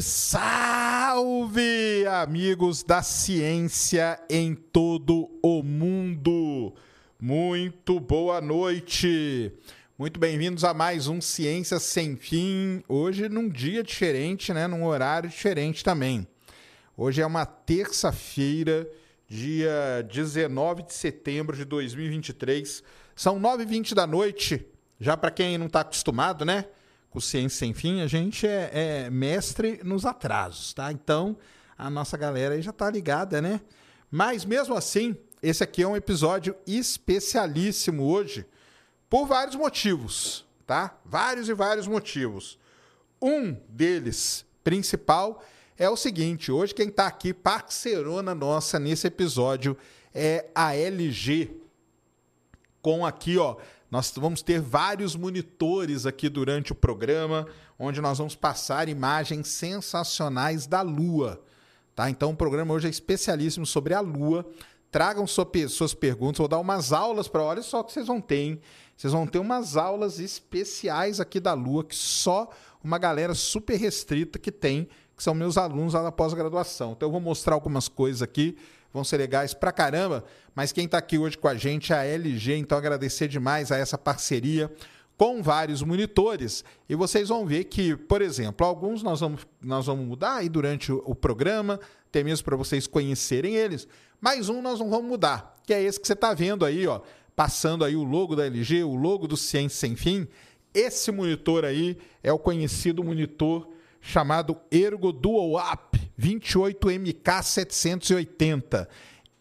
Salve, 0.00 0.76
salve, 1.16 2.06
amigos 2.06 2.82
da 2.82 3.02
ciência 3.02 4.20
em 4.28 4.54
todo 4.54 5.30
o 5.42 5.62
mundo. 5.62 6.74
Muito 7.18 7.98
boa 7.98 8.40
noite. 8.40 9.52
Muito 9.98 10.20
bem-vindos 10.20 10.64
a 10.64 10.74
mais 10.74 11.08
um 11.08 11.20
Ciência 11.20 11.78
Sem 11.78 12.16
Fim. 12.16 12.82
Hoje 12.88 13.28
num 13.28 13.48
dia 13.48 13.82
diferente, 13.82 14.52
né, 14.52 14.66
num 14.66 14.84
horário 14.84 15.30
diferente 15.30 15.82
também. 15.82 16.26
Hoje 16.96 17.22
é 17.22 17.26
uma 17.26 17.46
terça-feira, 17.46 18.86
dia 19.26 20.06
19 20.10 20.82
de 20.82 20.94
setembro 20.94 21.56
de 21.56 21.64
2023. 21.64 22.82
São 23.14 23.40
9h20 23.40 23.94
da 23.94 24.06
noite. 24.06 24.66
Já 25.00 25.16
para 25.16 25.30
quem 25.30 25.56
não 25.56 25.66
está 25.66 25.80
acostumado, 25.80 26.44
né? 26.44 26.66
O 27.16 27.20
Ciência 27.20 27.60
Sem 27.60 27.72
Fim, 27.72 28.02
a 28.02 28.06
gente 28.06 28.46
é, 28.46 28.70
é 29.06 29.10
mestre 29.10 29.80
nos 29.82 30.04
atrasos, 30.04 30.74
tá? 30.74 30.92
Então, 30.92 31.34
a 31.76 31.88
nossa 31.88 32.14
galera 32.14 32.54
aí 32.54 32.60
já 32.60 32.72
tá 32.72 32.90
ligada, 32.90 33.40
né? 33.40 33.62
Mas 34.10 34.44
mesmo 34.44 34.74
assim, 34.74 35.16
esse 35.42 35.64
aqui 35.64 35.82
é 35.82 35.88
um 35.88 35.96
episódio 35.96 36.54
especialíssimo 36.66 38.04
hoje, 38.04 38.44
por 39.08 39.26
vários 39.26 39.56
motivos, 39.56 40.44
tá? 40.66 40.94
Vários 41.06 41.48
e 41.48 41.54
vários 41.54 41.86
motivos. 41.86 42.58
Um 43.20 43.56
deles, 43.66 44.44
principal, 44.62 45.42
é 45.78 45.88
o 45.88 45.96
seguinte: 45.96 46.52
hoje 46.52 46.74
quem 46.74 46.88
está 46.88 47.06
aqui, 47.06 47.32
parceirona 47.32 48.34
nossa 48.34 48.78
nesse 48.78 49.06
episódio, 49.06 49.74
é 50.14 50.50
a 50.54 50.76
LG. 50.76 51.62
Com 52.82 53.06
aqui, 53.06 53.38
ó, 53.38 53.56
nós 53.90 54.12
vamos 54.16 54.42
ter 54.42 54.60
vários 54.60 55.14
monitores 55.14 56.06
aqui 56.06 56.28
durante 56.28 56.72
o 56.72 56.74
programa, 56.74 57.46
onde 57.78 58.00
nós 58.00 58.18
vamos 58.18 58.34
passar 58.34 58.88
imagens 58.88 59.48
sensacionais 59.48 60.66
da 60.66 60.82
Lua. 60.82 61.40
Tá? 61.94 62.10
Então 62.10 62.30
o 62.30 62.36
programa 62.36 62.74
hoje 62.74 62.88
é 62.88 62.90
especialíssimo 62.90 63.64
sobre 63.64 63.94
a 63.94 64.00
Lua. 64.00 64.44
Tragam 64.90 65.26
suas 65.26 65.94
perguntas, 65.94 66.38
vou 66.38 66.48
dar 66.48 66.58
umas 66.58 66.92
aulas 66.92 67.28
para. 67.28 67.42
Olha 67.42 67.62
só 67.62 67.82
que 67.82 67.92
vocês 67.92 68.06
vão 68.06 68.20
ter, 68.20 68.36
hein? 68.36 68.60
Vocês 68.96 69.12
vão 69.12 69.26
ter 69.26 69.38
umas 69.38 69.76
aulas 69.76 70.18
especiais 70.18 71.20
aqui 71.20 71.38
da 71.38 71.52
Lua, 71.52 71.84
que 71.84 71.94
só 71.94 72.48
uma 72.82 72.98
galera 72.98 73.34
super 73.34 73.76
restrita 73.76 74.38
que 74.38 74.50
tem, 74.50 74.88
que 75.14 75.22
são 75.22 75.34
meus 75.34 75.58
alunos 75.58 75.94
lá 75.94 76.02
na 76.02 76.12
pós-graduação. 76.12 76.92
Então 76.92 77.08
eu 77.08 77.12
vou 77.12 77.20
mostrar 77.20 77.54
algumas 77.54 77.88
coisas 77.88 78.22
aqui 78.22 78.56
vão 78.96 79.04
ser 79.04 79.18
legais 79.18 79.54
pra 79.54 79.70
caramba. 79.70 80.24
Mas 80.54 80.72
quem 80.72 80.86
está 80.86 80.98
aqui 80.98 81.18
hoje 81.18 81.36
com 81.36 81.46
a 81.46 81.54
gente 81.54 81.92
é 81.92 81.96
a 81.96 82.04
LG, 82.04 82.56
então 82.56 82.76
agradecer 82.76 83.28
demais 83.28 83.70
a 83.70 83.76
essa 83.76 83.96
parceria 83.96 84.72
com 85.16 85.42
vários 85.42 85.82
monitores. 85.82 86.64
E 86.88 86.94
vocês 86.94 87.28
vão 87.28 87.46
ver 87.46 87.64
que, 87.64 87.94
por 87.94 88.22
exemplo, 88.22 88.66
alguns 88.66 89.02
nós 89.02 89.20
vamos, 89.20 89.46
nós 89.60 89.86
vamos 89.86 90.06
mudar 90.06 90.36
aí 90.36 90.48
durante 90.48 90.90
o, 90.90 91.14
programa, 91.14 91.78
até 92.08 92.24
mesmo 92.24 92.44
para 92.44 92.56
vocês 92.56 92.86
conhecerem 92.86 93.54
eles. 93.54 93.86
Mais 94.20 94.48
um 94.48 94.62
nós 94.62 94.80
não 94.80 94.88
vamos 94.88 95.06
mudar, 95.06 95.56
que 95.66 95.74
é 95.74 95.82
esse 95.82 96.00
que 96.00 96.06
você 96.06 96.14
está 96.14 96.32
vendo 96.32 96.64
aí, 96.64 96.86
ó, 96.86 97.00
passando 97.34 97.84
aí 97.84 97.94
o 97.94 98.02
logo 98.04 98.34
da 98.34 98.46
LG, 98.46 98.82
o 98.82 98.94
logo 98.94 99.26
do 99.26 99.36
Ciência 99.36 99.78
Sem 99.78 99.94
Fim. 99.94 100.26
Esse 100.72 101.12
monitor 101.12 101.64
aí 101.64 101.98
é 102.22 102.32
o 102.32 102.38
conhecido 102.38 103.04
monitor 103.04 103.68
chamado 104.00 104.56
Ergo 104.70 105.12
Dual 105.12 105.58
App 105.58 105.85
28MK780. 106.20 108.88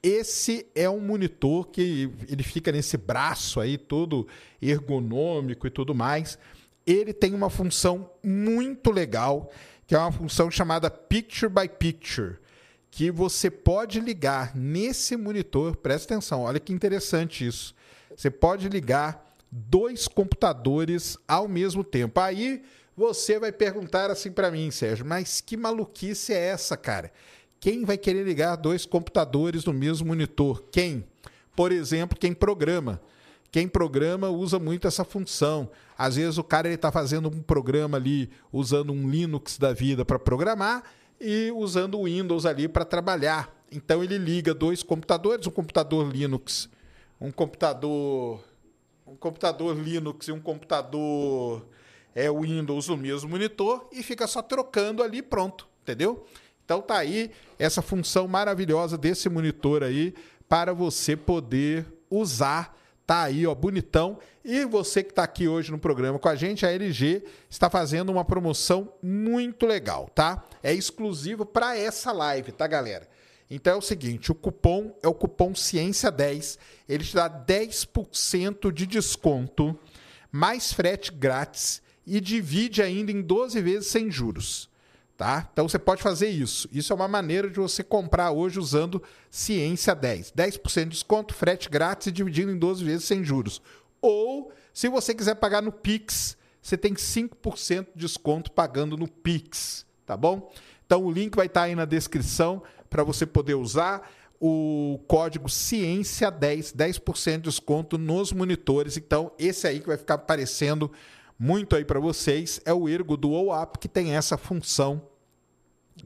Esse 0.03 0.67
é 0.75 0.89
um 0.89 0.99
monitor 0.99 1.67
que 1.67 2.11
ele 2.29 2.43
fica 2.43 2.71
nesse 2.71 2.97
braço 2.97 3.59
aí 3.59 3.77
todo 3.77 4.27
ergonômico 4.61 5.65
e 5.65 5.71
tudo 5.71 5.95
mais. 5.95 6.37
Ele 6.85 7.11
tem 7.11 7.33
uma 7.33 7.49
função 7.49 8.11
muito 8.23 8.91
legal, 8.91 9.51
que 9.87 9.95
é 9.95 9.97
uma 9.97 10.11
função 10.11 10.51
chamada 10.51 10.91
Picture 10.91 11.51
by 11.51 11.67
Picture, 11.67 12.35
que 12.91 13.09
você 13.09 13.49
pode 13.49 13.99
ligar 13.99 14.55
nesse 14.55 15.17
monitor, 15.17 15.75
presta 15.75 16.13
atenção, 16.13 16.43
olha 16.43 16.59
que 16.59 16.71
interessante 16.71 17.47
isso. 17.47 17.73
Você 18.15 18.29
pode 18.29 18.69
ligar 18.69 19.25
dois 19.51 20.07
computadores 20.07 21.17
ao 21.27 21.47
mesmo 21.47 21.83
tempo. 21.83 22.19
Aí 22.19 22.63
você 22.95 23.39
vai 23.39 23.51
perguntar 23.51 24.09
assim 24.09 24.31
para 24.31 24.49
mim, 24.49 24.71
Sérgio, 24.71 25.05
mas 25.05 25.41
que 25.41 25.57
maluquice 25.57 26.33
é 26.33 26.47
essa, 26.47 26.77
cara? 26.77 27.11
Quem 27.59 27.83
vai 27.83 27.97
querer 27.97 28.23
ligar 28.23 28.55
dois 28.55 28.85
computadores 28.85 29.65
no 29.65 29.73
mesmo 29.73 30.07
monitor? 30.07 30.63
Quem? 30.71 31.05
Por 31.55 31.71
exemplo, 31.71 32.17
quem 32.17 32.33
programa. 32.33 33.01
Quem 33.51 33.67
programa 33.67 34.29
usa 34.29 34.59
muito 34.59 34.87
essa 34.87 35.03
função. 35.03 35.69
Às 35.97 36.17
vezes 36.17 36.37
o 36.37 36.43
cara 36.43 36.69
está 36.69 36.91
fazendo 36.91 37.29
um 37.29 37.41
programa 37.41 37.97
ali 37.97 38.29
usando 38.51 38.91
um 38.91 39.09
Linux 39.09 39.57
da 39.57 39.73
vida 39.73 40.03
para 40.03 40.19
programar 40.19 40.83
e 41.19 41.51
usando 41.55 41.97
o 41.97 42.03
Windows 42.03 42.45
ali 42.45 42.67
para 42.67 42.83
trabalhar. 42.83 43.53
Então 43.71 44.03
ele 44.03 44.17
liga 44.17 44.53
dois 44.53 44.83
computadores, 44.83 45.47
um 45.47 45.51
computador 45.51 46.07
Linux, 46.07 46.69
um 47.19 47.31
computador 47.31 48.43
um 49.07 49.15
computador 49.15 49.77
Linux 49.77 50.27
e 50.27 50.31
um 50.31 50.39
computador 50.39 51.65
é 52.15 52.31
o 52.31 52.41
Windows 52.41 52.87
no 52.87 52.95
mesmo 52.95 53.29
monitor 53.29 53.87
e 53.91 54.01
fica 54.01 54.25
só 54.25 54.41
trocando 54.41 55.03
ali 55.03 55.21
pronto, 55.21 55.67
entendeu? 55.83 56.25
Então 56.63 56.81
tá 56.81 56.97
aí 56.97 57.29
essa 57.59 57.81
função 57.81 58.27
maravilhosa 58.27 58.97
desse 58.97 59.27
monitor 59.27 59.83
aí 59.83 60.15
para 60.47 60.73
você 60.73 61.17
poder 61.17 61.85
usar. 62.09 62.75
Tá 63.05 63.21
aí, 63.23 63.45
ó, 63.45 63.53
bonitão. 63.53 64.17
E 64.43 64.65
você 64.65 65.03
que 65.03 65.11
está 65.11 65.23
aqui 65.23 65.47
hoje 65.47 65.71
no 65.71 65.77
programa 65.77 66.17
com 66.17 66.27
a 66.27 66.35
gente, 66.35 66.65
a 66.65 66.71
LG 66.71 67.23
está 67.47 67.69
fazendo 67.69 68.11
uma 68.11 68.25
promoção 68.25 68.91
muito 69.03 69.67
legal, 69.67 70.09
tá? 70.15 70.43
É 70.63 70.73
exclusivo 70.73 71.45
para 71.45 71.77
essa 71.77 72.11
live, 72.11 72.51
tá, 72.51 72.65
galera? 72.65 73.07
Então 73.47 73.73
é 73.73 73.77
o 73.77 73.81
seguinte, 73.81 74.31
o 74.31 74.35
cupom 74.35 74.97
é 75.03 75.07
o 75.07 75.13
cupom 75.13 75.53
Ciência 75.53 76.09
10, 76.09 76.57
ele 76.89 77.03
te 77.03 77.13
dá 77.13 77.29
10% 77.29 78.71
de 78.71 78.87
desconto, 78.87 79.77
mais 80.31 80.73
frete 80.73 81.11
grátis 81.11 81.79
e 82.05 82.19
divide 82.19 82.81
ainda 82.81 83.11
em 83.11 83.21
12 83.21 83.61
vezes 83.61 83.87
sem 83.87 84.11
juros. 84.11 84.69
Tá? 85.17 85.49
Então 85.51 85.67
você 85.67 85.79
pode 85.79 86.03
fazer 86.03 86.27
isso. 86.27 86.67
Isso 86.73 86.91
é 86.91 86.95
uma 86.95 87.07
maneira 87.07 87.49
de 87.49 87.57
você 87.57 87.83
comprar 87.83 88.31
hoje 88.31 88.59
usando 88.59 89.01
Ciência 89.29 89.95
10. 89.95 90.33
10% 90.33 90.83
de 90.83 90.89
desconto, 90.89 91.33
frete 91.33 91.69
grátis 91.69 92.07
e 92.07 92.11
dividindo 92.11 92.51
em 92.51 92.57
12 92.57 92.83
vezes 92.83 93.05
sem 93.05 93.23
juros. 93.23 93.61
Ou, 94.01 94.51
se 94.73 94.89
você 94.89 95.15
quiser 95.15 95.35
pagar 95.35 95.61
no 95.61 95.71
Pix, 95.71 96.37
você 96.61 96.75
tem 96.75 96.93
5% 96.93 97.87
de 97.95 98.01
desconto 98.01 98.51
pagando 98.51 98.97
no 98.97 99.07
Pix, 99.07 99.85
tá 100.05 100.17
bom? 100.17 100.51
Então 100.85 101.03
o 101.03 101.11
link 101.11 101.33
vai 101.35 101.45
estar 101.45 101.63
aí 101.63 101.75
na 101.75 101.85
descrição 101.85 102.61
para 102.89 103.03
você 103.03 103.25
poder 103.25 103.55
usar 103.55 104.09
o 104.39 104.99
código 105.07 105.49
Ciência 105.49 106.29
10, 106.29 106.73
10% 106.73 107.31
de 107.37 107.41
desconto 107.43 107.97
nos 107.97 108.31
monitores. 108.31 108.97
Então, 108.97 109.31
esse 109.39 109.65
aí 109.67 109.79
que 109.79 109.87
vai 109.87 109.97
ficar 109.97 110.15
aparecendo 110.15 110.91
muito 111.37 111.75
aí 111.75 111.83
para 111.83 111.99
vocês 111.99 112.61
é 112.65 112.73
o 112.73 112.87
Ergo 112.87 113.17
Dual 113.17 113.53
App, 113.53 113.77
que 113.77 113.87
tem 113.87 114.15
essa 114.15 114.37
função 114.37 115.01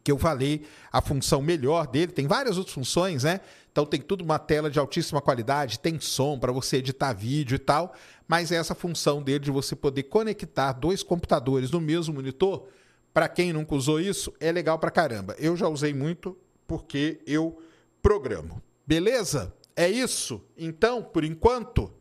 que 0.03 0.12
eu 0.12 0.19
falei, 0.19 0.63
a 0.91 1.01
função 1.01 1.41
melhor 1.41 1.88
dele, 1.88 2.12
tem 2.12 2.28
várias 2.28 2.57
outras 2.57 2.73
funções, 2.73 3.23
né? 3.23 3.41
Então 3.72 3.85
tem 3.85 4.00
tudo 4.00 4.23
uma 4.23 4.38
tela 4.38 4.69
de 4.69 4.78
altíssima 4.78 5.22
qualidade, 5.22 5.79
tem 5.79 6.00
som 6.00 6.38
para 6.38 6.51
você 6.51 6.78
editar 6.78 7.13
vídeo 7.13 7.56
e 7.56 7.59
tal, 7.59 7.94
mas 8.28 8.51
essa 8.51 8.76
função 8.76 9.22
dele 9.22 9.40
de 9.40 9.52
você 9.52 9.76
poder 9.76 10.03
conectar 10.03 10.73
dois 10.73 11.02
computadores 11.02 11.72
no 11.72 11.82
mesmo 11.82 12.14
monitor, 12.14 12.67
para 13.14 13.28
quem 13.28 13.52
nunca 13.52 13.75
usou 13.75 13.99
isso, 13.99 14.32
é 14.40 14.52
legal 14.52 14.78
para 14.78 14.91
caramba. 14.91 15.35
Eu 15.40 15.58
já 15.58 15.67
usei 15.67 15.93
muito 15.93 16.37
porque 16.67 17.20
eu 17.25 17.59
programo. 18.02 18.61
Beleza? 18.85 19.53
É 19.75 19.90
isso? 19.90 20.43
Então, 20.58 21.02
por 21.02 21.23
enquanto, 21.23 21.91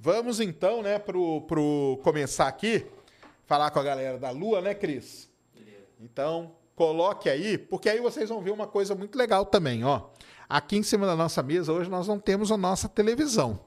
Vamos 0.00 0.38
então, 0.38 0.80
né, 0.80 0.96
pro, 0.96 1.40
pro 1.40 1.98
começar 2.04 2.46
aqui, 2.46 2.86
falar 3.46 3.72
com 3.72 3.80
a 3.80 3.82
galera 3.82 4.16
da 4.16 4.30
Lua, 4.30 4.60
né, 4.60 4.72
Cris? 4.72 5.28
Então, 6.00 6.52
coloque 6.76 7.28
aí, 7.28 7.58
porque 7.58 7.88
aí 7.88 8.00
vocês 8.00 8.28
vão 8.28 8.40
ver 8.40 8.52
uma 8.52 8.68
coisa 8.68 8.94
muito 8.94 9.18
legal 9.18 9.44
também, 9.44 9.82
ó. 9.82 10.02
Aqui 10.48 10.76
em 10.76 10.84
cima 10.84 11.04
da 11.04 11.16
nossa 11.16 11.42
mesa 11.42 11.72
hoje 11.72 11.90
nós 11.90 12.06
não 12.06 12.20
temos 12.20 12.52
a 12.52 12.56
nossa 12.56 12.88
televisão. 12.88 13.58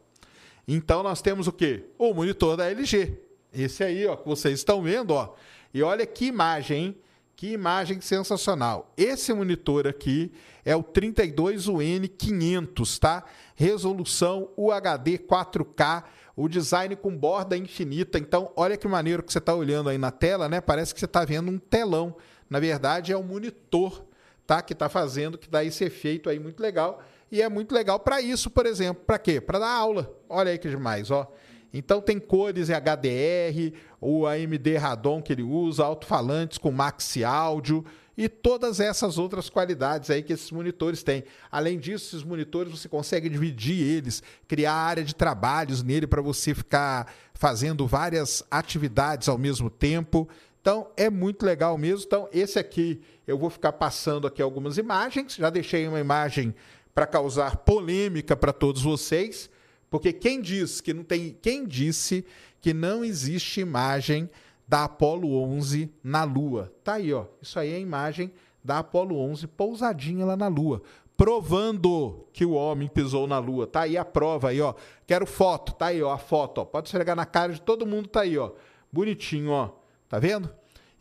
Então 0.66 1.04
nós 1.04 1.22
temos 1.22 1.48
o 1.48 1.51
quê? 1.51 1.88
O 1.98 2.13
monitor 2.13 2.56
da 2.56 2.72
LG. 2.72 3.13
Esse 3.54 3.84
aí, 3.84 4.06
ó, 4.06 4.16
que 4.16 4.25
vocês 4.25 4.60
estão 4.60 4.81
vendo, 4.81 5.12
ó. 5.12 5.36
E 5.74 5.84
olha 5.84 6.06
que 6.06 6.27
imagem, 6.27 6.86
hein? 6.86 6.98
Que 7.36 7.51
imagem 7.51 8.00
sensacional. 8.00 8.94
Esse 8.95 9.34
monitor 9.34 9.86
aqui 9.86 10.31
é 10.63 10.77
o 10.77 10.84
32UN500, 10.84 13.00
tá? 13.00 13.25
Resolução 13.54 14.48
UHD 14.56 15.18
4K 15.18 16.06
o 16.42 16.50
design 16.50 16.96
com 16.96 17.16
borda 17.16 17.56
infinita. 17.56 18.18
Então, 18.18 18.52
olha 18.56 18.76
que 18.76 18.88
maneiro 18.88 19.22
que 19.22 19.32
você 19.32 19.38
está 19.38 19.54
olhando 19.54 19.90
aí 19.90 19.98
na 19.98 20.10
tela, 20.10 20.50
né? 20.50 20.60
Parece 20.60 20.92
que 20.92 21.00
você 21.00 21.06
está 21.06 21.24
vendo 21.24 21.52
um 21.52 21.60
telão. 21.60 22.16
Na 22.50 22.60
verdade, 22.60 23.12
é 23.12 23.18
um 23.18 23.22
monitor, 23.22 24.04
tá? 24.48 24.60
Que 24.62 24.74
está 24.74 24.90
fazendo, 24.90 25.38
que 25.38 25.48
dá 25.48 25.64
esse 25.64 25.84
efeito 25.84 26.32
aí 26.32 26.40
muito 26.40 26.60
legal. 26.60 27.00
E 27.32 27.44
é 27.44 27.48
muito 27.48 27.76
legal 27.76 28.00
para 28.00 28.22
isso, 28.22 28.50
por 28.50 28.66
exemplo. 28.66 29.04
Para 29.06 29.20
quê? 29.20 29.40
Para 29.40 29.60
dar 29.60 29.70
aula. 29.70 30.12
Olha 30.28 30.52
aí 30.52 30.58
que 30.58 30.68
demais, 30.68 31.12
ó. 31.12 31.32
Então 31.72 32.02
tem 32.02 32.20
cores 32.20 32.70
em 32.70 32.74
HDR, 32.74 33.78
o 34.02 34.26
AMD 34.26 34.78
Radon 34.78 35.22
que 35.22 35.32
ele 35.32 35.44
usa, 35.44 35.86
alto-falantes 35.86 36.58
com 36.58 36.72
maxi 36.72 37.24
áudio 37.24 37.86
e 38.22 38.30
todas 38.30 38.80
essas 38.80 39.18
outras 39.18 39.50
qualidades 39.50 40.12
aí 40.12 40.22
que 40.22 40.32
esses 40.32 40.52
monitores 40.52 41.02
têm. 41.02 41.24
Além 41.52 41.80
disso, 41.80 42.16
esses 42.16 42.24
monitores 42.24 42.72
você 42.72 42.88
consegue 42.88 43.28
dividir 43.28 43.82
eles, 43.82 44.22
criar 44.48 44.76
área 44.76 45.04
de 45.04 45.16
trabalhos 45.16 45.82
nele 45.82 46.06
para 46.06 46.22
você 46.22 46.54
ficar 46.54 47.12
fazendo 47.34 47.88
várias 47.88 48.44
atividades 48.52 49.28
ao 49.28 49.40
mesmo 49.40 49.72
tempo. 49.72 50.30
Então 50.62 50.92
é 50.96 51.10
muito 51.10 51.44
legal 51.44 51.76
mesmo. 51.80 52.06
Então 52.06 52.30
esse 52.32 52.60
aqui 52.60 53.02
eu 53.26 53.40
vou 53.40 53.50
ficar 53.50 53.72
passando 53.72 54.28
aqui 54.28 54.40
algumas 54.40 54.78
imagens. 54.78 55.34
Já 55.34 55.50
deixei 55.50 55.88
uma 55.88 56.00
imagem 56.00 56.54
para 56.94 57.08
causar 57.08 57.56
polêmica 57.56 58.36
para 58.36 58.54
todos 58.54 58.84
vocês, 58.84 59.50
porque 59.90 60.14
quem 60.14 60.40
diz 60.40 60.80
que 60.80 60.94
não 60.94 61.04
tem, 61.04 61.36
quem 61.42 61.66
disse 61.66 62.24
que 62.62 62.72
não 62.72 63.04
existe 63.04 63.62
imagem 63.62 64.30
da 64.72 64.86
Apollo 64.86 65.36
11 65.44 65.94
na 66.02 66.24
Lua? 66.24 66.74
Tá 66.82 66.94
aí, 66.94 67.14
ó. 67.14 67.26
Isso 67.42 67.60
aí 67.60 67.74
é 67.74 67.76
a 67.76 67.80
imagem 67.80 68.32
da 68.64 68.80
Apollo 68.80 69.20
11 69.20 69.46
pousadinha 69.48 70.26
lá 70.26 70.38
na 70.38 70.48
Lua, 70.48 70.82
provando 71.18 72.26
que 72.32 72.46
o 72.46 72.54
homem 72.54 72.88
pisou 72.88 73.28
na 73.28 73.38
Lua. 73.38 73.68
Tá 73.68 73.82
aí 73.82 73.98
a 73.98 74.06
prova 74.06 74.48
aí, 74.48 74.62
ó. 74.62 74.74
Quero 75.06 75.26
foto, 75.26 75.74
tá 75.74 75.88
aí, 75.88 76.02
ó, 76.02 76.14
a 76.14 76.18
foto, 76.18 76.60
ó. 76.60 76.64
Pode 76.64 76.88
esfregar 76.88 77.18
na 77.18 77.26
cara 77.26 77.52
de 77.52 77.62
todo 77.62 77.86
mundo, 77.86 78.08
tá 78.08 78.22
aí, 78.22 78.38
ó. 78.38 78.52
Bonitinho, 78.90 79.52
ó. 79.52 79.72
Tá 80.08 80.20
vendo? 80.20 80.50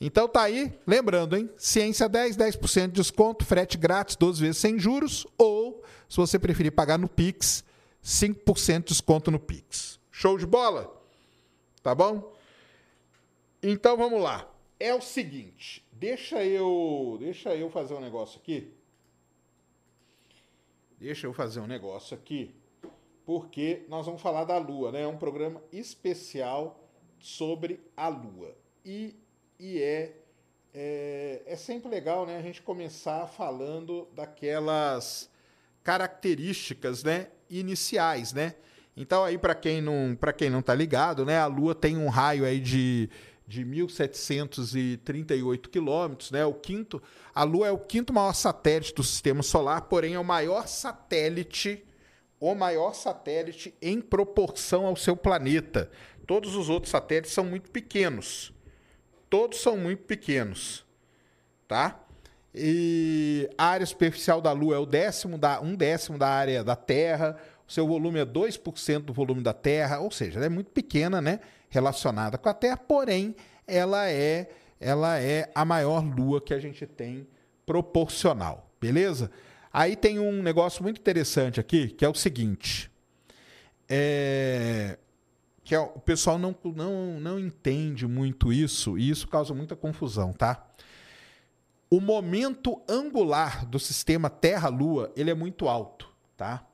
Então 0.01 0.27
tá 0.27 0.43
aí, 0.43 0.77
lembrando, 0.85 1.37
hein? 1.37 1.49
Ciência 1.57 2.09
10, 2.09 2.37
10% 2.37 2.87
de 2.87 2.95
desconto, 2.95 3.45
frete 3.45 3.79
grátis, 3.79 4.17
12 4.17 4.41
vezes 4.41 4.57
sem 4.57 4.81
juros, 4.81 5.29
ou, 5.39 5.81
se 6.09 6.17
você 6.17 6.41
preferir 6.41 6.73
pagar 6.73 6.99
no 6.99 7.09
Pix, 7.09 7.63
5% 8.05 8.79
de 8.79 8.85
desconto 8.87 9.31
no 9.31 9.39
Pix. 9.39 10.01
Show 10.11 10.37
de 10.37 10.45
bola? 10.45 10.93
Tá 11.85 11.95
bom? 11.95 12.33
Então 13.63 13.97
vamos 13.97 14.23
lá. 14.23 14.51
É 14.79 14.95
o 14.95 15.01
seguinte, 15.01 15.87
deixa 15.93 16.45
eu, 16.45 17.17
deixa 17.21 17.55
eu 17.55 17.69
fazer 17.71 17.95
um 17.95 18.01
negócio 18.01 18.41
aqui. 18.41 18.73
Deixa 20.99 21.27
eu 21.27 21.33
fazer 21.33 21.61
um 21.61 21.67
negócio 21.67 22.15
aqui, 22.15 22.55
porque 23.25 23.85
nós 23.89 24.07
vamos 24.07 24.21
falar 24.21 24.45
da 24.45 24.59
Lua, 24.59 24.93
né? 24.93 25.03
É 25.03 25.07
um 25.07 25.17
programa 25.17 25.63
especial 25.73 26.83
sobre 27.19 27.81
a 27.97 28.09
Lua. 28.09 28.55
E 28.85 29.15
e 29.61 29.79
é, 29.79 30.17
é, 30.73 31.43
é 31.45 31.55
sempre 31.55 31.91
legal 31.91 32.25
né, 32.25 32.39
a 32.39 32.41
gente 32.41 32.63
começar 32.63 33.27
falando 33.27 34.09
daquelas 34.17 35.29
características 35.85 37.05
né, 37.05 37.27
iniciais, 37.51 38.33
né? 38.33 38.55
Então 38.97 39.23
aí 39.23 39.37
para 39.37 39.55
quem 39.55 39.83
não 39.83 40.17
para 40.19 40.33
quem 40.33 40.49
não 40.49 40.63
tá 40.63 40.75
ligado, 40.75 41.27
né, 41.27 41.39
a 41.39 41.45
Lua 41.45 41.75
tem 41.75 41.99
um 41.99 42.09
raio 42.09 42.47
aí 42.47 42.59
de 42.59 43.11
de 43.51 43.65
1738 43.65 45.69
quilômetros, 45.69 46.31
né? 46.31 46.45
O 46.45 46.55
quinto, 46.55 47.03
a 47.35 47.43
Lua 47.43 47.67
é 47.67 47.73
o 47.73 47.79
quinto 47.79 48.13
maior 48.13 48.33
satélite 48.33 48.95
do 48.95 49.03
Sistema 49.03 49.43
Solar, 49.43 49.83
porém 49.83 50.15
é 50.15 50.19
o 50.19 50.25
maior 50.25 50.69
satélite, 50.69 51.85
o 52.39 52.55
maior 52.55 52.95
satélite 52.95 53.75
em 53.83 54.01
proporção 54.01 54.87
ao 54.87 54.95
seu 54.95 55.17
planeta. 55.17 55.91
Todos 56.27 56.55
os 56.55 56.69
outros 56.69 56.93
satélites 56.93 57.33
são 57.33 57.45
muito 57.45 57.71
pequenos 57.71 58.53
todos 59.31 59.61
são 59.61 59.77
muito 59.77 60.03
pequenos, 60.03 60.85
tá? 61.69 62.05
E 62.53 63.49
a 63.57 63.67
área 63.67 63.87
superficial 63.87 64.41
da 64.41 64.51
Lua 64.51 64.75
é 64.75 64.79
o 64.79 64.85
décimo 64.85 65.39
da, 65.39 65.61
um 65.61 65.77
décimo 65.77 66.19
da 66.19 66.29
área 66.29 66.65
da 66.65 66.75
Terra, 66.75 67.37
o 67.67 67.73
seu 67.73 67.87
volume 67.87 68.19
é 68.19 68.27
2% 68.27 69.03
do 69.03 69.13
volume 69.13 69.41
da 69.41 69.53
Terra, 69.53 70.01
ou 70.01 70.11
seja, 70.11 70.41
ela 70.41 70.47
é 70.47 70.49
muito 70.49 70.73
pequena, 70.73 71.23
né? 71.23 71.39
Relacionada 71.71 72.37
com 72.37 72.49
a 72.49 72.55
Terra, 72.55 72.77
porém, 72.77 73.35
ela 73.67 74.11
é, 74.11 74.51
ela 74.79 75.19
é 75.19 75.51
a 75.55 75.65
maior 75.65 76.05
Lua 76.05 76.41
que 76.41 76.53
a 76.53 76.59
gente 76.59 76.85
tem 76.87 77.27
proporcional, 77.65 78.69
beleza? 78.81 79.31
Aí 79.73 79.95
tem 79.95 80.19
um 80.19 80.43
negócio 80.43 80.83
muito 80.83 81.01
interessante 81.01 81.61
aqui, 81.61 81.89
que 81.89 82.05
é 82.05 82.09
o 82.09 82.15
seguinte. 82.15 82.91
É, 83.89 84.99
que 85.63 85.75
é, 85.75 85.79
o 85.79 86.01
pessoal 86.01 86.37
não, 86.37 86.57
não, 86.75 87.21
não 87.21 87.39
entende 87.39 88.07
muito 88.07 88.53
isso 88.53 88.99
e 88.99 89.09
isso 89.09 89.29
causa 89.29 89.55
muita 89.55 89.77
confusão, 89.77 90.33
tá? 90.33 90.67
O 91.89 92.01
momento 92.01 92.83
angular 92.89 93.65
do 93.65 93.79
sistema 93.79 94.29
Terra-Lua 94.29 95.13
ele 95.17 95.31
é 95.31 95.35
muito 95.35 95.69
alto, 95.69 96.09
tá? 96.37 96.67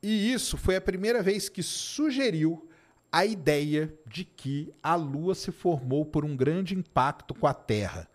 E 0.00 0.32
isso 0.32 0.56
foi 0.56 0.76
a 0.76 0.80
primeira 0.80 1.22
vez 1.22 1.48
que 1.48 1.62
sugeriu 1.62 2.69
a 3.12 3.24
ideia 3.24 3.92
de 4.06 4.24
que 4.24 4.72
a 4.82 4.94
Lua 4.94 5.34
se 5.34 5.50
formou 5.50 6.04
por 6.04 6.24
um 6.24 6.36
grande 6.36 6.74
impacto 6.74 7.34
com 7.34 7.46
a 7.46 7.54
Terra. 7.54 8.08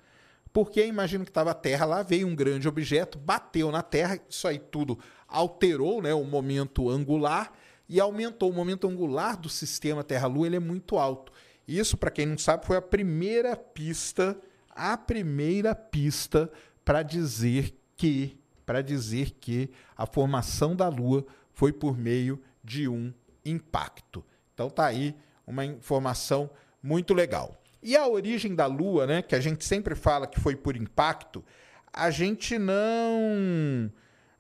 Porque 0.54 0.86
imagino 0.86 1.26
que 1.26 1.32
estava 1.32 1.52
a 1.52 1.56
Terra 1.56 1.86
lá, 1.86 2.02
veio 2.02 2.28
um 2.28 2.36
grande 2.36 2.68
objeto, 2.68 3.18
bateu 3.18 3.72
na 3.72 3.82
Terra, 3.82 4.18
isso 4.30 4.48
aí 4.48 4.58
tudo 4.58 4.98
alterou 5.28 6.02
né, 6.02 6.14
o 6.14 6.24
momento 6.24 6.90
angular 6.90 7.52
e 7.90 8.00
aumentou. 8.00 8.52
O 8.52 8.54
momento 8.54 8.88
angular 8.88 9.36
do 9.36 9.50
sistema 9.50 10.04
Terra-Lua 10.04 10.48
ele 10.48 10.56
é 10.56 10.60
muito 10.60 10.98
alto. 10.98 11.34
Isso, 11.68 11.98
para 11.98 12.12
quem 12.12 12.26
não 12.26 12.38
sabe, 12.38 12.66
foi 12.66 12.78
a 12.78 12.82
primeira 12.82 13.56
pista, 13.58 14.40
a 14.70 14.96
primeira 14.96 15.76
pista 15.76 16.50
para 16.86 17.04
dizer 17.04 17.76
que, 17.98 18.40
para 18.66 18.82
dizer 18.82 19.32
que 19.32 19.70
a 19.98 20.06
formação 20.06 20.74
da 20.76 20.88
Lua 20.88 21.26
foi 21.52 21.74
por 21.74 21.98
meio 21.98 22.42
de 22.64 22.88
um 22.88 23.14
impacto. 23.44 24.24
Então 24.56 24.70
tá 24.70 24.86
aí 24.86 25.16
uma 25.46 25.64
informação 25.64 26.50
muito 26.82 27.14
legal. 27.14 27.62
E 27.84 27.96
a 27.96 28.08
origem 28.08 28.56
da 28.56 28.66
Lua, 28.66 29.06
né, 29.06 29.22
que 29.22 29.36
a 29.36 29.40
gente 29.40 29.64
sempre 29.64 29.94
fala 29.94 30.26
que 30.26 30.40
foi 30.40 30.56
por 30.56 30.76
impacto, 30.76 31.46
a 31.94 32.10
gente 32.10 32.58
não 32.58 33.92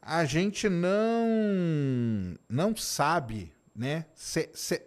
a 0.02 0.26
gente 0.26 0.68
não 0.68 1.28
não 2.50 2.76
sabe, 2.76 3.54
né, 3.76 4.06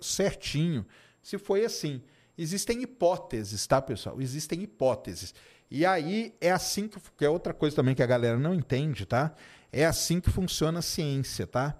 certinho 0.00 0.84
se 1.22 1.38
foi 1.38 1.64
assim. 1.64 2.02
Existem 2.36 2.82
hipóteses, 2.82 3.66
tá, 3.66 3.82
pessoal? 3.82 4.20
Existem 4.20 4.62
hipóteses. 4.62 5.34
E 5.70 5.84
aí 5.84 6.34
é 6.40 6.50
assim 6.50 6.88
que, 6.88 6.98
que 7.16 7.24
é 7.24 7.28
outra 7.28 7.52
coisa 7.52 7.76
também 7.76 7.94
que 7.94 8.02
a 8.02 8.06
galera 8.06 8.38
não 8.38 8.54
entende, 8.54 9.04
tá? 9.04 9.34
É 9.72 9.84
assim 9.84 10.20
que 10.20 10.30
funciona 10.30 10.78
a 10.78 10.82
ciência, 10.82 11.46
tá? 11.46 11.76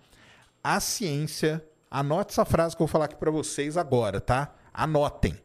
A 0.62 0.80
ciência, 0.80 1.64
anote 1.90 2.32
essa 2.32 2.44
frase 2.44 2.76
que 2.76 2.82
eu 2.82 2.86
vou 2.86 2.92
falar 2.92 3.06
aqui 3.06 3.16
para 3.16 3.30
vocês 3.30 3.76
agora, 3.76 4.20
tá? 4.20 4.54
Anotem. 4.72 5.36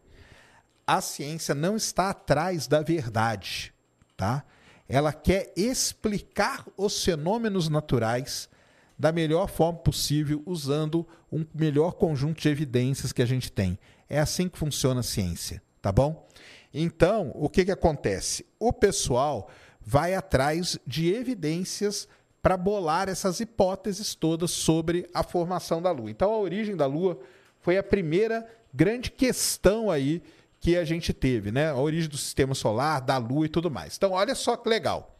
A 0.86 1.02
ciência 1.02 1.56
não 1.56 1.76
está 1.76 2.10
atrás 2.10 2.68
da 2.68 2.82
verdade, 2.82 3.74
tá? 4.18 4.44
ela 4.88 5.14
quer 5.14 5.52
explicar 5.56 6.66
os 6.78 7.04
fenômenos 7.04 7.70
naturais 7.70 8.50
da 8.98 9.12
melhor 9.12 9.50
forma 9.50 9.80
possível, 9.80 10.44
usando 10.46 11.08
um 11.32 11.46
melhor 11.54 11.94
conjunto 11.94 12.42
de 12.42 12.50
evidências 12.50 13.12
que 13.12 13.22
a 13.22 13.26
gente 13.26 13.52
tem. 13.52 13.78
É 14.08 14.20
assim 14.20 14.48
que 14.48 14.58
funciona 14.58 15.00
a 15.00 15.04
ciência, 15.04 15.62
tá 15.82 15.92
bom? 15.92 16.28
Então, 16.74 17.32
o 17.34 17.50
que, 17.50 17.66
que 17.66 17.72
acontece? 17.72 18.46
O 18.60 18.72
pessoal 18.72 19.50
vai 19.82 20.14
atrás 20.14 20.78
de 20.86 21.12
evidências 21.12 22.08
para 22.44 22.58
bolar 22.58 23.08
essas 23.08 23.40
hipóteses 23.40 24.14
todas 24.14 24.52
sobre 24.52 25.10
a 25.14 25.24
formação 25.24 25.82
da 25.82 25.92
Lua. 25.92 26.12
Então, 26.12 26.30
a 26.34 26.38
origem 26.38 26.76
da 26.76 26.86
Lua 26.86 27.18
foi 27.62 27.78
a 27.78 27.84
primeira 27.84 28.46
grande 28.74 29.10
questão 29.10 29.90
aí 29.90 30.22
que 30.60 30.76
a 30.76 30.84
gente 30.84 31.14
teve, 31.14 31.54
né? 31.54 31.70
A 31.70 31.78
origem 31.78 32.10
do 32.10 32.18
sistema 32.18 32.54
solar, 32.54 33.00
da 33.00 33.18
Lua 33.18 33.46
e 33.46 33.50
tudo 33.50 33.72
mais. 33.72 33.96
Então, 33.96 34.12
olha 34.12 34.36
só 34.36 34.58
que 34.58 34.68
legal. 34.68 35.18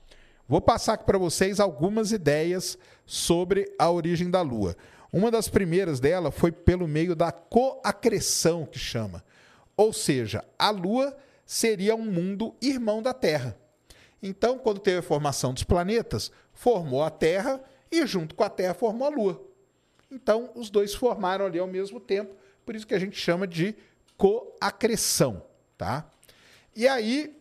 Vou 0.50 0.60
passar 0.60 0.96
aqui 0.96 1.06
para 1.06 1.18
vocês 1.18 1.62
algumas 1.62 2.12
ideias 2.12 2.78
sobre 3.06 3.74
a 3.80 3.90
origem 3.90 4.30
da 4.30 4.42
Lua. 4.42 4.76
Uma 5.12 5.32
das 5.32 5.48
primeiras 5.48 6.02
dela 6.02 6.30
foi 6.30 6.52
pelo 6.52 6.90
meio 6.90 7.16
da 7.16 7.32
coacreção, 7.32 8.66
que 8.66 8.78
chama. 8.78 9.24
Ou 9.78 9.94
seja, 9.94 10.44
a 10.60 10.72
Lua 10.72 11.16
seria 11.46 11.96
um 11.96 12.04
mundo 12.04 12.54
irmão 12.62 13.02
da 13.02 13.14
Terra. 13.14 13.58
Então, 14.26 14.58
quando 14.58 14.80
teve 14.80 15.00
a 15.00 15.04
formação 15.04 15.54
dos 15.54 15.64
planetas, 15.64 16.32
formou 16.54 17.04
a 17.04 17.10
Terra 17.10 17.62
e 17.92 18.08
junto 18.08 18.34
com 18.34 18.44
a 18.46 18.50
Terra 18.50 18.74
formou 18.74 19.06
a 19.06 19.12
Lua. 19.12 19.44
Então, 20.10 20.50
os 20.56 20.70
dois 20.70 20.96
formaram 20.96 21.46
ali 21.46 21.60
ao 21.60 21.68
mesmo 21.68 22.00
tempo, 22.00 22.34
por 22.66 22.74
isso 22.74 22.88
que 22.88 22.94
a 22.94 23.00
gente 23.00 23.20
chama 23.20 23.46
de 23.46 23.76
coacreção, 24.16 25.44
tá? 25.78 26.10
E 26.74 26.88
aí, 26.88 27.38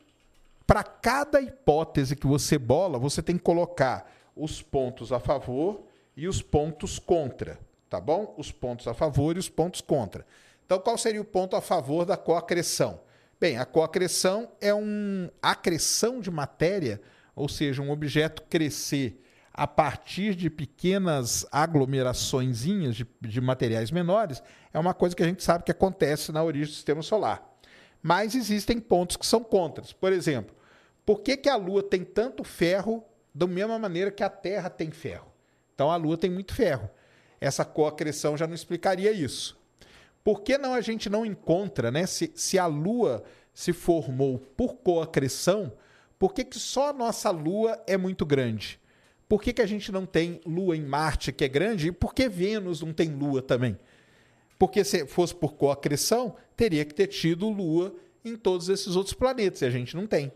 para 0.66 0.82
cada 0.82 1.40
hipótese 1.40 2.16
que 2.16 2.26
você 2.26 2.58
bola, 2.58 2.98
você 2.98 3.22
tem 3.22 3.36
que 3.36 3.44
colocar 3.44 4.10
os 4.34 4.60
pontos 4.60 5.12
a 5.12 5.20
favor 5.20 5.82
e 6.16 6.26
os 6.26 6.42
pontos 6.42 6.98
contra, 6.98 7.60
tá 7.88 8.00
bom? 8.00 8.34
Os 8.36 8.50
pontos 8.50 8.88
a 8.88 8.94
favor 8.94 9.36
e 9.36 9.38
os 9.38 9.48
pontos 9.48 9.80
contra. 9.80 10.26
Então, 10.66 10.80
qual 10.80 10.98
seria 10.98 11.20
o 11.20 11.24
ponto 11.24 11.54
a 11.54 11.60
favor 11.60 12.04
da 12.04 12.16
coacreção? 12.16 12.98
Bem, 13.42 13.58
a 13.58 13.64
coacreção 13.64 14.52
é 14.60 14.72
uma 14.72 15.28
acreção 15.42 16.20
de 16.20 16.30
matéria, 16.30 17.02
ou 17.34 17.48
seja, 17.48 17.82
um 17.82 17.90
objeto 17.90 18.40
crescer 18.42 19.20
a 19.52 19.66
partir 19.66 20.36
de 20.36 20.48
pequenas 20.48 21.44
aglomerações 21.50 22.60
de, 22.60 23.04
de 23.20 23.40
materiais 23.40 23.90
menores, 23.90 24.40
é 24.72 24.78
uma 24.78 24.94
coisa 24.94 25.16
que 25.16 25.24
a 25.24 25.26
gente 25.26 25.42
sabe 25.42 25.64
que 25.64 25.72
acontece 25.72 26.30
na 26.30 26.40
origem 26.44 26.68
do 26.68 26.76
sistema 26.76 27.02
solar. 27.02 27.42
Mas 28.00 28.36
existem 28.36 28.78
pontos 28.78 29.16
que 29.16 29.26
são 29.26 29.42
contras. 29.42 29.92
Por 29.92 30.12
exemplo, 30.12 30.54
por 31.04 31.20
que, 31.22 31.36
que 31.36 31.48
a 31.48 31.56
Lua 31.56 31.82
tem 31.82 32.04
tanto 32.04 32.44
ferro 32.44 33.04
da 33.34 33.48
mesma 33.48 33.76
maneira 33.76 34.12
que 34.12 34.22
a 34.22 34.30
Terra 34.30 34.70
tem 34.70 34.92
ferro? 34.92 35.32
Então 35.74 35.90
a 35.90 35.96
Lua 35.96 36.16
tem 36.16 36.30
muito 36.30 36.54
ferro. 36.54 36.88
Essa 37.40 37.64
coacreção 37.64 38.36
já 38.36 38.46
não 38.46 38.54
explicaria 38.54 39.10
isso. 39.10 39.60
Por 40.24 40.42
que 40.42 40.56
não 40.56 40.72
a 40.74 40.80
gente 40.80 41.10
não 41.10 41.26
encontra, 41.26 41.90
né? 41.90 42.06
Se, 42.06 42.30
se 42.34 42.58
a 42.58 42.66
Lua 42.66 43.24
se 43.52 43.72
formou 43.72 44.38
por 44.38 44.74
coacreção, 44.76 45.72
por 46.18 46.32
que, 46.32 46.44
que 46.44 46.58
só 46.58 46.90
a 46.90 46.92
nossa 46.92 47.30
Lua 47.30 47.82
é 47.86 47.96
muito 47.96 48.24
grande? 48.24 48.80
Por 49.28 49.42
que, 49.42 49.52
que 49.52 49.62
a 49.62 49.66
gente 49.66 49.90
não 49.90 50.06
tem 50.06 50.40
Lua 50.46 50.76
em 50.76 50.84
Marte, 50.84 51.32
que 51.32 51.44
é 51.44 51.48
grande, 51.48 51.88
e 51.88 51.92
por 51.92 52.14
que 52.14 52.28
Vênus 52.28 52.82
não 52.82 52.92
tem 52.92 53.08
Lua 53.08 53.42
também? 53.42 53.78
Porque 54.58 54.84
se 54.84 55.06
fosse 55.06 55.34
por 55.34 55.54
coacreção, 55.54 56.36
teria 56.56 56.84
que 56.84 56.94
ter 56.94 57.08
tido 57.08 57.48
Lua 57.48 57.94
em 58.24 58.36
todos 58.36 58.68
esses 58.68 58.94
outros 58.94 59.14
planetas, 59.14 59.62
e 59.62 59.64
a 59.64 59.70
gente 59.70 59.96
não 59.96 60.06
tem. 60.06 60.30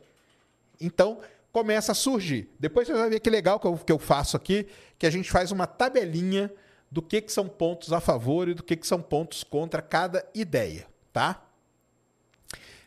Então, 0.81 1.21
começa 1.53 1.93
a 1.93 1.95
surgir. 1.95 2.51
Depois 2.59 2.87
você 2.87 2.95
vai 2.95 3.09
ver 3.09 3.21
que 3.21 3.31
legal 3.31 3.61
que 3.61 3.67
eu, 3.67 3.79
que 3.79 3.93
eu 3.93 3.99
faço 3.99 4.37
aqui, 4.37 4.67
que 4.99 5.07
a 5.07 5.11
gente 5.11 5.31
faz 5.31 5.53
uma 5.53 5.67
tabelinha 5.67 6.53
do 6.91 7.03
que, 7.03 7.21
que 7.21 7.33
são 7.33 7.49
pontos 7.49 7.93
a 7.93 8.01
favor 8.01 8.49
e 8.49 8.55
do 8.55 8.63
que, 8.63 8.77
que 8.77 8.87
são 8.87 9.01
pontos 9.01 9.45
contra 9.45 9.83
cada 9.83 10.25
ideia, 10.35 10.87
tá? 11.13 11.43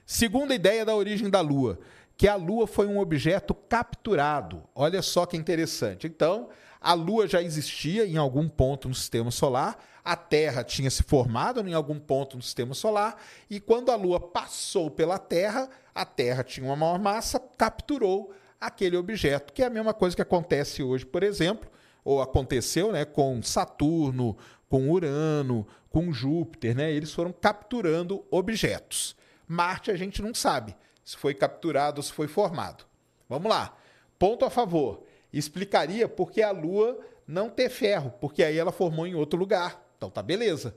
Segunda 0.05 0.55
ideia 0.55 0.83
da 0.83 0.95
origem 0.95 1.29
da 1.29 1.41
Lua, 1.41 1.79
que 2.17 2.27
a 2.27 2.35
Lua 2.35 2.65
foi 2.65 2.87
um 2.87 2.99
objeto 2.99 3.53
capturado. 3.53 4.63
Olha 4.73 5.01
só 5.01 5.25
que 5.25 5.37
interessante. 5.37 6.07
Então, 6.07 6.49
a 6.81 6.93
Lua 6.93 7.27
já 7.27 7.41
existia 7.41 8.05
em 8.05 8.17
algum 8.17 8.47
ponto 8.49 8.87
no 8.87 8.95
sistema 8.95 9.31
solar, 9.31 9.77
a 10.03 10.15
Terra 10.15 10.63
tinha 10.63 10.89
se 10.89 11.03
formado 11.03 11.59
em 11.67 11.73
algum 11.73 11.99
ponto 11.99 12.37
no 12.37 12.41
sistema 12.41 12.73
solar, 12.73 13.21
e 13.49 13.59
quando 13.59 13.91
a 13.91 13.95
Lua 13.95 14.19
passou 14.19 14.89
pela 14.89 15.19
Terra, 15.19 15.69
a 15.93 16.05
Terra 16.05 16.43
tinha 16.43 16.65
uma 16.65 16.75
maior 16.75 16.97
massa, 16.97 17.39
capturou 17.57 18.33
aquele 18.59 18.97
objeto, 18.97 19.53
que 19.53 19.61
é 19.61 19.67
a 19.67 19.69
mesma 19.69 19.93
coisa 19.93 20.15
que 20.15 20.21
acontece 20.21 20.81
hoje, 20.81 21.05
por 21.05 21.21
exemplo, 21.21 21.69
ou 22.09 22.23
aconteceu 22.23 22.91
né, 22.91 23.05
com 23.05 23.39
Saturno, 23.43 24.35
com 24.67 24.89
Urano, 24.89 25.67
com 25.91 26.11
Júpiter, 26.11 26.75
né? 26.75 26.91
Eles 26.91 27.13
foram 27.13 27.31
capturando 27.31 28.25
objetos. 28.31 29.15
Marte 29.47 29.91
a 29.91 29.95
gente 29.95 30.19
não 30.19 30.33
sabe 30.33 30.75
se 31.05 31.15
foi 31.15 31.35
capturado 31.35 31.99
ou 31.99 32.03
se 32.03 32.11
foi 32.11 32.27
formado. 32.27 32.83
Vamos 33.29 33.47
lá. 33.47 33.77
Ponto 34.17 34.43
a 34.43 34.49
favor. 34.49 35.03
Explicaria 35.31 36.07
por 36.07 36.31
que 36.31 36.41
a 36.41 36.49
Lua 36.49 36.99
não 37.27 37.47
ter 37.47 37.69
ferro, 37.69 38.11
porque 38.19 38.43
aí 38.43 38.57
ela 38.57 38.71
formou 38.71 39.05
em 39.05 39.13
outro 39.13 39.37
lugar. 39.37 39.79
Então 39.95 40.09
tá 40.09 40.23
beleza. 40.23 40.75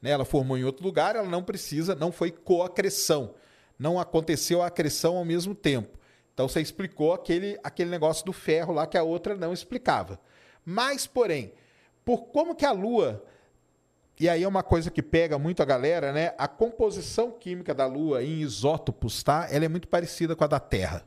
Né? 0.00 0.08
Ela 0.08 0.24
formou 0.24 0.56
em 0.56 0.64
outro 0.64 0.86
lugar, 0.86 1.16
ela 1.16 1.28
não 1.28 1.42
precisa, 1.42 1.94
não 1.94 2.10
foi 2.10 2.30
coacreção. 2.30 3.34
Não 3.78 4.00
aconteceu 4.00 4.62
a 4.62 4.68
acreção 4.68 5.18
ao 5.18 5.24
mesmo 5.24 5.54
tempo. 5.54 5.98
Então 6.32 6.48
você 6.48 6.62
explicou 6.62 7.12
aquele, 7.12 7.60
aquele 7.62 7.90
negócio 7.90 8.24
do 8.24 8.32
ferro 8.32 8.72
lá 8.72 8.86
que 8.86 8.96
a 8.96 9.02
outra 9.02 9.36
não 9.36 9.52
explicava. 9.52 10.18
Mas, 10.64 11.06
porém, 11.06 11.52
por 12.04 12.26
como 12.26 12.54
que 12.54 12.64
a 12.64 12.72
Lua 12.72 13.24
e 14.22 14.28
aí 14.28 14.44
é 14.44 14.48
uma 14.48 14.62
coisa 14.62 14.90
que 14.90 15.02
pega 15.02 15.38
muito 15.38 15.62
a 15.62 15.64
galera, 15.64 16.12
né? 16.12 16.32
A 16.38 16.46
composição 16.46 17.30
química 17.32 17.74
da 17.74 17.86
Lua 17.86 18.22
em 18.22 18.40
isótopos, 18.40 19.22
tá? 19.22 19.48
Ela 19.50 19.64
é 19.64 19.68
muito 19.68 19.88
parecida 19.88 20.36
com 20.36 20.44
a 20.44 20.46
da 20.46 20.60
Terra. 20.60 21.04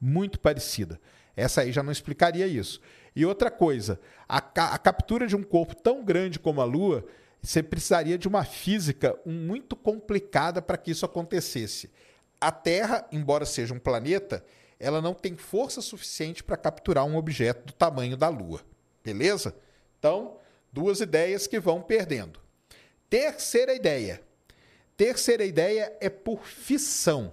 Muito 0.00 0.38
parecida. 0.38 1.00
Essa 1.36 1.62
aí 1.62 1.72
já 1.72 1.82
não 1.82 1.92
explicaria 1.92 2.46
isso. 2.46 2.80
E 3.14 3.24
outra 3.24 3.50
coisa, 3.50 3.98
a, 4.28 4.38
a 4.38 4.78
captura 4.78 5.26
de 5.26 5.34
um 5.34 5.42
corpo 5.42 5.74
tão 5.74 6.04
grande 6.04 6.38
como 6.38 6.60
a 6.60 6.64
Lua, 6.64 7.06
você 7.40 7.62
precisaria 7.62 8.18
de 8.18 8.28
uma 8.28 8.44
física 8.44 9.18
muito 9.24 9.74
complicada 9.74 10.60
para 10.60 10.76
que 10.76 10.90
isso 10.90 11.06
acontecesse. 11.06 11.90
A 12.40 12.52
Terra, 12.52 13.06
embora 13.10 13.46
seja 13.46 13.72
um 13.72 13.78
planeta, 13.78 14.44
ela 14.78 15.00
não 15.00 15.14
tem 15.14 15.36
força 15.36 15.80
suficiente 15.80 16.44
para 16.44 16.56
capturar 16.56 17.06
um 17.06 17.16
objeto 17.16 17.66
do 17.66 17.72
tamanho 17.72 18.16
da 18.16 18.28
Lua. 18.28 18.60
Beleza? 19.04 19.54
Então, 19.98 20.36
duas 20.72 21.00
ideias 21.00 21.46
que 21.46 21.58
vão 21.58 21.82
perdendo. 21.82 22.40
Terceira 23.08 23.74
ideia. 23.74 24.22
Terceira 24.96 25.44
ideia 25.44 25.96
é 26.00 26.08
por 26.08 26.44
fissão. 26.44 27.32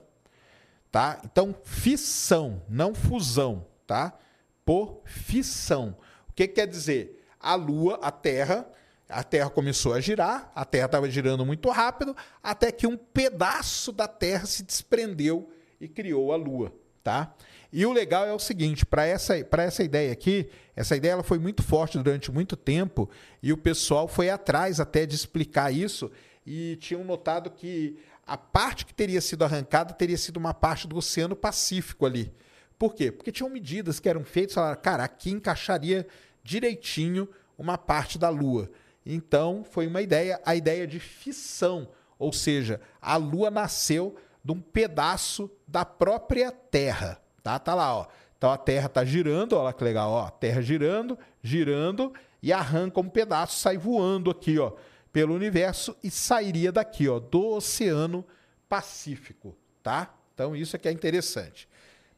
Tá? 0.92 1.22
Então, 1.24 1.56
fissão, 1.64 2.64
não 2.70 2.96
fusão, 2.96 3.66
tá? 3.86 4.18
Por 4.66 5.02
fissão. 5.06 5.98
O 6.30 6.34
que, 6.34 6.48
que 6.48 6.56
quer 6.56 6.68
dizer? 6.68 7.24
A 7.40 7.56
Lua, 7.56 8.00
a 8.02 8.10
Terra, 8.10 8.68
a 9.10 9.24
Terra 9.24 9.50
começou 9.50 9.94
a 9.94 10.00
girar, 10.00 10.52
a 10.56 10.66
Terra 10.66 10.86
estava 10.86 11.10
girando 11.10 11.46
muito 11.46 11.70
rápido, 11.70 12.16
até 12.42 12.72
que 12.72 12.88
um 12.88 12.98
pedaço 12.98 13.92
da 13.92 14.08
Terra 14.08 14.46
se 14.46 14.64
desprendeu 14.64 15.50
e 15.80 15.88
criou 15.88 16.34
a 16.34 16.36
Lua, 16.36 16.74
tá? 17.04 17.36
E 17.78 17.86
o 17.86 17.94
legal 17.94 18.26
é 18.26 18.34
o 18.34 18.40
seguinte, 18.40 18.88
para 18.88 19.06
essa, 19.06 19.36
essa 19.38 19.84
ideia 19.84 20.12
aqui, 20.12 20.50
essa 20.76 20.98
ideia 20.98 21.12
ela 21.12 21.22
foi 21.22 21.38
muito 21.38 21.62
forte 21.62 21.96
durante 22.00 22.32
muito 22.32 22.56
tempo 22.56 23.08
e 23.40 23.54
o 23.54 23.58
pessoal 23.58 24.08
foi 24.08 24.32
atrás 24.32 24.80
até 24.80 25.06
de 25.06 25.14
explicar 25.14 25.72
isso 25.72 26.10
e 26.44 26.76
tinham 26.78 27.04
notado 27.04 27.52
que 27.52 28.00
a 28.26 28.36
parte 28.36 28.84
que 28.84 28.96
teria 28.96 29.22
sido 29.22 29.46
arrancada 29.46 29.94
teria 29.94 30.18
sido 30.18 30.38
uma 30.38 30.56
parte 30.56 30.88
do 30.88 30.98
Oceano 30.98 31.36
Pacífico 31.36 32.04
ali. 32.08 32.34
Por 32.80 32.96
quê? 32.96 33.12
Porque 33.12 33.32
tinham 33.32 33.48
medidas 33.48 34.00
que 34.00 34.10
eram 34.10 34.24
feitas, 34.24 34.56
falaram, 34.56 34.82
cara, 34.82 35.04
aqui 35.04 35.30
encaixaria 35.30 36.08
direitinho 36.44 37.30
uma 37.56 37.78
parte 37.78 38.18
da 38.18 38.30
Lua. 38.30 38.72
Então, 39.06 39.64
foi 39.64 39.86
uma 39.86 40.02
ideia, 40.02 40.42
a 40.44 40.56
ideia 40.56 40.88
de 40.88 41.00
fissão, 41.00 41.88
ou 42.18 42.34
seja, 42.34 42.82
a 43.00 43.18
Lua 43.18 43.52
nasceu 43.52 44.16
de 44.44 44.52
um 44.52 44.60
pedaço 44.60 45.48
da 45.68 45.86
própria 45.86 46.52
Terra. 46.52 47.22
Tá, 47.48 47.58
tá 47.60 47.74
lá, 47.74 47.96
ó. 47.96 48.08
Então 48.38 48.52
a 48.52 48.58
Terra 48.58 48.90
tá 48.90 49.06
girando, 49.06 49.54
olha 49.54 49.72
que 49.72 49.82
legal, 49.82 50.12
ó. 50.12 50.30
Terra 50.30 50.62
girando, 50.62 51.18
girando 51.42 52.14
e 52.44 52.52
arranca 52.52 53.00
um 53.00 53.08
pedaço, 53.08 53.58
sai 53.58 53.78
voando 53.78 54.30
aqui, 54.30 54.60
ó, 54.60 54.74
pelo 55.14 55.34
universo 55.34 55.96
e 56.04 56.12
sairia 56.12 56.74
daqui, 56.74 57.08
ó, 57.08 57.20
do 57.20 57.54
Oceano 57.54 58.26
Pacífico, 58.68 59.56
tá? 59.82 60.14
Então 60.34 60.54
isso 60.58 60.76
aqui 60.76 60.90
é 60.90 60.92
interessante. 60.92 61.70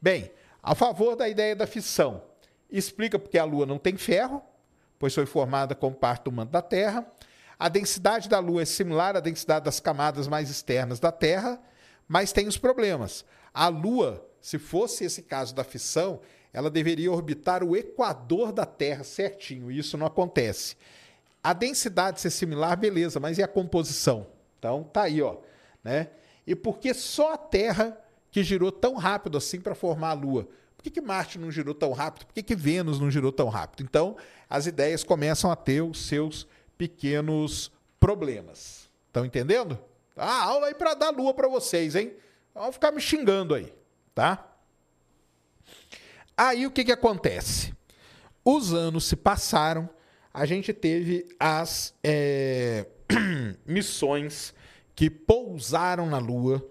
Bem, 0.02 0.32
a 0.64 0.74
favor 0.74 1.16
da 1.16 1.30
ideia 1.30 1.56
da 1.56 1.68
fissão, 1.68 2.24
explica 2.68 3.20
porque 3.20 3.38
a 3.38 3.44
Lua 3.44 3.68
não 3.68 3.78
tem 3.78 3.98
ferro, 3.98 4.42
pois 4.98 5.14
foi 5.14 5.28
formada 5.28 5.76
como 5.76 5.96
parte 5.96 6.24
do 6.24 6.32
manto 6.32 6.50
da 6.50 6.62
Terra. 6.64 7.06
A 7.60 7.70
densidade 7.70 8.28
da 8.28 8.40
Lua 8.40 8.64
é 8.64 8.66
similar 8.66 9.16
à 9.16 9.20
densidade 9.20 9.66
das 9.66 9.80
camadas 9.80 10.28
mais 10.28 10.50
externas 10.50 11.00
da 11.00 11.12
Terra, 11.12 11.62
mas 12.08 12.32
tem 12.32 12.48
os 12.48 12.58
problemas. 12.58 13.24
A 13.54 13.68
Lua 13.68 14.28
se 14.42 14.58
fosse 14.58 15.04
esse 15.04 15.22
caso 15.24 15.54
da 15.54 15.64
fissão, 15.64 16.20
ela 16.52 16.70
deveria 16.70 17.12
orbitar 17.12 17.64
o 17.64 17.76
equador 17.76 18.52
da 18.52 18.66
Terra 18.66 19.04
certinho, 19.04 19.72
e 19.72 19.78
isso 19.78 19.98
não 19.98 20.08
acontece. 20.08 20.76
A 21.44 21.54
densidade 21.54 22.20
ser 22.20 22.32
similar, 22.32 22.78
beleza, 22.78 23.20
mas 23.20 23.38
e 23.38 23.44
a 23.44 23.48
composição? 23.48 24.28
Então, 24.58 24.84
tá 24.84 25.04
aí, 25.04 25.22
ó, 25.22 25.38
né? 25.84 26.10
E 26.46 26.56
por 26.56 26.80
que 26.80 26.94
só 26.94 27.34
a 27.34 27.38
Terra 27.38 27.98
que 28.32 28.44
girou 28.44 28.72
tão 28.72 28.96
rápido 28.96 29.38
assim 29.38 29.62
para 29.62 29.76
formar 29.76 30.10
a 30.10 30.14
Lua? 30.14 30.48
Por 30.76 30.84
que, 30.84 30.90
que 30.90 31.02
Marte 31.02 31.38
não 31.38 31.52
girou 31.52 31.76
tão 31.76 31.92
rápido? 31.92 32.26
Por 32.26 32.34
que, 32.34 32.42
que 32.42 32.56
Vênus 32.56 33.00
não 33.00 33.12
girou 33.12 33.32
tão 33.32 33.50
rápido? 33.50 33.84
Então, 33.84 34.16
as 34.50 34.66
ideias 34.66 35.04
começam 35.04 35.52
a 35.52 35.56
ter 35.56 35.82
os 35.82 36.06
seus 36.08 36.48
pequenos 36.78 37.72
problemas. 38.00 38.90
Estão 39.08 39.26
entendendo? 39.26 39.78
Ah, 40.16 40.46
aula 40.46 40.68
aí 40.68 40.74
para 40.74 40.94
dar 40.94 41.10
Lua 41.12 41.34
para 41.34 41.48
vocês, 41.48 41.96
hein? 41.96 42.14
Vão 42.54 42.72
ficar 42.72 42.92
me 42.92 43.02
xingando 43.02 43.54
aí 43.54 43.72
tá? 44.20 44.54
Aí 46.36 46.68
o 46.68 46.72
que, 46.72 46.84
que 46.84 46.92
acontece? 46.92 47.74
Os 48.44 48.74
anos 48.74 49.06
se 49.06 49.16
passaram, 49.16 49.90
a 50.34 50.46
gente 50.46 50.74
teve 50.74 51.26
as 51.40 51.94
é, 52.04 52.86
missões 53.66 54.54
que 54.94 55.10
pousaram 55.10 56.06
na 56.06 56.18
Lua. 56.18 56.68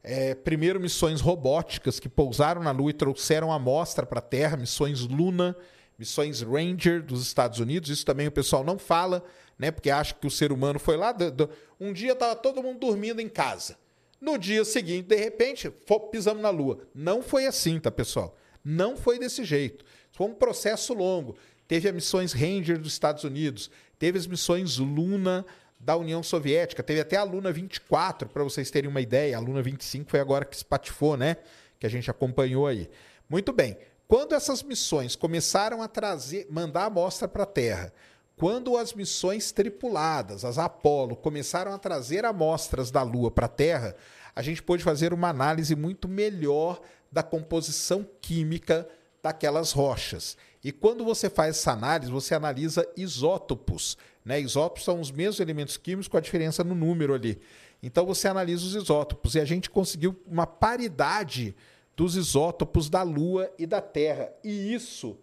É, 0.00 0.36
primeiro, 0.36 0.78
missões 0.78 1.20
robóticas 1.20 1.98
que 1.98 2.08
pousaram 2.08 2.62
na 2.62 2.70
Lua 2.70 2.90
e 2.90 2.94
trouxeram 2.94 3.50
amostra 3.52 4.06
para 4.06 4.20
a 4.20 4.22
Terra, 4.22 4.56
missões 4.56 5.00
Luna, 5.00 5.56
missões 5.98 6.40
Ranger 6.40 7.02
dos 7.02 7.26
Estados 7.26 7.58
Unidos. 7.58 7.90
Isso 7.90 8.06
também 8.06 8.28
o 8.28 8.32
pessoal 8.32 8.62
não 8.62 8.78
fala, 8.78 9.24
né? 9.58 9.72
Porque 9.72 9.90
acha 9.90 10.14
que 10.14 10.26
o 10.26 10.30
ser 10.30 10.52
humano 10.52 10.78
foi 10.78 10.96
lá. 10.96 11.10
Do, 11.10 11.32
do... 11.32 11.50
Um 11.80 11.92
dia 11.92 12.12
estava 12.12 12.36
todo 12.36 12.62
mundo 12.62 12.78
dormindo 12.78 13.20
em 13.20 13.28
casa. 13.28 13.76
No 14.22 14.38
dia 14.38 14.64
seguinte, 14.64 15.08
de 15.08 15.16
repente, 15.16 15.68
pisamos 16.12 16.40
na 16.40 16.48
Lua. 16.48 16.78
Não 16.94 17.24
foi 17.24 17.44
assim, 17.44 17.80
tá, 17.80 17.90
pessoal? 17.90 18.36
Não 18.64 18.96
foi 18.96 19.18
desse 19.18 19.42
jeito. 19.44 19.84
Foi 20.12 20.28
um 20.28 20.34
processo 20.34 20.94
longo. 20.94 21.36
Teve 21.66 21.88
as 21.88 21.94
missões 21.94 22.32
Ranger 22.32 22.78
dos 22.78 22.92
Estados 22.92 23.24
Unidos, 23.24 23.68
teve 23.98 24.16
as 24.16 24.28
missões 24.28 24.78
Luna 24.78 25.44
da 25.76 25.96
União 25.96 26.22
Soviética, 26.22 26.84
teve 26.84 27.00
até 27.00 27.16
a 27.16 27.24
Luna 27.24 27.50
24, 27.50 28.28
para 28.28 28.44
vocês 28.44 28.70
terem 28.70 28.88
uma 28.88 29.00
ideia. 29.00 29.36
A 29.36 29.40
Luna 29.40 29.60
25 29.60 30.08
foi 30.08 30.20
agora 30.20 30.44
que 30.44 30.54
espatifou, 30.54 31.16
né? 31.16 31.38
Que 31.80 31.86
a 31.86 31.90
gente 31.90 32.08
acompanhou 32.08 32.68
aí. 32.68 32.88
Muito 33.28 33.52
bem. 33.52 33.76
Quando 34.06 34.36
essas 34.36 34.62
missões 34.62 35.16
começaram 35.16 35.82
a 35.82 35.88
trazer, 35.88 36.46
mandar 36.48 36.84
amostra 36.84 37.26
para 37.26 37.42
a 37.42 37.46
Terra, 37.46 37.92
quando 38.42 38.76
as 38.76 38.92
missões 38.92 39.52
tripuladas, 39.52 40.44
as 40.44 40.58
Apollo, 40.58 41.14
começaram 41.14 41.72
a 41.72 41.78
trazer 41.78 42.24
amostras 42.24 42.90
da 42.90 43.00
Lua 43.00 43.30
para 43.30 43.46
a 43.46 43.48
Terra, 43.48 43.94
a 44.34 44.42
gente 44.42 44.60
pôde 44.60 44.82
fazer 44.82 45.14
uma 45.14 45.28
análise 45.28 45.76
muito 45.76 46.08
melhor 46.08 46.80
da 47.12 47.22
composição 47.22 48.04
química 48.20 48.88
daquelas 49.22 49.70
rochas. 49.70 50.36
E 50.64 50.72
quando 50.72 51.04
você 51.04 51.30
faz 51.30 51.56
essa 51.56 51.70
análise, 51.70 52.10
você 52.10 52.34
analisa 52.34 52.84
isótopos. 52.96 53.96
Né? 54.24 54.40
Isótopos 54.40 54.82
são 54.82 55.00
os 55.00 55.12
mesmos 55.12 55.38
elementos 55.38 55.76
químicos 55.76 56.08
com 56.08 56.16
a 56.16 56.20
diferença 56.20 56.64
no 56.64 56.74
número 56.74 57.14
ali. 57.14 57.40
Então 57.80 58.04
você 58.04 58.26
analisa 58.26 58.66
os 58.66 58.74
isótopos 58.74 59.36
e 59.36 59.40
a 59.40 59.44
gente 59.44 59.70
conseguiu 59.70 60.20
uma 60.26 60.48
paridade 60.48 61.54
dos 61.94 62.16
isótopos 62.16 62.90
da 62.90 63.04
Lua 63.04 63.48
e 63.56 63.66
da 63.66 63.80
Terra. 63.80 64.32
E 64.42 64.74
isso 64.74 65.16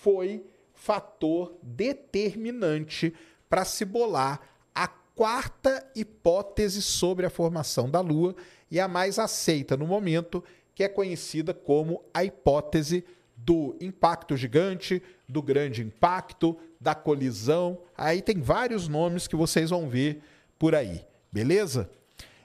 foi 0.00 0.42
fator 0.84 1.56
determinante 1.62 3.14
para 3.48 3.64
se 3.64 3.86
bolar 3.86 4.38
a 4.74 4.86
quarta 4.86 5.82
hipótese 5.96 6.82
sobre 6.82 7.24
a 7.24 7.30
formação 7.30 7.88
da 7.88 8.00
Lua 8.00 8.36
e 8.70 8.78
a 8.78 8.86
mais 8.86 9.18
aceita 9.18 9.78
no 9.78 9.86
momento, 9.86 10.44
que 10.74 10.84
é 10.84 10.88
conhecida 10.88 11.54
como 11.54 12.04
a 12.12 12.22
hipótese 12.22 13.02
do 13.34 13.74
impacto 13.80 14.36
gigante, 14.36 15.02
do 15.26 15.40
grande 15.40 15.82
impacto, 15.82 16.54
da 16.78 16.94
colisão. 16.94 17.78
Aí 17.96 18.20
tem 18.20 18.42
vários 18.42 18.86
nomes 18.86 19.26
que 19.26 19.36
vocês 19.36 19.70
vão 19.70 19.88
ver 19.88 20.22
por 20.58 20.74
aí, 20.74 21.02
beleza? 21.32 21.88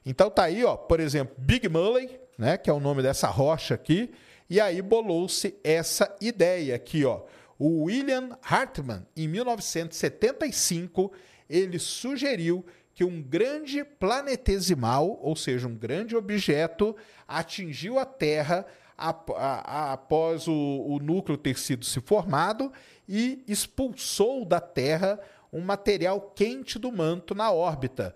Então 0.06 0.30
tá 0.30 0.44
aí, 0.44 0.64
ó, 0.64 0.78
por 0.78 1.02
exemplo, 1.02 1.36
Big 1.38 1.68
Mully, 1.68 2.18
né, 2.38 2.58
que 2.58 2.70
é 2.70 2.74
o 2.74 2.80
nome 2.80 3.02
dessa 3.02 3.28
rocha 3.28 3.76
aqui, 3.76 4.10
e 4.50 4.62
aí 4.62 4.82
bolou-se 4.82 5.58
essa 5.62 6.16
ideia 6.22 6.74
aqui, 6.74 7.04
ó. 7.04 7.24
O 7.60 7.84
William 7.84 8.40
Hartmann, 8.42 9.06
em 9.18 9.28
1975, 9.28 11.12
ele 11.50 11.78
sugeriu 11.78 12.66
que 12.96 13.04
um 13.04 13.22
grande 13.22 13.84
planetesimal, 13.84 15.20
ou 15.22 15.36
seja, 15.36 15.68
um 15.68 15.76
grande 15.76 16.16
objeto, 16.16 16.96
atingiu 17.28 18.00
a 18.00 18.06
Terra 18.06 18.66
após 18.98 20.48
o, 20.48 20.54
o 20.54 21.00
núcleo 21.00 21.38
ter 21.38 21.58
sido 21.58 21.86
se 21.86 22.00
formado 22.02 22.72
e 23.08 23.44
expulsou 23.48 24.46
da 24.46 24.60
Terra 24.60 25.20
um 25.52 25.62
material 25.62 26.22
quente 26.36 26.78
do 26.78 26.92
manto 26.92 27.36
na 27.36 27.52
órbita. 27.52 28.16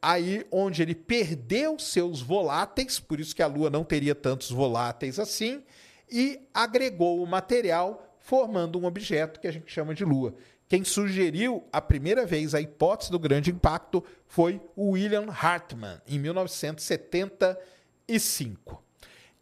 Aí 0.00 0.46
onde 0.50 0.82
ele 0.82 0.94
perdeu 0.94 1.78
seus 1.78 2.20
voláteis, 2.20 3.00
por 3.00 3.18
isso 3.18 3.34
que 3.34 3.42
a 3.42 3.46
Lua 3.46 3.70
não 3.70 3.84
teria 3.84 4.14
tantos 4.14 4.50
voláteis 4.50 5.18
assim, 5.18 5.62
e 6.10 6.40
agregou 6.52 7.22
o 7.22 7.26
material, 7.26 8.13
formando 8.24 8.76
um 8.78 8.86
objeto 8.86 9.38
que 9.38 9.46
a 9.46 9.52
gente 9.52 9.70
chama 9.70 9.94
de 9.94 10.02
Lua. 10.02 10.34
Quem 10.66 10.82
sugeriu 10.82 11.62
a 11.70 11.78
primeira 11.80 12.24
vez 12.24 12.54
a 12.54 12.60
hipótese 12.60 13.10
do 13.10 13.18
grande 13.18 13.50
impacto 13.50 14.02
foi 14.26 14.62
William 14.76 15.26
Hartmann, 15.28 16.00
em 16.08 16.18
1975. 16.18 18.82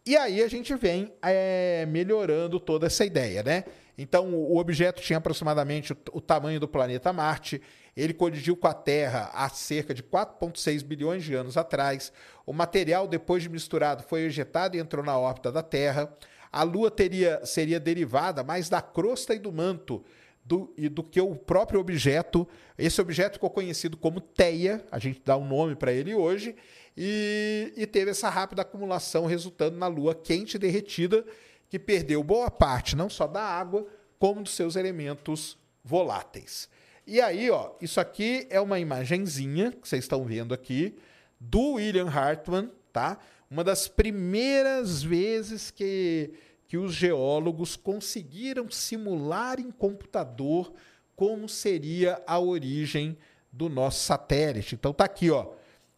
E 0.05 0.17
aí 0.17 0.43
a 0.43 0.49
gente 0.49 0.75
vem 0.75 1.13
é, 1.21 1.85
melhorando 1.87 2.59
toda 2.59 2.87
essa 2.87 3.05
ideia, 3.05 3.41
né? 3.41 3.63
Então, 3.97 4.33
o 4.33 4.57
objeto 4.57 5.01
tinha 5.01 5.17
aproximadamente 5.17 5.93
o, 5.93 5.97
o 6.11 6.19
tamanho 6.19 6.59
do 6.59 6.67
planeta 6.67 7.13
Marte, 7.13 7.61
ele 7.95 8.13
colidiu 8.13 8.57
com 8.57 8.67
a 8.67 8.73
Terra 8.73 9.31
há 9.33 9.47
cerca 9.47 9.93
de 9.93 10.03
4,6 10.03 10.83
bilhões 10.83 11.23
de 11.23 11.33
anos 11.35 11.55
atrás. 11.55 12.11
O 12.45 12.51
material, 12.51 13.07
depois 13.07 13.43
de 13.43 13.47
misturado, 13.47 14.03
foi 14.03 14.23
ejetado 14.23 14.75
e 14.75 14.79
entrou 14.79 15.05
na 15.05 15.17
órbita 15.17 15.53
da 15.53 15.63
Terra. 15.63 16.13
A 16.53 16.63
Lua 16.63 16.91
teria, 16.91 17.43
seria 17.45 17.79
derivada 17.79 18.43
mais 18.43 18.69
da 18.69 18.81
crosta 18.81 19.33
e 19.33 19.39
do 19.39 19.51
manto 19.51 20.05
do, 20.45 20.73
e 20.77 20.89
do 20.89 21.03
que 21.03 21.19
o 21.19 21.35
próprio 21.35 21.79
objeto. 21.79 22.47
Esse 22.77 23.01
objeto 23.01 23.33
ficou 23.33 23.49
conhecido 23.49 23.97
como 23.97 24.21
Teia, 24.21 24.85
a 24.91 24.99
gente 24.99 25.21
dá 25.23 25.37
um 25.37 25.47
nome 25.47 25.75
para 25.75 25.91
ele 25.91 26.13
hoje, 26.13 26.55
e, 26.95 27.73
e 27.75 27.87
teve 27.87 28.11
essa 28.11 28.29
rápida 28.29 28.61
acumulação, 28.61 29.25
resultando 29.25 29.77
na 29.77 29.87
Lua 29.87 30.13
quente 30.13 30.55
e 30.55 30.59
derretida, 30.59 31.25
que 31.69 31.79
perdeu 31.79 32.23
boa 32.23 32.51
parte 32.51 32.95
não 32.95 33.09
só 33.09 33.25
da 33.25 33.41
água, 33.41 33.87
como 34.19 34.43
dos 34.43 34.53
seus 34.53 34.75
elementos 34.75 35.57
voláteis. 35.83 36.69
E 37.05 37.19
aí, 37.19 37.49
ó, 37.49 37.71
isso 37.81 37.99
aqui 37.99 38.47
é 38.49 38.61
uma 38.61 38.79
imagenzinha 38.79 39.71
que 39.71 39.87
vocês 39.87 40.03
estão 40.03 40.23
vendo 40.23 40.53
aqui 40.53 40.95
do 41.39 41.73
William 41.73 42.07
Hartmann, 42.07 42.71
tá? 42.93 43.17
Uma 43.53 43.63
das 43.63 43.87
primeiras 43.87 45.03
vezes 45.03 45.69
que, 45.69 46.33
que 46.67 46.75
os 46.75 46.91
geólogos 46.91 47.75
conseguiram 47.75 48.67
simular 48.71 49.59
em 49.59 49.69
computador 49.69 50.73
como 51.15 51.47
seria 51.47 52.19
a 52.25 52.39
origem 52.39 53.15
do 53.51 53.69
nosso 53.69 53.99
satélite. 53.99 54.73
Então 54.73 54.91
tá 54.91 55.03
aqui, 55.03 55.29
ó. 55.29 55.51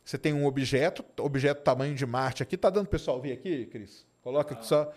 Você 0.04 0.18
tem 0.18 0.34
um 0.34 0.46
objeto, 0.46 1.06
objeto 1.18 1.63
tamanho 1.63 1.96
de 1.96 2.06
Marte 2.06 2.44
aqui. 2.44 2.58
Tá 2.58 2.70
dando 2.70 2.89
pessoal 2.89 3.22
ver 3.22 3.32
aqui, 3.32 3.68
Cris? 3.68 4.06
Coloca 4.22 4.54
aqui 4.54 4.68
só. 4.68 4.91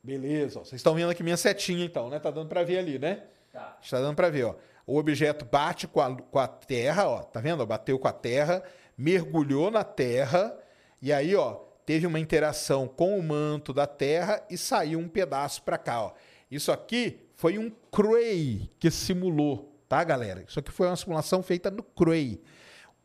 Beleza, 0.00 0.60
ó. 0.60 0.64
vocês 0.64 0.78
estão 0.78 0.94
vendo 0.94 1.10
aqui 1.10 1.24
minha 1.24 1.36
setinha 1.36 1.84
então, 1.84 2.08
né? 2.08 2.20
Tá 2.20 2.30
dando 2.30 2.48
para 2.48 2.62
ver 2.62 2.78
ali, 2.78 3.00
né? 3.00 3.24
Tá. 3.52 3.76
Está 3.82 4.00
dando 4.00 4.14
para 4.14 4.30
ver, 4.30 4.44
ó. 4.44 4.54
O 4.86 4.96
objeto 4.96 5.44
bate 5.44 5.88
com 5.88 6.00
a, 6.00 6.14
com 6.16 6.38
a 6.38 6.46
terra, 6.46 7.08
ó. 7.08 7.24
Tá 7.24 7.40
vendo? 7.40 7.66
Bateu 7.66 7.98
com 7.98 8.06
a 8.06 8.12
terra, 8.12 8.62
mergulhou 8.96 9.70
na 9.70 9.84
terra 9.84 10.56
e 11.00 11.12
aí, 11.12 11.34
ó, 11.34 11.54
teve 11.84 12.06
uma 12.06 12.18
interação 12.18 12.88
com 12.88 13.18
o 13.18 13.22
manto 13.22 13.72
da 13.72 13.86
terra 13.86 14.42
e 14.50 14.56
saiu 14.56 14.98
um 14.98 15.08
pedaço 15.08 15.62
para 15.62 15.78
cá, 15.78 16.02
ó. 16.02 16.12
Isso 16.50 16.72
aqui 16.72 17.20
foi 17.34 17.58
um 17.58 17.70
Cray 17.90 18.70
que 18.78 18.90
simulou 18.90 19.76
tá, 19.88 20.02
galera? 20.02 20.44
Isso 20.46 20.58
aqui 20.58 20.70
foi 20.70 20.86
uma 20.86 20.96
simulação 20.96 21.42
feita 21.42 21.70
no 21.70 21.82
Cray. 21.82 22.40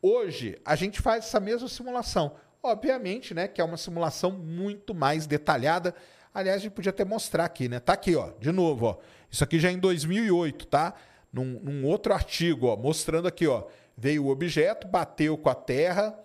Hoje, 0.00 0.58
a 0.64 0.74
gente 0.74 1.00
faz 1.00 1.24
essa 1.24 1.40
mesma 1.40 1.68
simulação. 1.68 2.34
Obviamente, 2.62 3.34
né, 3.34 3.48
que 3.48 3.60
é 3.60 3.64
uma 3.64 3.76
simulação 3.76 4.30
muito 4.30 4.94
mais 4.94 5.26
detalhada. 5.26 5.94
Aliás, 6.34 6.58
a 6.58 6.62
gente 6.62 6.72
podia 6.72 6.90
até 6.90 7.04
mostrar 7.04 7.44
aqui, 7.44 7.68
né? 7.68 7.80
Tá 7.80 7.92
aqui, 7.92 8.14
ó, 8.16 8.32
de 8.38 8.52
novo, 8.52 8.86
ó. 8.86 8.98
Isso 9.30 9.42
aqui 9.42 9.58
já 9.58 9.68
é 9.68 9.72
em 9.72 9.78
2008, 9.78 10.66
tá? 10.66 10.94
Num, 11.32 11.60
num 11.60 11.86
outro 11.86 12.12
artigo, 12.12 12.66
ó, 12.66 12.76
mostrando 12.76 13.26
aqui, 13.26 13.46
ó. 13.46 13.64
Veio 13.96 14.24
o 14.24 14.30
objeto, 14.30 14.86
bateu 14.86 15.36
com 15.36 15.48
a 15.48 15.54
Terra, 15.54 16.18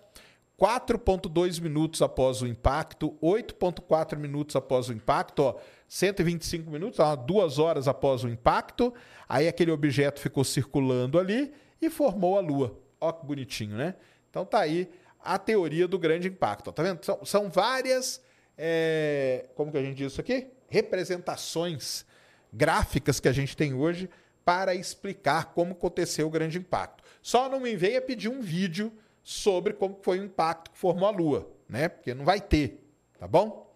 4,2 0.58 1.60
minutos 1.60 2.02
após 2.02 2.42
o 2.42 2.46
impacto, 2.46 3.16
8,4 3.22 4.16
minutos 4.16 4.56
após 4.56 4.88
o 4.88 4.92
impacto, 4.92 5.40
ó, 5.40 5.56
125 5.86 6.68
minutos, 6.68 6.98
ó, 6.98 7.14
duas 7.14 7.58
horas 7.60 7.86
após 7.86 8.24
o 8.24 8.28
impacto. 8.28 8.92
Aí 9.28 9.46
aquele 9.46 9.70
objeto 9.70 10.20
ficou 10.20 10.42
circulando 10.42 11.18
ali 11.18 11.52
e 11.80 11.88
formou 11.88 12.36
a 12.36 12.40
Lua. 12.40 12.76
Ó 13.00 13.12
que 13.12 13.24
bonitinho, 13.24 13.76
né? 13.76 13.94
Então 14.28 14.44
tá 14.44 14.58
aí 14.58 14.90
a 15.20 15.38
teoria 15.38 15.86
do 15.86 15.98
grande 15.98 16.26
impacto. 16.26 16.68
Ó, 16.68 16.72
tá 16.72 16.82
vendo? 16.82 17.04
São, 17.04 17.24
são 17.24 17.48
várias, 17.48 18.20
é, 18.56 19.46
como 19.54 19.70
que 19.70 19.78
a 19.78 19.82
gente 19.82 19.96
diz 19.96 20.12
isso 20.12 20.20
aqui? 20.20 20.48
Representações 20.68 22.04
gráficas 22.52 23.20
que 23.20 23.28
a 23.28 23.32
gente 23.32 23.56
tem 23.56 23.74
hoje 23.74 24.10
para 24.44 24.74
explicar 24.74 25.52
como 25.52 25.72
aconteceu 25.72 26.26
o 26.26 26.30
grande 26.30 26.58
impacto. 26.58 26.97
Só 27.28 27.46
não 27.46 27.60
me 27.60 27.76
venha 27.76 28.00
pedir 28.00 28.30
um 28.30 28.40
vídeo 28.40 28.90
sobre 29.22 29.74
como 29.74 29.98
foi 30.00 30.18
o 30.18 30.24
impacto 30.24 30.70
que 30.70 30.78
formou 30.78 31.06
a 31.06 31.10
Lua, 31.10 31.46
né? 31.68 31.86
Porque 31.86 32.14
não 32.14 32.24
vai 32.24 32.40
ter, 32.40 32.82
tá 33.18 33.28
bom? 33.28 33.70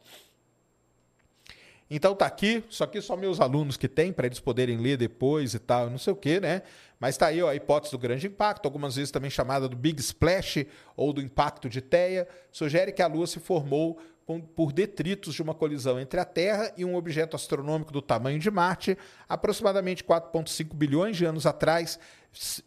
Então 1.91 2.15
tá 2.15 2.25
aqui, 2.25 2.65
só 2.71 2.87
que 2.87 2.99
só 3.03 3.15
meus 3.15 3.41
alunos 3.41 3.77
que 3.77 3.89
têm 3.89 4.11
para 4.11 4.25
eles 4.25 4.41
poderem 4.41 4.79
ler 4.79 4.97
depois 4.97 5.53
e 5.53 5.59
tal, 5.59 5.91
não 5.91 5.99
sei 5.99 6.15
o 6.15 6.17
que, 6.17 6.41
né? 6.41 6.63
Mas 6.99 7.19
tá 7.19 7.27
aí 7.27 7.43
ó, 7.43 7.51
a 7.51 7.55
hipótese 7.55 7.93
do 7.93 7.99
grande 7.99 8.27
impacto, 8.27 8.65
algumas 8.65 8.97
vezes 8.97 9.11
também 9.11 9.29
chamada 9.29 9.69
do 9.69 9.77
Big 9.77 10.01
Splash 10.01 10.65
ou 10.97 11.13
do 11.13 11.21
impacto 11.21 11.69
de 11.69 11.83
Teia, 11.83 12.27
sugere 12.51 12.91
que 12.91 13.03
a 13.03 13.07
Lua 13.07 13.27
se 13.27 13.39
formou 13.39 13.99
por 14.55 14.73
detritos 14.73 15.35
de 15.35 15.43
uma 15.43 15.55
colisão 15.55 15.99
entre 15.99 16.19
a 16.19 16.25
Terra 16.25 16.73
e 16.77 16.85
um 16.85 16.95
objeto 16.95 17.37
astronômico 17.37 17.93
do 17.93 18.01
tamanho 18.01 18.39
de 18.39 18.51
Marte, 18.51 18.97
aproximadamente 19.29 20.05
4,5 20.05 20.75
bilhões 20.75 21.17
de 21.17 21.25
anos 21.25 21.47
atrás, 21.47 21.99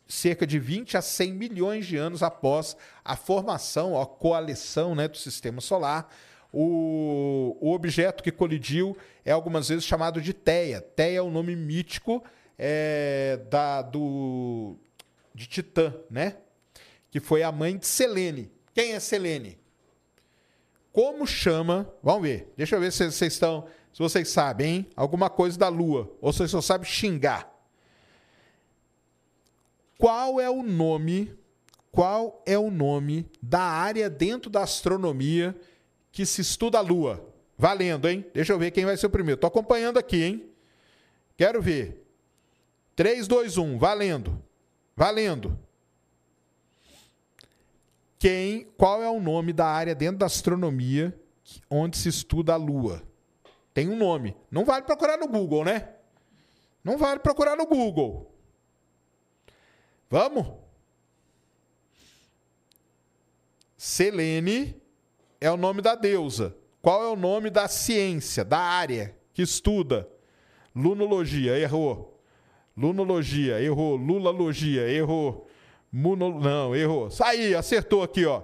cerca 0.07 0.45
de 0.45 0.59
20 0.59 0.97
a 0.97 1.01
100 1.01 1.33
milhões 1.33 1.85
de 1.85 1.97
anos 1.97 2.21
após 2.21 2.77
a 3.03 3.15
formação, 3.15 3.99
a 3.99 4.05
coalição 4.05 4.93
né, 4.93 5.07
do 5.07 5.17
sistema 5.17 5.61
solar. 5.61 6.09
O, 6.51 7.57
o, 7.59 7.73
objeto 7.73 8.23
que 8.23 8.31
colidiu 8.31 8.95
é 9.25 9.31
algumas 9.31 9.67
vezes 9.67 9.83
chamado 9.83 10.21
de 10.21 10.33
Teia. 10.33 10.79
Teia 10.79 11.17
é 11.17 11.21
o 11.21 11.25
um 11.25 11.31
nome 11.31 11.55
mítico 11.55 12.23
é, 12.57 13.41
da, 13.49 13.81
do, 13.81 14.77
de 15.33 15.47
Titã, 15.47 15.93
né? 16.09 16.37
que 17.11 17.19
foi 17.19 17.43
a 17.43 17.51
mãe 17.51 17.77
de 17.77 17.87
Selene. 17.87 18.51
Quem 18.73 18.93
é 18.93 18.99
Selene? 18.99 19.57
Como 20.95 21.27
chama? 21.27 21.93
Vamos 22.01 22.21
ver. 22.21 22.53
Deixa 22.55 22.77
eu 22.77 22.79
ver 22.79 22.89
se 22.89 23.11
vocês 23.11 23.33
estão, 23.33 23.67
se 23.91 23.99
vocês 23.99 24.29
sabem, 24.29 24.75
hein? 24.75 24.89
Alguma 24.95 25.29
coisa 25.29 25.59
da 25.59 25.67
Lua. 25.67 26.09
Ou 26.21 26.31
vocês 26.31 26.49
só 26.49 26.61
sabem 26.61 26.89
xingar. 26.89 27.53
Qual 29.97 30.39
é 30.39 30.49
o 30.49 30.63
nome? 30.63 31.37
Qual 31.91 32.41
é 32.45 32.57
o 32.57 32.71
nome 32.71 33.29
da 33.41 33.59
área 33.59 34.09
dentro 34.09 34.49
da 34.49 34.63
astronomia 34.63 35.53
que 36.13 36.25
se 36.25 36.39
estuda 36.39 36.77
a 36.77 36.81
Lua? 36.81 37.27
Valendo, 37.57 38.07
hein? 38.07 38.25
Deixa 38.33 38.53
eu 38.53 38.57
ver 38.57 38.71
quem 38.71 38.85
vai 38.85 38.95
ser 38.95 39.07
o 39.07 39.09
primeiro. 39.09 39.41
Tô 39.41 39.47
acompanhando 39.47 39.97
aqui, 39.97 40.23
hein? 40.23 40.49
Quero 41.35 41.61
ver. 41.61 42.07
3, 42.95 43.27
2, 43.27 43.57
1. 43.57 43.77
Valendo. 43.77 44.41
Valendo. 44.95 45.59
Quem, 48.17 48.65
qual 48.77 49.03
é 49.03 49.09
o 49.09 49.19
nome 49.19 49.53
da 49.53 49.65
área 49.65 49.93
dentro 49.93 50.17
da 50.17 50.25
astronomia 50.25 51.17
onde 51.69 51.97
se 51.97 52.09
estuda 52.09 52.53
a 52.53 52.57
Lua? 52.57 53.03
Tem 53.73 53.89
um 53.89 53.97
nome. 53.97 54.35
Não 54.49 54.63
vale 54.63 54.85
procurar 54.85 55.17
no 55.17 55.27
Google, 55.27 55.65
né? 55.65 55.89
Não 56.83 56.97
vale 56.97 57.19
procurar 57.19 57.55
no 57.55 57.65
Google. 57.65 58.31
Vamos? 60.09 60.47
Selene 63.77 64.81
é 65.41 65.51
o 65.51 65.57
nome 65.57 65.81
da 65.81 65.93
deusa. 65.93 66.55
Qual 66.81 67.03
é 67.03 67.07
o 67.07 67.15
nome 67.15 67.49
da 67.49 67.67
ciência, 67.67 68.45
da 68.45 68.59
área 68.59 69.17
que 69.33 69.41
estuda? 69.41 70.07
Lunologia, 70.75 71.57
errou. 71.57 72.21
Lunologia, 72.77 73.61
errou. 73.61 73.95
Lulalogia, 73.95 74.87
errou. 74.89 75.47
Não, 75.97 76.75
errou. 76.75 77.09
Saí, 77.09 77.55
acertou 77.55 78.03
aqui, 78.03 78.25
ó. 78.25 78.43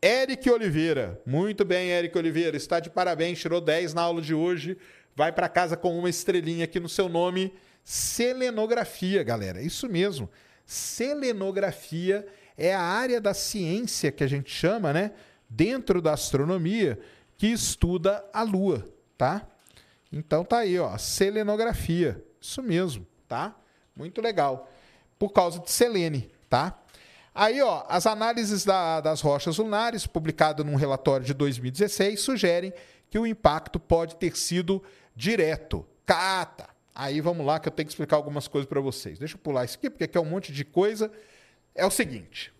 Eric 0.00 0.48
Oliveira. 0.48 1.20
Muito 1.26 1.64
bem, 1.64 1.90
Eric 1.90 2.16
Oliveira. 2.16 2.56
Está 2.56 2.78
de 2.78 2.88
parabéns, 2.88 3.40
tirou 3.40 3.60
10 3.60 3.94
na 3.94 4.02
aula 4.02 4.22
de 4.22 4.32
hoje. 4.32 4.78
Vai 5.16 5.32
para 5.32 5.48
casa 5.48 5.76
com 5.76 5.98
uma 5.98 6.08
estrelinha 6.08 6.64
aqui 6.64 6.78
no 6.78 6.88
seu 6.88 7.08
nome. 7.08 7.52
Selenografia, 7.82 9.24
galera. 9.24 9.60
Isso 9.60 9.88
mesmo. 9.88 10.30
Selenografia 10.64 12.24
é 12.56 12.72
a 12.72 12.80
área 12.80 13.20
da 13.20 13.34
ciência 13.34 14.12
que 14.12 14.22
a 14.22 14.28
gente 14.28 14.50
chama, 14.50 14.92
né? 14.92 15.10
Dentro 15.48 16.00
da 16.00 16.12
astronomia, 16.12 16.96
que 17.36 17.48
estuda 17.48 18.24
a 18.32 18.44
Lua, 18.44 18.88
tá? 19.18 19.48
Então 20.12 20.44
tá 20.44 20.58
aí, 20.58 20.78
ó, 20.78 20.96
selenografia. 20.96 22.24
Isso 22.40 22.62
mesmo, 22.62 23.04
tá? 23.26 23.56
Muito 23.96 24.20
legal. 24.20 24.70
Por 25.18 25.30
causa 25.30 25.58
de 25.58 25.70
Selene, 25.70 26.31
tá? 26.52 26.78
Aí, 27.34 27.62
ó, 27.62 27.82
as 27.88 28.06
análises 28.06 28.62
da, 28.62 29.00
das 29.00 29.22
rochas 29.22 29.56
lunares, 29.56 30.06
publicado 30.06 30.62
num 30.62 30.74
relatório 30.74 31.24
de 31.24 31.32
2016, 31.32 32.20
sugerem 32.20 32.74
que 33.08 33.18
o 33.18 33.26
impacto 33.26 33.80
pode 33.80 34.16
ter 34.16 34.36
sido 34.36 34.82
direto. 35.16 35.86
Cata. 36.04 36.68
Aí 36.94 37.22
vamos 37.22 37.46
lá 37.46 37.58
que 37.58 37.68
eu 37.68 37.72
tenho 37.72 37.86
que 37.86 37.92
explicar 37.92 38.16
algumas 38.16 38.46
coisas 38.48 38.68
para 38.68 38.82
vocês. 38.82 39.18
Deixa 39.18 39.34
eu 39.34 39.38
pular 39.38 39.64
isso 39.64 39.78
aqui, 39.78 39.88
porque 39.88 40.04
aqui 40.04 40.18
é 40.18 40.20
um 40.20 40.26
monte 40.26 40.52
de 40.52 40.62
coisa. 40.62 41.10
É 41.74 41.86
o 41.86 41.90
seguinte. 41.90 42.52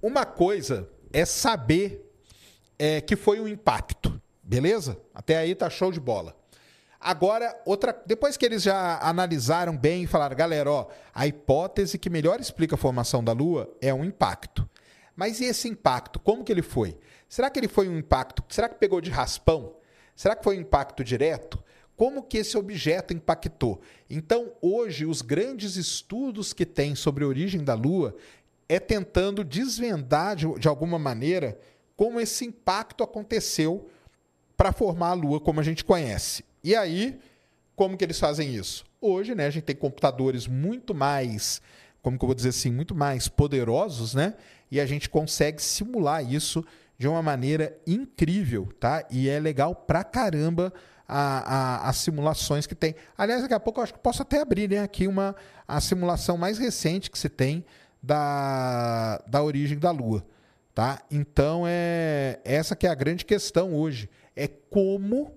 Uma 0.00 0.24
coisa 0.24 0.88
é 1.12 1.26
saber 1.26 2.10
é, 2.78 3.02
que 3.02 3.14
foi 3.14 3.40
um 3.40 3.46
impacto. 3.46 4.18
Beleza? 4.42 4.98
Até 5.12 5.36
aí 5.36 5.54
tá 5.54 5.68
show 5.68 5.92
de 5.92 6.00
bola. 6.00 6.34
Agora, 7.04 7.54
outra, 7.66 7.94
depois 8.06 8.34
que 8.34 8.46
eles 8.46 8.62
já 8.62 8.98
analisaram 9.02 9.76
bem 9.76 10.04
e 10.04 10.06
falaram, 10.06 10.34
galera, 10.34 10.70
ó, 10.70 10.86
a 11.14 11.26
hipótese 11.26 11.98
que 11.98 12.08
melhor 12.08 12.40
explica 12.40 12.76
a 12.76 12.78
formação 12.78 13.22
da 13.22 13.30
Lua 13.30 13.70
é 13.78 13.92
um 13.92 14.02
impacto. 14.02 14.66
Mas 15.14 15.38
e 15.38 15.44
esse 15.44 15.68
impacto? 15.68 16.18
Como 16.18 16.42
que 16.42 16.50
ele 16.50 16.62
foi? 16.62 16.98
Será 17.28 17.50
que 17.50 17.60
ele 17.60 17.68
foi 17.68 17.90
um 17.90 17.98
impacto? 17.98 18.42
Será 18.48 18.70
que 18.70 18.76
pegou 18.76 19.02
de 19.02 19.10
raspão? 19.10 19.76
Será 20.16 20.34
que 20.34 20.42
foi 20.42 20.56
um 20.56 20.62
impacto 20.62 21.04
direto? 21.04 21.62
Como 21.94 22.22
que 22.22 22.38
esse 22.38 22.56
objeto 22.56 23.12
impactou? 23.12 23.82
Então, 24.08 24.52
hoje, 24.62 25.04
os 25.04 25.20
grandes 25.20 25.76
estudos 25.76 26.54
que 26.54 26.64
tem 26.64 26.94
sobre 26.94 27.22
a 27.22 27.28
origem 27.28 27.62
da 27.62 27.74
Lua 27.74 28.16
é 28.66 28.80
tentando 28.80 29.44
desvendar 29.44 30.36
de, 30.36 30.50
de 30.58 30.68
alguma 30.68 30.98
maneira 30.98 31.58
como 31.98 32.18
esse 32.18 32.46
impacto 32.46 33.04
aconteceu 33.04 33.90
para 34.56 34.72
formar 34.72 35.10
a 35.10 35.14
Lua 35.14 35.38
como 35.38 35.60
a 35.60 35.62
gente 35.62 35.84
conhece. 35.84 36.42
E 36.64 36.74
aí, 36.74 37.20
como 37.76 37.94
que 37.94 38.02
eles 38.02 38.18
fazem 38.18 38.54
isso? 38.54 38.86
Hoje, 38.98 39.34
né, 39.34 39.46
a 39.46 39.50
gente 39.50 39.64
tem 39.64 39.76
computadores 39.76 40.46
muito 40.46 40.94
mais, 40.94 41.60
como 42.00 42.18
que 42.18 42.24
eu 42.24 42.28
vou 42.28 42.34
dizer 42.34 42.48
assim, 42.48 42.72
muito 42.72 42.94
mais 42.94 43.28
poderosos, 43.28 44.14
né? 44.14 44.34
E 44.70 44.80
a 44.80 44.86
gente 44.86 45.10
consegue 45.10 45.62
simular 45.62 46.24
isso 46.24 46.64
de 46.96 47.06
uma 47.06 47.20
maneira 47.20 47.76
incrível, 47.86 48.66
tá? 48.80 49.04
E 49.10 49.28
é 49.28 49.38
legal 49.38 49.74
pra 49.74 50.02
caramba 50.02 50.72
a, 51.06 51.84
a, 51.84 51.88
as 51.90 51.98
simulações 51.98 52.66
que 52.66 52.74
tem. 52.74 52.94
Aliás, 53.18 53.42
daqui 53.42 53.52
a 53.52 53.60
pouco 53.60 53.80
eu 53.80 53.84
acho 53.84 53.92
que 53.92 53.98
posso 53.98 54.22
até 54.22 54.40
abrir 54.40 54.70
né, 54.70 54.78
aqui 54.78 55.06
uma 55.06 55.36
a 55.68 55.80
simulação 55.82 56.38
mais 56.38 56.56
recente 56.56 57.10
que 57.10 57.18
se 57.18 57.28
tem 57.28 57.62
da, 58.02 59.22
da 59.26 59.42
origem 59.42 59.78
da 59.78 59.90
Lua. 59.90 60.24
Tá? 60.74 61.02
Então 61.10 61.64
é 61.66 62.40
essa 62.42 62.74
que 62.74 62.86
é 62.86 62.90
a 62.90 62.94
grande 62.94 63.24
questão 63.24 63.74
hoje, 63.74 64.08
é 64.34 64.48
como 64.48 65.30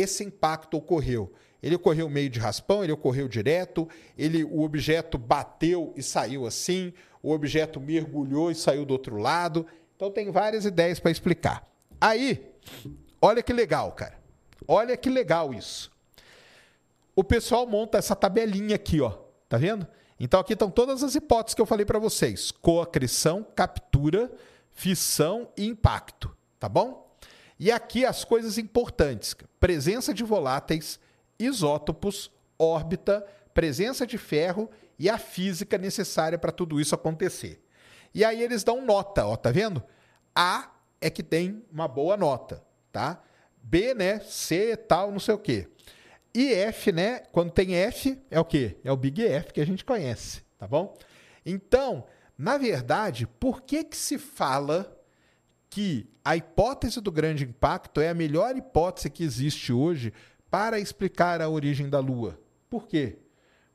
esse 0.00 0.24
impacto 0.24 0.76
ocorreu. 0.76 1.32
Ele 1.62 1.74
ocorreu 1.74 2.08
meio 2.08 2.30
de 2.30 2.38
raspão, 2.38 2.84
ele 2.84 2.92
ocorreu 2.92 3.28
direto, 3.28 3.88
ele 4.16 4.44
o 4.44 4.62
objeto 4.62 5.18
bateu 5.18 5.92
e 5.96 6.02
saiu 6.02 6.46
assim, 6.46 6.92
o 7.22 7.32
objeto 7.32 7.80
mergulhou 7.80 8.50
e 8.50 8.54
saiu 8.54 8.84
do 8.84 8.92
outro 8.92 9.16
lado. 9.16 9.66
Então 9.96 10.10
tem 10.10 10.30
várias 10.30 10.64
ideias 10.64 11.00
para 11.00 11.10
explicar. 11.10 11.68
Aí, 12.00 12.52
olha 13.20 13.42
que 13.42 13.52
legal, 13.52 13.92
cara. 13.92 14.18
Olha 14.68 14.96
que 14.96 15.08
legal 15.08 15.52
isso. 15.54 15.90
O 17.14 17.24
pessoal 17.24 17.66
monta 17.66 17.98
essa 17.98 18.14
tabelinha 18.14 18.76
aqui, 18.76 19.00
ó. 19.00 19.10
Tá 19.48 19.56
vendo? 19.56 19.86
Então 20.18 20.40
aqui 20.40 20.52
estão 20.52 20.70
todas 20.70 21.02
as 21.02 21.14
hipóteses 21.14 21.54
que 21.54 21.60
eu 21.60 21.66
falei 21.66 21.86
para 21.86 21.98
vocês: 21.98 22.50
coacrição, 22.50 23.44
captura, 23.54 24.30
fissão 24.72 25.48
e 25.56 25.66
impacto, 25.66 26.36
tá 26.58 26.68
bom? 26.68 27.05
E 27.58 27.70
aqui 27.70 28.04
as 28.04 28.24
coisas 28.24 28.58
importantes: 28.58 29.34
presença 29.58 30.12
de 30.12 30.22
voláteis, 30.22 31.00
isótopos, 31.38 32.30
órbita, 32.58 33.26
presença 33.54 34.06
de 34.06 34.18
ferro 34.18 34.70
e 34.98 35.08
a 35.08 35.18
física 35.18 35.78
necessária 35.78 36.38
para 36.38 36.52
tudo 36.52 36.80
isso 36.80 36.94
acontecer. 36.94 37.62
E 38.14 38.24
aí 38.24 38.42
eles 38.42 38.64
dão 38.64 38.84
nota, 38.84 39.26
ó, 39.26 39.36
tá 39.36 39.50
vendo? 39.50 39.82
A 40.34 40.72
é 41.00 41.10
que 41.10 41.22
tem 41.22 41.62
uma 41.70 41.86
boa 41.86 42.16
nota, 42.16 42.62
tá? 42.90 43.22
B, 43.62 43.94
né? 43.94 44.20
C, 44.20 44.76
tal, 44.76 45.10
não 45.10 45.18
sei 45.18 45.34
o 45.34 45.38
quê. 45.38 45.68
E 46.34 46.52
F, 46.52 46.92
né? 46.92 47.20
Quando 47.32 47.50
tem 47.50 47.74
F, 47.74 48.18
é 48.30 48.38
o 48.38 48.44
quê? 48.44 48.76
É 48.84 48.92
o 48.92 48.96
Big 48.96 49.26
F 49.26 49.52
que 49.52 49.60
a 49.60 49.66
gente 49.66 49.84
conhece, 49.84 50.42
tá 50.58 50.66
bom? 50.66 50.96
Então, 51.44 52.06
na 52.36 52.58
verdade, 52.58 53.26
por 53.26 53.62
que 53.62 53.84
que 53.84 53.96
se 53.96 54.18
fala 54.18 54.95
que 55.76 56.08
a 56.24 56.34
hipótese 56.34 57.02
do 57.02 57.12
grande 57.12 57.44
impacto 57.44 58.00
é 58.00 58.08
a 58.08 58.14
melhor 58.14 58.56
hipótese 58.56 59.10
que 59.10 59.22
existe 59.22 59.74
hoje 59.74 60.10
para 60.50 60.80
explicar 60.80 61.42
a 61.42 61.50
origem 61.50 61.90
da 61.90 61.98
Lua? 61.98 62.40
Por 62.70 62.86
quê? 62.88 63.18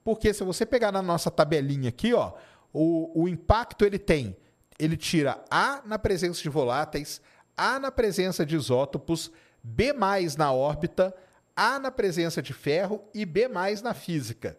Porque 0.04 0.34
se 0.34 0.44
você 0.44 0.66
pegar 0.66 0.92
na 0.92 1.04
nossa 1.04 1.30
tabelinha 1.30 1.90
aqui, 1.90 2.12
ó, 2.12 2.34
o, 2.74 3.22
o 3.22 3.30
impacto 3.30 3.86
ele 3.86 4.00
tem, 4.00 4.36
ele 4.80 4.98
tira 4.98 5.46
A 5.48 5.84
na 5.86 6.00
presença 6.00 6.42
de 6.42 6.50
voláteis, 6.50 7.22
A 7.56 7.78
na 7.78 7.92
presença 7.92 8.44
de 8.44 8.56
isótopos, 8.56 9.32
B 9.62 9.94
na 10.40 10.52
órbita, 10.52 11.14
a 11.56 11.78
na 11.78 11.92
presença 11.92 12.42
de 12.42 12.52
ferro 12.52 13.04
e 13.14 13.24
B 13.28 13.48
na 13.48 13.94
física. 13.94 14.58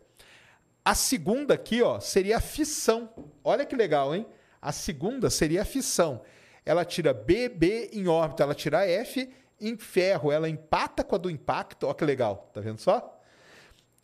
A 0.84 0.94
segunda 0.94 1.54
aqui, 1.54 1.82
ó, 1.82 1.98
seria 1.98 2.36
a 2.36 2.40
fissão. 2.40 3.10
Olha 3.42 3.66
que 3.66 3.74
legal, 3.74 4.14
hein? 4.14 4.28
A 4.60 4.70
segunda 4.70 5.28
seria 5.28 5.62
a 5.62 5.64
fissão. 5.64 6.22
Ela 6.64 6.84
tira 6.84 7.12
B, 7.12 7.48
B 7.48 7.90
em 7.92 8.08
órbita, 8.08 8.42
ela 8.42 8.54
tira 8.54 8.86
F 8.86 9.28
em 9.60 9.76
ferro, 9.76 10.32
ela 10.32 10.48
empata 10.48 11.04
com 11.04 11.14
a 11.14 11.18
do 11.18 11.30
impacto. 11.30 11.86
Olha 11.86 11.94
que 11.94 12.04
legal, 12.04 12.50
tá 12.52 12.60
vendo 12.60 12.78
só? 12.78 13.20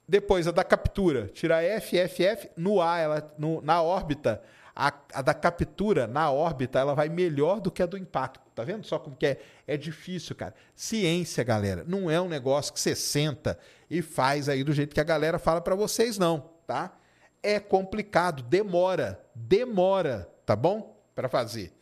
Depois 0.09 0.49
a 0.49 0.51
da 0.51 0.65
captura, 0.65 1.29
tira 1.29 1.63
F, 1.63 1.99
F, 1.99 2.25
F 2.25 2.51
no 2.57 2.81
A, 2.81 2.99
ela 2.99 3.35
no, 3.37 3.61
na 3.61 3.83
órbita, 3.83 4.43
a, 4.75 4.93
a, 5.13 5.23
da 5.23 5.35
captura 5.35 6.07
na 6.07 6.31
órbita 6.31 6.79
ela 6.79 6.95
vai 6.95 7.09
melhor 7.09 7.61
do 7.61 7.71
que 7.71 7.83
a 7.83 7.87
do 7.87 7.99
impacto. 7.99 8.41
Tá 8.55 8.63
vendo 8.63 8.87
só 8.87 8.99
como 8.99 9.17
que 9.17 9.27
é? 9.27 9.41
É 9.67 9.77
difícil, 9.77 10.35
cara. 10.37 10.55
Ciência, 10.75 11.43
galera, 11.45 11.85
não 11.87 12.11
é 12.11 12.21
um 12.21 12.29
negócio 12.29 12.73
que 12.73 12.81
você 12.81 12.95
senta 12.95 13.59
e 13.91 14.01
faz 14.01 14.49
aí 14.49 14.63
do 14.63 14.73
jeito 14.73 14.95
que 14.95 15.01
a 15.01 15.05
galera 15.05 15.39
fala 15.39 15.61
para 15.61 15.75
vocês, 15.75 16.17
não, 16.17 16.49
tá? 16.67 16.97
É 17.43 17.59
complicado, 17.59 18.43
demora, 18.45 19.21
demora, 19.35 20.29
tá 20.47 20.55
bom? 20.55 20.97
Para 21.15 21.29
fazer. 21.29 21.73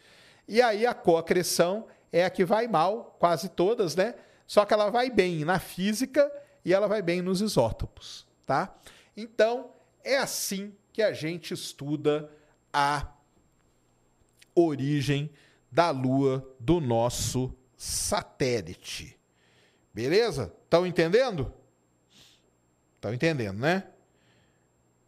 E 0.48 0.62
aí 0.62 0.87
a 0.87 0.94
coacreção 0.94 1.87
é 2.12 2.24
a 2.24 2.30
que 2.30 2.44
vai 2.44 2.68
mal, 2.68 3.16
quase 3.18 3.48
todas, 3.48 3.96
né? 3.96 4.14
Só 4.46 4.64
que 4.64 4.72
ela 4.72 4.90
vai 4.90 5.11
bem 5.11 5.44
na 5.44 5.59
física 5.59 6.30
e 6.64 6.72
ela 6.72 6.87
vai 6.87 7.02
bem 7.02 7.20
nos 7.20 7.40
isótopos, 7.40 8.26
tá? 8.44 8.74
Então, 9.16 9.70
é 10.04 10.16
assim 10.18 10.74
que 10.92 11.02
a 11.02 11.12
gente 11.12 11.52
estuda 11.52 12.30
a 12.72 13.12
origem 14.54 15.30
da 15.70 15.90
Lua 15.90 16.48
do 16.59 16.80
nosso 16.80 17.52
satélite. 17.76 19.18
Beleza? 19.92 20.54
Estão 20.64 20.87
entendendo? 20.87 21.52
Estão 22.94 23.12
entendendo, 23.12 23.59
né? 23.59 23.88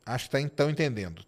Acho 0.05 0.31
que 0.31 0.37
estão 0.39 0.71
entendendo. 0.71 1.25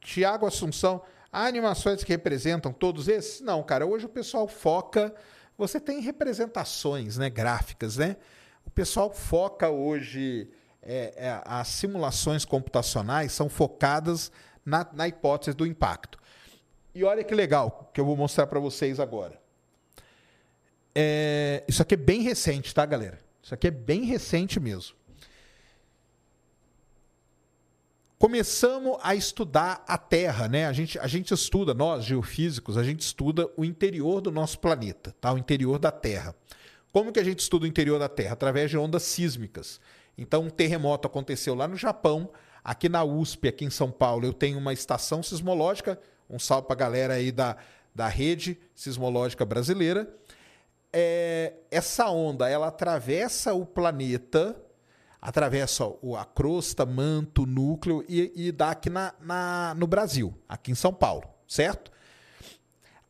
Tiago 0.00 0.46
Assunção. 0.46 1.02
Há 1.32 1.46
animações 1.46 2.02
que 2.02 2.12
representam 2.12 2.72
todos 2.72 3.06
esses? 3.06 3.40
Não, 3.40 3.62
cara. 3.62 3.86
Hoje 3.86 4.06
o 4.06 4.08
pessoal 4.08 4.48
foca. 4.48 5.14
Você 5.56 5.78
tem 5.78 6.00
representações 6.00 7.16
né, 7.16 7.30
gráficas, 7.30 7.96
né? 7.96 8.16
O 8.64 8.70
pessoal 8.70 9.12
foca 9.12 9.68
hoje. 9.68 10.50
É, 10.82 11.12
é, 11.16 11.42
as 11.44 11.68
simulações 11.68 12.44
computacionais 12.44 13.32
são 13.32 13.50
focadas 13.50 14.32
na, 14.64 14.86
na 14.92 15.06
hipótese 15.06 15.54
do 15.54 15.66
impacto. 15.66 16.18
E 16.94 17.04
olha 17.04 17.22
que 17.22 17.34
legal 17.34 17.90
que 17.92 18.00
eu 18.00 18.04
vou 18.04 18.16
mostrar 18.16 18.46
para 18.46 18.58
vocês 18.58 18.98
agora. 18.98 19.38
É, 20.94 21.62
isso 21.68 21.82
aqui 21.82 21.94
é 21.94 21.98
bem 21.98 22.22
recente, 22.22 22.74
tá, 22.74 22.84
galera? 22.84 23.20
Isso 23.42 23.54
aqui 23.54 23.68
é 23.68 23.70
bem 23.70 24.04
recente 24.04 24.58
mesmo. 24.58 24.96
Começamos 28.20 28.98
a 29.02 29.14
estudar 29.14 29.82
a 29.88 29.96
Terra, 29.96 30.46
né? 30.46 30.66
A 30.66 30.74
gente, 30.74 30.98
a 30.98 31.06
gente 31.06 31.32
estuda, 31.32 31.72
nós 31.72 32.04
geofísicos, 32.04 32.76
a 32.76 32.82
gente 32.82 33.00
estuda 33.00 33.48
o 33.56 33.64
interior 33.64 34.20
do 34.20 34.30
nosso 34.30 34.58
planeta, 34.58 35.16
tá? 35.18 35.32
O 35.32 35.38
interior 35.38 35.78
da 35.78 35.90
Terra. 35.90 36.34
Como 36.92 37.12
que 37.12 37.18
a 37.18 37.24
gente 37.24 37.38
estuda 37.38 37.64
o 37.64 37.66
interior 37.66 37.98
da 37.98 38.10
Terra? 38.10 38.34
Através 38.34 38.70
de 38.70 38.76
ondas 38.76 39.04
sísmicas. 39.04 39.80
Então, 40.18 40.42
um 40.42 40.50
terremoto 40.50 41.08
aconteceu 41.08 41.54
lá 41.54 41.66
no 41.66 41.76
Japão, 41.76 42.30
aqui 42.62 42.90
na 42.90 43.02
USP, 43.02 43.48
aqui 43.48 43.64
em 43.64 43.70
São 43.70 43.90
Paulo, 43.90 44.26
eu 44.26 44.34
tenho 44.34 44.58
uma 44.58 44.74
estação 44.74 45.22
sismológica. 45.22 45.98
Um 46.28 46.38
salve 46.38 46.66
para 46.66 46.74
a 46.74 46.78
galera 46.78 47.14
aí 47.14 47.32
da, 47.32 47.56
da 47.94 48.06
rede 48.06 48.60
sismológica 48.74 49.46
brasileira 49.46 50.14
é, 50.92 51.54
essa 51.70 52.10
onda 52.10 52.48
ela 52.48 52.68
atravessa 52.68 53.54
o 53.54 53.64
planeta, 53.64 54.56
atravessa 55.20 55.84
a 56.18 56.24
crosta, 56.24 56.86
manto, 56.86 57.46
núcleo 57.46 58.04
e, 58.08 58.32
e 58.34 58.52
dá 58.52 58.70
aqui 58.70 58.88
na, 58.88 59.12
na, 59.20 59.74
no 59.76 59.86
Brasil, 59.86 60.34
aqui 60.48 60.70
em 60.70 60.74
São 60.74 60.92
Paulo, 60.92 61.28
certo? 61.46 61.90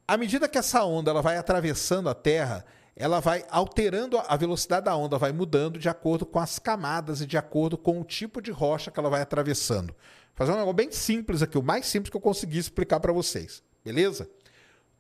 À 0.07 0.17
medida 0.17 0.49
que 0.49 0.59
essa 0.59 0.85
onda 0.85 1.11
ela 1.11 1.23
vai 1.23 1.37
atravessando 1.37 2.09
a 2.09 2.15
Terra, 2.15 2.65
ela 2.97 3.21
vai 3.21 3.45
alterando 3.49 4.19
a 4.19 4.37
velocidade 4.37 4.87
da 4.87 4.97
onda, 4.97 5.19
vai 5.19 5.33
mudando 5.33 5.79
de 5.79 5.89
acordo 5.89 6.27
com 6.27 6.39
as 6.39 6.59
camadas 6.59 7.21
e 7.21 7.27
de 7.27 7.39
acordo 7.39 7.79
com 7.79 8.01
o 8.01 8.05
tipo 8.05 8.43
de 8.43 8.51
rocha 8.51 8.91
que 8.91 8.99
ela 8.99 9.09
vai 9.09 9.23
atravessando. 9.23 9.89
Vou 9.89 10.47
fazer 10.47 10.53
um 10.53 10.57
negócio 10.57 10.75
bem 10.75 10.91
simples 10.91 11.43
aqui, 11.43 11.57
o 11.57 11.63
mais 11.63 11.87
simples 11.87 12.11
que 12.11 12.17
eu 12.17 12.21
consegui 12.21 12.59
explicar 12.59 12.99
para 12.99 13.13
vocês, 13.13 13.63
beleza? 13.85 14.29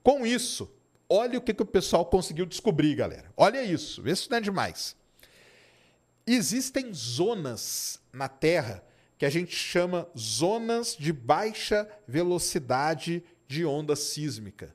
Com 0.03 0.25
isso, 0.25 0.70
Olha 1.12 1.38
o 1.38 1.42
que, 1.42 1.53
que 1.53 1.62
o 1.62 1.66
pessoal 1.66 2.07
conseguiu 2.07 2.46
descobrir, 2.46 2.94
galera. 2.94 3.33
Olha 3.37 3.61
isso, 3.64 4.01
vê 4.01 4.14
se 4.14 4.31
não 4.31 4.38
é 4.38 4.40
demais. 4.40 4.94
Existem 6.33 6.95
zonas 6.95 8.01
na 8.12 8.29
Terra 8.29 8.85
que 9.19 9.27
a 9.27 9.31
gente 9.31 9.55
chama 9.55 10.09
zonas 10.16 10.97
de 10.97 11.12
baixa 11.12 11.88
velocidade 12.07 13.25
de 13.49 13.64
onda 13.64 13.97
sísmica. 13.97 14.73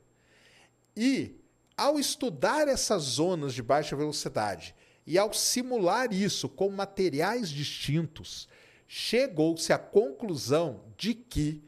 E 0.98 1.36
ao 1.78 1.98
estudar 1.98 2.68
essas 2.68 3.04
zonas 3.04 3.54
de 3.54 3.64
baixa 3.64 3.96
velocidade 3.96 4.76
e 5.08 5.18
ao 5.18 5.34
simular 5.34 6.12
isso 6.12 6.50
com 6.50 6.70
materiais 6.70 7.50
distintos, 7.50 8.50
chegou-se 8.86 9.72
à 9.72 9.78
conclusão 9.78 10.84
de 10.98 11.14
que 11.14 11.64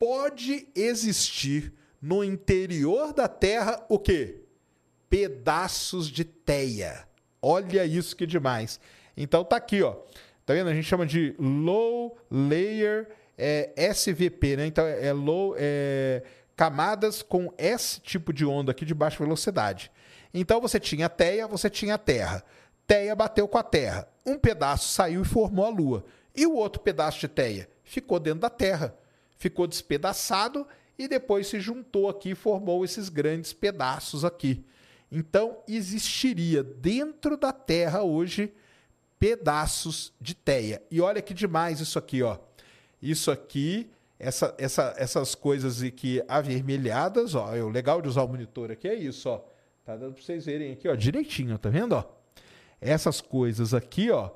pode 0.00 0.66
existir 0.74 1.72
no 2.00 2.24
interior 2.24 3.12
da 3.12 3.28
Terra 3.28 3.86
o 3.88 4.00
quê? 4.00 4.40
Pedaços 5.08 6.08
de 6.08 6.24
teia. 6.24 7.06
Olha 7.40 7.86
isso 7.86 8.16
que 8.16 8.26
demais. 8.26 8.80
Então 9.16 9.44
tá 9.44 9.56
aqui, 9.56 9.82
ó. 9.82 9.96
Tá 10.44 10.54
vendo? 10.54 10.68
A 10.68 10.74
gente 10.74 10.86
chama 10.86 11.06
de 11.06 11.34
low 11.38 12.16
layer 12.30 13.08
é, 13.38 13.72
SVP, 13.76 14.56
né? 14.56 14.66
Então 14.66 14.86
é 14.86 15.12
low 15.12 15.54
é, 15.56 16.22
camadas 16.56 17.22
com 17.22 17.52
esse 17.56 18.00
tipo 18.00 18.32
de 18.32 18.44
onda 18.44 18.72
aqui 18.72 18.84
de 18.84 18.94
baixa 18.94 19.18
velocidade. 19.18 19.90
Então 20.34 20.60
você 20.60 20.80
tinha 20.80 21.08
teia, 21.08 21.46
você 21.46 21.68
tinha 21.70 21.98
terra. 21.98 22.44
Teia 22.86 23.14
bateu 23.14 23.46
com 23.46 23.58
a 23.58 23.62
terra. 23.62 24.08
Um 24.24 24.38
pedaço 24.38 24.88
saiu 24.88 25.22
e 25.22 25.24
formou 25.24 25.66
a 25.66 25.68
Lua. 25.68 26.04
E 26.34 26.46
o 26.46 26.54
outro 26.54 26.80
pedaço 26.80 27.20
de 27.20 27.28
teia 27.28 27.68
ficou 27.84 28.18
dentro 28.18 28.40
da 28.40 28.50
Terra. 28.50 28.96
Ficou 29.36 29.66
despedaçado 29.66 30.66
e 30.98 31.06
depois 31.06 31.46
se 31.46 31.60
juntou 31.60 32.08
aqui 32.08 32.30
e 32.30 32.34
formou 32.34 32.84
esses 32.84 33.08
grandes 33.08 33.52
pedaços 33.52 34.24
aqui. 34.24 34.64
Então 35.10 35.58
existiria 35.68 36.62
dentro 36.62 37.36
da 37.36 37.52
Terra 37.52 38.02
hoje 38.02 38.52
pedaços 39.22 40.12
de 40.20 40.34
teia. 40.34 40.82
E 40.90 41.00
olha 41.00 41.22
que 41.22 41.32
demais 41.32 41.78
isso 41.78 41.96
aqui, 41.96 42.24
ó. 42.24 42.38
Isso 43.00 43.30
aqui, 43.30 43.88
essa, 44.18 44.52
essa, 44.58 44.92
essas 44.98 45.36
coisas 45.36 45.80
aqui 45.80 46.20
avermelhadas, 46.26 47.36
ó. 47.36 47.54
O 47.54 47.68
legal 47.68 48.02
de 48.02 48.08
usar 48.08 48.24
o 48.24 48.28
monitor 48.28 48.72
aqui 48.72 48.88
é 48.88 48.96
isso, 48.96 49.28
ó. 49.28 49.40
Tá 49.84 49.94
dando 49.94 50.14
para 50.14 50.24
vocês 50.24 50.44
verem 50.44 50.72
aqui, 50.72 50.88
ó, 50.88 50.96
direitinho, 50.96 51.56
tá 51.56 51.68
vendo, 51.68 51.92
ó? 51.92 52.04
Essas 52.80 53.20
coisas 53.20 53.72
aqui, 53.72 54.10
ó, 54.10 54.30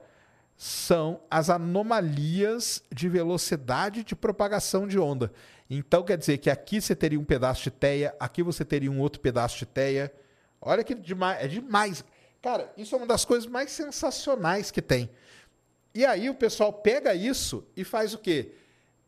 são 0.56 1.20
as 1.28 1.50
anomalias 1.50 2.80
de 2.94 3.08
velocidade 3.08 4.04
de 4.04 4.14
propagação 4.14 4.86
de 4.86 5.00
onda. 5.00 5.32
Então 5.68 6.04
quer 6.04 6.16
dizer 6.16 6.38
que 6.38 6.48
aqui 6.48 6.80
você 6.80 6.94
teria 6.94 7.18
um 7.18 7.24
pedaço 7.24 7.64
de 7.64 7.72
teia, 7.72 8.14
aqui 8.20 8.40
você 8.40 8.64
teria 8.64 8.90
um 8.92 9.00
outro 9.00 9.20
pedaço 9.20 9.58
de 9.58 9.66
teia. 9.66 10.12
Olha 10.60 10.84
que 10.84 10.94
demais, 10.94 11.44
é 11.44 11.48
demais. 11.48 12.04
Cara, 12.42 12.72
isso 12.76 12.94
é 12.94 12.98
uma 12.98 13.06
das 13.06 13.24
coisas 13.24 13.48
mais 13.48 13.70
sensacionais 13.72 14.70
que 14.70 14.82
tem. 14.82 15.10
E 15.94 16.04
aí 16.04 16.28
o 16.28 16.34
pessoal 16.34 16.72
pega 16.72 17.14
isso 17.14 17.66
e 17.76 17.82
faz 17.82 18.12
o 18.14 18.18
quê? 18.18 18.52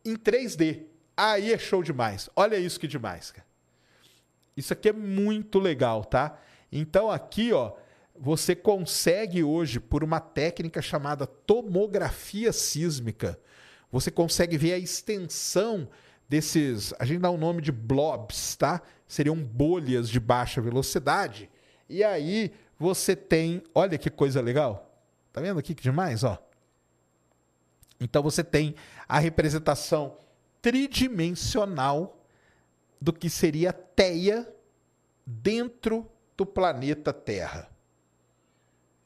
Em 0.05 0.17
3D. 0.17 0.85
Aí 1.17 1.53
é 1.53 1.59
show 1.59 1.83
demais. 1.83 2.31
Olha 2.35 2.57
isso 2.57 2.81
que 2.81 2.87
demais, 2.87 3.31
cara. 3.31 3.47
Isso 4.57 4.73
aqui 4.73 4.89
é 4.89 4.93
muito 4.93 5.59
legal, 5.59 6.05
tá? 6.05 6.39
Então 6.73 7.11
aqui, 7.11 7.53
ó, 7.53 7.75
você 8.19 8.57
consegue 8.57 9.45
hoje 9.45 9.79
por 9.79 10.03
uma 10.03 10.19
técnica 10.19 10.83
chamada 10.83 11.27
tomografia 11.27 12.53
sísmica, 12.53 13.39
você 13.91 14.11
consegue 14.11 14.59
ver 14.59 14.73
a 14.73 14.79
extensão 14.79 15.89
desses, 16.29 16.93
a 16.99 17.05
gente 17.05 17.21
dá 17.21 17.31
o 17.31 17.35
um 17.35 17.39
nome 17.39 17.63
de 17.63 17.73
blobs, 17.73 18.57
tá? 18.57 18.83
Seriam 19.07 19.37
bolhas 19.37 20.11
de 20.11 20.19
baixa 20.21 20.61
velocidade. 20.61 21.49
E 21.89 22.05
aí 22.05 22.53
você 22.79 23.17
tem, 23.17 23.63
olha 23.75 23.99
que 23.99 24.11
coisa 24.11 24.41
legal. 24.41 24.91
Tá 25.33 25.41
vendo 25.41 25.59
aqui 25.59 25.75
que 25.75 25.83
demais, 25.83 26.25
ó? 26.25 26.39
Então 28.01 28.23
você 28.23 28.45
tem 28.45 28.75
a 29.09 29.19
representação 29.19 30.17
tridimensional 30.63 32.21
do 33.01 33.13
que 33.13 33.29
seria 33.29 33.73
Teia 33.73 34.53
dentro 35.27 36.09
do 36.37 36.47
planeta 36.47 37.13
Terra. 37.13 37.69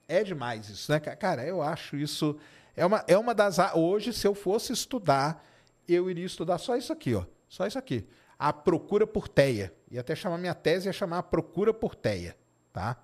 É 0.07 0.23
demais 0.23 0.69
isso, 0.69 0.93
né? 0.93 1.01
Cara, 1.01 1.45
eu 1.45 1.63
acho 1.63 1.97
isso 1.97 2.39
é 2.77 2.85
uma, 2.85 3.05
é 3.07 3.17
uma 3.17 3.35
das 3.35 3.59
hoje 3.75 4.13
se 4.13 4.27
eu 4.27 4.35
fosse 4.35 4.73
estudar 4.73 5.43
eu 5.89 6.11
iria 6.11 6.25
estudar 6.25 6.59
só 6.59 6.77
isso 6.77 6.93
aqui, 6.93 7.15
ó. 7.15 7.25
Só 7.49 7.67
isso 7.67 7.79
aqui. 7.79 8.07
A 8.39 8.53
procura 8.53 9.07
por 9.07 9.29
teia. 9.29 9.75
E 9.91 9.99
até 9.99 10.15
chamar 10.15 10.39
minha 10.39 10.55
tese 10.55 10.89
ia 10.89 10.93
chamar 10.93 11.19
a 11.19 11.23
procura 11.23 11.73
por 11.73 11.95
teia, 11.95 12.37
tá? 12.73 12.97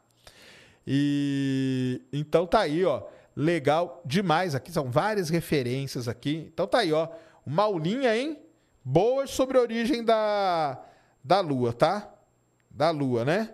E 0.91 2.01
então 2.11 2.47
tá 2.47 2.61
aí, 2.61 2.83
ó. 2.83 3.03
Legal 3.37 4.01
demais 4.07 4.55
aqui, 4.55 4.73
são 4.73 4.91
várias 4.91 5.29
referências 5.29 6.09
aqui. 6.09 6.49
Então 6.51 6.67
tá 6.67 6.79
aí, 6.79 6.93
ó. 6.93 7.09
Uma 7.45 7.65
aulinha, 7.65 8.17
hein? 8.17 8.39
Boa 8.83 9.27
sobre 9.27 9.59
a 9.59 9.61
origem 9.61 10.03
da, 10.03 10.83
da 11.23 11.41
Lua, 11.41 11.75
tá? 11.75 12.11
Da 12.71 12.89
Lua, 12.89 13.23
né? 13.23 13.53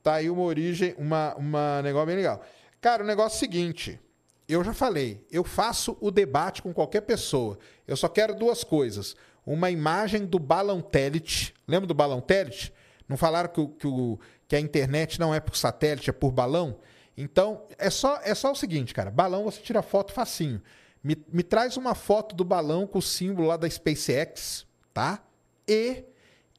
Tá 0.00 0.14
aí 0.14 0.30
uma 0.30 0.42
origem, 0.42 0.94
uma, 0.96 1.34
uma 1.34 1.82
negócio 1.82 2.06
bem 2.06 2.16
legal. 2.16 2.40
Cara, 2.80 3.02
o 3.02 3.06
negócio 3.06 3.34
é 3.34 3.38
o 3.38 3.40
seguinte 3.40 4.00
eu 4.48 4.62
já 4.62 4.74
falei, 4.74 5.26
eu 5.30 5.42
faço 5.42 5.96
o 6.00 6.10
debate 6.10 6.62
com 6.62 6.72
qualquer 6.72 7.00
pessoa. 7.02 7.58
Eu 7.86 7.96
só 7.96 8.08
quero 8.08 8.34
duas 8.34 8.62
coisas. 8.62 9.16
Uma 9.44 9.70
imagem 9.70 10.26
do 10.26 10.38
balão 10.38 10.80
Telit. 10.80 11.54
Lembra 11.66 11.86
do 11.86 11.94
balão 11.94 12.20
Telit? 12.20 12.72
Não 13.08 13.16
falaram 13.16 13.48
que, 13.48 13.66
que, 13.66 13.86
o, 13.86 14.18
que 14.48 14.56
a 14.56 14.60
internet 14.60 15.20
não 15.20 15.34
é 15.34 15.40
por 15.40 15.56
satélite, 15.56 16.10
é 16.10 16.12
por 16.12 16.30
balão? 16.30 16.78
Então, 17.16 17.62
é 17.78 17.90
só, 17.90 18.18
é 18.22 18.34
só 18.34 18.52
o 18.52 18.56
seguinte, 18.56 18.94
cara. 18.94 19.10
Balão 19.10 19.44
você 19.44 19.60
tira 19.60 19.82
foto 19.82 20.12
facinho. 20.12 20.60
Me, 21.02 21.16
me 21.32 21.42
traz 21.42 21.76
uma 21.76 21.94
foto 21.94 22.34
do 22.34 22.44
balão 22.44 22.86
com 22.86 22.98
o 22.98 23.02
símbolo 23.02 23.48
lá 23.48 23.56
da 23.56 23.68
SpaceX, 23.68 24.66
tá? 24.92 25.22
E 25.68 26.04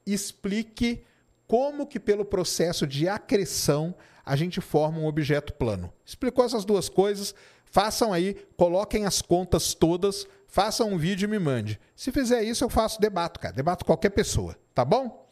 explique 0.05 1.03
como 1.47 1.88
que 1.88 1.99
pelo 1.99 2.23
processo 2.23 2.86
de 2.86 3.10
acreção 3.10 3.95
a 4.23 4.36
gente 4.36 4.62
forma 4.62 4.99
um 4.99 5.08
objeto 5.08 5.53
plano. 5.53 5.91
Explicou 6.05 6.45
essas 6.45 6.65
duas 6.65 6.89
coisas, 6.89 7.36
Façam 7.75 8.13
aí, 8.13 8.36
coloquem 8.55 9.05
as 9.05 9.21
contas 9.21 9.73
todas, 9.73 10.25
façam 10.47 10.93
um 10.93 10.97
vídeo 10.97 11.25
e 11.25 11.29
me 11.29 11.38
mande. 11.38 11.77
Se 11.93 12.10
fizer 12.10 12.41
isso, 12.41 12.63
eu 12.63 12.69
faço 12.69 13.01
debato, 13.01 13.38
cara. 13.38 13.53
Debato 13.53 13.84
qualquer 13.84 14.12
pessoa, 14.12 14.55
tá 14.73 14.86
bom? 14.86 15.24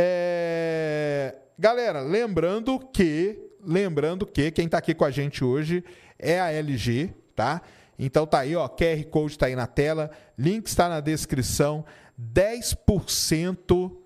É... 0.00 1.34
Galera, 1.58 2.00
lembrando 2.00 2.78
que, 2.78 3.36
lembrando 3.64 4.24
que 4.24 4.52
quem 4.52 4.66
está 4.66 4.78
aqui 4.78 4.94
com 4.94 5.04
a 5.04 5.10
gente 5.10 5.42
hoje 5.42 5.82
é 6.16 6.38
a 6.38 6.52
LG, 6.52 7.12
tá? 7.34 7.60
Então 7.98 8.24
tá 8.24 8.38
aí, 8.38 8.54
ó, 8.54 8.68
QR 8.68 9.04
Code 9.10 9.32
está 9.32 9.46
aí 9.46 9.56
na 9.56 9.66
tela, 9.66 10.08
link 10.38 10.68
está 10.68 10.88
na 10.88 11.00
descrição, 11.00 11.84
10% 12.16 13.96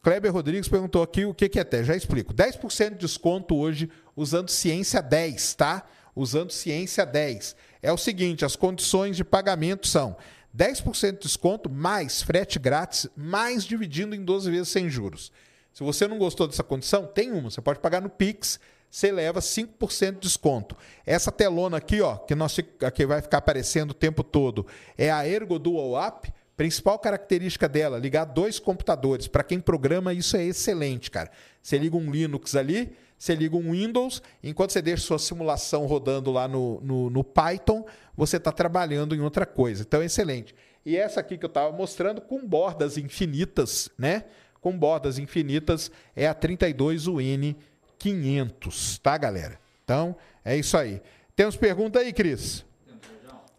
Kleber 0.00 0.30
Rodrigues 0.30 0.68
perguntou 0.68 1.02
aqui 1.02 1.24
o 1.24 1.32
que, 1.32 1.48
que 1.48 1.58
é 1.58 1.64
TED. 1.64 1.86
Já 1.86 1.96
explico. 1.96 2.34
10% 2.34 2.90
de 2.90 2.98
desconto 2.98 3.56
hoje 3.56 3.90
usando 4.14 4.50
Ciência 4.50 5.00
10, 5.00 5.54
tá? 5.54 5.82
Usando 6.14 6.50
Ciência 6.50 7.06
10. 7.06 7.56
É 7.82 7.90
o 7.90 7.96
seguinte, 7.96 8.44
as 8.44 8.54
condições 8.54 9.16
de 9.16 9.24
pagamento 9.24 9.88
são 9.88 10.14
10% 10.56 11.12
de 11.12 11.18
desconto 11.18 11.68
mais 11.68 12.22
frete 12.22 12.58
grátis, 12.58 13.08
mais 13.16 13.64
dividindo 13.64 14.14
em 14.14 14.24
12 14.24 14.50
vezes 14.50 14.68
sem 14.68 14.88
juros. 14.88 15.32
Se 15.72 15.82
você 15.82 16.06
não 16.06 16.18
gostou 16.18 16.46
dessa 16.46 16.62
condição, 16.62 17.06
tem 17.06 17.32
uma. 17.32 17.50
Você 17.50 17.60
pode 17.60 17.80
pagar 17.80 18.00
no 18.00 18.08
Pix, 18.08 18.60
você 18.90 19.10
leva 19.10 19.40
5% 19.40 20.12
de 20.12 20.20
desconto. 20.20 20.76
Essa 21.04 21.32
telona 21.32 21.78
aqui, 21.78 22.00
ó, 22.00 22.16
que, 22.16 22.34
nós, 22.34 22.56
que 22.94 23.06
vai 23.06 23.20
ficar 23.20 23.38
aparecendo 23.38 23.90
o 23.90 23.94
tempo 23.94 24.22
todo, 24.22 24.66
é 24.96 25.10
a 25.10 25.26
Ergo 25.26 25.58
Dual 25.58 26.00
App 26.00 26.32
Principal 26.56 26.96
característica 27.00 27.68
dela, 27.68 27.98
ligar 27.98 28.24
dois 28.24 28.60
computadores. 28.60 29.26
Para 29.26 29.42
quem 29.42 29.58
programa, 29.58 30.14
isso 30.14 30.36
é 30.36 30.44
excelente, 30.44 31.10
cara. 31.10 31.28
Você 31.60 31.76
liga 31.76 31.96
um 31.96 32.10
Linux 32.10 32.54
ali, 32.54 32.96
você 33.18 33.34
liga 33.34 33.56
um 33.56 33.72
Windows, 33.72 34.22
enquanto 34.42 34.72
você 34.72 34.82
deixa 34.82 35.02
sua 35.02 35.18
simulação 35.18 35.86
rodando 35.86 36.30
lá 36.30 36.46
no, 36.46 36.80
no, 36.80 37.10
no 37.10 37.24
Python, 37.24 37.84
você 38.16 38.36
está 38.36 38.52
trabalhando 38.52 39.14
em 39.14 39.20
outra 39.20 39.46
coisa. 39.46 39.82
Então 39.82 40.02
é 40.02 40.06
excelente. 40.06 40.54
E 40.84 40.96
essa 40.96 41.20
aqui 41.20 41.38
que 41.38 41.44
eu 41.44 41.48
estava 41.48 41.70
mostrando, 41.72 42.20
com 42.20 42.44
bordas 42.46 42.98
infinitas, 42.98 43.88
né? 43.98 44.24
Com 44.60 44.76
bordas 44.76 45.18
infinitas, 45.18 45.90
é 46.14 46.28
a 46.28 46.34
32UN500, 46.34 49.00
tá, 49.00 49.16
galera? 49.16 49.58
Então, 49.82 50.14
é 50.44 50.54
isso 50.56 50.76
aí. 50.76 51.00
Temos 51.34 51.56
pergunta 51.56 52.00
aí, 52.00 52.12
Cris? 52.12 52.64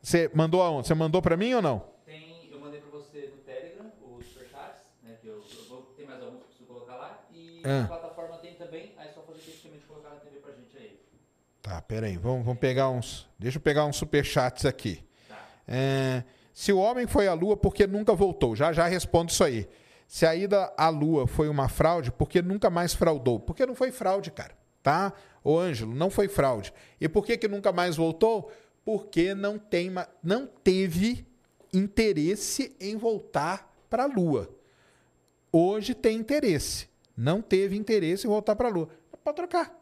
Você 0.01 0.29
mandou 0.33 0.61
aonde? 0.61 0.87
Você 0.87 0.93
mandou 0.93 1.21
para 1.21 1.35
mim 1.35 1.55
ou 1.55 1.61
não? 1.61 1.95
Ah. 7.65 7.85
A 7.85 7.87
plataforma 7.87 8.37
tem 8.37 8.53
também, 8.53 8.93
aí 8.95 9.07
é 9.07 9.11
só 9.11 9.21
fazer 9.21 9.39
clique 9.39 9.69
de 9.69 9.79
colocar 9.87 10.11
na 10.11 10.17
TV 10.17 10.37
pra 10.37 10.53
gente 10.53 10.77
aí. 10.77 10.99
Tá, 11.65 11.81
peraí, 11.81 12.15
vamos, 12.15 12.45
vamos 12.45 12.59
pegar 12.59 12.91
uns. 12.91 13.27
Deixa 13.39 13.57
eu 13.57 13.61
pegar 13.61 13.85
uns 13.85 13.95
superchats 13.95 14.65
aqui. 14.65 15.03
É, 15.67 16.23
se 16.53 16.71
o 16.71 16.77
homem 16.77 17.07
foi 17.07 17.27
à 17.27 17.33
Lua, 17.33 17.57
porque 17.57 17.87
nunca 17.87 18.13
voltou? 18.13 18.55
Já 18.55 18.71
já 18.71 18.85
respondo 18.85 19.31
isso 19.31 19.43
aí. 19.43 19.67
Se 20.07 20.27
a 20.27 20.35
ida 20.35 20.71
à 20.77 20.89
Lua 20.89 21.25
foi 21.25 21.49
uma 21.49 21.67
fraude, 21.67 22.11
porque 22.11 22.39
nunca 22.39 22.69
mais 22.69 22.93
fraudou? 22.93 23.39
Porque 23.39 23.65
não 23.65 23.73
foi 23.73 23.91
fraude, 23.91 24.29
cara. 24.29 24.55
Tá? 24.83 25.11
Ô 25.43 25.57
Ângelo, 25.57 25.95
não 25.95 26.11
foi 26.11 26.27
fraude. 26.27 26.71
E 27.01 27.09
por 27.09 27.25
que, 27.25 27.35
que 27.35 27.47
nunca 27.47 27.71
mais 27.71 27.95
voltou? 27.95 28.51
Porque 28.83 29.33
não, 29.33 29.57
tem, 29.57 29.91
não 30.21 30.45
teve 30.45 31.25
interesse 31.73 32.75
em 32.79 32.95
voltar 32.95 33.75
para 33.89 34.03
a 34.03 34.05
Lua. 34.05 34.47
Hoje 35.51 35.95
tem 35.95 36.15
interesse 36.15 36.87
não 37.17 37.41
teve 37.41 37.77
interesse 37.77 38.27
em 38.27 38.29
voltar 38.29 38.55
para 38.55 38.67
a 38.67 38.71
Lua. 38.71 38.89
Pode 39.23 39.35
trocar. 39.35 39.73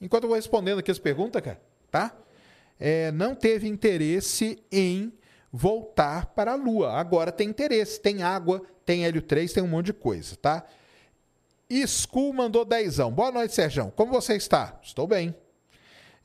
Enquanto 0.00 0.24
eu 0.24 0.28
vou 0.28 0.36
respondendo 0.36 0.78
aqui 0.78 0.90
as 0.90 0.98
perguntas, 0.98 1.42
cara, 1.42 1.60
tá? 1.90 2.16
É, 2.78 3.12
não 3.12 3.34
teve 3.34 3.68
interesse 3.68 4.58
em 4.72 5.12
voltar 5.52 6.26
para 6.26 6.52
a 6.52 6.54
Lua. 6.54 6.92
Agora 6.92 7.30
tem 7.30 7.48
interesse, 7.48 8.00
tem 8.00 8.22
água, 8.22 8.62
tem 8.86 9.04
hélio 9.04 9.20
3, 9.20 9.52
tem 9.52 9.62
um 9.62 9.68
monte 9.68 9.86
de 9.86 9.92
coisa, 9.92 10.36
tá? 10.36 10.64
School 11.86 12.32
mandou 12.32 12.64
dezão. 12.64 13.12
Boa 13.12 13.30
noite, 13.30 13.54
Sérgio. 13.54 13.92
Como 13.94 14.10
você 14.10 14.34
está? 14.34 14.78
Estou 14.82 15.06
bem. 15.06 15.34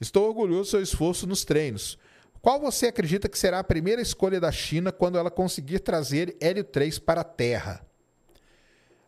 Estou 0.02 0.28
orgulhoso 0.28 0.62
do 0.62 0.68
seu 0.72 0.82
esforço 0.82 1.28
nos 1.28 1.46
treinos. 1.46 2.00
Qual 2.42 2.60
você 2.60 2.88
acredita 2.88 3.30
que 3.30 3.38
será 3.38 3.60
a 3.60 3.64
primeira 3.64 4.02
escolha 4.02 4.40
da 4.40 4.52
China 4.52 4.92
quando 4.92 5.18
ela 5.18 5.30
conseguir 5.30 5.80
trazer 5.80 6.36
hélio 6.40 6.64
3 6.64 7.00
para 7.00 7.22
a 7.22 7.24
Terra? 7.24 7.85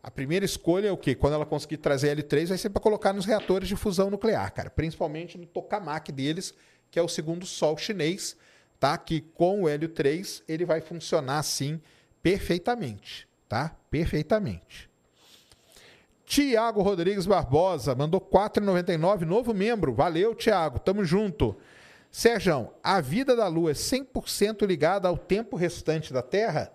A 0.08 0.10
primeira 0.10 0.46
escolha 0.46 0.88
é 0.88 0.92
o 0.92 0.96
quê? 0.96 1.14
Quando 1.14 1.34
ela 1.34 1.46
conseguir 1.46 1.76
trazer 1.76 2.16
L3, 2.16 2.48
vai 2.48 2.58
ser 2.58 2.70
para 2.70 2.82
colocar 2.82 3.12
nos 3.12 3.26
reatores 3.26 3.68
de 3.68 3.76
fusão 3.76 4.10
nuclear, 4.10 4.54
cara. 4.54 4.70
Principalmente 4.70 5.38
no 5.38 5.46
tokamak 5.46 6.14
deles, 6.14 6.54
que 6.90 6.98
é 6.98 7.02
o 7.02 7.10
segundo 7.10 7.46
sol 7.46 7.78
chinês, 7.78 8.38
tá? 8.80 8.98
Que 8.98 9.20
com 9.20 9.64
o 9.64 9.68
hélio 9.68 9.90
3 9.90 10.44
ele 10.48 10.64
vai 10.64 10.80
funcionar 10.80 11.40
assim 11.40 11.82
perfeitamente, 12.24 13.28
tá? 13.50 13.76
Perfeitamente. 13.92 14.90
Tiago 16.26 16.82
Rodrigues 16.82 17.26
Barbosa 17.26 17.94
mandou 17.94 18.22
4,99, 18.22 19.24
novo 19.24 19.54
membro. 19.54 19.94
Valeu, 19.94 20.34
Tiago, 20.34 20.80
tamo 20.80 21.04
junto. 21.04 21.54
Sérgio, 22.10 22.70
a 22.82 23.02
vida 23.02 23.36
da 23.36 23.50
Lua 23.50 23.72
é 23.72 23.74
100% 23.74 24.66
ligada 24.66 25.10
ao 25.10 25.18
tempo 25.18 25.58
restante 25.58 26.14
da 26.14 26.22
Terra? 26.22 26.72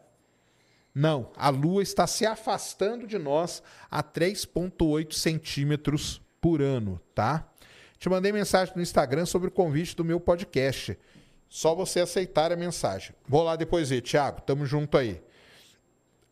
Não, 0.95 1.31
a 1.37 1.49
Lua 1.49 1.83
está 1.83 2.07
se 2.07 2.27
afastando 2.27 3.07
de 3.07 3.19
nós 3.19 3.63
a 3.91 4.03
3,8 4.03 5.15
centímetros 5.15 6.21
por 6.41 6.61
ano, 6.61 7.01
tá? 7.15 7.49
Te 7.99 8.09
mandei 8.09 8.33
mensagem 8.33 8.75
no 8.75 8.83
Instagram 8.83 9.25
sobre 9.25 9.49
o 9.49 9.53
convite 9.53 9.97
do 9.97 10.05
meu 10.05 10.21
podcast. 10.21 10.99
Só 11.49 11.75
você 11.75 12.01
aceitar 12.01 12.51
a 12.51 12.57
mensagem. 12.57 13.15
Vou 13.29 13.43
lá 13.43 13.57
depois 13.57 13.91
ver, 13.91 14.01
Thiago. 14.01 14.41
Tamo 14.41 14.67
junto 14.67 14.99
aí. 14.99 15.23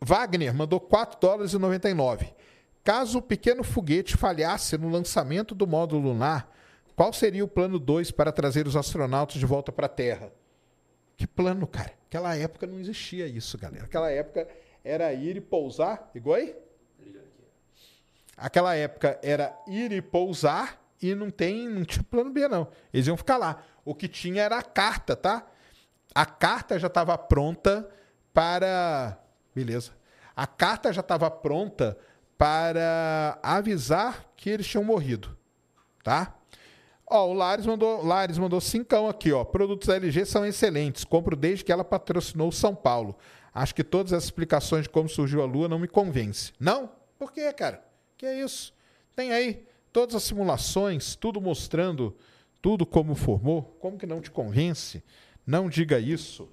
Wagner 0.00 0.54
mandou 0.54 0.80
4 0.80 1.20
dólares 1.20 1.52
e 1.52 1.58
99. 1.58 2.34
Caso 2.82 3.18
o 3.18 3.22
pequeno 3.22 3.62
foguete 3.62 4.16
falhasse 4.16 4.76
no 4.78 4.88
lançamento 4.88 5.54
do 5.54 5.66
módulo 5.66 6.08
lunar, 6.08 6.50
qual 6.96 7.12
seria 7.12 7.44
o 7.44 7.48
plano 7.48 7.78
2 7.78 8.10
para 8.10 8.32
trazer 8.32 8.66
os 8.66 8.76
astronautas 8.76 9.36
de 9.36 9.46
volta 9.46 9.70
para 9.70 9.86
a 9.86 9.90
Terra? 9.90 10.32
Que 11.20 11.26
plano, 11.26 11.66
cara? 11.66 11.92
Aquela 12.08 12.34
época 12.34 12.66
não 12.66 12.80
existia 12.80 13.26
isso, 13.26 13.58
galera. 13.58 13.84
Aquela 13.84 14.10
época 14.10 14.48
era 14.82 15.12
ir 15.12 15.36
e 15.36 15.40
pousar. 15.42 16.10
Igual 16.14 16.36
aí? 16.36 16.56
Aquela 18.38 18.74
época 18.74 19.20
era 19.22 19.54
ir 19.66 19.92
e 19.92 20.00
pousar 20.00 20.82
e 20.98 21.14
não 21.14 21.30
tem, 21.30 21.68
não 21.68 21.84
tinha 21.84 22.02
plano 22.02 22.30
B, 22.30 22.48
não. 22.48 22.68
Eles 22.90 23.06
iam 23.06 23.18
ficar 23.18 23.36
lá. 23.36 23.62
O 23.84 23.94
que 23.94 24.08
tinha 24.08 24.42
era 24.42 24.56
a 24.56 24.62
carta, 24.62 25.14
tá? 25.14 25.46
A 26.14 26.24
carta 26.24 26.78
já 26.78 26.86
estava 26.86 27.18
pronta 27.18 27.86
para. 28.32 29.22
Beleza. 29.54 29.92
A 30.34 30.46
carta 30.46 30.90
já 30.90 31.02
estava 31.02 31.30
pronta 31.30 31.98
para 32.38 33.38
avisar 33.42 34.24
que 34.34 34.48
eles 34.48 34.66
tinham 34.66 34.84
morrido, 34.84 35.36
tá? 36.02 36.34
Ó, 37.12 37.26
o 37.26 37.34
Lares 37.34 37.66
mandou, 37.66 38.06
Lares 38.06 38.38
mandou 38.38 38.60
cincão 38.60 39.08
aqui, 39.08 39.32
ó. 39.32 39.44
Produtos 39.44 39.88
da 39.88 39.96
LG 39.96 40.24
são 40.24 40.46
excelentes. 40.46 41.04
Compro 41.04 41.34
desde 41.34 41.64
que 41.64 41.72
ela 41.72 41.82
patrocinou 41.82 42.52
São 42.52 42.72
Paulo. 42.72 43.16
Acho 43.52 43.74
que 43.74 43.82
todas 43.82 44.12
as 44.12 44.22
explicações 44.22 44.84
de 44.84 44.90
como 44.90 45.08
surgiu 45.08 45.42
a 45.42 45.44
Lua 45.44 45.68
não 45.68 45.80
me 45.80 45.88
convence. 45.88 46.52
Não? 46.60 46.88
Por 47.18 47.32
quê, 47.32 47.52
cara? 47.52 47.84
Que 48.16 48.26
é 48.26 48.40
isso? 48.40 48.72
Tem 49.16 49.32
aí 49.32 49.66
todas 49.92 50.14
as 50.14 50.22
simulações, 50.22 51.16
tudo 51.16 51.40
mostrando 51.40 52.16
tudo 52.62 52.86
como 52.86 53.16
formou. 53.16 53.64
Como 53.80 53.98
que 53.98 54.06
não 54.06 54.20
te 54.20 54.30
convence? 54.30 55.02
Não 55.44 55.68
diga 55.68 55.98
isso. 55.98 56.48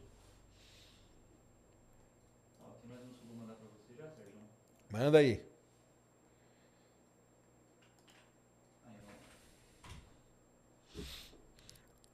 Manda 4.92 5.20
aí. 5.20 5.47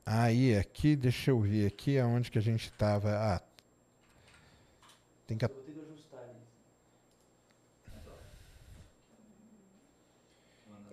Aí, 0.05 0.55
aqui, 0.57 0.95
deixa 0.95 1.31
eu 1.31 1.39
ver 1.39 1.67
aqui 1.67 1.97
aonde 1.97 2.29
que 2.29 2.37
a 2.37 2.41
gente 2.41 2.65
estava. 2.65 3.09
Ah, 3.09 3.41
tem 5.25 5.37
que. 5.37 5.45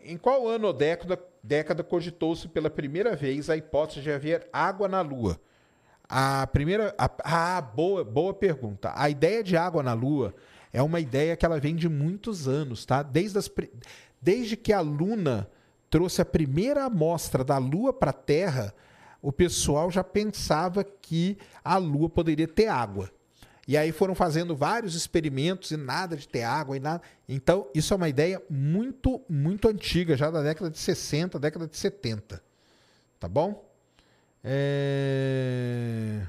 Em 0.02 0.16
qual 0.16 0.48
ano 0.48 0.68
ou 0.68 0.72
década, 0.72 1.22
década 1.42 1.84
cogitou-se 1.84 2.48
pela 2.48 2.70
primeira 2.70 3.14
vez 3.14 3.50
a 3.50 3.56
hipótese 3.56 4.00
de 4.00 4.10
haver 4.10 4.48
água 4.52 4.88
na 4.88 5.00
Lua? 5.00 5.40
A 6.08 6.46
primeira. 6.46 6.94
Ah, 6.98 7.60
boa, 7.60 8.04
boa 8.04 8.32
pergunta. 8.32 8.92
A 8.94 9.10
ideia 9.10 9.42
de 9.42 9.56
água 9.56 9.82
na 9.82 9.92
Lua 9.92 10.34
é 10.72 10.82
uma 10.82 11.00
ideia 11.00 11.36
que 11.36 11.44
ela 11.44 11.58
vem 11.58 11.74
de 11.74 11.88
muitos 11.88 12.46
anos, 12.46 12.84
tá? 12.84 13.02
Desde, 13.02 13.38
as, 13.38 13.50
desde 14.22 14.56
que 14.56 14.72
a 14.72 14.80
Luna 14.80 15.48
trouxe 15.88 16.22
a 16.22 16.24
primeira 16.24 16.84
amostra 16.84 17.42
da 17.42 17.58
Lua 17.58 17.92
para 17.92 18.10
a 18.10 18.14
Terra 18.14 18.72
o 19.22 19.32
pessoal 19.32 19.90
já 19.90 20.02
pensava 20.02 20.84
que 20.84 21.36
a 21.64 21.76
Lua 21.76 22.08
poderia 22.08 22.48
ter 22.48 22.68
água. 22.68 23.10
E 23.68 23.76
aí 23.76 23.92
foram 23.92 24.14
fazendo 24.14 24.56
vários 24.56 24.94
experimentos 24.94 25.70
e 25.70 25.76
nada 25.76 26.16
de 26.16 26.26
ter 26.26 26.42
água 26.42 26.76
e 26.76 26.80
nada. 26.80 27.02
Então, 27.28 27.68
isso 27.74 27.94
é 27.94 27.96
uma 27.96 28.08
ideia 28.08 28.42
muito, 28.50 29.20
muito 29.28 29.68
antiga, 29.68 30.16
já 30.16 30.30
da 30.30 30.42
década 30.42 30.70
de 30.70 30.78
60, 30.78 31.38
década 31.38 31.68
de 31.68 31.76
70. 31.76 32.42
Tá 33.20 33.28
bom? 33.28 33.64
É... 34.42 36.26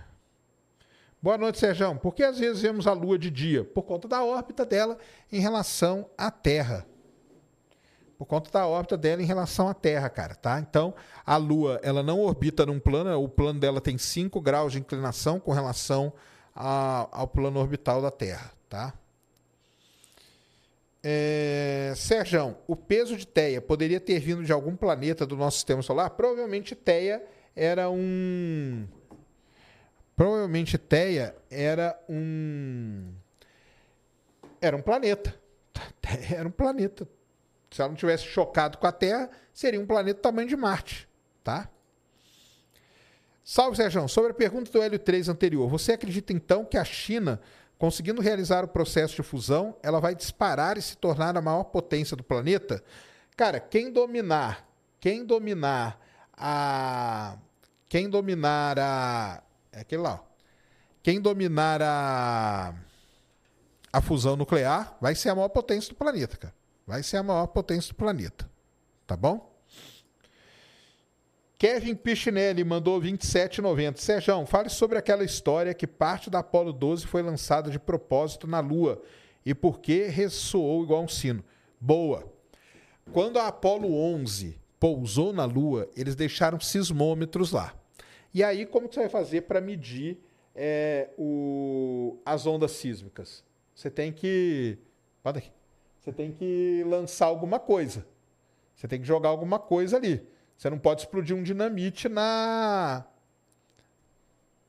Boa 1.21 1.37
noite, 1.37 1.57
Sérgio. 1.57 1.95
Por 1.95 2.13
que 2.13 2.23
às 2.23 2.37
vezes 2.37 2.61
vemos 2.61 2.85
a 2.85 2.93
Lua 2.93 3.17
de 3.17 3.31
dia? 3.31 3.63
Por 3.63 3.83
conta 3.83 4.07
da 4.07 4.23
órbita 4.23 4.65
dela 4.65 4.97
em 5.31 5.39
relação 5.39 6.09
à 6.17 6.29
Terra. 6.29 6.85
Por 8.21 8.27
conta 8.27 8.51
da 8.51 8.67
órbita 8.67 8.95
dela 8.95 9.19
em 9.19 9.25
relação 9.25 9.67
à 9.67 9.73
Terra, 9.73 10.07
cara, 10.07 10.35
tá? 10.35 10.59
Então, 10.59 10.93
a 11.25 11.37
Lua, 11.37 11.79
ela 11.81 12.03
não 12.03 12.19
orbita 12.19 12.67
num 12.67 12.79
plano, 12.79 13.19
o 13.19 13.27
plano 13.27 13.59
dela 13.59 13.81
tem 13.81 13.97
5 13.97 14.39
graus 14.39 14.73
de 14.73 14.77
inclinação 14.77 15.39
com 15.39 15.51
relação 15.51 16.13
a, 16.55 17.07
ao 17.11 17.27
plano 17.27 17.59
orbital 17.59 17.99
da 17.99 18.11
Terra, 18.11 18.51
tá? 18.69 18.93
É, 21.03 21.93
Sérgio, 21.95 22.55
o 22.67 22.75
peso 22.75 23.17
de 23.17 23.25
Teia 23.25 23.59
poderia 23.59 23.99
ter 23.99 24.19
vindo 24.19 24.43
de 24.43 24.51
algum 24.51 24.75
planeta 24.75 25.25
do 25.25 25.35
nosso 25.35 25.57
sistema 25.57 25.81
solar? 25.81 26.11
Provavelmente 26.11 26.75
Teia 26.75 27.25
era 27.55 27.89
um. 27.89 28.87
Provavelmente 30.15 30.77
Teia 30.77 31.35
era 31.49 31.99
um. 32.07 33.11
Era 34.61 34.77
um 34.77 34.81
planeta. 34.83 35.33
Era 36.31 36.47
um 36.47 36.51
planeta. 36.51 37.07
Se 37.71 37.81
ela 37.81 37.89
não 37.89 37.95
tivesse 37.95 38.25
chocado 38.25 38.77
com 38.77 38.85
a 38.85 38.91
Terra, 38.91 39.29
seria 39.53 39.79
um 39.79 39.85
planeta 39.85 40.19
do 40.19 40.21
tamanho 40.21 40.47
de 40.47 40.57
Marte, 40.57 41.07
tá? 41.43 41.69
Salve, 43.43 43.77
Sérgio. 43.77 44.07
Sobre 44.07 44.31
a 44.31 44.33
pergunta 44.33 44.69
do 44.71 44.81
Hélio 44.81 44.99
3 44.99 45.29
anterior, 45.29 45.67
você 45.69 45.93
acredita 45.93 46.33
então 46.33 46.65
que 46.65 46.77
a 46.77 46.83
China, 46.83 47.41
conseguindo 47.77 48.21
realizar 48.21 48.63
o 48.63 48.67
processo 48.67 49.15
de 49.15 49.23
fusão, 49.23 49.75
ela 49.81 49.99
vai 49.99 50.13
disparar 50.13 50.77
e 50.77 50.81
se 50.81 50.97
tornar 50.97 51.35
a 51.35 51.41
maior 51.41 51.63
potência 51.63 52.15
do 52.15 52.23
planeta? 52.23 52.83
Cara, 53.35 53.59
quem 53.59 53.91
dominar, 53.91 54.67
quem 54.99 55.25
dominar 55.25 55.99
a 56.33 57.37
quem 57.87 58.09
dominar 58.09 58.79
a 58.79 59.43
é 59.71 59.81
aquele 59.81 60.01
lá. 60.01 60.23
Quem 61.01 61.19
dominar 61.19 61.81
a 61.81 62.73
a 63.91 64.01
fusão 64.01 64.35
nuclear 64.35 64.97
vai 65.01 65.15
ser 65.15 65.29
a 65.29 65.35
maior 65.35 65.49
potência 65.49 65.89
do 65.89 65.95
planeta, 65.95 66.37
cara. 66.37 66.60
Vai 66.85 67.03
ser 67.03 67.17
a 67.17 67.23
maior 67.23 67.47
potência 67.47 67.93
do 67.93 67.95
planeta. 67.95 68.49
Tá 69.05 69.15
bom? 69.15 69.51
Kevin 71.57 71.93
Pichinelli 71.93 72.63
mandou 72.63 72.99
27,90. 72.99 73.97
Sérgio, 73.97 74.45
fale 74.47 74.67
sobre 74.67 74.97
aquela 74.97 75.23
história 75.23 75.75
que 75.75 75.85
parte 75.85 76.27
da 76.27 76.39
Apollo 76.39 76.73
12 76.73 77.05
foi 77.05 77.21
lançada 77.21 77.69
de 77.69 77.77
propósito 77.77 78.47
na 78.47 78.59
Lua 78.59 78.99
e 79.45 79.53
por 79.53 79.79
que 79.79 80.07
ressoou 80.07 80.83
igual 80.83 81.03
um 81.03 81.07
sino. 81.07 81.43
Boa. 81.79 82.25
Quando 83.13 83.37
a 83.37 83.47
Apollo 83.47 83.93
11 83.93 84.59
pousou 84.79 85.31
na 85.31 85.45
Lua, 85.45 85.87
eles 85.95 86.15
deixaram 86.15 86.59
sismômetros 86.59 87.51
lá. 87.51 87.75
E 88.33 88.43
aí, 88.43 88.65
como 88.65 88.87
que 88.87 88.95
você 88.95 89.01
vai 89.01 89.09
fazer 89.09 89.41
para 89.41 89.61
medir 89.61 90.17
é, 90.55 91.09
o, 91.15 92.17
as 92.25 92.47
ondas 92.47 92.71
sísmicas? 92.71 93.43
Você 93.75 93.91
tem 93.91 94.11
que. 94.11 94.79
Você 96.01 96.11
tem 96.11 96.31
que 96.31 96.83
lançar 96.87 97.27
alguma 97.27 97.59
coisa. 97.59 98.03
Você 98.75 98.87
tem 98.87 98.99
que 98.99 99.05
jogar 99.05 99.29
alguma 99.29 99.59
coisa 99.59 99.97
ali. 99.97 100.27
Você 100.57 100.67
não 100.67 100.79
pode 100.79 101.01
explodir 101.01 101.35
um 101.35 101.43
dinamite 101.43 102.09
na. 102.09 103.05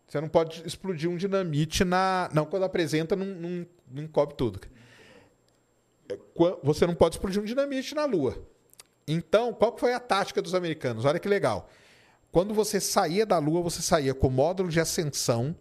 Você 0.07 0.21
não 0.21 0.29
pode 0.29 0.63
explodir 0.67 1.09
um 1.09 1.17
dinamite 1.17 1.85
na. 1.85 2.29
Não, 2.35 2.45
quando 2.45 2.65
apresenta, 2.65 3.17
não, 3.17 3.25
não, 3.25 3.67
não 3.91 4.03
encobre 4.03 4.37
tudo. 4.37 4.61
Você 6.63 6.87
não 6.87 6.95
pode 6.95 7.15
explodir 7.15 7.41
um 7.41 7.45
dinamite 7.47 7.95
na 7.95 8.05
Lua. 8.05 8.37
Então, 9.09 9.55
qual 9.55 9.77
foi 9.79 9.95
a 9.95 10.01
tática 10.01 10.43
dos 10.43 10.55
americanos? 10.55 11.07
Olha 11.07 11.19
que 11.19 11.29
legal. 11.29 11.71
Quando 12.31 12.53
você 12.53 12.79
saía 12.79 13.25
da 13.25 13.39
Lua, 13.39 13.63
você 13.63 13.81
saía 13.81 14.13
com 14.13 14.27
o 14.27 14.31
módulo 14.31 14.69
de 14.69 14.81
ascensão, 14.81 15.57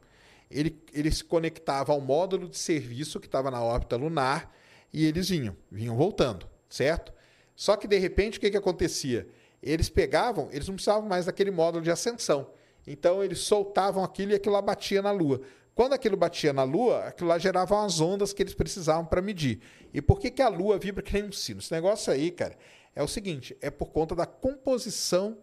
ele, 0.50 0.78
ele 0.94 1.12
se 1.12 1.24
conectava 1.24 1.94
ao 1.94 2.02
módulo 2.02 2.50
de 2.50 2.58
serviço 2.58 3.22
que 3.22 3.28
estava 3.28 3.50
na 3.50 3.64
órbita 3.64 3.96
lunar 3.96 4.54
e 4.94 5.06
eles 5.06 5.30
vinham, 5.30 5.56
vinham 5.72 5.96
voltando, 5.96 6.48
certo? 6.70 7.14
Só 7.56 7.76
que 7.76 7.88
de 7.88 7.98
repente 7.98 8.38
o 8.38 8.42
que, 8.42 8.52
que 8.52 8.58
acontecia? 8.58 9.28
Eles 9.62 9.90
pegavam, 9.90 10.50
eles 10.52 10.68
não 10.68 10.76
precisavam 10.76 11.08
mais 11.08 11.26
daquele 11.26 11.52
módulo 11.52 11.84
de 11.84 11.92
ascensão. 11.92 12.50
Então 12.86 13.24
eles 13.24 13.40
soltavam 13.40 14.04
aquilo 14.04 14.32
e 14.32 14.36
aquilo 14.36 14.54
lá 14.54 14.62
batia 14.62 15.02
na 15.02 15.12
Lua. 15.12 15.42
Quando 15.74 15.94
aquilo 15.94 16.18
batia 16.18 16.52
na 16.52 16.64
Lua, 16.64 17.06
aquilo 17.06 17.30
lá 17.30 17.38
gerava 17.38 17.86
as 17.86 18.02
ondas 18.02 18.34
que 18.34 18.44
eles 18.44 18.54
precisavam 18.54 19.06
para 19.06 19.22
medir. 19.22 19.62
E 19.94 20.02
por 20.02 20.20
que, 20.20 20.30
que 20.30 20.42
a 20.42 20.50
Lua 20.50 20.78
vibra 20.78 21.04
que 21.04 21.14
nem 21.14 21.24
um 21.24 21.32
sino? 21.32 21.60
Esse 21.60 21.72
negócio 21.72 22.12
aí, 22.12 22.32
cara, 22.32 22.58
é 22.96 23.02
o 23.02 23.08
seguinte: 23.08 23.56
é 23.62 23.70
por 23.70 23.88
conta 23.88 24.16
da 24.16 24.26
composição 24.26 25.38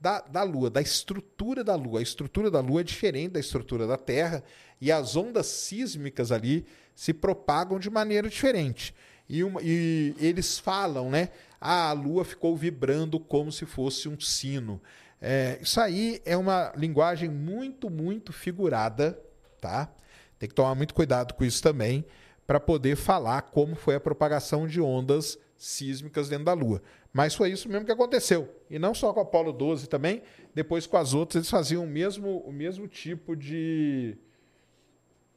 da, 0.00 0.20
da 0.20 0.42
Lua, 0.42 0.70
da 0.70 0.80
estrutura 0.80 1.62
da 1.62 1.74
Lua. 1.74 1.98
A 1.98 2.02
estrutura 2.02 2.50
da 2.50 2.60
Lua 2.60 2.80
é 2.80 2.84
diferente 2.84 3.32
da 3.32 3.40
estrutura 3.40 3.86
da 3.86 3.96
Terra 3.96 4.42
e 4.80 4.90
as 4.90 5.16
ondas 5.16 5.46
sísmicas 5.46 6.32
ali 6.32 6.66
se 6.94 7.12
propagam 7.12 7.78
de 7.78 7.90
maneira 7.90 8.28
diferente. 8.28 8.94
E, 9.28 9.42
uma, 9.42 9.60
e 9.62 10.14
eles 10.18 10.58
falam, 10.58 11.10
né? 11.10 11.30
Ah, 11.60 11.90
a 11.90 11.92
Lua 11.92 12.24
ficou 12.24 12.56
vibrando 12.56 13.18
como 13.18 13.50
se 13.50 13.64
fosse 13.64 14.08
um 14.08 14.20
sino. 14.20 14.80
É, 15.20 15.58
isso 15.62 15.80
aí 15.80 16.20
é 16.24 16.36
uma 16.36 16.72
linguagem 16.76 17.30
muito, 17.30 17.88
muito 17.88 18.32
figurada, 18.32 19.18
tá? 19.60 19.90
Tem 20.38 20.48
que 20.48 20.54
tomar 20.54 20.74
muito 20.74 20.92
cuidado 20.92 21.32
com 21.32 21.44
isso 21.44 21.62
também 21.62 22.04
para 22.46 22.60
poder 22.60 22.96
falar 22.96 23.42
como 23.42 23.74
foi 23.74 23.94
a 23.94 24.00
propagação 24.00 24.66
de 24.66 24.80
ondas 24.80 25.38
sísmicas 25.56 26.28
dentro 26.28 26.44
da 26.44 26.52
Lua. 26.52 26.82
Mas 27.12 27.34
foi 27.34 27.50
isso 27.50 27.68
mesmo 27.68 27.86
que 27.86 27.92
aconteceu. 27.92 28.52
E 28.68 28.78
não 28.78 28.92
só 28.92 29.12
com 29.12 29.20
a 29.20 29.22
Apolo 29.22 29.52
12 29.52 29.88
também, 29.88 30.22
depois 30.54 30.86
com 30.86 30.96
as 30.96 31.14
outras 31.14 31.36
eles 31.36 31.50
faziam 31.50 31.84
o 31.84 31.86
mesmo, 31.86 32.38
o 32.38 32.52
mesmo 32.52 32.86
tipo 32.86 33.34
de 33.34 34.18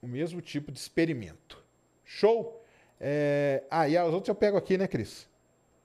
o 0.02 0.08
mesmo 0.08 0.42
tipo 0.42 0.72
de 0.72 0.80
experimento. 0.80 1.64
Show? 2.04 2.64
É... 3.00 3.64
Ah, 3.70 3.88
e 3.88 3.98
as 3.98 4.14
outras 4.14 4.30
eu 4.30 4.36
pego 4.36 4.58
aqui, 4.58 4.78
né, 4.78 4.88
Cris? 4.88 5.30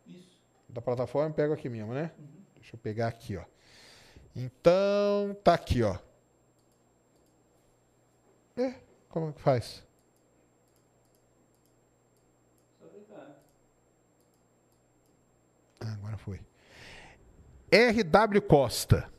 Isso. 0.07 0.41
Da 0.69 0.81
plataforma 0.81 1.31
eu 1.31 1.35
pego 1.35 1.53
aqui 1.53 1.69
mesmo, 1.69 1.93
né? 1.93 2.13
Uhum. 2.19 2.27
Deixa 2.57 2.75
eu 2.75 2.79
pegar 2.79 3.09
aqui, 3.09 3.37
ó. 3.37 3.45
Então, 4.35 5.37
tá 5.43 5.55
aqui, 5.55 5.83
ó. 5.83 5.99
É, 8.57 8.75
como 9.09 9.31
é 9.31 9.33
que 9.33 9.41
faz? 9.41 9.83
Ah, 15.81 15.93
agora 15.95 16.17
foi. 16.17 16.41
RW 17.73 18.43
Costa. 18.43 19.11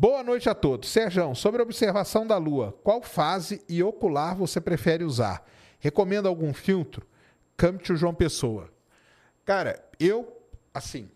Boa 0.00 0.22
noite 0.22 0.48
a 0.48 0.54
todos. 0.54 0.88
Sérgio, 0.90 1.34
sobre 1.34 1.60
a 1.60 1.64
observação 1.64 2.24
da 2.24 2.36
Lua, 2.36 2.72
qual 2.84 3.02
fase 3.02 3.60
e 3.68 3.82
ocular 3.82 4.36
você 4.36 4.60
prefere 4.60 5.02
usar? 5.02 5.44
Recomenda 5.80 6.28
algum 6.28 6.54
filtro? 6.54 7.04
Câmbio 7.56 7.96
João 7.96 8.14
Pessoa. 8.14 8.72
Cara, 9.44 9.84
eu, 9.98 10.40
assim, 10.72 11.10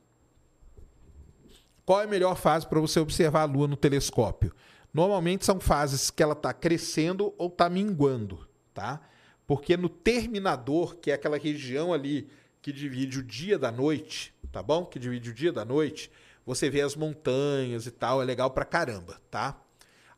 qual 1.86 2.00
é 2.00 2.04
a 2.06 2.08
melhor 2.08 2.34
fase 2.34 2.66
para 2.66 2.80
você 2.80 2.98
observar 2.98 3.42
a 3.42 3.44
Lua 3.44 3.68
no 3.68 3.76
telescópio? 3.76 4.52
Normalmente 4.92 5.44
são 5.44 5.60
fases 5.60 6.10
que 6.10 6.20
ela 6.20 6.32
está 6.32 6.52
crescendo 6.52 7.32
ou 7.38 7.46
está 7.46 7.70
minguando, 7.70 8.48
tá? 8.74 9.00
Porque 9.46 9.76
no 9.76 9.88
terminador, 9.88 10.96
que 10.96 11.12
é 11.12 11.14
aquela 11.14 11.38
região 11.38 11.92
ali 11.92 12.28
que 12.60 12.72
divide 12.72 13.20
o 13.20 13.22
dia 13.22 13.56
da 13.56 13.70
noite, 13.70 14.34
tá 14.50 14.60
bom? 14.60 14.84
Que 14.84 14.98
divide 14.98 15.30
o 15.30 15.34
dia 15.34 15.52
da 15.52 15.64
noite, 15.64 16.10
você 16.44 16.68
vê 16.68 16.80
as 16.80 16.96
montanhas 16.96 17.86
e 17.86 17.90
tal, 17.90 18.20
é 18.20 18.24
legal 18.24 18.50
pra 18.50 18.64
caramba, 18.64 19.20
tá? 19.30 19.60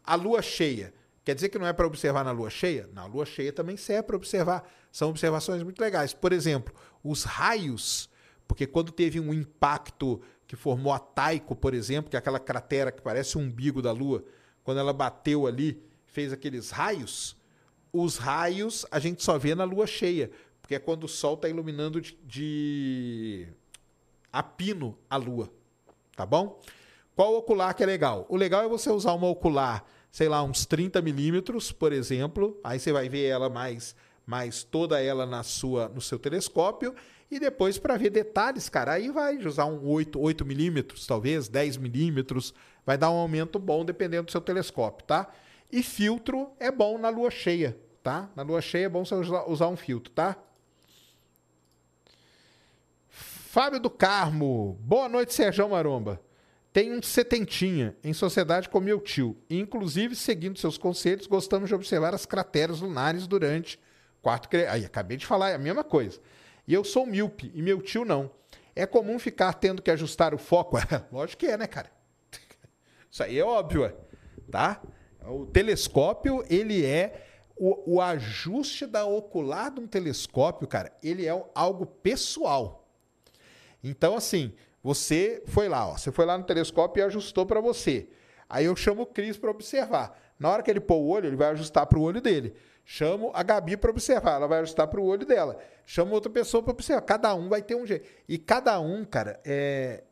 A 0.03 0.15
lua 0.15 0.43
cheia, 0.43 0.93
quer 1.25 1.35
dizer 1.35 1.49
que 1.49 1.59
não 1.59 1.67
é 1.67 1.73
para 1.73 1.87
observar 1.87 2.25
na 2.25 2.31
lua 2.31 2.51
cheia? 2.51 2.89
Na 2.93 3.07
lua 3.07 3.25
cheia 3.25 3.53
também 3.53 3.77
serve 3.77 4.05
para 4.05 4.17
observar. 4.17 4.71
São 4.93 5.11
observações 5.11 5.63
muito 5.63 5.81
legais. 5.81 6.13
Por 6.13 6.33
exemplo, 6.33 6.75
os 7.03 7.25
raios, 7.25 8.11
porque 8.47 8.67
quando 8.67 8.93
teve 8.93 9.19
um 9.19 9.33
impacto 9.33 10.21
que 10.47 10.57
formou 10.57 10.93
a 10.93 10.99
Taiko, 10.99 11.57
por 11.57 11.75
exemplo, 11.75 12.11
que 12.11 12.17
é 12.17 12.19
aquela 12.19 12.39
cratera 12.39 12.93
que 12.93 13.03
parece 13.03 13.39
um 13.39 13.43
umbigo 13.43 13.81
da 13.81 13.93
lua, 13.93 14.25
quando 14.63 14.79
ela 14.79 14.93
bateu 14.93 15.47
ali, 15.47 15.83
fez 16.07 16.33
aqueles 16.33 16.71
raios, 16.71 17.37
os 17.93 18.17
raios 18.17 18.85
a 18.91 18.99
gente 18.99 19.23
só 19.23 19.39
vê 19.39 19.55
na 19.55 19.65
lua 19.65 19.87
cheia, 19.87 20.31
porque 20.61 20.75
é 20.75 20.79
quando 20.79 21.05
o 21.05 21.09
sol 21.09 21.35
está 21.35 21.49
iluminando 21.49 22.01
de, 22.01 22.19
de 22.25 23.49
a 24.33 24.43
pino 24.43 24.99
a 25.09 25.17
lua. 25.17 25.51
Tá 26.17 26.25
bom? 26.25 26.61
Qual 27.15 27.35
ocular 27.37 27.75
que 27.75 27.83
é 27.83 27.87
legal? 27.87 28.27
O 28.29 28.37
legal 28.37 28.65
é 28.65 28.69
você 28.69 28.91
usar 28.91 29.13
uma 29.13 29.29
ocular, 29.29 29.85
sei 30.11 30.29
lá, 30.29 30.43
uns 30.43 30.67
30 30.67 31.01
milímetros, 31.01 31.71
por 31.71 31.93
exemplo. 31.93 32.59
Aí 32.63 32.79
você 32.79 32.93
vai 32.93 33.09
ver 33.09 33.27
ela 33.27 33.49
mais, 33.49 33.95
mais 34.27 34.65
toda 34.65 35.01
ela 35.01 35.25
na 35.25 35.43
sua, 35.43 35.89
no 35.89 36.01
seu 36.01 36.19
telescópio. 36.19 36.95
E 37.31 37.39
depois, 37.39 37.79
para 37.79 37.97
ver 37.97 38.11
detalhes, 38.11 38.69
cara, 38.69 38.93
aí 38.93 39.11
vai 39.11 39.37
usar 39.39 39.65
um 39.67 39.87
8, 39.89 40.21
8 40.21 40.45
milímetros, 40.45 41.07
talvez, 41.07 41.49
10 41.49 41.77
milímetros. 41.77 42.53
Vai 42.85 42.99
dar 42.99 43.11
um 43.11 43.17
aumento 43.17 43.59
bom 43.59 43.85
dependendo 43.85 44.25
do 44.25 44.33
seu 44.33 44.41
telescópio, 44.41 45.07
tá? 45.07 45.29
E 45.71 45.83
filtro 45.83 46.51
é 46.61 46.71
bom 46.71 46.99
na 46.99 47.09
lua 47.09 47.31
cheia, 47.31 47.77
tá? 48.03 48.31
Na 48.37 48.43
lua 48.43 48.61
cheia 48.61 48.87
é 48.87 48.89
bom 48.89 49.05
você 49.05 49.15
usar 49.15 49.69
um 49.69 49.77
filtro, 49.77 50.13
tá? 50.13 50.37
Fábio 53.55 53.79
do 53.79 53.89
Carmo. 53.89 54.77
Boa 54.81 55.09
noite, 55.09 55.33
Sérgio 55.33 55.69
Maromba. 55.69 56.21
Tenho 56.73 56.99
um 56.99 57.01
setentinha 57.01 57.97
em 58.03 58.13
sociedade 58.13 58.69
com 58.69 58.81
meu 58.81 59.01
tio. 59.01 59.37
E, 59.49 59.61
inclusive, 59.61 60.17
seguindo 60.17 60.59
seus 60.59 60.77
conselhos, 60.77 61.29
gostamos 61.29 61.69
de 61.69 61.75
observar 61.77 62.13
as 62.13 62.27
crateras 62.27 62.81
lunares 62.81 63.29
durante 63.29 63.79
quarto... 64.21 64.49
Aí, 64.69 64.85
acabei 64.85 65.17
de 65.17 65.25
falar, 65.25 65.51
é 65.51 65.55
a 65.55 65.59
mesma 65.59 65.85
coisa. 65.85 66.19
E 66.67 66.75
eu 66.75 66.83
sou 66.83 67.07
míope, 67.07 67.53
e 67.55 67.63
meu 67.63 67.81
tio 67.81 68.05
não. 68.05 68.29
É 68.75 68.87
comum 68.87 69.21
ficar 69.21 69.53
tendo 69.53 69.81
que 69.81 69.91
ajustar 69.93 70.35
o 70.35 70.39
foco? 70.39 70.77
Lógico 71.13 71.39
que 71.39 71.47
é, 71.47 71.57
né, 71.57 71.69
cara? 71.69 71.93
Isso 73.09 73.23
aí 73.23 73.39
é 73.39 73.45
óbvio, 73.45 73.97
tá? 74.51 74.83
O 75.29 75.47
telescópio, 75.47 76.45
ele 76.51 76.85
é 76.85 77.25
o, 77.57 77.99
o, 77.99 78.01
ajuste 78.01 78.85
da 78.85 79.07
ocular 79.07 79.71
de 79.71 79.79
um 79.79 79.87
telescópio, 79.87 80.67
cara, 80.67 80.93
ele 81.01 81.25
é 81.25 81.45
algo 81.55 81.87
pessoal. 81.87 82.84
Então, 83.85 84.17
assim, 84.17 84.53
você 84.83 85.43
foi 85.47 85.69
lá, 85.69 85.87
ó, 85.87 85.97
você 85.97 86.11
foi 86.11 86.25
lá 86.25 86.39
no 86.39 86.45
telescópio 86.45 87.03
e 87.03 87.05
ajustou 87.05 87.45
para 87.45 87.61
você. 87.61 88.09
Aí 88.49 88.65
eu 88.65 88.75
chamo 88.75 89.03
o 89.03 89.07
Cris 89.07 89.37
para 89.37 89.51
observar. 89.51 90.19
Na 90.39 90.51
hora 90.51 90.63
que 90.63 90.71
ele 90.71 90.81
pôr 90.81 90.97
o 90.97 91.07
olho, 91.07 91.27
ele 91.27 91.37
vai 91.37 91.49
ajustar 91.49 91.87
para 91.87 91.99
o 91.99 92.03
olho 92.03 92.21
dele. 92.21 92.55
Chamo 92.85 93.31
a 93.35 93.43
Gabi 93.43 93.77
para 93.77 93.91
observar, 93.91 94.37
ela 94.37 94.47
vai 94.47 94.61
ajustar 94.61 94.89
para 94.89 95.01
o 95.01 95.05
olho 95.05 95.27
dela. 95.27 95.59
Chamo 95.87 96.15
outra 96.15 96.31
pessoa 96.31 96.63
para 96.63 96.73
observar. 96.73 97.03
Cada 97.03 97.35
um 97.35 97.49
vai 97.49 97.63
ter 97.63 97.75
um 97.75 97.87
jeito. 97.87 98.09
E 98.29 98.39
cada 98.39 98.79
um, 98.81 99.05
cara, 99.05 99.41
é... 99.45 100.03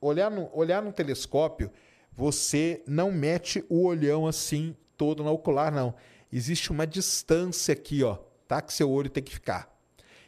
olhar, 0.00 0.30
no, 0.30 0.48
olhar 0.52 0.82
no 0.82 0.92
telescópio, 0.92 1.70
você 2.12 2.82
não 2.86 3.12
mete 3.12 3.64
o 3.68 3.84
olhão 3.84 4.26
assim 4.26 4.76
todo 4.96 5.22
na 5.22 5.30
ocular, 5.30 5.72
não. 5.72 5.94
Existe 6.32 6.70
uma 6.70 6.86
distância 6.86 7.72
aqui, 7.72 8.02
ó, 8.02 8.18
tá? 8.46 8.60
Que 8.60 8.72
seu 8.72 8.90
olho 8.90 9.08
tem 9.08 9.22
que 9.22 9.32
ficar. 9.32 9.72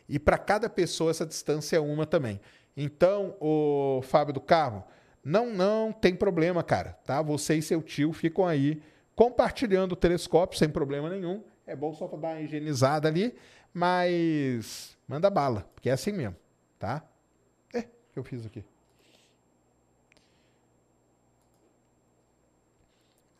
E 0.08 0.18
para 0.18 0.38
cada 0.38 0.68
pessoa 0.68 1.10
essa 1.10 1.26
distância 1.26 1.76
é 1.76 1.80
uma 1.80 2.06
também. 2.06 2.40
Então, 2.76 3.36
o 3.40 4.00
Fábio 4.02 4.34
do 4.34 4.40
Carmo, 4.40 4.84
não, 5.24 5.52
não 5.52 5.92
tem 5.92 6.14
problema, 6.14 6.62
cara, 6.62 6.98
tá? 7.04 7.20
Você 7.20 7.56
e 7.56 7.62
seu 7.62 7.82
tio 7.82 8.12
ficam 8.12 8.46
aí 8.46 8.82
compartilhando 9.14 9.92
o 9.92 9.96
telescópio 9.96 10.58
sem 10.58 10.68
problema 10.68 11.10
nenhum. 11.10 11.42
É 11.66 11.76
bom 11.76 11.92
só 11.94 12.08
para 12.08 12.18
dar 12.18 12.28
uma 12.28 12.40
higienizada 12.40 13.08
ali, 13.08 13.34
mas 13.72 14.96
manda 15.06 15.28
bala, 15.28 15.68
porque 15.74 15.90
é 15.90 15.92
assim 15.92 16.12
mesmo, 16.12 16.36
tá? 16.78 17.04
É, 17.72 17.80
o 17.80 18.12
que 18.12 18.18
eu 18.18 18.24
fiz 18.24 18.46
aqui? 18.46 18.64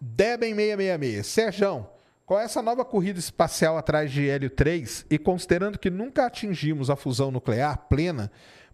Deben 0.01 0.55
666. 0.55 1.26
Serjão, 1.26 1.91
qual 2.24 2.41
é 2.41 2.45
essa 2.45 2.62
nova 2.62 2.85
corrida 2.85 3.18
espacial 3.18 3.76
atrás 3.76 4.11
de 4.11 4.28
Hélio 4.28 4.49
3 4.49 5.07
e 5.11 5.18
considerando 5.18 5.78
que 5.78 5.91
nunca 5.91 6.26
atingimos 6.26 6.89
a 6.89 6.97
fusão 6.97 7.31
nuclear 7.31 7.76
plena, 7.89 8.31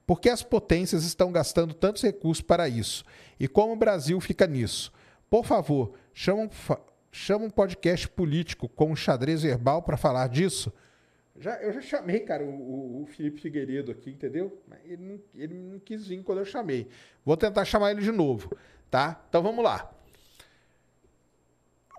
por 0.07 0.21
que 0.21 0.29
as 0.29 0.43
potências 0.43 1.05
estão 1.05 1.33
gastando 1.33 1.75
tantos 1.75 2.03
recursos 2.03 2.41
para 2.41 2.69
isso? 2.69 3.05
E 3.41 3.49
como 3.49 3.73
o 3.73 3.77
Brasil 3.77 4.21
fica 4.21 4.47
nisso? 4.47 4.93
Por 5.29 5.45
favor, 5.45 5.95
chama, 6.15 6.49
chama 7.11 7.45
um 7.45 7.51
podcast 7.51 8.09
político 8.09 8.69
com 8.69 8.93
um 8.93 8.97
xadrez 8.97 9.43
verbal 9.43 9.83
para 9.83 9.97
falar 9.97 10.29
disso. 10.29 10.73
Já, 11.39 11.61
eu 11.61 11.73
já 11.73 11.81
chamei, 11.81 12.21
cara, 12.21 12.45
o, 12.45 13.03
o 13.03 13.07
Felipe 13.07 13.41
Figueiredo 13.41 13.91
aqui, 13.91 14.11
entendeu? 14.11 14.63
Ele 14.85 15.03
não, 15.03 15.21
ele 15.35 15.55
não 15.55 15.79
quis 15.81 16.07
vir 16.07 16.23
quando 16.23 16.39
eu 16.39 16.45
chamei. 16.45 16.89
Vou 17.25 17.37
tentar 17.37 17.65
chamar 17.65 17.91
ele 17.91 18.01
de 18.01 18.13
novo, 18.13 18.57
tá? 18.89 19.23
Então 19.29 19.43
vamos 19.43 19.63
lá. 19.63 19.93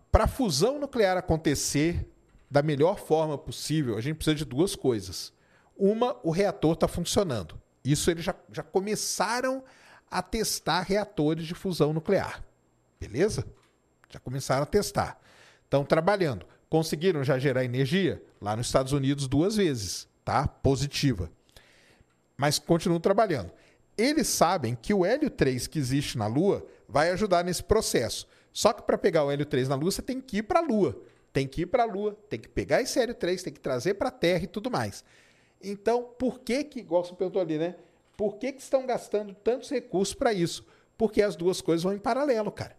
Para 0.10 0.24
a 0.24 0.28
fusão 0.28 0.80
nuclear 0.80 1.18
acontecer 1.18 2.08
da 2.50 2.64
melhor 2.64 2.98
forma 2.98 3.38
possível, 3.38 3.98
a 3.98 4.02
gente 4.02 4.16
precisa 4.16 4.36
de 4.36 4.46
duas 4.46 4.76
coisas. 4.76 5.34
Uma, 5.76 6.18
o 6.24 6.32
reator 6.32 6.74
está 6.74 6.88
funcionando. 6.88 7.62
Isso 7.92 8.12
eles 8.12 8.24
já, 8.24 8.36
já 8.52 8.64
começaram 8.64 9.64
a 10.10 10.22
testar 10.22 10.82
reatores 10.82 11.46
de 11.46 11.54
fusão 11.54 11.94
nuclear. 11.94 12.44
Beleza? 13.00 13.46
Já 14.10 14.20
começaram 14.20 14.64
a 14.64 14.66
testar. 14.66 15.20
Estão 15.64 15.84
trabalhando. 15.84 16.46
Conseguiram 16.70 17.24
já 17.24 17.38
gerar 17.38 17.64
energia? 17.64 18.22
Lá 18.42 18.56
nos 18.56 18.68
Estados 18.68 18.94
Unidos 18.94 19.28
duas 19.28 19.56
vezes, 19.56 20.08
tá? 20.24 20.48
Positiva. 20.48 21.32
Mas 22.36 22.60
continuam 22.60 23.00
trabalhando. 23.00 23.52
Eles 23.98 24.28
sabem 24.28 24.76
que 24.76 24.94
o 24.94 25.06
hélio 25.06 25.30
3 25.30 25.68
que 25.68 25.80
existe 25.80 26.18
na 26.18 26.28
Lua 26.28 26.66
vai 26.88 27.10
ajudar 27.12 27.44
nesse 27.44 27.64
processo. 27.64 28.28
Só 28.54 28.74
que 28.74 28.84
para 28.84 28.98
pegar 28.98 29.24
o 29.24 29.32
hélio 29.32 29.46
3 29.46 29.70
na 29.70 29.76
Lua, 29.76 29.92
você 29.92 30.02
tem 30.02 30.22
que 30.22 30.38
ir 30.38 30.44
para 30.44 30.60
a 30.60 30.64
Lua. 30.64 31.00
Tem 31.34 31.48
que 31.48 31.62
ir 31.62 31.66
para 31.68 31.84
a 31.84 31.86
Lua, 31.86 32.18
tem 32.30 32.40
que 32.40 32.48
pegar 32.48 32.82
esse 32.82 33.00
hélio 33.00 33.14
3, 33.14 33.44
tem 33.44 33.54
que 33.54 33.60
trazer 33.60 33.96
para 33.96 34.10
a 34.10 34.12
Terra 34.12 34.44
e 34.44 34.48
tudo 34.48 34.72
mais. 34.72 35.04
Então, 35.64 36.04
por 36.18 36.40
que 36.40 36.64
que, 36.64 36.80
igual 36.80 37.04
você 37.04 37.14
perguntou 37.14 37.42
ali, 37.42 37.58
né? 37.58 37.76
Por 38.16 38.38
que 38.38 38.52
que 38.52 38.62
estão 38.62 38.86
gastando 38.86 39.34
tantos 39.34 39.70
recursos 39.70 40.14
para 40.14 40.34
isso? 40.34 40.66
Porque 40.98 41.22
as 41.22 41.36
duas 41.36 41.62
coisas 41.62 41.84
vão 41.84 41.94
em 41.94 42.00
paralelo, 42.00 42.52
cara. 42.52 42.76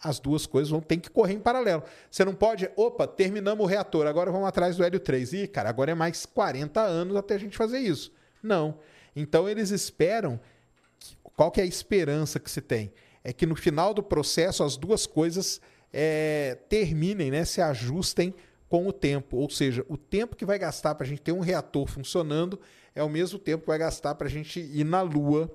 As 0.00 0.20
duas 0.20 0.46
coisas 0.46 0.70
vão 0.70 0.80
ter 0.80 0.96
que 0.98 1.10
correr 1.10 1.34
em 1.34 1.40
paralelo. 1.40 1.82
Você 2.10 2.24
não 2.24 2.34
pode, 2.34 2.70
opa, 2.76 3.06
terminamos 3.06 3.64
o 3.64 3.68
reator, 3.68 4.06
agora 4.06 4.30
vamos 4.30 4.48
atrás 4.48 4.76
do 4.76 4.84
hélio 4.84 5.00
3. 5.00 5.32
Ih, 5.32 5.48
cara, 5.48 5.68
agora 5.68 5.90
é 5.90 5.94
mais 5.94 6.24
40 6.24 6.80
anos 6.80 7.16
até 7.16 7.34
a 7.34 7.38
gente 7.38 7.56
fazer 7.56 7.80
isso. 7.80 8.12
Não. 8.42 8.78
Então 9.14 9.48
eles 9.48 9.70
esperam. 9.70 10.40
Qual 11.36 11.50
que 11.50 11.60
é 11.60 11.64
a 11.64 11.66
esperança 11.66 12.38
que 12.38 12.50
se 12.50 12.60
tem? 12.60 12.92
É 13.22 13.32
que 13.32 13.46
no 13.46 13.56
final 13.56 13.92
do 13.92 14.02
processo 14.02 14.62
as 14.62 14.76
duas 14.76 15.06
coisas 15.06 15.60
é, 15.92 16.58
terminem, 16.68 17.30
né, 17.30 17.44
se 17.44 17.60
ajustem 17.60 18.34
com 18.68 18.86
o 18.86 18.92
tempo. 18.92 19.36
Ou 19.36 19.48
seja, 19.48 19.84
o 19.88 19.96
tempo 19.96 20.36
que 20.36 20.44
vai 20.44 20.58
gastar 20.58 20.94
para 20.94 21.06
a 21.06 21.08
gente 21.08 21.22
ter 21.22 21.32
um 21.32 21.40
reator 21.40 21.86
funcionando 21.86 22.60
é 22.94 23.02
o 23.02 23.08
mesmo 23.08 23.38
tempo 23.38 23.62
que 23.62 23.68
vai 23.68 23.78
gastar 23.78 24.14
para 24.14 24.26
a 24.26 24.30
gente 24.30 24.60
ir 24.60 24.84
na 24.84 25.02
Lua 25.02 25.50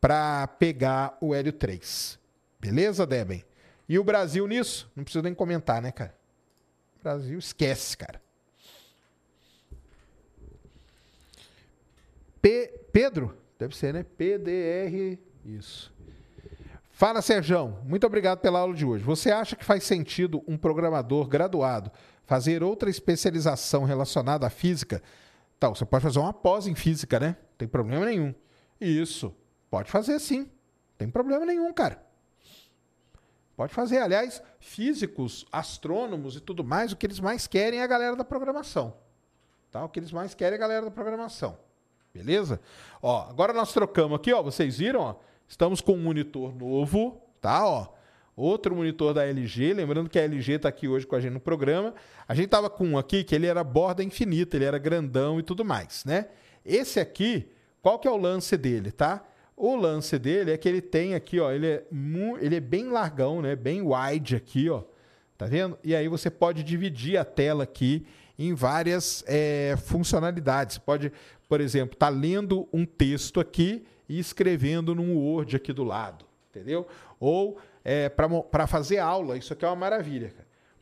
para 0.00 0.46
pegar 0.46 1.16
o 1.20 1.34
hélio 1.34 1.52
3. 1.52 2.18
Beleza, 2.60 3.06
Deben? 3.06 3.44
E 3.88 3.98
o 3.98 4.04
Brasil 4.04 4.46
nisso? 4.46 4.90
Não 4.94 5.04
precisa 5.04 5.22
nem 5.22 5.34
comentar, 5.34 5.82
né, 5.82 5.90
cara? 5.90 6.14
O 6.98 7.02
Brasil 7.02 7.38
esquece, 7.38 7.96
cara. 7.96 8.22
P 12.40 12.80
Pedro? 12.92 13.36
Deve 13.58 13.76
ser, 13.76 13.94
né? 13.94 14.02
PDR. 14.02 15.18
Isso. 15.44 15.92
Fala, 16.90 17.22
Serjão. 17.22 17.78
Muito 17.84 18.06
obrigado 18.06 18.40
pela 18.40 18.60
aula 18.60 18.74
de 18.74 18.84
hoje. 18.84 19.02
Você 19.04 19.30
acha 19.30 19.56
que 19.56 19.64
faz 19.64 19.84
sentido 19.84 20.42
um 20.46 20.56
programador 20.56 21.26
graduado 21.26 21.90
fazer 22.24 22.62
outra 22.62 22.88
especialização 22.88 23.84
relacionada 23.84 24.46
à 24.46 24.50
física, 24.50 25.02
então, 25.62 25.76
você 25.76 25.84
pode 25.84 26.02
fazer 26.02 26.18
uma 26.18 26.32
pós 26.32 26.66
em 26.66 26.74
física, 26.74 27.20
né? 27.20 27.36
Não 27.38 27.56
tem 27.56 27.68
problema 27.68 28.04
nenhum. 28.04 28.34
Isso. 28.80 29.32
Pode 29.70 29.88
fazer 29.92 30.18
sim. 30.18 30.40
Não 30.40 30.48
tem 30.98 31.08
problema 31.08 31.46
nenhum, 31.46 31.72
cara. 31.72 32.04
Pode 33.56 33.72
fazer. 33.72 33.98
Aliás, 33.98 34.42
físicos, 34.58 35.46
astrônomos 35.52 36.34
e 36.34 36.40
tudo 36.40 36.64
mais, 36.64 36.90
o 36.90 36.96
que 36.96 37.06
eles 37.06 37.20
mais 37.20 37.46
querem 37.46 37.78
é 37.78 37.84
a 37.84 37.86
galera 37.86 38.16
da 38.16 38.24
programação. 38.24 38.96
Tá? 39.70 39.84
O 39.84 39.88
que 39.88 40.00
eles 40.00 40.10
mais 40.10 40.34
querem 40.34 40.54
é 40.54 40.56
a 40.56 40.60
galera 40.60 40.86
da 40.86 40.90
programação. 40.90 41.56
Beleza? 42.12 42.60
Ó, 43.00 43.28
agora 43.30 43.52
nós 43.52 43.72
trocamos 43.72 44.16
aqui, 44.16 44.32
ó. 44.32 44.42
Vocês 44.42 44.78
viram, 44.78 45.00
ó? 45.00 45.14
Estamos 45.46 45.80
com 45.80 45.92
um 45.92 46.02
monitor 46.02 46.52
novo, 46.52 47.22
tá? 47.40 47.64
Ó 47.64 48.01
outro 48.36 48.74
monitor 48.74 49.12
da 49.12 49.26
LG, 49.26 49.74
lembrando 49.74 50.08
que 50.08 50.18
a 50.18 50.22
LG 50.22 50.52
está 50.54 50.68
aqui 50.68 50.88
hoje 50.88 51.06
com 51.06 51.14
a 51.14 51.20
gente 51.20 51.32
no 51.32 51.40
programa. 51.40 51.94
A 52.26 52.34
gente 52.34 52.46
estava 52.46 52.70
com 52.70 52.86
um 52.86 52.98
aqui 52.98 53.24
que 53.24 53.34
ele 53.34 53.46
era 53.46 53.62
borda 53.62 54.02
infinita, 54.02 54.56
ele 54.56 54.64
era 54.64 54.78
grandão 54.78 55.38
e 55.38 55.42
tudo 55.42 55.64
mais, 55.64 56.04
né? 56.04 56.26
Esse 56.64 57.00
aqui, 57.00 57.48
qual 57.80 57.98
que 57.98 58.08
é 58.08 58.10
o 58.10 58.16
lance 58.16 58.56
dele, 58.56 58.90
tá? 58.90 59.24
O 59.56 59.76
lance 59.76 60.18
dele 60.18 60.50
é 60.50 60.56
que 60.56 60.68
ele 60.68 60.80
tem 60.80 61.14
aqui, 61.14 61.38
ó, 61.38 61.52
ele 61.52 61.66
é, 61.66 61.84
ele 62.40 62.56
é 62.56 62.60
bem 62.60 62.88
largão, 62.88 63.42
né? 63.42 63.54
Bem 63.54 63.82
wide 63.82 64.34
aqui, 64.34 64.68
ó. 64.70 64.82
Tá 65.36 65.46
vendo? 65.46 65.76
E 65.82 65.94
aí 65.94 66.08
você 66.08 66.30
pode 66.30 66.62
dividir 66.62 67.16
a 67.16 67.24
tela 67.24 67.64
aqui 67.64 68.06
em 68.38 68.54
várias 68.54 69.24
é, 69.26 69.74
funcionalidades. 69.76 70.76
Você 70.76 70.80
pode, 70.80 71.12
por 71.48 71.60
exemplo, 71.60 71.94
estar 71.94 72.06
tá 72.06 72.12
lendo 72.12 72.68
um 72.72 72.84
texto 72.84 73.40
aqui 73.40 73.84
e 74.08 74.18
escrevendo 74.18 74.94
num 74.94 75.16
Word 75.16 75.56
aqui 75.56 75.72
do 75.72 75.84
lado, 75.84 76.24
entendeu? 76.50 76.86
Ou 77.18 77.58
é, 77.84 78.08
para 78.08 78.66
fazer 78.66 78.98
aula. 78.98 79.36
Isso 79.36 79.52
aqui 79.52 79.64
é 79.64 79.68
uma 79.68 79.76
maravilha. 79.76 80.32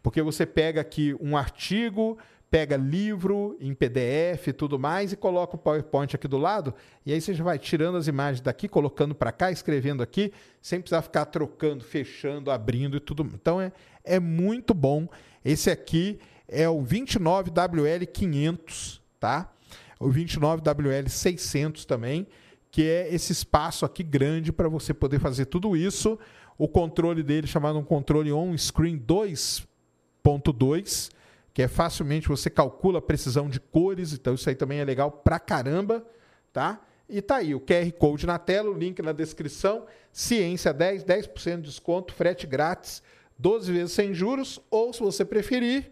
Porque 0.02 0.22
você 0.22 0.46
pega 0.46 0.80
aqui 0.80 1.14
um 1.20 1.36
artigo, 1.36 2.18
pega 2.50 2.76
livro 2.76 3.56
em 3.60 3.72
PDF 3.72 4.48
e 4.48 4.52
tudo 4.52 4.76
mais 4.78 5.12
e 5.12 5.16
coloca 5.16 5.54
o 5.54 5.58
PowerPoint 5.58 6.16
aqui 6.16 6.26
do 6.26 6.36
lado, 6.36 6.74
e 7.06 7.12
aí 7.12 7.20
você 7.20 7.32
já 7.32 7.44
vai 7.44 7.56
tirando 7.58 7.96
as 7.96 8.08
imagens 8.08 8.40
daqui, 8.40 8.66
colocando 8.66 9.14
para 9.14 9.30
cá, 9.30 9.52
escrevendo 9.52 10.02
aqui, 10.02 10.32
sem 10.60 10.80
precisar 10.80 11.02
ficar 11.02 11.26
trocando, 11.26 11.84
fechando, 11.84 12.50
abrindo 12.50 12.96
e 12.96 13.00
tudo. 13.00 13.22
Então 13.34 13.60
é, 13.60 13.70
é 14.02 14.18
muito 14.18 14.74
bom. 14.74 15.06
Esse 15.44 15.70
aqui 15.70 16.18
é 16.48 16.68
o 16.68 16.82
29WL500, 16.82 19.00
tá? 19.20 19.52
O 20.00 20.08
29WL600 20.08 21.84
também, 21.84 22.26
que 22.72 22.82
é 22.82 23.14
esse 23.14 23.30
espaço 23.32 23.84
aqui 23.84 24.02
grande 24.02 24.52
para 24.52 24.68
você 24.68 24.92
poder 24.92 25.20
fazer 25.20 25.44
tudo 25.44 25.76
isso 25.76 26.18
o 26.60 26.68
controle 26.68 27.22
dele 27.22 27.46
chamado 27.46 27.78
um 27.78 27.82
controle 27.82 28.30
on-screen 28.30 28.98
2.2, 28.98 31.10
que 31.54 31.62
é 31.62 31.68
facilmente 31.68 32.28
você 32.28 32.50
calcula 32.50 32.98
a 32.98 33.02
precisão 33.02 33.48
de 33.48 33.58
cores, 33.58 34.12
então 34.12 34.34
isso 34.34 34.46
aí 34.46 34.54
também 34.54 34.78
é 34.78 34.84
legal 34.84 35.10
pra 35.10 35.40
caramba, 35.40 36.06
tá? 36.52 36.78
E 37.08 37.22
tá 37.22 37.36
aí 37.36 37.54
o 37.54 37.60
QR 37.60 37.90
Code 37.92 38.26
na 38.26 38.38
tela, 38.38 38.68
o 38.68 38.74
link 38.74 39.00
na 39.00 39.12
descrição. 39.12 39.86
Ciência 40.12 40.74
10, 40.74 41.04
10% 41.04 41.56
de 41.56 41.62
desconto, 41.62 42.12
frete 42.12 42.46
grátis, 42.46 43.02
12 43.38 43.72
vezes 43.72 43.92
sem 43.92 44.12
juros, 44.12 44.60
ou 44.70 44.92
se 44.92 45.00
você 45.00 45.24
preferir, 45.24 45.90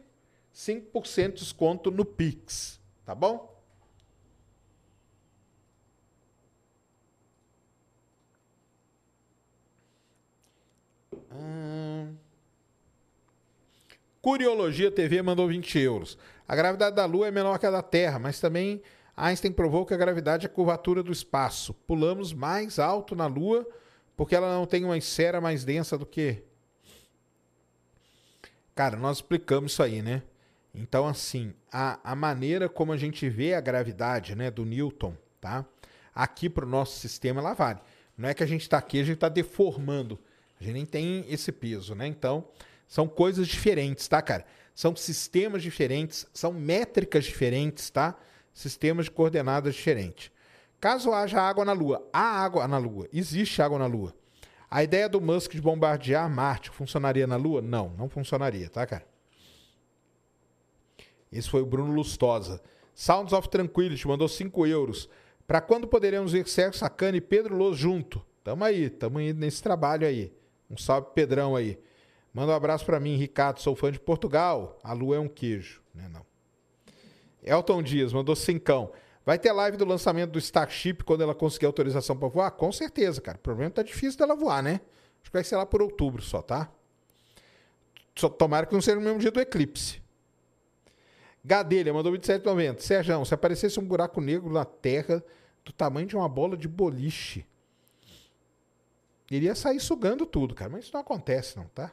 5% 0.55 1.29
de 1.29 1.41
desconto 1.41 1.91
no 1.91 2.05
Pix, 2.05 2.79
tá 3.07 3.15
bom? 3.15 3.48
Curiologia 14.21 14.91
TV 14.91 15.23
mandou 15.23 15.49
20 15.49 15.79
euros. 15.79 16.19
A 16.47 16.55
gravidade 16.57 16.97
da 16.97 17.05
Lua 17.05 17.29
é 17.29 17.31
menor 17.31 17.59
que 17.59 17.67
a 17.67 17.71
da 17.71 17.83
Terra, 17.83 18.19
mas 18.19 18.41
também 18.41 18.83
Einstein 19.17 19.53
provou 19.53 19.85
que 19.85 19.95
a 19.95 19.97
gravidade 19.97 20.47
é 20.47 20.49
a 20.49 20.53
curvatura 20.53 21.03
do 21.03 21.11
espaço. 21.11 21.75
Pulamos 21.75 22.33
mais 22.33 22.79
alto 22.79 23.17
na 23.17 23.27
Lua 23.27 23.67
porque 24.17 24.35
ela 24.35 24.53
não 24.53 24.67
tem 24.67 24.85
uma 24.85 24.99
esfera 24.99 25.41
mais 25.41 25.65
densa 25.65 25.97
do 25.97 26.05
que. 26.05 26.43
Cara, 28.75 28.97
nós 28.97 29.19
explicamos 29.19 29.73
isso 29.73 29.83
aí, 29.83 30.03
né? 30.03 30.23
Então, 30.75 31.07
assim, 31.07 31.55
a, 31.71 31.99
a 32.03 32.15
maneira 32.15 32.69
como 32.69 32.93
a 32.93 32.97
gente 32.97 33.29
vê 33.29 33.55
a 33.55 33.61
gravidade 33.61 34.35
né, 34.35 34.51
do 34.51 34.65
Newton, 34.65 35.17
tá? 35.41 35.65
Aqui 36.15 36.49
para 36.49 36.65
o 36.65 36.69
nosso 36.69 36.99
sistema, 36.99 37.41
ela 37.41 37.55
vale. 37.55 37.81
Não 38.17 38.29
é 38.29 38.35
que 38.35 38.43
a 38.43 38.47
gente 38.47 38.63
está 38.63 38.79
aqui, 38.79 39.01
a 39.01 39.05
gente 39.05 39.15
está 39.15 39.29
deformando. 39.29 40.19
A 40.61 40.65
gente 40.65 40.75
nem 40.75 40.87
tem 40.87 41.25
esse 41.29 41.53
peso, 41.53 41.95
né? 41.95 42.07
Então, 42.07 42.49
são 42.87 43.07
coisas 43.07 43.47
diferentes, 43.47 44.09
tá, 44.09 44.21
cara? 44.21 44.45
São 44.75 44.95
sistemas 44.97 45.63
diferentes, 45.63 46.27
são 46.33 46.53
métricas 46.53 47.25
diferentes, 47.25 47.91
tá? 47.91 48.17
Sistemas 48.53 49.07
de 49.07 49.11
coordenadas 49.11 49.75
diferentes. 49.75 50.31
Caso 50.81 51.13
haja 51.13 51.41
água 51.41 51.65
na 51.65 51.73
Lua, 51.73 52.09
há 52.13 52.45
água 52.45 52.67
na 52.69 52.79
Lua, 52.79 53.09
existe 53.13 53.61
água 53.61 53.79
na 53.79 53.87
Lua. 53.87 54.15
A 54.71 54.83
ideia 54.83 55.09
do 55.09 55.21
Musk 55.21 55.53
de 55.53 55.61
bombardear 55.61 56.29
Marte 56.29 56.71
funcionaria 56.71 57.27
na 57.27 57.37
Lua? 57.37 57.63
Não, 57.63 57.91
não 57.97 58.09
funcionaria, 58.09 58.69
tá, 58.69 58.87
cara? 58.87 59.07
Esse 61.33 61.49
foi 61.49 61.63
o 61.63 61.67
Bruno 61.67 61.93
Lustosa. 61.93 62.61
Sounds 62.95 63.33
of 63.33 63.49
Tranquility 63.49 64.07
mandou 64.07 64.29
5 64.29 64.67
euros. 64.67 65.09
Para 65.47 65.61
quando 65.61 65.87
poderemos 65.87 66.33
ver 66.33 66.47
Sérgio 66.49 66.79
Sacana 66.79 67.17
e 67.17 67.21
Pedro 67.21 67.57
Luz 67.57 67.79
junto? 67.79 68.25
Tamo 68.45 68.65
aí, 68.65 68.91
tamo 68.91 69.21
indo 69.21 69.41
nesse 69.41 69.63
trabalho 69.63 70.07
aí. 70.07 70.33
Um 70.71 70.77
salve, 70.77 71.09
Pedrão 71.15 71.57
aí. 71.57 71.79
Manda 72.33 72.53
um 72.53 72.55
abraço 72.55 72.85
para 72.85 73.01
mim, 73.01 73.17
Ricardo. 73.17 73.61
Sou 73.61 73.75
fã 73.75 73.91
de 73.91 73.99
Portugal. 73.99 74.79
A 74.83 74.93
lua 74.93 75.17
é 75.17 75.19
um 75.19 75.29
queijo, 75.29 75.83
né? 75.95 76.09
Não. 76.09 76.27
Elton 77.43 77.83
Dias 77.83 78.13
mandou 78.13 78.37
cincão. 78.37 78.93
Vai 79.25 79.39
ter 79.39 79.53
live 79.53 79.77
do 79.77 79.85
lançamento 79.85 80.31
do 80.31 80.39
Starship 80.39 81.05
quando 81.05 81.23
ela 81.23 81.35
conseguir 81.35 81.67
autorização 81.67 82.17
para 82.17 82.29
voar? 82.29 82.51
Com 82.53 82.73
certeza, 82.73 83.21
cara. 83.21 83.37
O 83.37 83.41
problema 83.41 83.71
tá 83.71 83.83
difícil 83.83 84.19
dela 84.19 84.35
voar, 84.35 84.63
né? 84.63 84.81
Acho 85.21 85.31
que 85.31 85.33
vai 85.33 85.45
ser 85.45 85.57
lá 85.57 85.67
por 85.67 85.83
outubro 85.83 86.23
só, 86.23 86.41
tá? 86.41 86.71
Só, 88.17 88.29
tomara 88.29 88.67
que 88.67 88.73
não 88.73 88.81
seja 88.81 88.97
no 88.97 89.03
mesmo 89.03 89.19
dia 89.19 89.31
do 89.31 89.41
eclipse. 89.41 90.03
Gadelha 91.45 91.93
mandou 91.93 92.13
27,90. 92.13 92.81
Sérgio, 92.81 93.25
se 93.25 93.35
aparecesse 93.35 93.79
um 93.79 93.85
buraco 93.85 94.21
negro 94.21 94.53
na 94.53 94.65
Terra 94.65 95.23
do 95.65 95.73
tamanho 95.73 96.07
de 96.07 96.17
uma 96.17 96.29
bola 96.29 96.57
de 96.57 96.67
boliche, 96.67 97.47
iria 99.31 99.55
sair 99.55 99.81
sugando 99.81 100.25
tudo, 100.27 100.55
cara. 100.55 100.71
Mas 100.71 100.85
isso 100.85 100.95
não 100.95 101.01
acontece, 101.01 101.57
não, 101.57 101.65
tá? 101.67 101.93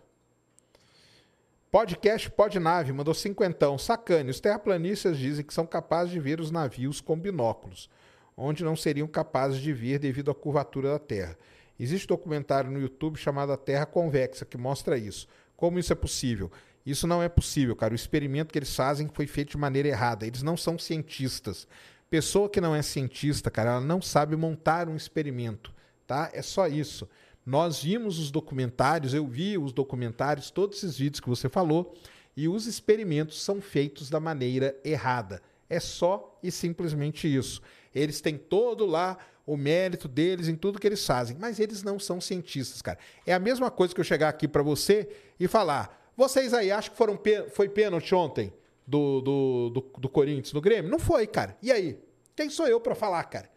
Podcast 1.71 2.29
Podnave 2.31 2.93
mandou 2.93 3.13
cinquentão. 3.13 3.77
Sacane, 3.77 4.29
os 4.29 4.39
terraplanistas 4.39 5.17
dizem 5.17 5.43
que 5.43 5.53
são 5.53 5.65
capazes 5.65 6.13
de 6.13 6.19
ver 6.19 6.39
os 6.39 6.49
navios 6.49 7.01
com 7.01 7.19
binóculos, 7.19 7.89
onde 8.37 8.63
não 8.63 8.77
seriam 8.77 9.07
capazes 9.07 9.59
de 9.59 9.73
ver 9.73 9.99
devido 9.99 10.31
à 10.31 10.35
curvatura 10.35 10.91
da 10.91 10.99
Terra. 10.99 11.37
Existe 11.77 12.05
um 12.05 12.15
documentário 12.15 12.71
no 12.71 12.79
YouTube 12.79 13.17
chamado 13.17 13.51
A 13.51 13.57
Terra 13.57 13.85
Convexa 13.85 14.45
que 14.45 14.57
mostra 14.57 14.97
isso. 14.97 15.27
Como 15.57 15.77
isso 15.77 15.91
é 15.91 15.95
possível? 15.95 16.49
Isso 16.85 17.07
não 17.07 17.21
é 17.21 17.27
possível, 17.27 17.75
cara. 17.75 17.93
O 17.93 17.95
experimento 17.95 18.53
que 18.53 18.59
eles 18.59 18.73
fazem 18.73 19.09
foi 19.13 19.27
feito 19.27 19.51
de 19.51 19.57
maneira 19.57 19.89
errada. 19.89 20.25
Eles 20.25 20.43
não 20.43 20.55
são 20.55 20.79
cientistas. 20.79 21.67
Pessoa 22.09 22.47
que 22.47 22.61
não 22.61 22.75
é 22.75 22.81
cientista, 22.81 23.51
cara, 23.51 23.71
ela 23.71 23.81
não 23.81 24.01
sabe 24.01 24.35
montar 24.35 24.87
um 24.87 24.95
experimento, 24.95 25.73
tá? 26.07 26.29
É 26.31 26.41
só 26.41 26.67
isso. 26.67 27.09
Nós 27.45 27.83
vimos 27.83 28.17
os 28.17 28.31
documentários, 28.31 29.13
eu 29.13 29.27
vi 29.27 29.57
os 29.57 29.71
documentários, 29.71 30.49
todos 30.49 30.77
esses 30.77 30.97
vídeos 30.97 31.19
que 31.19 31.29
você 31.29 31.47
falou, 31.47 31.93
e 32.35 32.47
os 32.47 32.65
experimentos 32.65 33.41
são 33.41 33.61
feitos 33.61 34.09
da 34.09 34.19
maneira 34.19 34.75
errada. 34.83 35.41
É 35.69 35.79
só 35.79 36.37
e 36.41 36.51
simplesmente 36.51 37.33
isso. 37.33 37.61
Eles 37.93 38.19
têm 38.19 38.37
todo 38.37 38.85
lá 38.85 39.17
o 39.45 39.55
mérito 39.55 40.07
deles 40.07 40.47
em 40.47 40.55
tudo 40.55 40.79
que 40.79 40.87
eles 40.87 41.05
fazem, 41.05 41.37
mas 41.39 41.59
eles 41.59 41.83
não 41.83 41.99
são 41.99 42.19
cientistas, 42.19 42.81
cara. 42.81 42.97
É 43.25 43.33
a 43.33 43.39
mesma 43.39 43.69
coisa 43.69 43.93
que 43.93 43.99
eu 43.99 44.05
chegar 44.05 44.29
aqui 44.29 44.47
para 44.47 44.63
você 44.63 45.07
e 45.39 45.47
falar: 45.47 46.11
vocês 46.17 46.53
aí 46.53 46.71
acham 46.71 46.91
que 46.91 46.97
foram 46.97 47.19
foi 47.53 47.69
pênalti 47.69 48.13
ontem 48.15 48.51
do, 48.87 49.21
do, 49.21 49.69
do, 49.69 49.99
do 49.99 50.09
Corinthians, 50.09 50.51
do 50.51 50.61
Grêmio? 50.61 50.89
Não 50.89 50.99
foi, 50.99 51.27
cara. 51.27 51.55
E 51.61 51.71
aí? 51.71 51.99
Quem 52.35 52.49
sou 52.49 52.67
eu 52.67 52.81
para 52.81 52.95
falar, 52.95 53.23
cara? 53.25 53.49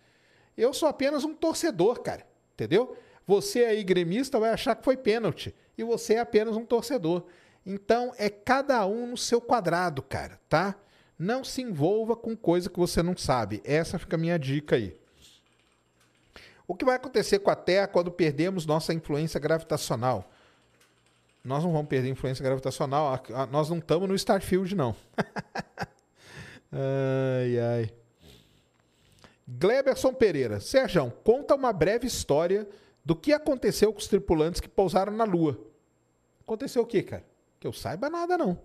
Eu 0.57 0.72
sou 0.72 0.89
apenas 0.89 1.24
um 1.24 1.34
torcedor, 1.34 2.01
cara. 2.01 2.26
Entendeu? 2.55 2.97
Você 3.29 3.66
aí, 3.66 3.85
gremista, 3.85 4.41
vai 4.41 4.49
achar 4.49 4.74
que 4.74 4.83
foi 4.83 4.97
pênalti. 4.97 5.55
E 5.76 5.85
você 5.85 6.14
é 6.14 6.20
apenas 6.20 6.57
um 6.57 6.64
torcedor. 6.64 7.26
Então, 7.64 8.11
é 8.16 8.31
cada 8.31 8.87
um 8.87 9.07
no 9.07 9.18
seu 9.18 9.39
quadrado, 9.39 10.01
cara, 10.01 10.41
tá? 10.49 10.74
Não 11.18 11.45
se 11.45 11.61
envolva 11.61 12.16
com 12.16 12.35
coisa 12.35 12.70
que 12.70 12.79
você 12.79 13.03
não 13.03 13.14
sabe. 13.14 13.61
Essa 13.66 13.99
fica 13.99 14.16
a 14.16 14.18
minha 14.18 14.39
dica 14.39 14.76
aí. 14.76 14.99
O 16.66 16.74
que 16.74 16.87
vai 16.87 16.97
acontecer 16.97 17.41
com 17.41 17.51
a 17.51 17.55
Terra 17.55 17.87
quando 17.87 18.11
perdemos 18.11 18.64
nossa 18.64 18.95
influência 18.95 19.39
gravitacional? 19.39 20.33
Nós 21.45 21.62
não 21.62 21.70
vamos 21.70 21.89
perder 21.89 22.09
influência 22.09 22.43
gravitacional. 22.43 23.22
Nós 23.51 23.68
não 23.68 23.76
estamos 23.76 24.09
no 24.09 24.14
Starfield, 24.14 24.74
não. 24.74 24.97
ai, 26.72 27.59
ai. 27.59 27.91
Gleberson 29.47 30.14
Pereira. 30.14 30.61
Sérgio, 30.61 31.11
conta 31.22 31.55
uma 31.55 31.74
breve 31.74 32.07
história 32.07 32.66
do 33.09 33.16
que 33.16 33.32
aconteceu 33.32 33.90
com 33.90 33.98
os 33.98 34.06
tripulantes 34.06 34.61
que 34.61 34.68
pousaram 34.68 35.11
na 35.11 35.24
Lua. 35.24 35.59
Aconteceu 36.42 36.82
o 36.82 36.86
quê, 36.86 37.02
cara? 37.02 37.24
Que 37.59 37.66
eu 37.66 37.72
saiba 37.72 38.11
nada, 38.11 38.36
não. 38.36 38.61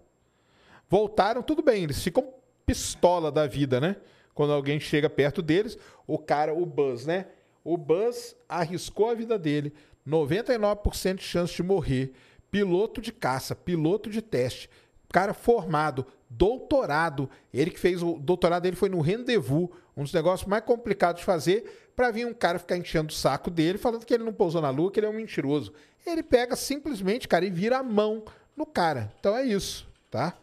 Voltaram, 0.89 1.41
tudo 1.41 1.61
bem, 1.63 1.83
eles 1.83 2.03
ficam 2.03 2.27
pistola 2.65 3.31
da 3.31 3.47
vida, 3.47 3.79
né? 3.79 3.95
Quando 4.33 4.51
alguém 4.51 4.81
chega 4.81 5.09
perto 5.09 5.41
deles, 5.41 5.77
o 6.05 6.19
cara, 6.19 6.53
o 6.53 6.65
Buzz, 6.65 7.05
né? 7.05 7.27
O 7.63 7.77
Buzz 7.77 8.35
arriscou 8.49 9.09
a 9.09 9.13
vida 9.13 9.39
dele, 9.39 9.73
99% 10.05 11.15
de 11.15 11.23
chance 11.23 11.55
de 11.55 11.63
morrer, 11.63 12.11
piloto 12.51 12.99
de 12.99 13.13
caça, 13.13 13.55
piloto 13.55 14.09
de 14.09 14.21
teste, 14.21 14.69
cara 15.07 15.33
formado, 15.33 16.05
doutorado. 16.29 17.29
Ele 17.53 17.71
que 17.71 17.79
fez 17.79 18.03
o 18.03 18.19
doutorado 18.19 18.63
dele 18.63 18.75
foi 18.75 18.89
no 18.89 18.99
Rendezvous, 18.99 19.69
um 19.95 20.03
dos 20.03 20.11
negócios 20.11 20.49
mais 20.49 20.65
complicados 20.65 21.21
de 21.21 21.25
fazer 21.25 21.82
para 21.95 22.11
vir 22.11 22.25
um 22.25 22.33
cara 22.33 22.59
ficar 22.59 22.77
enchendo 22.77 23.11
o 23.11 23.15
saco 23.15 23.49
dele, 23.49 23.77
falando 23.77 24.05
que 24.05 24.13
ele 24.13 24.23
não 24.23 24.33
pousou 24.33 24.61
na 24.61 24.69
lua, 24.69 24.91
que 24.91 24.99
ele 24.99 25.07
é 25.07 25.09
um 25.09 25.13
mentiroso. 25.13 25.73
Ele 26.05 26.21
pega 26.21 26.55
simplesmente, 26.55 27.27
cara, 27.27 27.45
e 27.45 27.49
vira 27.49 27.77
a 27.77 27.83
mão 27.83 28.23
no 28.55 28.65
cara. 28.65 29.11
Então 29.19 29.35
é 29.35 29.43
isso, 29.43 29.87
tá? 30.09 30.37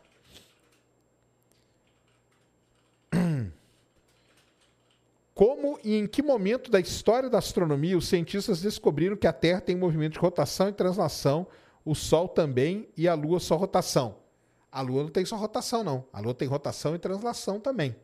Como 5.34 5.78
e 5.82 5.96
em 5.96 6.06
que 6.06 6.22
momento 6.22 6.70
da 6.70 6.78
história 6.78 7.30
da 7.30 7.38
astronomia 7.38 7.96
os 7.96 8.06
cientistas 8.08 8.60
descobriram 8.60 9.16
que 9.16 9.26
a 9.26 9.32
Terra 9.32 9.60
tem 9.60 9.74
movimento 9.76 10.12
de 10.14 10.18
rotação 10.18 10.68
e 10.68 10.72
translação, 10.72 11.46
o 11.84 11.94
Sol 11.94 12.28
também 12.28 12.88
e 12.96 13.08
a 13.08 13.14
Lua 13.14 13.40
só 13.40 13.56
rotação? 13.56 14.16
A 14.70 14.82
Lua 14.82 15.02
não 15.02 15.10
tem 15.10 15.24
só 15.24 15.36
rotação, 15.36 15.82
não. 15.82 16.04
A 16.12 16.20
Lua 16.20 16.34
tem 16.34 16.46
rotação 16.46 16.94
e 16.94 16.98
translação 16.98 17.58
também. 17.58 17.96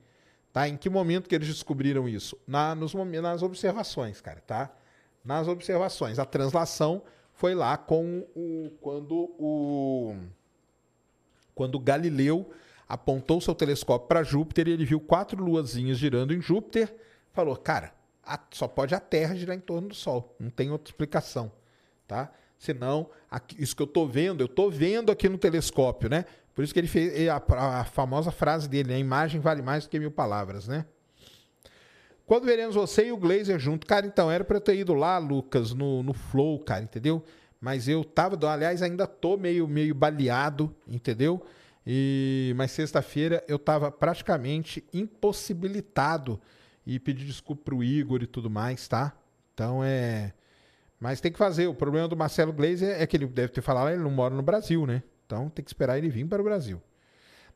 Tá? 0.56 0.66
Em 0.66 0.74
que 0.74 0.88
momento 0.88 1.28
que 1.28 1.34
eles 1.34 1.48
descobriram 1.48 2.08
isso? 2.08 2.34
Na, 2.46 2.74
nos, 2.74 2.94
nas 2.94 3.42
observações, 3.42 4.22
cara, 4.22 4.40
tá? 4.40 4.74
Nas 5.22 5.48
observações. 5.48 6.18
A 6.18 6.24
translação 6.24 7.02
foi 7.34 7.54
lá 7.54 7.76
com 7.76 8.26
o 8.34 8.70
quando 8.80 9.34
o 9.38 10.16
quando 11.54 11.78
Galileu 11.78 12.50
apontou 12.88 13.38
seu 13.38 13.54
telescópio 13.54 14.08
para 14.08 14.22
Júpiter 14.22 14.66
e 14.66 14.70
ele 14.70 14.86
viu 14.86 14.98
quatro 14.98 15.44
luazinhas 15.44 15.98
girando 15.98 16.32
em 16.32 16.40
Júpiter, 16.40 16.96
falou: 17.34 17.54
"Cara, 17.54 17.92
a, 18.24 18.40
só 18.50 18.66
pode 18.66 18.94
a 18.94 19.00
Terra 19.00 19.34
girar 19.34 19.54
em 19.54 19.60
torno 19.60 19.88
do 19.88 19.94
Sol, 19.94 20.34
não 20.40 20.48
tem 20.48 20.70
outra 20.70 20.90
explicação", 20.90 21.52
tá? 22.08 22.32
Senão, 22.58 23.10
aqui, 23.30 23.62
isso 23.62 23.76
que 23.76 23.82
eu 23.82 23.86
estou 23.86 24.08
vendo, 24.08 24.40
eu 24.40 24.46
estou 24.46 24.70
vendo 24.70 25.12
aqui 25.12 25.28
no 25.28 25.38
telescópio, 25.38 26.08
né? 26.08 26.24
Por 26.54 26.64
isso 26.64 26.72
que 26.72 26.80
ele 26.80 26.88
fez 26.88 27.28
a, 27.28 27.42
a 27.80 27.84
famosa 27.84 28.30
frase 28.30 28.68
dele, 28.68 28.94
a 28.94 28.98
imagem 28.98 29.40
vale 29.40 29.60
mais 29.60 29.84
do 29.84 29.90
que 29.90 29.98
mil 29.98 30.10
palavras, 30.10 30.66
né? 30.66 30.86
Quando 32.24 32.44
veremos 32.44 32.74
você 32.74 33.06
e 33.06 33.12
o 33.12 33.16
Glazer 33.16 33.58
junto? 33.58 33.86
Cara, 33.86 34.06
então, 34.06 34.30
era 34.30 34.42
para 34.42 34.56
eu 34.56 34.60
ter 34.60 34.76
ido 34.76 34.94
lá, 34.94 35.16
Lucas, 35.18 35.72
no, 35.72 36.02
no 36.02 36.12
Flow, 36.12 36.58
cara, 36.58 36.82
entendeu? 36.82 37.22
Mas 37.60 37.88
eu 37.88 38.02
tava, 38.02 38.36
aliás, 38.50 38.82
ainda 38.82 39.06
tô 39.06 39.36
meio, 39.36 39.68
meio 39.68 39.94
baleado, 39.94 40.74
entendeu? 40.88 41.44
E, 41.86 42.52
mas 42.56 42.72
sexta-feira 42.72 43.44
eu 43.46 43.58
tava 43.58 43.92
praticamente 43.92 44.84
impossibilitado 44.92 46.40
e 46.84 46.98
pedi 46.98 47.24
desculpa 47.24 47.62
pro 47.64 47.84
Igor 47.84 48.22
e 48.22 48.26
tudo 48.26 48.50
mais, 48.50 48.88
tá? 48.88 49.16
Então 49.54 49.84
é. 49.84 50.32
Mas 50.98 51.20
tem 51.20 51.30
que 51.30 51.38
fazer. 51.38 51.66
O 51.66 51.74
problema 51.74 52.08
do 52.08 52.16
Marcelo 52.16 52.52
Glazer 52.52 53.00
é 53.00 53.06
que 53.06 53.16
ele 53.16 53.26
deve 53.26 53.48
ter 53.48 53.60
falado, 53.60 53.90
ele 53.90 54.02
não 54.02 54.10
mora 54.10 54.34
no 54.34 54.42
Brasil, 54.42 54.86
né? 54.86 55.02
Então 55.26 55.50
tem 55.50 55.64
que 55.64 55.70
esperar 55.70 55.98
ele 55.98 56.08
vir 56.08 56.26
para 56.26 56.40
o 56.40 56.44
Brasil. 56.44 56.80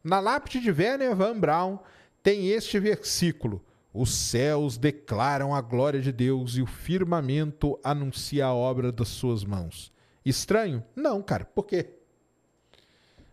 Na 0.03 0.18
lápide 0.18 0.61
de 0.61 0.70
Werner 0.70 1.14
Van 1.14 1.38
Braun 1.38 1.78
tem 2.22 2.49
este 2.49 2.78
versículo: 2.78 3.64
Os 3.93 4.12
céus 4.12 4.76
declaram 4.76 5.55
a 5.55 5.61
glória 5.61 6.01
de 6.01 6.12
Deus 6.12 6.57
e 6.57 6.62
o 6.62 6.66
firmamento 6.66 7.78
anuncia 7.82 8.47
a 8.47 8.55
obra 8.55 8.91
das 8.91 9.09
suas 9.09 9.45
mãos. 9.45 9.93
Estranho? 10.24 10.82
Não, 10.95 11.22
cara. 11.22 11.45
Por 11.45 11.66
quê? 11.66 11.91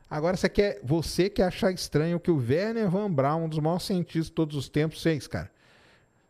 Agora 0.09 0.37
você 0.37 0.47
quer, 0.47 0.79
você 0.83 1.29
quer 1.29 1.43
achar 1.43 1.71
estranho 1.71 2.19
que 2.19 2.31
o 2.31 2.37
Werner 2.37 2.89
Van 2.89 3.11
Braun, 3.11 3.45
um 3.45 3.49
dos 3.49 3.59
maiores 3.59 3.83
cientistas 3.83 4.27
de 4.27 4.31
todos 4.31 4.55
os 4.55 4.69
tempos, 4.69 5.03
fez, 5.03 5.27
cara. 5.27 5.51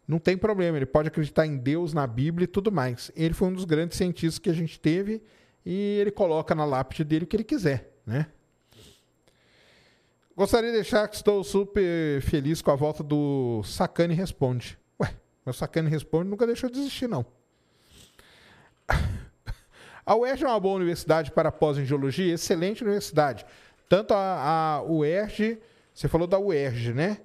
Não 0.08 0.20
tem 0.20 0.38
problema, 0.38 0.78
ele 0.78 0.86
pode 0.86 1.10
acreditar 1.10 1.46
em 1.46 1.58
Deus, 1.58 1.94
na 1.94 2.08
Bíblia 2.08 2.46
e 2.46 2.48
tudo 2.48 2.72
mais. 2.72 3.12
Ele 3.16 3.34
foi 3.34 3.50
um 3.50 3.54
dos 3.54 3.66
grandes 3.66 3.98
cientistas 3.98 4.40
que 4.40 4.50
a 4.50 4.54
gente 4.54 4.80
teve 4.80 5.22
e 5.66 5.98
ele 6.00 6.12
coloca 6.12 6.56
na 6.56 6.64
lápide 6.64 7.04
dele 7.04 7.26
o 7.26 7.28
que 7.28 7.36
ele 7.36 7.44
quiser, 7.44 7.92
né? 8.06 8.28
Gostaria 10.36 10.70
de 10.70 10.78
deixar 10.78 11.08
que 11.10 11.16
estou 11.16 11.44
super 11.44 12.22
feliz 12.22 12.62
com 12.62 12.72
a 12.72 12.76
volta 12.76 13.04
do 13.04 13.62
Sacane 13.64 14.14
Responde. 14.14 14.78
Ué, 15.02 15.14
meu 15.46 15.52
Sacane 15.52 15.90
Responde 15.90 16.30
nunca 16.30 16.46
deixou 16.46 16.70
de 16.70 16.80
existir, 16.80 17.10
não. 17.10 17.26
A 20.06 20.16
UERJ 20.16 20.46
é 20.46 20.48
uma 20.48 20.60
boa 20.60 20.76
universidade 20.76 21.32
para 21.32 21.52
pós 21.52 21.78
em 21.78 21.86
geologia, 21.86 22.34
excelente 22.34 22.82
universidade. 22.82 23.46
Tanto 23.90 24.14
a, 24.14 24.78
a 24.78 24.84
UERJ, 24.84 25.60
você 25.94 26.08
falou 26.08 26.26
da 26.26 26.40
UERJ, 26.40 26.94
né? 26.94 27.18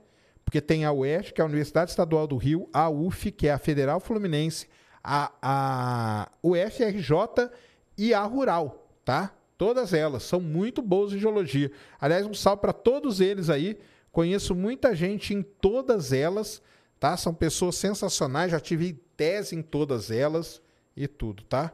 Porque 0.53 0.61
tem 0.61 0.85
a 0.85 0.93
UERJ, 0.93 1.33
que 1.33 1.41
é 1.41 1.45
a 1.45 1.47
Universidade 1.47 1.93
Estadual 1.93 2.27
do 2.27 2.37
Rio, 2.37 2.69
a 2.75 2.91
UF, 2.91 3.33
que 3.33 3.49
é 3.49 3.53
a 3.53 3.59
Federal 3.59 3.99
Fluminense, 3.99 4.69
a, 5.03 5.33
a 5.41 6.31
UFRJ 6.43 7.51
e 7.97 8.13
a 8.13 8.23
Rural, 8.25 8.87
tá? 9.03 9.35
Todas 9.57 9.95
elas 9.95 10.25
são 10.25 10.43
muito 10.43 10.83
boas 10.83 11.11
em 11.15 11.19
geologia. 11.19 11.73
Aliás, 11.99 12.27
um 12.27 12.35
salve 12.35 12.61
para 12.61 12.75
todos 12.75 13.19
eles 13.19 13.49
aí. 13.49 13.79
Conheço 14.11 14.55
muita 14.55 14.95
gente 14.95 15.33
em 15.33 15.41
todas 15.41 16.13
elas, 16.13 16.61
tá? 17.01 17.17
São 17.17 17.33
pessoas 17.33 17.77
sensacionais, 17.77 18.51
já 18.51 18.61
tive 18.61 18.93
tese 19.17 19.57
em 19.57 19.63
todas 19.63 20.11
elas 20.11 20.61
e 20.95 21.09
tudo, 21.09 21.45
tá? 21.45 21.73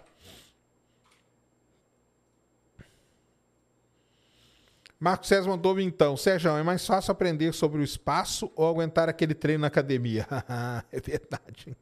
Marcos 5.00 5.28
César 5.28 5.48
mandou 5.48 5.78
então, 5.78 6.16
Sérgio, 6.16 6.50
é 6.56 6.62
mais 6.62 6.84
fácil 6.84 7.12
aprender 7.12 7.52
sobre 7.54 7.80
o 7.80 7.84
espaço 7.84 8.50
ou 8.56 8.68
aguentar 8.68 9.08
aquele 9.08 9.32
treino 9.32 9.60
na 9.60 9.68
academia? 9.68 10.26
é 10.90 11.00
verdade. 11.00 11.76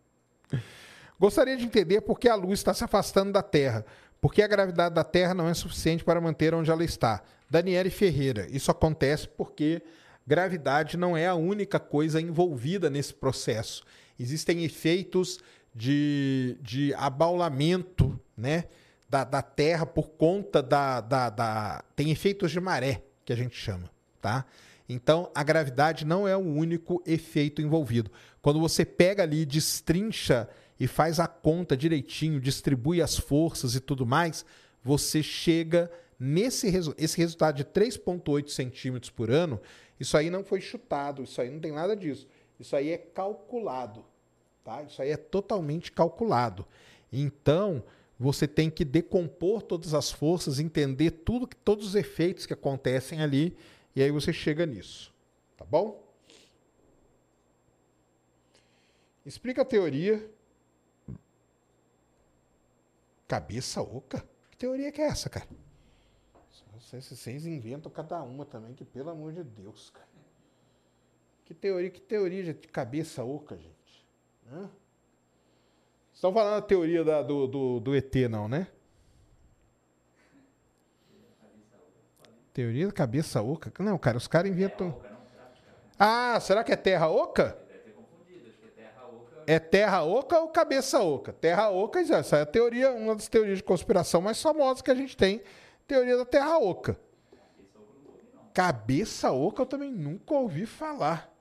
Gostaria 1.18 1.56
de 1.56 1.64
entender 1.64 2.02
por 2.02 2.18
que 2.18 2.28
a 2.28 2.34
luz 2.34 2.58
está 2.58 2.74
se 2.74 2.84
afastando 2.84 3.32
da 3.32 3.42
Terra. 3.42 3.86
Porque 4.20 4.42
a 4.42 4.46
gravidade 4.46 4.94
da 4.94 5.02
Terra 5.02 5.32
não 5.32 5.48
é 5.48 5.54
suficiente 5.54 6.04
para 6.04 6.20
manter 6.20 6.54
onde 6.54 6.70
ela 6.70 6.84
está. 6.84 7.22
Daniele 7.48 7.88
Ferreira, 7.88 8.46
isso 8.50 8.70
acontece 8.70 9.26
porque 9.26 9.82
gravidade 10.26 10.98
não 10.98 11.16
é 11.16 11.26
a 11.26 11.34
única 11.34 11.80
coisa 11.80 12.20
envolvida 12.20 12.90
nesse 12.90 13.14
processo. 13.14 13.82
Existem 14.20 14.62
efeitos 14.62 15.38
de, 15.74 16.58
de 16.60 16.92
abaulamento 16.94 18.18
né, 18.36 18.64
da, 19.08 19.24
da 19.24 19.40
Terra 19.40 19.86
por 19.86 20.10
conta 20.10 20.62
da, 20.62 21.00
da, 21.00 21.30
da. 21.30 21.84
Tem 21.94 22.10
efeitos 22.10 22.50
de 22.50 22.60
maré 22.60 23.05
que 23.26 23.32
a 23.32 23.36
gente 23.36 23.56
chama, 23.56 23.90
tá? 24.22 24.46
Então, 24.88 25.30
a 25.34 25.42
gravidade 25.42 26.04
não 26.04 26.28
é 26.28 26.36
o 26.36 26.40
único 26.40 27.02
efeito 27.04 27.60
envolvido. 27.60 28.10
Quando 28.40 28.60
você 28.60 28.84
pega 28.84 29.24
ali, 29.24 29.44
destrincha 29.44 30.48
e 30.78 30.86
faz 30.86 31.18
a 31.18 31.26
conta 31.26 31.76
direitinho, 31.76 32.40
distribui 32.40 33.02
as 33.02 33.16
forças 33.16 33.74
e 33.74 33.80
tudo 33.80 34.06
mais, 34.06 34.46
você 34.82 35.22
chega 35.24 35.90
nesse 36.18 36.70
resu 36.70 36.94
esse 36.96 37.18
resultado 37.18 37.56
de 37.56 37.64
3,8 37.64 38.48
centímetros 38.48 39.10
por 39.10 39.28
ano. 39.28 39.60
Isso 39.98 40.16
aí 40.16 40.30
não 40.30 40.44
foi 40.44 40.60
chutado, 40.60 41.24
isso 41.24 41.40
aí 41.40 41.50
não 41.50 41.58
tem 41.58 41.72
nada 41.72 41.96
disso. 41.96 42.28
Isso 42.60 42.76
aí 42.76 42.90
é 42.90 42.98
calculado, 42.98 44.04
tá? 44.62 44.84
Isso 44.84 45.02
aí 45.02 45.10
é 45.10 45.16
totalmente 45.16 45.90
calculado. 45.90 46.64
Então, 47.12 47.82
você 48.18 48.48
tem 48.48 48.70
que 48.70 48.84
decompor 48.84 49.62
todas 49.62 49.92
as 49.92 50.10
forças, 50.10 50.58
entender 50.58 51.10
tudo, 51.10 51.46
todos 51.64 51.86
os 51.86 51.94
efeitos 51.94 52.46
que 52.46 52.52
acontecem 52.52 53.20
ali, 53.22 53.56
e 53.94 54.02
aí 54.02 54.10
você 54.10 54.32
chega 54.32 54.64
nisso. 54.64 55.12
Tá 55.56 55.64
bom? 55.64 56.02
Explica 59.24 59.62
a 59.62 59.64
teoria. 59.64 60.30
Cabeça 63.26 63.82
oca? 63.82 64.26
Que 64.50 64.56
teoria 64.56 64.92
que 64.92 65.00
é 65.00 65.06
essa, 65.06 65.28
cara? 65.28 65.48
Vocês, 66.78 67.08
vocês 67.08 67.46
inventam 67.46 67.90
cada 67.90 68.22
uma 68.22 68.44
também, 68.44 68.72
que 68.74 68.84
pelo 68.84 69.10
amor 69.10 69.32
de 69.32 69.42
Deus, 69.42 69.90
cara. 69.90 70.06
Que 71.44 71.52
teoria, 71.52 71.90
que 71.90 72.00
teoria 72.00 72.42
de 72.44 72.54
cabeça 72.68 73.24
oca, 73.24 73.56
gente? 73.56 74.06
Hã? 74.48 74.70
Estão 76.16 76.32
falando 76.32 76.54
da 76.54 76.62
teoria 76.62 77.04
da, 77.04 77.20
do, 77.20 77.46
do, 77.46 77.78
do 77.78 77.94
ET, 77.94 78.14
não, 78.30 78.48
né? 78.48 78.68
Teoria 82.54 82.86
da 82.86 82.92
cabeça 82.92 83.42
oca? 83.42 83.70
Não, 83.78 83.98
cara, 83.98 84.16
os 84.16 84.26
caras 84.26 84.50
inventam. 84.50 84.98
Ah, 85.98 86.40
será 86.40 86.64
que 86.64 86.72
é 86.72 86.76
terra 86.76 87.10
oca? 87.10 87.58
É 89.46 89.58
terra 89.58 90.04
oca 90.04 90.40
ou 90.40 90.48
cabeça 90.48 91.02
oca? 91.02 91.34
Terra 91.34 91.68
oca, 91.68 92.00
essa 92.00 92.38
é 92.38 92.40
a 92.40 92.46
teoria, 92.46 92.92
uma 92.92 93.14
das 93.14 93.28
teorias 93.28 93.58
de 93.58 93.64
conspiração 93.64 94.22
mais 94.22 94.40
famosas 94.40 94.80
que 94.80 94.90
a 94.90 94.94
gente 94.94 95.14
tem, 95.14 95.42
teoria 95.86 96.16
da 96.16 96.24
terra 96.24 96.56
oca. 96.56 96.98
Cabeça 98.54 99.30
oca 99.32 99.60
eu 99.60 99.66
também 99.66 99.92
nunca 99.92 100.32
ouvi 100.32 100.64
falar. 100.64 101.35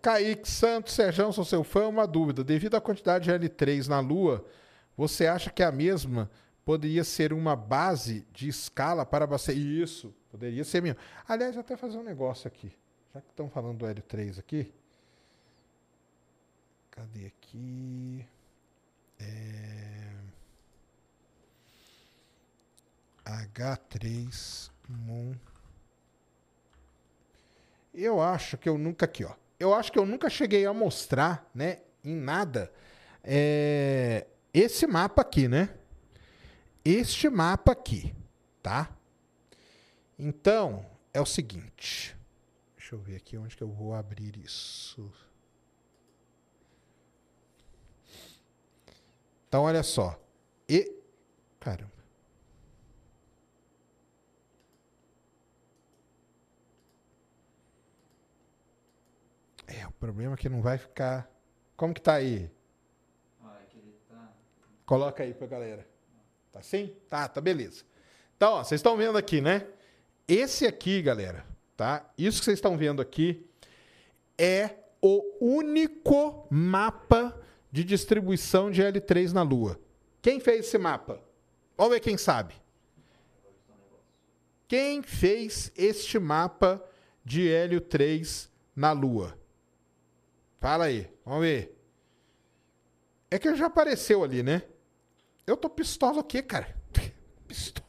Kaique 0.00 0.48
Santos, 0.48 0.94
Serjão, 0.94 1.32
sou 1.32 1.44
seu 1.44 1.64
fã. 1.64 1.88
Uma 1.88 2.06
dúvida: 2.06 2.44
devido 2.44 2.76
à 2.76 2.80
quantidade 2.80 3.24
de 3.24 3.48
L3 3.48 3.88
na 3.88 4.00
Lua, 4.00 4.44
você 4.96 5.26
acha 5.26 5.50
que 5.50 5.62
a 5.62 5.72
mesma 5.72 6.30
poderia 6.64 7.02
ser 7.04 7.32
uma 7.32 7.56
base 7.56 8.26
de 8.32 8.48
escala 8.48 9.04
para 9.04 9.24
abastecer? 9.24 9.56
Isso, 9.60 10.14
poderia 10.30 10.64
ser 10.64 10.82
mesmo. 10.82 11.00
Aliás, 11.26 11.56
até 11.56 11.76
fazer 11.76 11.98
um 11.98 12.04
negócio 12.04 12.46
aqui. 12.46 12.72
Já 13.12 13.20
que 13.20 13.30
estão 13.30 13.48
falando 13.48 13.78
do 13.78 13.86
L3 13.86 14.38
aqui. 14.38 14.72
Cadê 16.90 17.26
aqui? 17.26 18.24
É... 19.18 20.10
H3 23.24 24.70
Moon. 24.88 25.34
Eu 27.92 28.20
acho 28.20 28.56
que 28.56 28.68
eu 28.68 28.78
nunca 28.78 29.04
aqui, 29.04 29.24
ó. 29.24 29.34
Eu 29.58 29.74
acho 29.74 29.92
que 29.92 29.98
eu 29.98 30.06
nunca 30.06 30.30
cheguei 30.30 30.64
a 30.64 30.72
mostrar, 30.72 31.48
né, 31.54 31.80
em 32.02 32.14
nada, 32.14 32.72
é, 33.22 34.26
esse 34.54 34.86
mapa 34.86 35.20
aqui, 35.20 35.48
né? 35.48 35.74
Este 36.84 37.28
mapa 37.28 37.72
aqui, 37.72 38.14
tá? 38.62 38.90
Então, 40.18 40.86
é 41.12 41.20
o 41.20 41.26
seguinte. 41.26 42.16
Deixa 42.76 42.94
eu 42.94 42.98
ver 42.98 43.16
aqui 43.16 43.36
onde 43.36 43.56
que 43.56 43.62
eu 43.62 43.70
vou 43.70 43.94
abrir 43.94 44.36
isso. 44.38 45.12
Então, 49.46 49.64
olha 49.64 49.82
só. 49.82 50.18
E. 50.68 50.90
Caramba. 51.58 51.99
É, 59.70 59.86
o 59.86 59.92
problema 59.92 60.34
é 60.34 60.36
que 60.36 60.48
não 60.48 60.60
vai 60.60 60.76
ficar. 60.76 61.30
Como 61.76 61.94
que 61.94 62.00
tá 62.00 62.14
aí? 62.14 62.50
Ah, 63.40 63.56
é 63.62 63.66
que 63.70 63.78
ele 63.78 63.94
tá... 64.08 64.32
Coloca 64.84 65.22
aí 65.22 65.32
pra 65.32 65.46
galera. 65.46 65.86
Tá 66.50 66.58
assim? 66.58 66.92
Tá, 67.08 67.28
tá 67.28 67.40
beleza. 67.40 67.84
Então, 68.36 68.54
ó, 68.54 68.64
vocês 68.64 68.80
estão 68.80 68.96
vendo 68.96 69.16
aqui, 69.16 69.40
né? 69.40 69.68
Esse 70.26 70.66
aqui, 70.66 71.00
galera, 71.00 71.46
tá? 71.76 72.10
Isso 72.18 72.40
que 72.40 72.46
vocês 72.46 72.58
estão 72.58 72.76
vendo 72.76 73.00
aqui 73.00 73.48
é 74.36 74.74
o 75.00 75.22
único 75.40 76.46
mapa 76.50 77.40
de 77.70 77.84
distribuição 77.84 78.70
de 78.70 78.82
L3 78.82 79.32
na 79.32 79.42
Lua. 79.42 79.78
Quem 80.20 80.40
fez 80.40 80.66
esse 80.66 80.78
mapa? 80.78 81.22
Vamos 81.76 81.94
ver 81.94 82.00
quem 82.00 82.18
sabe. 82.18 82.54
Quem 84.66 85.02
fez 85.02 85.72
este 85.76 86.18
mapa 86.18 86.84
de 87.24 87.48
Hélio 87.48 87.80
3 87.80 88.50
na 88.74 88.92
Lua? 88.92 89.39
Fala 90.60 90.84
aí, 90.84 91.10
vamos 91.24 91.40
ver. 91.40 91.74
É 93.30 93.38
que 93.38 93.54
já 93.56 93.66
apareceu 93.66 94.22
ali, 94.22 94.42
né? 94.42 94.62
Eu 95.46 95.56
tô 95.56 95.70
pistola 95.70 96.20
o 96.20 96.24
quê, 96.24 96.42
cara? 96.42 96.76
Pistola. 97.48 97.88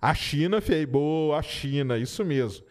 A 0.00 0.14
China 0.14 0.60
fez, 0.60 0.88
boa, 0.88 1.36
a 1.36 1.42
China, 1.42 1.98
isso 1.98 2.24
mesmo. 2.24 2.64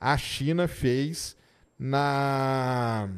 A 0.00 0.18
China 0.18 0.66
fez 0.66 1.36
na 1.78 3.08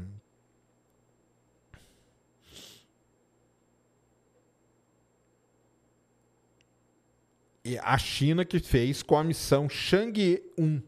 a 7.83 7.97
China 7.97 8.45
que 8.45 8.59
fez 8.59 9.03
com 9.03 9.16
a 9.16 9.25
missão 9.25 9.70
Chang'e 9.70 10.43
1, 10.59 10.83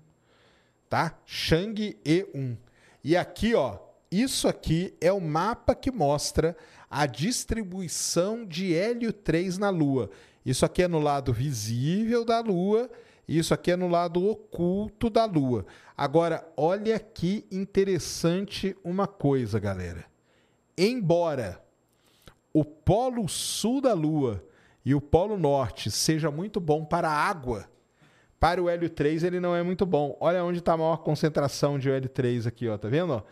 tá? 0.91 1.18
Chang'e 1.24 1.99
1. 2.34 2.55
E 3.03 3.16
aqui, 3.16 3.55
ó, 3.55 3.86
isso 4.11 4.47
aqui 4.47 4.95
é 5.01 5.13
o 5.13 5.21
mapa 5.21 5.75
que 5.75 5.91
mostra 5.91 6.57
a 6.91 7.07
distribuição 7.07 8.45
de 8.47 8.75
hélio 8.75 9.13
3 9.13 9.59
na 9.59 9.71
Lua. 9.71 10.11
Isso 10.45 10.65
aqui 10.65 10.83
é 10.83 10.89
no 10.89 11.01
lado 11.01 11.33
visível 11.33 12.25
da 12.25 12.41
Lua, 12.41 12.89
isso 13.27 13.53
aqui 13.53 13.73
é 13.73 13.77
no 13.77 13.89
lado 13.89 14.25
oculto 14.25 15.11
da 15.11 15.25
Lua. 15.25 15.67
Agora, 15.97 16.47
olha 16.57 16.99
que 17.01 17.45
interessante 17.51 18.77
uma 18.85 19.07
coisa, 19.07 19.59
galera. 19.59 20.05
Embora 20.79 21.61
o 22.53 22.65
polo 22.65 23.29
sul 23.29 23.81
da 23.81 23.93
Lua 23.93 24.45
e 24.85 24.95
o 24.95 25.01
polo 25.01 25.37
norte 25.37 25.91
seja 25.91 26.31
muito 26.31 26.61
bom 26.61 26.85
para 26.85 27.09
a 27.09 27.13
água, 27.13 27.69
para 28.39 28.63
o 28.63 28.69
hélio 28.69 28.89
3 28.89 29.25
ele 29.25 29.41
não 29.41 29.57
é 29.57 29.63
muito 29.63 29.85
bom. 29.85 30.17
Olha 30.21 30.45
onde 30.45 30.61
está 30.61 30.75
a 30.75 30.77
maior 30.77 30.99
concentração 30.99 31.79
de 31.79 31.91
hélio 31.91 32.09
3 32.09 32.47
aqui, 32.47 32.69
ó, 32.69 32.79
tá 32.79 32.89
vendo? 32.89 33.23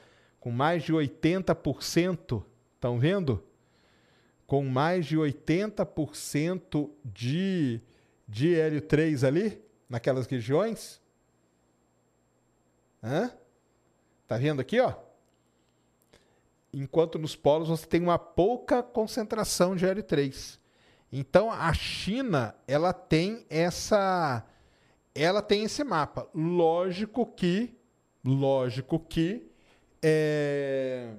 Com 0.45 0.51
mais 0.51 0.82
de 0.82 0.92
80%, 0.92 2.45
estão 2.74 2.99
vendo? 2.99 3.42
Com 4.47 4.62
mais 4.66 5.07
de 5.07 5.16
80% 5.16 6.90
de, 7.03 7.80
de 8.28 8.55
hélio 8.55 8.82
3 8.82 9.24
ali, 9.24 9.64
naquelas 9.88 10.26
regiões. 10.26 11.01
Hã? 13.03 13.32
Tá 14.28 14.36
vendo 14.36 14.61
aqui, 14.61 14.78
ó? 14.80 14.92
Enquanto 16.74 17.18
nos 17.18 17.34
polos 17.34 17.70
você 17.70 17.86
tem 17.86 18.03
uma 18.03 18.18
pouca 18.18 18.82
concentração 18.82 19.74
de 19.74 19.86
hélio 19.86 20.03
3. 20.03 20.61
Então 21.11 21.51
a 21.51 21.72
China, 21.72 22.55
ela 22.68 22.92
tem 22.92 23.47
essa 23.49 24.45
ela 25.14 25.40
tem 25.40 25.64
esse 25.64 25.82
mapa. 25.82 26.28
Lógico 26.34 27.24
que 27.24 27.74
lógico 28.22 29.01
que 29.01 29.53
é 30.05 31.14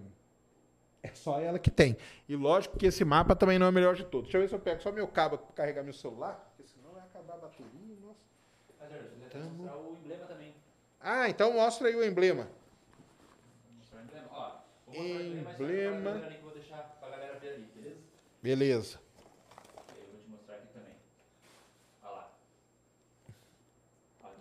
é 1.06 1.14
só 1.14 1.40
ela 1.40 1.60
que 1.60 1.70
tem. 1.70 1.96
E 2.28 2.36
lógico 2.36 2.78
que 2.78 2.88
esse 2.88 3.06
mapa 3.06 3.36
também 3.36 3.60
não 3.60 3.68
é 3.68 3.70
o 3.70 3.74
melhor 3.74 3.96
de 3.96 4.04
todos. 4.04 4.24
Deixa 4.24 4.38
eu 4.38 4.42
ver 4.42 4.48
se 4.48 4.56
eu 4.56 4.60
pego 4.60 4.82
só 4.82 4.92
meu 4.92 5.08
cabo 5.08 5.38
para 5.38 5.54
carregar 5.54 5.84
meu 5.84 5.94
celular, 5.94 6.52
porque 6.56 6.68
senão 6.68 6.92
vai 6.94 7.04
acabar 7.04 7.36
a 7.36 7.38
bateria. 7.38 7.70
Nossa. 8.02 8.20
Mas, 8.80 8.90
Jorge, 8.90 9.10
Tamo... 9.30 9.50
mostrar 9.50 9.78
o 9.78 9.96
emblema 9.96 10.26
também. 10.26 10.56
Ah, 11.00 11.30
então 11.30 11.54
mostra 11.54 11.90
aí 11.90 11.96
o 11.96 12.04
emblema. 12.04 12.48
O 13.94 14.00
emblema. 14.00 14.28
Ó, 14.32 14.52
vou 14.88 14.96
mostrar 14.96 15.24
emblema. 15.24 15.50
o 15.50 15.64
emblema. 15.64 16.12
Mas 16.16 16.34
que 16.34 16.40
eu 16.40 16.42
vou 16.42 16.52
deixar 16.54 16.98
pra 17.00 17.10
galera 17.10 17.40
ver 17.40 17.50
ali, 17.50 17.70
beleza? 17.76 18.00
Beleza. 18.42 19.06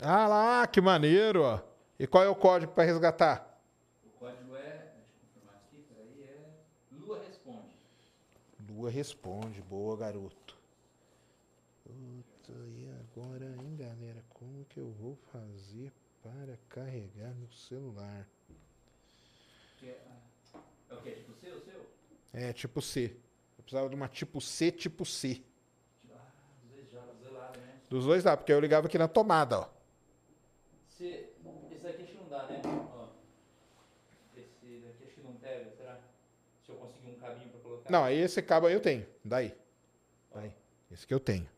Ah 0.01 0.27
lá, 0.27 0.67
que 0.67 0.81
maneiro, 0.81 1.43
ó. 1.43 1.61
E 1.99 2.07
qual 2.07 2.25
é 2.25 2.29
o 2.29 2.35
código 2.35 2.73
para 2.73 2.85
resgatar? 2.85 3.54
Lua 8.75 8.91
responde. 8.91 9.63
Boa, 9.63 9.97
garoto. 9.97 10.59
Puta, 11.85 12.53
e 12.53 12.89
agora, 13.01 13.45
hein, 13.45 13.77
galera? 13.77 14.25
Como 14.31 14.65
que 14.65 14.81
eu 14.81 14.91
vou 14.91 15.15
fazer 15.31 15.93
para 16.21 16.59
carregar 16.69 17.33
meu 17.35 17.53
celular? 17.53 18.27
É, 19.81 19.87
é 20.91 20.95
o 20.95 21.01
que? 21.03 21.11
Tipo 21.13 21.35
C, 21.35 21.53
o 21.53 21.61
seu? 21.61 21.87
É, 22.33 22.53
tipo 22.53 22.83
C. 22.83 23.17
Eu 23.57 23.63
precisava 23.63 23.89
de 23.89 23.95
uma 23.95 24.09
tipo 24.09 24.41
C, 24.41 24.73
tipo 24.73 25.05
C. 25.05 25.41
Ah, 26.11 26.33
dos 26.63 26.73
dois, 26.73 26.91
dois 27.21 27.33
lados, 27.33 27.61
né? 27.61 27.81
Dos 27.89 28.05
dois 28.07 28.25
lados, 28.25 28.41
porque 28.41 28.53
eu 28.53 28.61
ligava 28.61 28.89
aqui 28.89 28.99
na 28.99 29.07
tomada, 29.07 29.61
ó. 29.61 29.69
C, 30.89 31.33
esse 31.71 31.87
aqui 31.87 32.03
acho 32.03 32.13
que 32.13 32.19
não 32.19 32.29
dá, 32.29 32.47
né? 32.49 32.61
Ó. 32.65 33.07
Esse 34.37 34.81
daqui 34.81 35.05
acho 35.07 35.15
que 35.15 35.21
não 35.23 35.35
pega, 35.35 35.71
será? 35.77 36.01
Se 36.65 36.73
eu 36.73 36.77
conseguir 36.77 37.11
um 37.11 37.19
caminho 37.21 37.51
para 37.51 37.61
colocar. 37.61 37.74
Não, 37.89 38.05
aí 38.05 38.19
esse 38.19 38.41
cabo 38.43 38.67
aí 38.67 38.75
eu 38.75 38.81
tenho. 38.81 39.07
Daí. 39.25 39.55
Daí. 40.35 40.53
Esse 40.91 41.07
que 41.07 41.15
eu 41.15 41.21
tenho. 41.21 41.49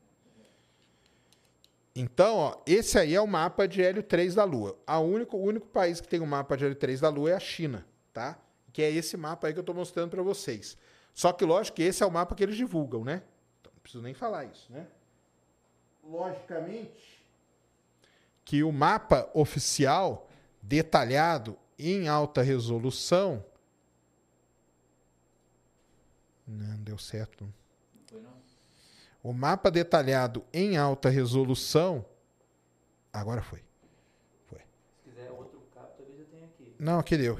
Então, 1.94 2.36
ó, 2.36 2.56
esse 2.66 2.98
aí 2.98 3.14
é 3.14 3.20
o 3.20 3.26
mapa 3.26 3.66
de 3.66 3.82
hélio 3.82 4.02
3 4.02 4.34
da 4.34 4.44
Lua. 4.44 4.78
A 4.86 4.98
único, 4.98 5.36
o 5.36 5.42
único 5.42 5.66
país 5.66 6.00
que 6.00 6.08
tem 6.08 6.20
o 6.20 6.24
um 6.24 6.26
mapa 6.26 6.56
de 6.56 6.64
hélio 6.64 6.76
3 6.76 7.00
da 7.00 7.08
Lua 7.08 7.30
é 7.30 7.34
a 7.34 7.40
China, 7.40 7.86
tá? 8.12 8.38
Que 8.72 8.82
é 8.82 8.90
esse 8.90 9.16
mapa 9.16 9.46
aí 9.46 9.52
que 9.52 9.58
eu 9.58 9.62
estou 9.62 9.74
mostrando 9.74 10.10
para 10.10 10.22
vocês. 10.22 10.76
Só 11.14 11.32
que, 11.32 11.44
lógico, 11.44 11.76
que 11.76 11.82
esse 11.82 12.02
é 12.02 12.06
o 12.06 12.10
mapa 12.10 12.34
que 12.34 12.42
eles 12.42 12.56
divulgam, 12.56 13.02
né? 13.02 13.22
Então, 13.60 13.72
não 13.74 13.80
preciso 13.80 14.02
nem 14.02 14.12
falar 14.12 14.44
isso, 14.44 14.70
né? 14.70 14.86
Logicamente 16.04 17.16
que 18.46 18.62
o 18.62 18.70
mapa 18.70 19.28
oficial 19.34 20.30
detalhado 20.62 21.58
em 21.76 22.06
alta 22.08 22.42
resolução 22.42 23.44
não 26.46 26.76
deu 26.82 26.98
certo. 26.98 27.44
Não 27.44 27.52
foi, 28.06 28.20
não? 28.20 28.32
O 29.22 29.32
mapa 29.32 29.70
detalhado 29.70 30.44
em 30.52 30.76
alta 30.76 31.08
resolução. 31.08 32.04
Agora 33.12 33.42
foi. 33.42 33.64
Foi. 34.46 34.60
Se 34.60 35.10
quiser 35.10 35.30
outro 35.32 35.60
cabo, 35.74 35.88
talvez 35.96 36.20
eu 36.20 36.26
tenha 36.26 36.44
aqui. 36.44 36.74
Não, 36.78 36.98
aqui 36.98 37.16
deu. 37.16 37.38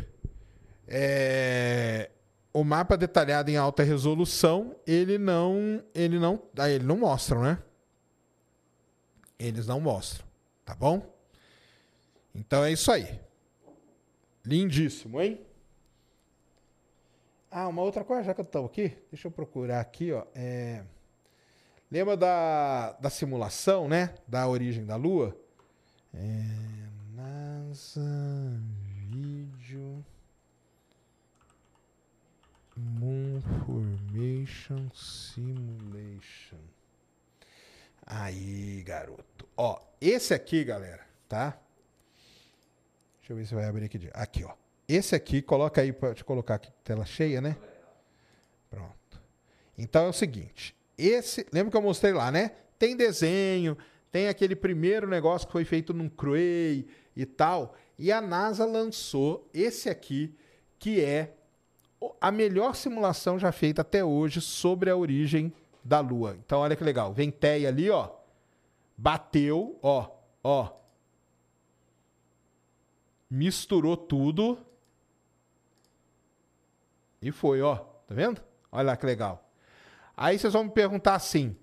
É... 0.89 2.11
O 2.53 2.65
mapa 2.65 2.97
detalhado 2.97 3.51
em 3.51 3.57
alta 3.57 3.85
resolução, 3.85 4.75
ele 4.87 5.17
não. 5.17 5.85
Ele 5.95 6.19
não. 6.19 6.43
Ah, 6.59 6.69
ele 6.69 6.85
não 6.85 6.97
mostra, 6.97 7.41
né? 7.41 7.63
Eles 9.39 9.67
não 9.67 9.81
mostram. 9.81 10.27
Tá 10.65 10.75
bom? 10.75 11.15
Então 12.35 12.65
é 12.65 12.73
isso 12.73 12.91
aí. 12.91 13.21
Lindíssimo, 14.45 15.21
hein? 15.21 15.46
Ah, 17.59 17.69
uma 17.69 17.81
outra 17.81 18.05
coisa, 18.05 18.23
já 18.23 18.35
que 18.35 18.43
eu 18.43 18.45
estou 18.45 18.67
aqui, 18.67 18.95
deixa 19.11 19.29
eu 19.29 19.33
procurar 19.33 19.81
aqui, 19.81 20.13
ó. 20.13 20.27
É... 20.35 20.85
Lembra 21.91 22.15
da, 22.15 22.93
da 23.01 23.09
simulação, 23.09 23.89
né? 23.89 24.15
Da 24.29 24.47
origem 24.47 24.85
da 24.85 24.95
Lua? 24.95 25.35
É... 26.13 26.45
NASA 27.15 28.03
Video 29.09 30.05
Moon 32.77 33.41
Formation 33.65 34.91
Simulation. 34.95 36.61
Aí, 38.05 38.83
garoto. 38.83 39.49
Ó, 39.57 39.81
esse 39.99 40.35
aqui, 40.35 40.63
galera, 40.63 41.07
tá? 41.27 41.59
Deixa 43.21 43.33
eu 43.33 43.37
ver 43.39 43.47
se 43.47 43.55
vai 43.55 43.65
abrir 43.65 43.87
aqui. 43.87 44.11
Aqui, 44.13 44.45
ó. 44.45 44.66
Esse 44.89 45.15
aqui, 45.15 45.43
coloca 45.43 45.81
aí 45.81 45.93
para 45.93 46.15
te 46.15 46.25
colocar 46.25 46.55
aqui, 46.55 46.71
tela 46.85 47.05
cheia, 47.05 47.41
né? 47.41 47.57
Pronto. 48.71 49.21
Então 49.77 50.07
é 50.07 50.09
o 50.09 50.13
seguinte, 50.13 50.77
esse, 50.97 51.47
lembra 51.53 51.71
que 51.71 51.77
eu 51.77 51.83
mostrei 51.83 52.13
lá, 52.13 52.31
né? 52.31 52.53
Tem 52.79 52.97
desenho, 52.97 53.77
tem 54.13 54.29
aquele 54.29 54.55
primeiro 54.55 55.09
negócio 55.09 55.47
que 55.47 55.53
foi 55.53 55.65
feito 55.65 55.93
num 55.93 56.09
Cray 56.09 56.87
e 57.17 57.27
tal, 57.27 57.75
e 57.99 58.13
a 58.13 58.21
NASA 58.21 58.65
lançou 58.65 59.49
esse 59.53 59.89
aqui, 59.89 60.35
que 60.79 61.01
é 61.01 61.35
a 62.21 62.31
melhor 62.31 62.77
simulação 62.77 63.39
já 63.39 63.51
feita 63.51 63.83
até 63.83 64.05
hoje 64.05 64.41
sobre 64.41 64.89
a 64.89 64.97
origem 64.97 65.53
da 65.83 66.01
Lua. 66.01 66.37
Então 66.45 66.61
olha 66.61 66.77
que 66.77 66.85
legal, 66.85 67.13
Venteia 67.13 67.69
ali, 67.69 67.91
ó, 67.91 68.11
bateu, 68.97 69.79
ó, 69.83 70.11
ó, 70.45 70.71
misturou 73.29 73.97
tudo 73.97 74.66
e 77.21 77.33
foi, 77.33 77.61
ó. 77.63 77.77
Tá 77.77 78.15
vendo? 78.15 78.41
Olha 78.71 78.89
lá 78.89 78.97
que 78.97 79.07
legal. 79.07 79.51
Aí 80.17 80.39
vocês 80.39 80.53
vão 80.53 80.65
me 80.65 80.71
perguntar 80.71 81.15
assim: 81.15 81.57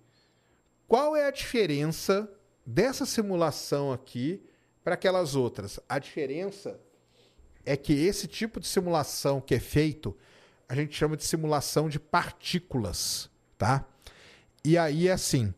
qual 0.88 1.16
é 1.16 1.26
a 1.26 1.32
diferença 1.32 2.30
dessa 2.66 3.06
simulação 3.06 3.92
aqui 3.92 4.44
para 4.84 4.96
aquelas 4.96 5.36
outras? 5.36 5.80
A 5.88 5.98
diferença 6.00 6.80
é 7.66 7.78
que 7.78 7.94
esse 7.94 8.28
tipo 8.28 8.60
de 8.60 8.68
simulação 8.68 9.40
que 9.40 9.56
é 9.56 9.60
feito, 9.60 10.16
a 10.68 10.76
gente 10.76 10.96
chama 10.96 11.16
de 11.16 11.24
simulação 11.24 11.88
de 11.88 12.00
partículas, 12.00 13.30
tá? 13.58 13.86
E 14.64 14.78
aí 14.78 15.08
é 15.08 15.14
assim: 15.14 15.54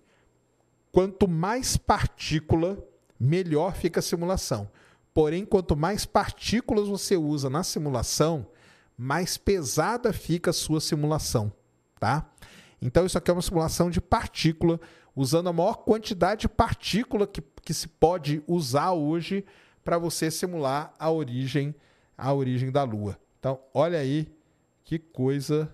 quanto 0.92 1.28
mais 1.28 1.78
partícula, 1.78 2.78
melhor 3.20 3.76
fica 3.76 4.00
a 4.00 4.04
simulação. 4.04 4.70
Porém, 5.14 5.46
quanto 5.46 5.76
mais 5.76 6.06
partículas 6.06 6.88
você 6.88 7.16
usa 7.16 7.50
na 7.50 7.64
simulação, 7.64 8.48
mais 8.98 9.38
pesada 9.38 10.14
fica 10.14 10.52
a 10.52 10.54
sua 10.54 10.80
simulação, 10.80 11.52
tá? 12.00 12.30
Então 12.82 13.06
isso 13.06 13.18
aqui 13.18 13.30
é 13.30 13.34
uma 13.34 13.42
simulação 13.42 13.90
de 13.90 14.00
partícula, 14.00 14.80
usando 15.16 15.50
a 15.50 15.54
maior 15.54 15.76
quantidade 15.76 16.42
de 16.42 16.50
partícula 16.50 17.26
que, 17.26 17.42
que 17.64 17.74
se 17.74 17.88
pode 17.88 18.44
usar 18.48 18.92
hoje 18.92 19.46
para 19.84 19.98
você 19.98 20.32
simular 20.32 20.94
a 21.00 21.10
origem, 21.10 21.76
a 22.18 22.34
origem 22.34 22.72
da 22.72 22.84
Lua. 22.84 23.20
Então, 23.40 23.60
olha 23.74 24.00
aí 24.00 24.28
que 24.84 24.98
coisa 24.98 25.72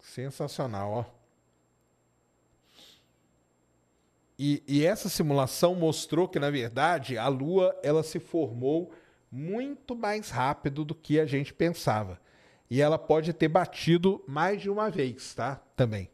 sensacional, 0.00 0.90
ó. 0.90 1.13
E, 4.38 4.62
e, 4.66 4.84
essa 4.84 5.08
simulação 5.08 5.74
mostrou 5.74 6.26
que, 6.26 6.40
na 6.40 6.50
verdade, 6.50 7.16
a 7.16 7.28
Lua 7.28 7.78
ela 7.82 8.02
se 8.02 8.18
formou 8.18 8.92
muito 9.30 9.94
mais 9.94 10.30
rápido 10.30 10.84
do 10.84 10.94
que 10.94 11.20
a 11.20 11.26
gente 11.26 11.54
pensava. 11.54 12.20
E 12.68 12.80
ela 12.80 12.98
pode 12.98 13.32
ter 13.32 13.48
batido 13.48 14.24
mais 14.26 14.60
de 14.60 14.68
uma 14.68 14.90
vez, 14.90 15.34
tá? 15.34 15.60
Também. 15.76 16.10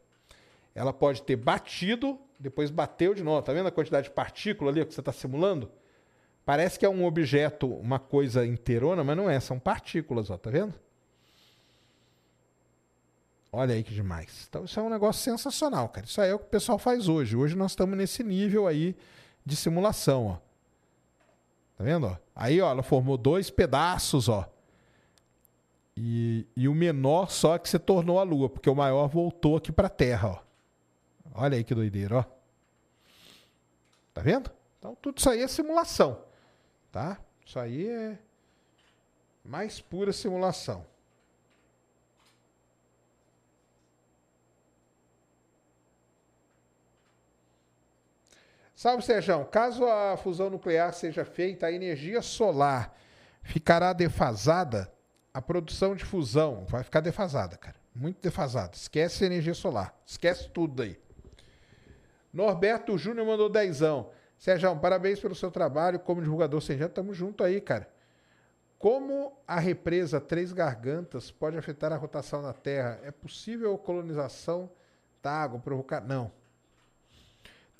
Ela 0.75 0.93
pode 0.93 1.23
ter 1.23 1.35
batido, 1.35 2.19
depois 2.39 2.69
bateu 2.69 3.13
de 3.13 3.23
novo. 3.23 3.41
Tá 3.41 3.53
vendo 3.53 3.67
a 3.67 3.71
quantidade 3.71 4.09
de 4.09 4.13
partícula 4.13 4.69
ali 4.69 4.85
que 4.85 4.93
você 4.93 5.01
está 5.01 5.11
simulando? 5.11 5.71
Parece 6.45 6.77
que 6.77 6.85
é 6.85 6.89
um 6.89 7.05
objeto, 7.05 7.67
uma 7.67 7.99
coisa 7.99 8.45
inteirona, 8.45 9.03
mas 9.03 9.17
não 9.17 9.29
é, 9.29 9.39
são 9.39 9.59
partículas, 9.59 10.29
ó, 10.29 10.37
tá 10.37 10.49
vendo? 10.49 10.73
Olha 13.51 13.75
aí 13.75 13.83
que 13.83 13.93
demais. 13.93 14.47
Então 14.47 14.63
isso 14.63 14.79
é 14.79 14.83
um 14.83 14.89
negócio 14.89 15.21
sensacional, 15.21 15.89
cara. 15.89 16.05
Isso 16.05 16.21
aí 16.21 16.29
é 16.29 16.33
o 16.33 16.39
que 16.39 16.45
o 16.45 16.49
pessoal 16.49 16.79
faz 16.79 17.09
hoje. 17.09 17.35
Hoje 17.35 17.55
nós 17.55 17.71
estamos 17.71 17.97
nesse 17.97 18.23
nível 18.23 18.65
aí 18.65 18.95
de 19.45 19.55
simulação, 19.55 20.27
ó. 20.27 20.37
Tá 21.77 21.83
vendo, 21.83 22.07
ó? 22.07 22.17
Aí, 22.35 22.61
ó, 22.61 22.71
ela 22.71 22.83
formou 22.83 23.17
dois 23.17 23.49
pedaços, 23.49 24.29
ó. 24.29 24.49
E, 25.97 26.47
e 26.55 26.67
o 26.67 26.73
menor 26.73 27.29
só 27.29 27.57
que 27.57 27.67
se 27.67 27.77
tornou 27.77 28.19
a 28.19 28.23
Lua, 28.23 28.49
porque 28.49 28.69
o 28.69 28.75
maior 28.75 29.07
voltou 29.07 29.57
aqui 29.57 29.71
para 29.71 29.87
a 29.87 29.89
Terra, 29.89 30.29
ó. 30.29 30.39
Olha 31.33 31.57
aí 31.57 31.63
que 31.63 31.75
doideira, 31.75 32.19
ó. 32.19 32.25
Tá 34.13 34.21
vendo? 34.21 34.49
Então 34.79 34.95
tudo 35.01 35.17
isso 35.17 35.29
aí 35.29 35.41
é 35.41 35.47
simulação, 35.47 36.21
tá? 36.91 37.19
Isso 37.45 37.59
aí 37.59 37.87
é 37.87 38.17
mais 39.43 39.81
pura 39.81 40.13
simulação. 40.13 40.85
Salve, 48.81 49.03
Sérgio. 49.05 49.45
Caso 49.45 49.85
a 49.85 50.17
fusão 50.17 50.49
nuclear 50.49 50.91
seja 50.91 51.23
feita, 51.23 51.67
a 51.67 51.71
energia 51.71 52.19
solar 52.19 52.97
ficará 53.43 53.93
defasada? 53.93 54.91
A 55.31 55.39
produção 55.39 55.95
de 55.95 56.03
fusão 56.03 56.65
vai 56.67 56.81
ficar 56.81 56.99
defasada, 56.99 57.55
cara. 57.57 57.75
Muito 57.93 58.19
defasada. 58.19 58.71
Esquece 58.73 59.23
a 59.23 59.27
energia 59.27 59.53
solar. 59.53 59.95
Esquece 60.03 60.49
tudo 60.49 60.81
aí. 60.81 60.99
Norberto 62.33 62.97
Júnior 62.97 63.27
mandou 63.27 63.49
dezão. 63.49 64.09
Sérgio, 64.35 64.75
parabéns 64.77 65.19
pelo 65.19 65.35
seu 65.35 65.51
trabalho 65.51 65.99
como 65.99 66.19
divulgador 66.19 66.59
científico. 66.59 66.95
Tamo 66.95 67.13
junto 67.13 67.43
aí, 67.43 67.61
cara. 67.61 67.87
Como 68.79 69.37
a 69.47 69.59
represa 69.59 70.19
Três 70.19 70.51
Gargantas 70.51 71.29
pode 71.29 71.55
afetar 71.55 71.93
a 71.93 71.97
rotação 71.97 72.41
da 72.41 72.51
Terra? 72.51 72.99
É 73.03 73.11
possível 73.11 73.77
colonização 73.77 74.71
da 75.21 75.31
água 75.31 75.59
provocar? 75.59 76.01
Não. 76.01 76.40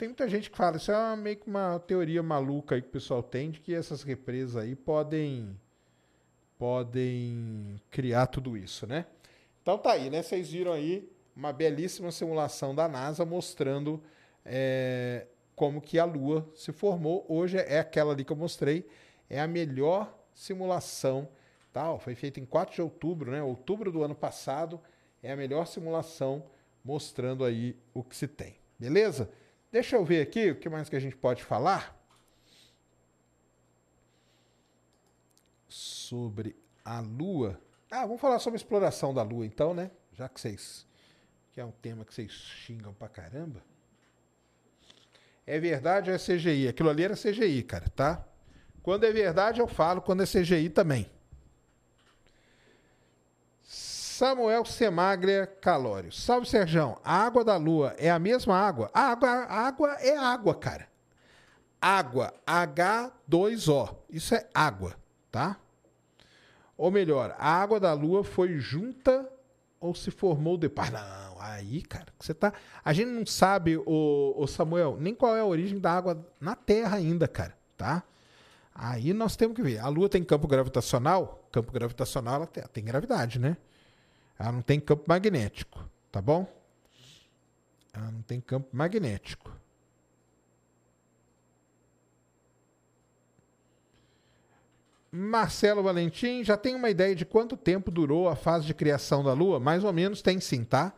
Tem 0.02 0.08
muita 0.08 0.28
gente 0.28 0.50
que 0.50 0.58
fala, 0.58 0.78
isso 0.78 0.92
é 0.92 1.16
meio 1.16 1.38
que 1.38 1.48
uma 1.48 1.78
teoria 1.78 2.24
maluca 2.24 2.74
aí 2.74 2.82
que 2.82 2.88
o 2.88 2.92
pessoal 2.92 3.22
tem 3.22 3.52
de 3.52 3.60
que 3.60 3.72
essas 3.72 4.02
represas 4.02 4.56
aí 4.56 4.76
podem 4.76 5.56
podem 6.58 7.80
criar 7.92 8.26
tudo 8.26 8.58
isso, 8.58 8.88
né? 8.88 9.06
Então 9.62 9.78
tá 9.78 9.92
aí, 9.92 10.10
né? 10.10 10.24
Vocês 10.24 10.50
viram 10.50 10.74
aí 10.74 11.08
uma 11.36 11.54
belíssima 11.54 12.12
simulação 12.12 12.74
da 12.74 12.88
NASA 12.88 13.24
mostrando 13.24 14.02
é, 14.44 15.28
como 15.56 15.80
que 15.80 16.00
a 16.00 16.06
Lua 16.06 16.50
se 16.56 16.72
formou. 16.72 17.24
Hoje 17.30 17.60
é 17.60 17.78
aquela 17.78 18.12
ali 18.12 18.26
que 18.26 18.32
eu 18.32 18.38
mostrei, 18.38 18.90
é 19.30 19.40
a 19.40 19.48
melhor 19.48 20.12
simulação, 20.34 21.30
tá? 21.72 21.96
Foi 22.00 22.16
feita 22.16 22.40
em 22.40 22.46
4 22.48 22.74
de 22.74 22.82
outubro, 22.82 23.30
né? 23.30 23.44
Outubro 23.44 23.92
do 23.92 24.02
ano 24.02 24.16
passado 24.16 24.82
é 25.22 25.32
a 25.32 25.36
melhor 25.36 25.68
simulação 25.68 26.44
mostrando 26.84 27.46
aí 27.46 27.78
o 27.94 28.04
que 28.04 28.16
se 28.16 28.28
tem. 28.28 28.56
Beleza? 28.80 29.30
Deixa 29.72 29.96
eu 29.96 30.04
ver 30.04 30.22
aqui 30.22 30.52
o 30.52 30.60
que 30.60 30.68
mais 30.68 30.90
que 30.90 30.96
a 30.96 31.00
gente 31.00 31.16
pode 31.16 31.44
falar 31.44 31.98
sobre 35.70 36.56
a 36.84 37.00
Lua. 37.00 37.60
Ah, 37.90 38.06
vamos 38.06 38.20
falar 38.20 38.40
sobre 38.40 38.56
a 38.56 38.62
exploração 38.62 39.14
da 39.14 39.24
Lua 39.24 39.46
então, 39.46 39.74
né? 39.74 39.90
Já 40.14 40.28
que 40.28 40.42
vocês 40.42 40.86
que 41.54 41.60
é 41.60 41.66
um 41.66 41.72
tema 41.72 42.06
que 42.06 42.14
vocês 42.14 42.32
xingam 42.32 42.94
pra 42.94 43.10
caramba. 43.10 43.62
É 45.46 45.60
verdade 45.60 46.10
ou 46.10 46.16
é 46.16 46.20
CGI? 46.20 46.68
Aquilo 46.68 46.90
ali 46.90 47.04
era 47.04 47.16
CGI, 47.16 47.64
cara, 47.64 47.90
tá? 47.90 48.26
Quando 48.82 49.06
é 49.06 49.12
verdade 49.12 49.60
eu 49.60 49.68
falo, 49.68 50.02
quando 50.02 50.24
é 50.24 50.26
CGI 50.26 50.70
também. 50.70 51.10
Samuel 54.22 54.64
Semaglia 54.66 55.48
Calório. 55.48 56.12
Salve, 56.12 56.48
Serjão. 56.48 56.96
A 57.04 57.26
água 57.26 57.44
da 57.44 57.58
lua 57.58 57.96
é 57.98 58.08
a 58.08 58.20
mesma 58.20 58.56
água? 58.56 58.92
A 58.94 59.08
água, 59.08 59.28
a 59.28 59.66
água 59.66 59.90
é 59.94 60.16
água, 60.16 60.54
cara. 60.54 60.88
Água, 61.82 62.32
H2O. 62.46 63.96
Isso 64.12 64.36
é 64.36 64.48
água, 64.54 64.94
tá? 65.32 65.58
Ou 66.78 66.92
melhor, 66.92 67.36
a 67.40 67.52
água 67.52 67.80
da 67.80 67.94
lua 67.94 68.24
foi 68.24 68.60
junta 68.60 69.28
ou 69.80 69.96
se 69.96 70.12
formou 70.12 70.56
depois? 70.56 70.92
Não, 70.92 71.42
aí, 71.42 71.82
cara, 71.82 72.14
você 72.20 72.36
tá. 72.36 72.54
A 72.86 72.94
gente 72.94 73.10
não 73.10 73.26
sabe, 73.26 73.76
o, 73.78 74.36
o 74.38 74.46
Samuel, 74.46 74.98
nem 75.00 75.16
qual 75.16 75.36
é 75.36 75.40
a 75.40 75.46
origem 75.46 75.80
da 75.80 75.94
água 75.94 76.24
na 76.40 76.56
Terra 76.56 76.98
ainda, 76.98 77.28
cara, 77.28 77.58
tá? 77.76 78.04
Aí 78.72 79.14
nós 79.14 79.36
temos 79.36 79.56
que 79.56 79.64
ver. 79.64 79.80
A 79.80 79.88
Lua 79.88 80.08
tem 80.08 80.24
campo 80.24 80.48
gravitacional? 80.48 81.44
Campo 81.52 81.72
gravitacional 81.72 82.36
ela 82.36 82.46
tem, 82.46 82.64
tem 82.72 82.84
gravidade, 82.84 83.40
né? 83.40 83.58
Ela 84.42 84.52
não 84.54 84.64
tem 84.64 84.80
campo 84.80 85.04
magnético, 85.08 85.88
tá 86.12 86.20
bom? 86.20 86.52
Ela 87.94 88.10
não 88.10 88.24
tem 88.24 88.42
campo 88.42 88.70
magnético. 88.76 89.56
Marcelo 95.12 95.84
Valentim, 95.84 96.44
já 96.44 96.58
tem 96.58 96.74
uma 96.74 96.90
ideia 96.90 97.14
de 97.14 97.24
quanto 97.24 97.56
tempo 97.56 97.92
durou 97.92 98.28
a 98.28 98.36
fase 98.36 98.66
de 98.66 98.74
criação 98.74 99.24
da 99.24 99.32
Lua? 99.32 99.60
Mais 99.60 99.84
ou 99.84 99.94
menos 99.94 100.24
tem 100.24 100.40
sim, 100.40 100.64
tá? 100.64 100.92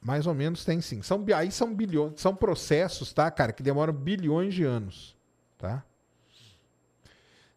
Mais 0.00 0.26
ou 0.26 0.32
menos 0.32 0.64
tem 0.64 0.80
sim. 0.80 1.02
São, 1.02 1.22
aí 1.36 1.52
são 1.52 1.74
bilhões, 1.74 2.18
são 2.18 2.34
processos, 2.34 3.12
tá, 3.12 3.30
cara, 3.30 3.52
que 3.52 3.62
demoram 3.62 3.92
bilhões 3.92 4.54
de 4.54 4.64
anos, 4.64 5.14
tá? 5.58 5.84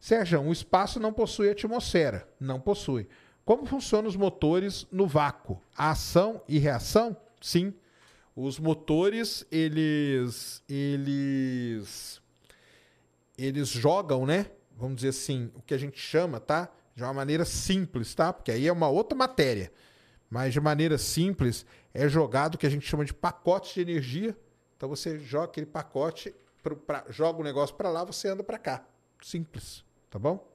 Sérgio, 0.01 0.41
o 0.41 0.51
espaço 0.51 0.99
não 0.99 1.13
possui 1.13 1.49
atmosfera. 1.49 2.27
Não 2.37 2.59
possui. 2.59 3.07
Como 3.45 3.65
funcionam 3.65 4.07
os 4.07 4.15
motores 4.15 4.87
no 4.91 5.07
vácuo? 5.07 5.61
A 5.75 5.91
ação 5.91 6.41
e 6.47 6.57
reação? 6.59 7.17
Sim. 7.41 7.73
Os 8.35 8.59
motores, 8.59 9.45
eles 9.51 10.63
eles 10.69 12.21
eles 13.37 13.69
jogam, 13.69 14.25
né? 14.25 14.47
Vamos 14.77 14.97
dizer 14.97 15.09
assim, 15.09 15.51
o 15.55 15.61
que 15.61 15.73
a 15.73 15.77
gente 15.77 15.99
chama, 15.99 16.39
tá? 16.39 16.69
De 16.95 17.03
uma 17.03 17.13
maneira 17.13 17.45
simples, 17.45 18.13
tá? 18.13 18.31
Porque 18.31 18.51
aí 18.51 18.67
é 18.67 18.71
uma 18.71 18.87
outra 18.87 19.17
matéria. 19.17 19.71
Mas 20.29 20.53
de 20.53 20.61
maneira 20.61 20.97
simples 20.97 21.65
é 21.93 22.07
jogado 22.07 22.55
o 22.55 22.57
que 22.57 22.65
a 22.65 22.69
gente 22.69 22.87
chama 22.87 23.03
de 23.03 23.13
pacotes 23.13 23.73
de 23.73 23.81
energia. 23.81 24.37
Então 24.77 24.87
você 24.87 25.19
joga 25.19 25.45
aquele 25.45 25.65
pacote, 25.65 26.33
pra, 26.63 26.75
pra, 26.75 27.05
joga 27.09 27.39
o 27.39 27.43
negócio 27.43 27.75
para 27.75 27.89
lá, 27.89 28.03
você 28.03 28.27
anda 28.27 28.43
para 28.43 28.57
cá. 28.57 28.85
Simples, 29.21 29.83
tá 30.09 30.17
bom? 30.17 30.50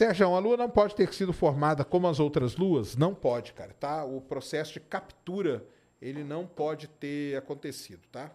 Sérgio, 0.00 0.34
a 0.34 0.38
Lua 0.38 0.56
não 0.56 0.70
pode 0.70 0.94
ter 0.94 1.12
sido 1.12 1.30
formada 1.30 1.84
como 1.84 2.08
as 2.08 2.18
outras 2.18 2.56
luas? 2.56 2.96
Não 2.96 3.14
pode, 3.14 3.52
cara, 3.52 3.74
tá? 3.74 4.02
O 4.02 4.18
processo 4.18 4.72
de 4.72 4.80
captura, 4.80 5.62
ele 6.00 6.24
não 6.24 6.46
pode 6.46 6.88
ter 6.88 7.36
acontecido, 7.36 8.00
tá? 8.10 8.32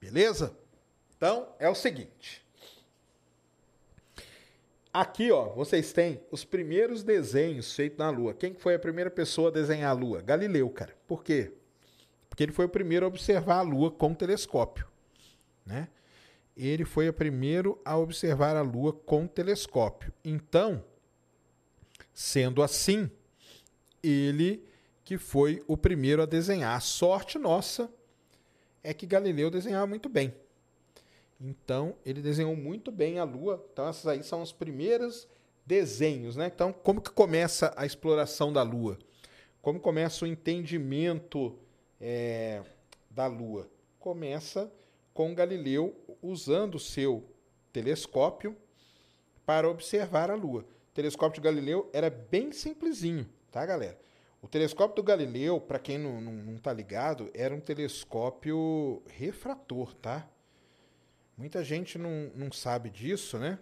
Beleza? 0.00 0.52
Então, 1.16 1.54
é 1.60 1.68
o 1.68 1.74
seguinte. 1.76 2.44
Aqui, 4.92 5.30
ó, 5.30 5.44
vocês 5.50 5.92
têm 5.92 6.20
os 6.32 6.44
primeiros 6.44 7.04
desenhos 7.04 7.72
feitos 7.72 8.00
na 8.00 8.10
Lua. 8.10 8.34
Quem 8.34 8.52
foi 8.52 8.74
a 8.74 8.80
primeira 8.80 9.12
pessoa 9.12 9.48
a 9.48 9.52
desenhar 9.52 9.90
a 9.90 9.94
Lua? 9.94 10.20
Galileu, 10.20 10.68
cara. 10.70 10.92
Por 11.06 11.22
quê? 11.22 11.59
Porque 12.30 12.42
ele 12.42 12.52
foi 12.52 12.64
o 12.64 12.68
primeiro 12.70 13.04
a 13.04 13.08
observar 13.08 13.58
a 13.58 13.62
Lua 13.62 13.90
com 13.90 14.14
telescópio, 14.14 14.86
né? 15.66 15.88
Ele 16.56 16.86
foi 16.86 17.08
o 17.08 17.12
primeiro 17.12 17.78
a 17.84 17.98
observar 17.98 18.56
a 18.56 18.62
Lua 18.62 18.92
com 18.92 19.26
telescópio. 19.26 20.12
Então, 20.24 20.82
sendo 22.14 22.62
assim, 22.62 23.10
ele 24.02 24.64
que 25.04 25.18
foi 25.18 25.62
o 25.66 25.76
primeiro 25.76 26.22
a 26.22 26.26
desenhar. 26.26 26.76
A 26.76 26.80
sorte 26.80 27.38
nossa 27.38 27.92
é 28.82 28.94
que 28.94 29.06
Galileu 29.06 29.50
desenhava 29.50 29.86
muito 29.86 30.08
bem. 30.08 30.34
Então, 31.40 31.96
ele 32.04 32.20
desenhou 32.20 32.54
muito 32.54 32.92
bem 32.92 33.18
a 33.18 33.24
Lua. 33.24 33.66
Então, 33.72 33.88
esses 33.88 34.06
aí 34.06 34.22
são 34.22 34.42
os 34.42 34.52
primeiros 34.52 35.26
desenhos, 35.64 36.36
né? 36.36 36.50
Então, 36.54 36.72
como 36.72 37.00
que 37.00 37.10
começa 37.10 37.72
a 37.76 37.86
exploração 37.86 38.52
da 38.52 38.62
Lua? 38.62 38.98
Como 39.62 39.80
começa 39.80 40.24
o 40.24 40.28
entendimento 40.28 41.58
é, 42.00 42.62
da 43.10 43.26
Lua? 43.26 43.68
Começa 43.98 44.72
com 45.12 45.34
Galileu 45.34 45.94
usando 46.22 46.76
o 46.76 46.80
seu 46.80 47.24
telescópio 47.72 48.56
para 49.44 49.68
observar 49.68 50.30
a 50.30 50.34
Lua. 50.34 50.62
O 50.62 50.94
telescópio 50.94 51.40
de 51.40 51.44
Galileu 51.44 51.90
era 51.92 52.08
bem 52.08 52.52
simplesinho, 52.52 53.28
tá, 53.50 53.64
galera? 53.66 53.98
O 54.42 54.48
telescópio 54.48 54.96
do 54.96 55.02
Galileu, 55.02 55.60
para 55.60 55.78
quem 55.78 55.98
não, 55.98 56.20
não, 56.20 56.32
não 56.32 56.56
tá 56.56 56.72
ligado, 56.72 57.30
era 57.34 57.54
um 57.54 57.60
telescópio 57.60 59.02
refrator, 59.06 59.94
tá? 59.94 60.26
Muita 61.36 61.62
gente 61.62 61.98
não, 61.98 62.30
não 62.34 62.50
sabe 62.50 62.88
disso, 62.90 63.38
né? 63.38 63.58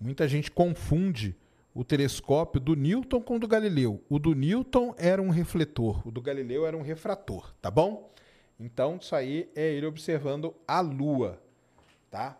Muita 0.00 0.26
gente 0.26 0.50
confunde 0.50 1.36
o 1.76 1.84
telescópio 1.84 2.58
do 2.58 2.74
Newton 2.74 3.20
com 3.20 3.36
o 3.36 3.38
do 3.38 3.46
Galileu. 3.46 4.02
O 4.08 4.18
do 4.18 4.34
Newton 4.34 4.94
era 4.96 5.20
um 5.20 5.28
refletor, 5.28 6.08
o 6.08 6.10
do 6.10 6.22
Galileu 6.22 6.66
era 6.66 6.74
um 6.74 6.80
refrator, 6.80 7.52
tá 7.60 7.70
bom? 7.70 8.10
Então, 8.58 8.96
isso 8.98 9.14
aí 9.14 9.50
é 9.54 9.74
ele 9.74 9.84
observando 9.84 10.54
a 10.66 10.80
Lua, 10.80 11.38
tá? 12.10 12.38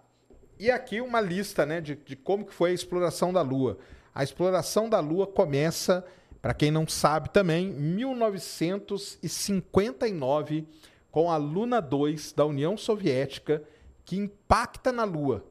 E 0.59 0.71
aqui 0.71 1.03
uma 1.03 1.21
lista, 1.21 1.67
né, 1.67 1.83
de, 1.83 1.97
de 1.97 2.17
como 2.17 2.47
que 2.47 2.55
foi 2.55 2.71
a 2.71 2.75
exploração 2.75 3.31
da 3.31 3.43
Lua. 3.43 3.77
A 4.15 4.25
exploração 4.25 4.89
da 4.89 5.01
Lua 5.01 5.27
começa 5.27 6.03
para 6.41 6.55
quem 6.55 6.71
não 6.71 6.89
sabe 6.89 7.29
também, 7.29 7.69
1959, 7.69 10.67
com 11.11 11.31
a 11.31 11.37
Luna 11.37 11.83
2 11.83 12.33
da 12.33 12.47
União 12.47 12.75
Soviética, 12.79 13.63
que 14.03 14.17
impacta 14.17 14.91
na 14.91 15.05
Lua. 15.05 15.45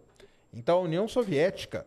Então 0.52 0.80
a 0.80 0.82
União 0.82 1.08
Soviética 1.08 1.86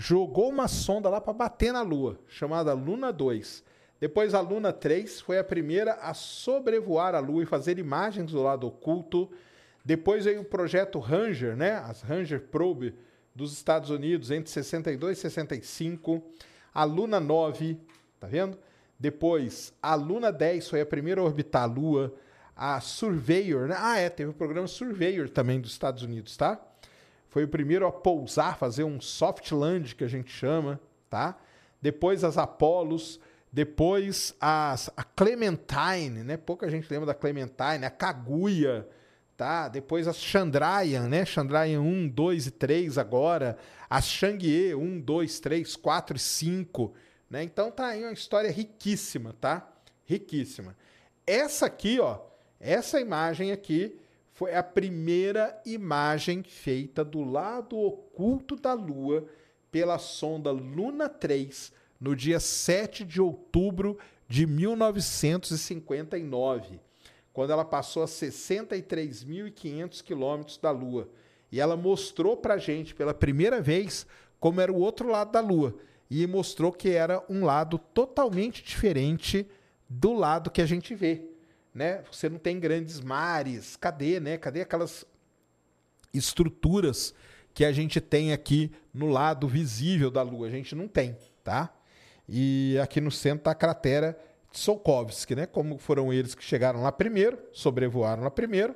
jogou 0.00 0.48
uma 0.48 0.66
sonda 0.66 1.10
lá 1.10 1.20
para 1.20 1.34
bater 1.34 1.72
na 1.72 1.82
Lua, 1.82 2.18
chamada 2.26 2.72
Luna 2.72 3.12
2. 3.12 3.62
Depois 4.00 4.32
a 4.32 4.40
Luna 4.40 4.72
3 4.72 5.20
foi 5.20 5.38
a 5.38 5.44
primeira 5.44 5.92
a 5.92 6.14
sobrevoar 6.14 7.14
a 7.14 7.18
Lua 7.18 7.42
e 7.42 7.46
fazer 7.46 7.78
imagens 7.78 8.32
do 8.32 8.42
lado 8.42 8.66
oculto. 8.66 9.30
Depois 9.84 10.24
veio 10.24 10.40
o 10.40 10.44
projeto 10.44 10.98
Ranger, 10.98 11.54
né? 11.54 11.72
As 11.72 12.00
Ranger 12.00 12.40
Probe 12.40 12.94
dos 13.34 13.52
Estados 13.52 13.90
Unidos 13.90 14.30
entre 14.30 14.50
62 14.50 15.18
e 15.18 15.20
65. 15.20 16.22
A 16.72 16.84
Luna 16.84 17.20
9 17.20 17.78
Tá 18.18 18.26
vendo? 18.26 18.58
Depois, 18.98 19.72
a 19.82 19.94
Luna 19.94 20.30
10 20.30 20.68
foi 20.68 20.82
a 20.82 20.86
primeira 20.86 21.22
a 21.22 21.24
orbitar 21.24 21.62
a 21.62 21.66
Lua. 21.66 22.14
A 22.54 22.78
Surveyor, 22.80 23.68
né? 23.68 23.76
Ah, 23.78 23.96
é, 23.96 24.10
teve 24.10 24.30
o 24.30 24.34
programa 24.34 24.66
Surveyor 24.66 25.30
também 25.30 25.58
dos 25.58 25.72
Estados 25.72 26.02
Unidos, 26.02 26.36
tá? 26.36 26.60
Foi 27.30 27.44
o 27.44 27.48
primeiro 27.48 27.86
a 27.86 27.92
pousar, 27.92 28.58
fazer 28.58 28.84
um 28.84 29.00
soft 29.00 29.50
land, 29.52 29.94
que 29.94 30.04
a 30.04 30.08
gente 30.08 30.30
chama, 30.30 30.78
tá? 31.08 31.38
Depois 31.80 32.22
as 32.22 32.36
Apollos, 32.36 33.18
depois 33.50 34.34
as, 34.38 34.90
a 34.94 35.02
Clementine, 35.02 36.22
né? 36.22 36.36
Pouca 36.36 36.68
gente 36.68 36.90
lembra 36.90 37.06
da 37.06 37.14
Clementine, 37.14 37.86
a 37.86 37.90
Kaguya, 37.90 38.86
tá? 39.36 39.68
Depois 39.68 40.06
as 40.06 40.18
Chandrayaan, 40.18 41.08
né? 41.08 41.24
Chandrayaan 41.24 41.80
1, 41.80 42.08
2 42.08 42.46
e 42.48 42.50
3 42.50 42.98
agora, 42.98 43.56
as 43.88 44.04
Chang'e 44.04 44.74
1, 44.74 45.00
2, 45.00 45.40
3, 45.40 45.76
4 45.76 46.16
e 46.16 46.20
5 46.20 46.94
né? 47.30 47.44
Então 47.44 47.70
tá 47.70 47.86
aí 47.86 48.02
uma 48.02 48.12
história 48.12 48.50
riquíssima, 48.50 49.34
tá? 49.40 49.66
Riquíssima. 50.04 50.76
Essa 51.24 51.66
aqui, 51.66 52.00
ó, 52.00 52.18
essa 52.58 53.00
imagem 53.00 53.52
aqui 53.52 53.96
foi 54.40 54.54
a 54.54 54.62
primeira 54.62 55.60
imagem 55.66 56.42
feita 56.42 57.04
do 57.04 57.22
lado 57.22 57.76
oculto 57.76 58.56
da 58.56 58.72
Lua 58.72 59.26
pela 59.70 59.98
sonda 59.98 60.50
Luna 60.50 61.10
3 61.10 61.70
no 62.00 62.16
dia 62.16 62.40
7 62.40 63.04
de 63.04 63.20
outubro 63.20 63.98
de 64.26 64.46
1959, 64.46 66.80
quando 67.34 67.50
ela 67.50 67.66
passou 67.66 68.02
a 68.02 68.06
63.500 68.06 70.02
quilômetros 70.02 70.56
da 70.56 70.70
Lua. 70.70 71.06
E 71.52 71.60
ela 71.60 71.76
mostrou 71.76 72.34
para 72.34 72.56
gente 72.56 72.94
pela 72.94 73.12
primeira 73.12 73.60
vez 73.60 74.06
como 74.38 74.62
era 74.62 74.72
o 74.72 74.80
outro 74.80 75.10
lado 75.10 75.32
da 75.32 75.40
Lua 75.40 75.74
e 76.10 76.26
mostrou 76.26 76.72
que 76.72 76.88
era 76.88 77.22
um 77.28 77.44
lado 77.44 77.76
totalmente 77.76 78.64
diferente 78.64 79.46
do 79.86 80.14
lado 80.14 80.50
que 80.50 80.62
a 80.62 80.66
gente 80.66 80.94
vê, 80.94 81.29
né? 81.74 82.02
Você 82.10 82.28
não 82.28 82.38
tem 82.38 82.58
grandes 82.58 83.00
mares, 83.00 83.76
cadê, 83.76 84.20
né? 84.20 84.36
Cadê 84.36 84.62
aquelas 84.62 85.04
estruturas 86.12 87.14
que 87.54 87.64
a 87.64 87.72
gente 87.72 88.00
tem 88.00 88.32
aqui 88.32 88.72
no 88.92 89.06
lado 89.06 89.48
visível 89.48 90.10
da 90.10 90.22
Lua? 90.22 90.46
A 90.46 90.50
gente 90.50 90.74
não 90.74 90.88
tem, 90.88 91.16
tá? 91.42 91.72
E 92.28 92.78
aqui 92.82 93.00
no 93.00 93.10
centro 93.10 93.38
está 93.38 93.50
a 93.52 93.54
cratera 93.54 94.18
Tsiolkovsky, 94.52 95.34
né? 95.34 95.46
Como 95.46 95.78
foram 95.78 96.12
eles 96.12 96.34
que 96.34 96.44
chegaram 96.44 96.82
lá 96.82 96.92
primeiro, 96.92 97.38
sobrevoaram 97.52 98.24
lá 98.24 98.30
primeiro, 98.30 98.74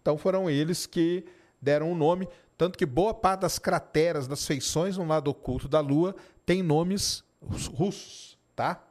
então 0.00 0.16
foram 0.16 0.48
eles 0.48 0.86
que 0.86 1.24
deram 1.60 1.92
o 1.92 1.94
nome. 1.94 2.28
Tanto 2.56 2.78
que 2.78 2.86
boa 2.86 3.14
parte 3.14 3.40
das 3.40 3.58
crateras, 3.58 4.26
das 4.26 4.46
feições 4.46 4.96
no 4.96 5.06
lado 5.06 5.30
oculto 5.30 5.68
da 5.68 5.80
Lua 5.80 6.14
tem 6.44 6.62
nomes 6.62 7.22
russos, 7.40 8.38
tá? 8.56 8.87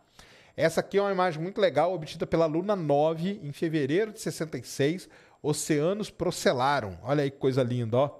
Essa 0.57 0.79
aqui 0.79 0.97
é 0.97 1.01
uma 1.01 1.11
imagem 1.11 1.39
muito 1.39 1.61
legal, 1.61 1.93
obtida 1.93 2.25
pela 2.25 2.47
Luna 2.47 2.75
9 2.75 3.41
em 3.43 3.51
fevereiro 3.51 4.11
de 4.11 4.19
66. 4.19 5.07
Oceanos 5.39 6.09
procelaram. 6.09 6.97
Olha 7.03 7.23
aí 7.23 7.29
que 7.29 7.37
coisa 7.37 7.61
linda, 7.61 7.97
ó. 7.97 8.19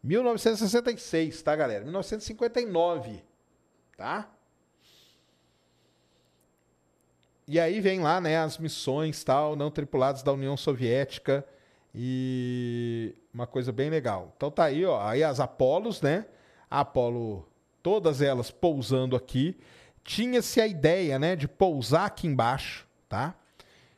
1966, 0.00 1.42
tá, 1.42 1.56
galera? 1.56 1.82
1959, 1.82 3.24
tá? 3.96 4.30
E 7.48 7.58
aí 7.58 7.80
vem 7.80 8.00
lá, 8.00 8.20
né, 8.20 8.38
as 8.38 8.56
missões 8.56 9.24
tal, 9.24 9.56
não 9.56 9.70
tripuladas 9.70 10.22
da 10.22 10.32
União 10.32 10.56
Soviética 10.56 11.44
e 11.94 13.14
uma 13.32 13.46
coisa 13.46 13.72
bem 13.72 13.90
legal. 13.90 14.32
Então 14.36 14.50
tá 14.50 14.64
aí, 14.64 14.84
ó, 14.84 15.00
aí 15.02 15.24
as 15.24 15.40
Apolos, 15.40 16.00
né? 16.00 16.26
Apolo, 16.70 17.48
todas 17.82 18.22
elas 18.22 18.50
pousando 18.50 19.16
aqui. 19.16 19.58
Tinha-se 20.04 20.60
a 20.60 20.66
ideia, 20.66 21.18
né, 21.18 21.34
de 21.34 21.48
pousar 21.48 22.06
aqui 22.06 22.26
embaixo, 22.26 22.86
tá? 23.08 23.34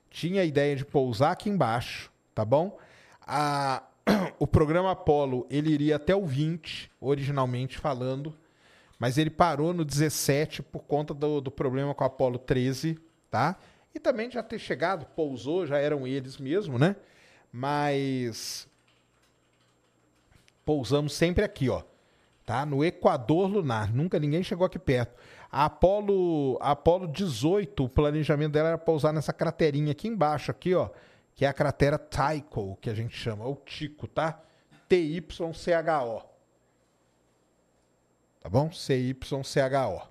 Tinha 0.08 0.42
a 0.42 0.44
ideia 0.44 0.74
de 0.74 0.84
pousar 0.84 1.32
aqui 1.32 1.50
embaixo, 1.50 2.10
tá 2.34 2.44
bom? 2.44 2.78
A, 3.20 3.82
o 4.38 4.46
programa 4.46 4.92
Apollo, 4.92 5.46
ele 5.50 5.70
iria 5.70 5.96
até 5.96 6.14
o 6.14 6.24
20, 6.24 6.90
originalmente 7.00 7.76
falando, 7.76 8.34
mas 8.98 9.18
ele 9.18 9.30
parou 9.30 9.74
no 9.74 9.84
17 9.84 10.62
por 10.62 10.84
conta 10.84 11.12
do, 11.12 11.40
do 11.40 11.50
problema 11.50 11.94
com 11.94 12.04
o 12.04 12.06
Apollo 12.06 12.38
13, 12.38 12.98
tá? 13.30 13.56
E 13.94 14.00
também 14.00 14.30
já 14.30 14.42
ter 14.42 14.58
chegado, 14.58 15.04
pousou, 15.06 15.66
já 15.66 15.78
eram 15.78 16.06
eles 16.06 16.38
mesmo, 16.38 16.78
né? 16.78 16.96
mas 17.58 18.68
pousamos 20.62 21.14
sempre 21.14 21.42
aqui, 21.42 21.70
ó, 21.70 21.82
tá? 22.44 22.66
No 22.66 22.84
Equador 22.84 23.48
lunar, 23.50 23.90
nunca 23.94 24.18
ninguém 24.18 24.42
chegou 24.42 24.66
aqui 24.66 24.78
perto. 24.78 25.16
A 25.56 25.64
Apollo, 25.64 26.58
a 26.60 26.72
Apollo 26.72 27.08
18, 27.08 27.84
o 27.84 27.88
planejamento 27.88 28.52
dela 28.52 28.68
era 28.68 28.76
pousar 28.76 29.10
nessa 29.10 29.32
craterinha 29.32 29.92
aqui 29.92 30.06
embaixo, 30.06 30.50
aqui, 30.50 30.74
ó, 30.74 30.90
que 31.34 31.46
é 31.46 31.48
a 31.48 31.52
cratera 31.54 31.96
Tycho, 31.96 32.76
que 32.78 32.90
a 32.90 32.94
gente 32.94 33.16
chama, 33.16 33.46
ou 33.46 33.56
Tico, 33.64 34.06
tá? 34.06 34.38
T-Y-C-H-O. 34.86 36.20
Tá 38.38 38.50
bom? 38.50 38.70
C-Y-C-H-O. 38.70 40.02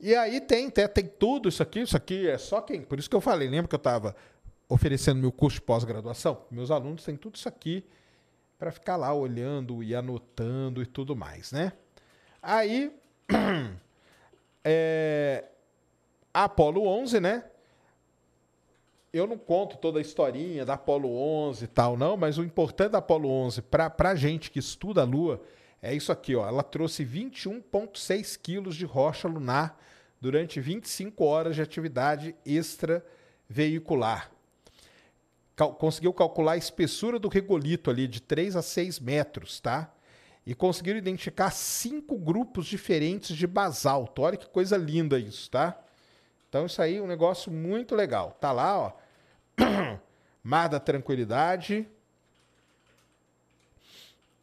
E 0.00 0.14
aí 0.14 0.40
tem, 0.40 0.70
tem, 0.70 0.88
tem 0.88 1.06
tudo 1.06 1.50
isso 1.50 1.62
aqui, 1.62 1.80
isso 1.80 1.98
aqui 1.98 2.30
é 2.30 2.38
só 2.38 2.62
quem. 2.62 2.80
Por 2.80 2.98
isso 2.98 3.10
que 3.10 3.16
eu 3.16 3.20
falei, 3.20 3.46
lembra 3.46 3.68
que 3.68 3.74
eu 3.74 3.76
estava 3.76 4.16
oferecendo 4.70 5.20
meu 5.20 5.30
curso 5.30 5.56
de 5.56 5.66
pós-graduação, 5.66 6.46
meus 6.50 6.70
alunos 6.70 7.04
têm 7.04 7.14
tudo 7.14 7.34
isso 7.34 7.46
aqui 7.46 7.84
para 8.58 8.72
ficar 8.72 8.96
lá 8.96 9.12
olhando 9.12 9.82
e 9.82 9.94
anotando 9.94 10.80
e 10.80 10.86
tudo 10.86 11.14
mais, 11.14 11.52
né? 11.52 11.74
Aí, 12.42 12.90
é, 14.64 15.44
a 16.32 16.44
Apolo 16.44 16.86
11, 16.86 17.20
né? 17.20 17.44
Eu 19.12 19.26
não 19.26 19.36
conto 19.36 19.76
toda 19.76 19.98
a 19.98 20.02
historinha 20.02 20.64
da 20.64 20.74
Apolo 20.74 21.10
11 21.10 21.64
e 21.64 21.68
tal, 21.68 21.96
não, 21.96 22.16
mas 22.16 22.38
o 22.38 22.44
importante 22.44 22.92
da 22.92 22.98
Apolo 22.98 23.28
11 23.28 23.62
para 23.62 23.92
a 23.98 24.14
gente 24.14 24.50
que 24.50 24.58
estuda 24.58 25.02
a 25.02 25.04
Lua 25.04 25.42
é 25.82 25.94
isso 25.94 26.12
aqui, 26.12 26.36
ó. 26.36 26.46
Ela 26.46 26.62
trouxe 26.62 27.04
21,6 27.04 28.38
quilos 28.40 28.76
de 28.76 28.84
rocha 28.84 29.26
lunar 29.26 29.80
durante 30.20 30.60
25 30.60 31.24
horas 31.24 31.56
de 31.56 31.62
atividade 31.62 32.36
extraveicular 32.44 34.30
cal 35.60 35.74
conseguiu 35.74 36.14
calcular 36.14 36.52
a 36.52 36.56
espessura 36.56 37.18
do 37.18 37.28
regolito 37.28 37.90
ali 37.90 38.08
de 38.08 38.22
3 38.22 38.56
a 38.56 38.62
6 38.62 38.98
metros, 38.98 39.60
tá? 39.60 39.92
E 40.46 40.54
conseguiram 40.54 40.98
identificar 40.98 41.50
cinco 41.50 42.16
grupos 42.16 42.66
diferentes 42.66 43.36
de 43.36 43.46
basalto. 43.46 44.22
Olha 44.22 44.36
que 44.36 44.48
coisa 44.48 44.76
linda 44.76 45.18
isso, 45.18 45.50
tá? 45.50 45.78
Então 46.48 46.66
isso 46.66 46.80
aí 46.82 46.96
é 46.96 47.02
um 47.02 47.06
negócio 47.06 47.52
muito 47.52 47.94
legal. 47.94 48.36
Tá 48.40 48.50
lá, 48.50 48.78
ó. 48.78 48.92
Mar 50.42 50.68
da 50.68 50.80
Tranquilidade. 50.80 51.86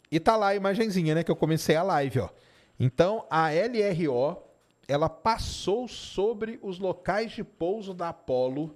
E 0.10 0.20
tá 0.20 0.38
lá 0.38 0.50
a 0.50 0.56
imagenzinha, 0.56 1.16
né, 1.16 1.24
que 1.24 1.32
eu 1.32 1.36
comecei 1.36 1.76
a 1.76 1.84
live, 1.84 2.20
ó. 2.20 2.30
Então, 2.80 3.26
a 3.30 3.50
LRO, 3.50 4.38
ela 4.88 5.10
passou 5.10 5.88
sobre 5.88 6.60
os 6.62 6.80
locais 6.80 7.32
de 7.32 7.44
pouso 7.44 7.94
da 7.94 8.10
Apollo 8.10 8.74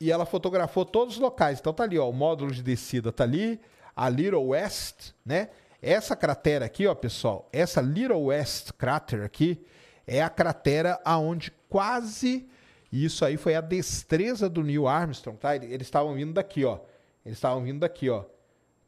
e 0.00 0.12
ela 0.12 0.26
fotografou 0.26 0.84
todos 0.84 1.14
os 1.14 1.20
locais. 1.20 1.58
Então 1.58 1.72
tá 1.72 1.82
ali, 1.82 1.98
ó, 1.98 2.08
o 2.08 2.12
módulo 2.12 2.52
de 2.52 2.62
descida 2.62 3.10
tá 3.10 3.24
ali, 3.24 3.60
a 3.96 4.08
Little 4.08 4.48
West, 4.48 5.12
né? 5.24 5.50
Essa 5.86 6.16
cratera 6.16 6.64
aqui, 6.64 6.86
ó, 6.86 6.94
pessoal, 6.94 7.48
essa 7.52 7.80
Little 7.80 8.24
West 8.24 8.72
Crater 8.72 9.22
aqui, 9.22 9.62
É 10.06 10.22
a 10.22 10.28
cratera 10.28 11.00
aonde 11.04 11.50
quase 11.68 12.46
e 12.94 13.04
isso 13.04 13.24
aí 13.24 13.36
foi 13.36 13.56
a 13.56 13.60
destreza 13.60 14.48
do 14.48 14.62
Neil 14.62 14.86
Armstrong, 14.86 15.36
tá? 15.36 15.56
Eles 15.56 15.88
estavam 15.88 16.14
vindo 16.14 16.32
daqui, 16.32 16.64
ó. 16.64 16.78
Eles 17.26 17.38
estavam 17.38 17.60
vindo 17.64 17.80
daqui, 17.80 18.08
ó, 18.08 18.22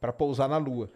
para 0.01 0.13
pousar 0.13 0.49
na 0.49 0.59
Lua. 0.59 0.89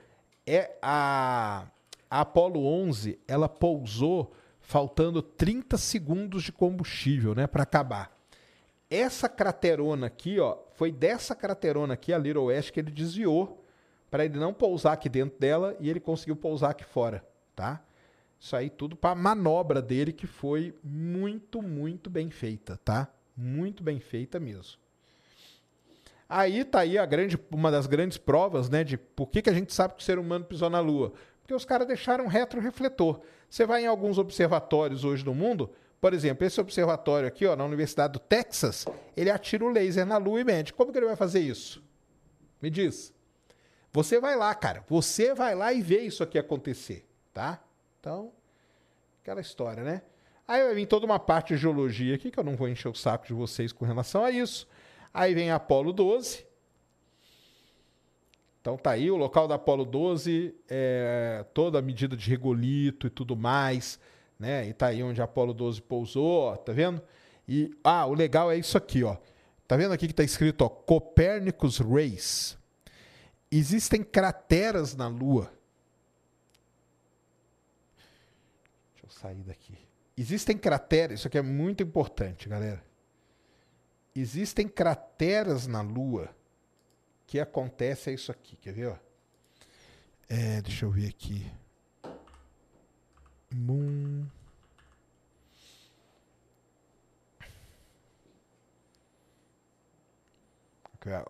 É 0.46 0.78
a, 0.80 1.66
a 2.08 2.20
Apollo 2.20 2.64
11, 2.64 3.18
ela 3.26 3.48
pousou 3.48 4.32
faltando 4.60 5.20
30 5.20 5.76
segundos 5.76 6.44
de 6.44 6.52
combustível, 6.52 7.34
né, 7.34 7.48
para 7.48 7.64
acabar. 7.64 8.16
Essa 8.88 9.28
craterona 9.28 10.06
aqui, 10.06 10.38
ó, 10.38 10.58
foi 10.76 10.92
dessa 10.92 11.34
craterona 11.34 11.94
aqui, 11.94 12.12
a 12.12 12.18
Little 12.18 12.44
West, 12.44 12.70
que 12.70 12.78
ele 12.78 12.92
desviou 12.92 13.60
para 14.10 14.24
ele 14.24 14.38
não 14.38 14.52
pousar 14.52 14.92
aqui 14.92 15.08
dentro 15.08 15.38
dela 15.38 15.76
e 15.78 15.88
ele 15.88 16.00
conseguiu 16.00 16.36
pousar 16.36 16.70
aqui 16.70 16.84
fora, 16.84 17.24
tá? 17.54 17.82
Isso 18.38 18.56
aí 18.56 18.70
tudo 18.70 18.96
para 18.96 19.14
manobra 19.14 19.80
dele 19.82 20.12
que 20.12 20.26
foi 20.26 20.74
muito, 20.82 21.62
muito 21.62 22.08
bem 22.08 22.30
feita, 22.30 22.78
tá? 22.84 23.08
Muito 23.36 23.82
bem 23.82 24.00
feita 24.00 24.40
mesmo. 24.40 24.78
Aí 26.28 26.64
tá 26.64 26.80
aí 26.80 26.96
a 26.96 27.04
grande, 27.04 27.38
uma 27.50 27.70
das 27.70 27.86
grandes 27.86 28.16
provas, 28.16 28.68
né, 28.70 28.84
de 28.84 28.96
por 28.96 29.26
que, 29.26 29.42
que 29.42 29.50
a 29.50 29.52
gente 29.52 29.74
sabe 29.74 29.94
que 29.94 30.00
o 30.00 30.04
ser 30.04 30.18
humano 30.18 30.44
pisou 30.44 30.70
na 30.70 30.80
Lua. 30.80 31.12
Porque 31.42 31.52
os 31.52 31.64
caras 31.64 31.88
deixaram 31.88 32.24
um 32.24 32.28
retrorefletor. 32.28 33.20
Você 33.48 33.66
vai 33.66 33.82
em 33.82 33.86
alguns 33.86 34.16
observatórios 34.16 35.04
hoje 35.04 35.24
do 35.24 35.34
mundo, 35.34 35.70
por 36.00 36.14
exemplo, 36.14 36.46
esse 36.46 36.60
observatório 36.60 37.28
aqui, 37.28 37.44
ó, 37.44 37.54
na 37.54 37.64
Universidade 37.64 38.14
do 38.14 38.18
Texas, 38.18 38.86
ele 39.16 39.28
atira 39.28 39.64
o 39.64 39.68
laser 39.68 40.06
na 40.06 40.16
Lua 40.16 40.40
e 40.40 40.44
mede. 40.44 40.72
Como 40.72 40.90
que 40.90 40.98
ele 40.98 41.06
vai 41.06 41.16
fazer 41.16 41.40
isso? 41.40 41.82
Me 42.62 42.70
diz. 42.70 43.12
Você 43.92 44.20
vai 44.20 44.36
lá, 44.36 44.54
cara. 44.54 44.84
Você 44.88 45.34
vai 45.34 45.54
lá 45.54 45.72
e 45.72 45.80
vê 45.82 46.00
isso 46.00 46.22
aqui 46.22 46.38
acontecer, 46.38 47.06
tá? 47.32 47.62
Então, 47.98 48.32
aquela 49.22 49.40
história, 49.40 49.82
né? 49.82 50.02
Aí 50.46 50.64
vai 50.64 50.74
vir 50.74 50.86
toda 50.86 51.06
uma 51.06 51.18
parte 51.18 51.54
de 51.54 51.60
geologia 51.60 52.14
aqui, 52.14 52.30
que 52.30 52.38
eu 52.38 52.44
não 52.44 52.56
vou 52.56 52.68
encher 52.68 52.88
o 52.88 52.94
saco 52.94 53.26
de 53.26 53.32
vocês 53.32 53.72
com 53.72 53.84
relação 53.84 54.24
a 54.24 54.30
isso. 54.30 54.66
Aí 55.12 55.34
vem 55.34 55.50
Apolo 55.50 55.92
12. 55.92 56.46
Então 58.60 58.76
tá 58.76 58.90
aí, 58.90 59.10
o 59.10 59.16
local 59.16 59.48
da 59.48 59.54
Apolo 59.54 59.84
12, 59.84 60.54
é, 60.68 61.44
toda 61.54 61.78
a 61.78 61.82
medida 61.82 62.16
de 62.16 62.28
regolito 62.28 63.06
e 63.06 63.10
tudo 63.10 63.34
mais, 63.34 63.98
né? 64.38 64.68
E 64.68 64.72
tá 64.74 64.88
aí 64.88 65.02
onde 65.02 65.20
a 65.20 65.24
Apolo 65.24 65.54
12 65.54 65.80
pousou, 65.82 66.42
ó, 66.42 66.56
tá 66.56 66.72
vendo? 66.72 67.00
E, 67.48 67.70
ah, 67.82 68.06
o 68.06 68.12
legal 68.12 68.50
é 68.50 68.58
isso 68.58 68.76
aqui, 68.76 69.02
ó. 69.02 69.16
Tá 69.66 69.76
vendo 69.76 69.92
aqui 69.92 70.06
que 70.06 70.14
tá 70.14 70.22
escrito, 70.22 70.62
ó, 70.62 70.68
Copernicus 70.68 71.78
Race. 71.78 72.59
Existem 73.50 74.02
crateras 74.02 74.94
na 74.94 75.08
Lua 75.08 75.52
sair 79.20 79.42
daqui. 79.42 79.76
Existem 80.16 80.56
crateras, 80.56 81.20
isso 81.20 81.28
aqui 81.28 81.38
é 81.38 81.42
muito 81.42 81.82
importante, 81.82 82.48
galera. 82.48 82.82
Existem 84.14 84.66
crateras 84.68 85.66
na 85.66 85.82
Lua 85.82 86.34
que 87.26 87.38
acontece 87.38 88.10
é 88.10 88.14
isso 88.14 88.32
aqui, 88.32 88.56
quer 88.56 88.72
ver? 88.72 88.88
Ó? 88.88 88.96
É, 90.28 90.60
deixa 90.62 90.84
eu 90.84 90.90
ver 90.90 91.08
aqui. 91.08 91.50
Moon. 93.54 94.26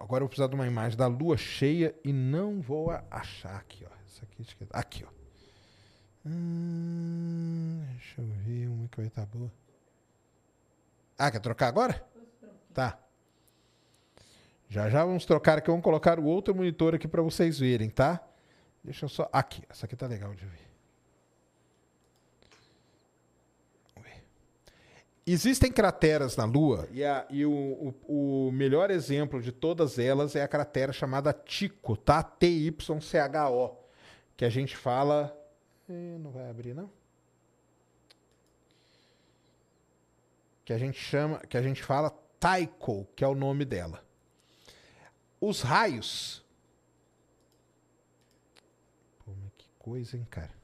Agora 0.01 0.23
eu 0.23 0.27
vou 0.27 0.29
precisar 0.29 0.49
de 0.49 0.55
uma 0.55 0.67
imagem 0.67 0.99
da 0.99 1.07
lua 1.07 1.37
cheia 1.37 1.95
e 2.05 2.13
não 2.13 2.61
vou 2.61 2.91
achar 3.11 3.57
aqui, 3.57 3.85
ó. 3.85 3.95
Isso 4.05 4.23
aqui, 4.25 4.69
aqui, 4.73 5.05
ó. 5.05 5.21
Hum, 6.27 7.83
deixa 7.93 8.21
eu 8.21 8.27
ver 8.27 8.69
uma 8.69 8.89
que 8.89 8.97
vai 8.97 9.07
estar 9.07 9.27
tá 9.27 9.39
boa. 9.39 9.51
Ah, 11.17 11.31
quer 11.31 11.41
trocar 11.41 11.69
agora? 11.69 12.05
Tá. 12.75 12.99
Já 14.69 14.89
já 14.89 15.05
vamos 15.05 15.25
trocar 15.25 15.59
aqui. 15.59 15.69
Vamos 15.69 15.85
colocar 15.85 16.19
o 16.19 16.25
outro 16.25 16.55
monitor 16.55 16.95
aqui 16.95 17.07
para 17.07 17.23
vocês 17.23 17.59
verem, 17.59 17.91
tá? 17.91 18.21
Deixa 18.83 19.05
eu 19.05 19.09
só. 19.09 19.29
Aqui, 19.33 19.63
essa 19.69 19.87
aqui 19.87 19.95
tá 19.95 20.07
legal 20.07 20.35
de 20.35 20.45
ver. 20.47 20.70
Existem 25.33 25.71
crateras 25.71 26.37
na 26.37 26.45
Lua 26.45 26.89
e, 26.91 27.05
a, 27.05 27.27
e 27.31 27.45
o, 27.47 27.95
o, 28.09 28.49
o, 28.49 28.53
melhor 28.53 28.91
exemplo 28.91 29.41
de 29.41 29.53
todas 29.53 29.99
elas 29.99 30.35
é 30.35 30.43
a 30.43 30.49
cratera 30.49 30.93
chamada 30.93 31.33
Tycho, 31.33 31.97
tá? 31.97 32.23
T-Y-C-H-O, 32.23 33.77
que 34.37 34.45
a 34.45 34.51
gente 34.51 34.77
fala 34.77 35.37
não 36.21 36.31
vai 36.31 36.49
abrir, 36.49 36.75
não? 36.75 36.91
Que 40.65 40.73
a 40.73 40.79
gente 40.79 40.99
chama, 40.99 41.39
que 41.41 41.57
a 41.57 41.63
gente 41.63 41.83
fala 41.83 42.11
Taiko, 42.39 43.07
que 43.17 43.25
é 43.25 43.27
o 43.27 43.35
nome 43.35 43.65
dela. 43.65 44.05
Os 45.41 45.63
raios. 45.63 46.45
Pô, 49.25 49.33
que 49.59 49.69
coisa, 49.79 50.17
hein, 50.17 50.27
cara? 50.31 50.55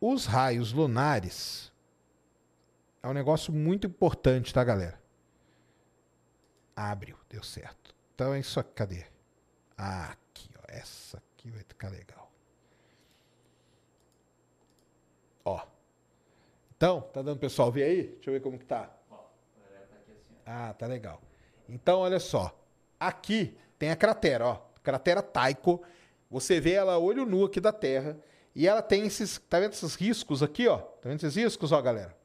Os 0.00 0.26
raios 0.26 0.72
lunares 0.72 1.69
é 3.02 3.08
um 3.08 3.12
negócio 3.12 3.52
muito 3.52 3.86
importante, 3.86 4.52
tá, 4.52 4.62
galera? 4.62 5.00
Abriu, 6.76 7.16
deu 7.28 7.42
certo. 7.42 7.94
Então 8.14 8.34
é 8.34 8.40
isso 8.40 8.60
aqui, 8.60 8.72
cadê? 8.74 9.04
Ah, 9.76 10.10
aqui, 10.12 10.50
ó. 10.58 10.62
Essa 10.68 11.16
aqui 11.16 11.50
vai 11.50 11.62
ficar 11.62 11.88
legal. 11.88 12.30
Ó. 15.44 15.66
Então, 16.76 17.00
tá 17.12 17.22
dando 17.22 17.38
pessoal 17.38 17.72
ver 17.72 17.84
aí? 17.84 18.02
Deixa 18.08 18.30
eu 18.30 18.34
ver 18.34 18.40
como 18.40 18.58
que 18.58 18.64
tá. 18.64 18.90
Ah, 20.44 20.74
tá 20.74 20.86
legal. 20.86 21.20
Então, 21.68 22.00
olha 22.00 22.20
só. 22.20 22.54
Aqui 22.98 23.56
tem 23.78 23.90
a 23.90 23.96
cratera, 23.96 24.46
ó. 24.46 24.62
Cratera 24.82 25.22
Taiko. 25.22 25.82
Você 26.30 26.60
vê 26.60 26.72
ela 26.72 26.98
olho 26.98 27.24
nu 27.24 27.44
aqui 27.44 27.60
da 27.60 27.72
Terra. 27.72 28.18
E 28.54 28.66
ela 28.66 28.82
tem 28.82 29.06
esses. 29.06 29.38
Tá 29.38 29.60
vendo 29.60 29.72
esses 29.72 29.94
riscos 29.94 30.42
aqui, 30.42 30.68
ó? 30.68 30.78
Tá 30.78 31.08
vendo 31.08 31.18
esses 31.18 31.36
riscos, 31.36 31.72
ó, 31.72 31.80
galera? 31.80 32.19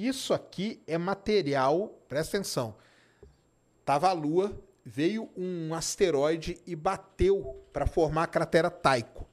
Isso 0.00 0.32
aqui 0.32 0.82
é 0.86 0.96
material. 0.96 1.98
Presta 2.08 2.36
atenção. 2.36 2.76
Tava 3.84 4.08
a 4.08 4.12
Lua, 4.12 4.58
veio 4.84 5.28
um 5.36 5.74
asteroide 5.74 6.60
e 6.66 6.76
bateu 6.76 7.62
para 7.72 7.86
formar 7.86 8.24
a 8.24 8.26
cratera 8.26 8.70
Taiko 8.70 9.28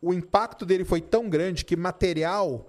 o 0.00 0.14
impacto 0.14 0.64
dele 0.64 0.84
foi 0.84 1.00
tão 1.00 1.28
grande 1.28 1.64
que 1.64 1.76
material 1.76 2.68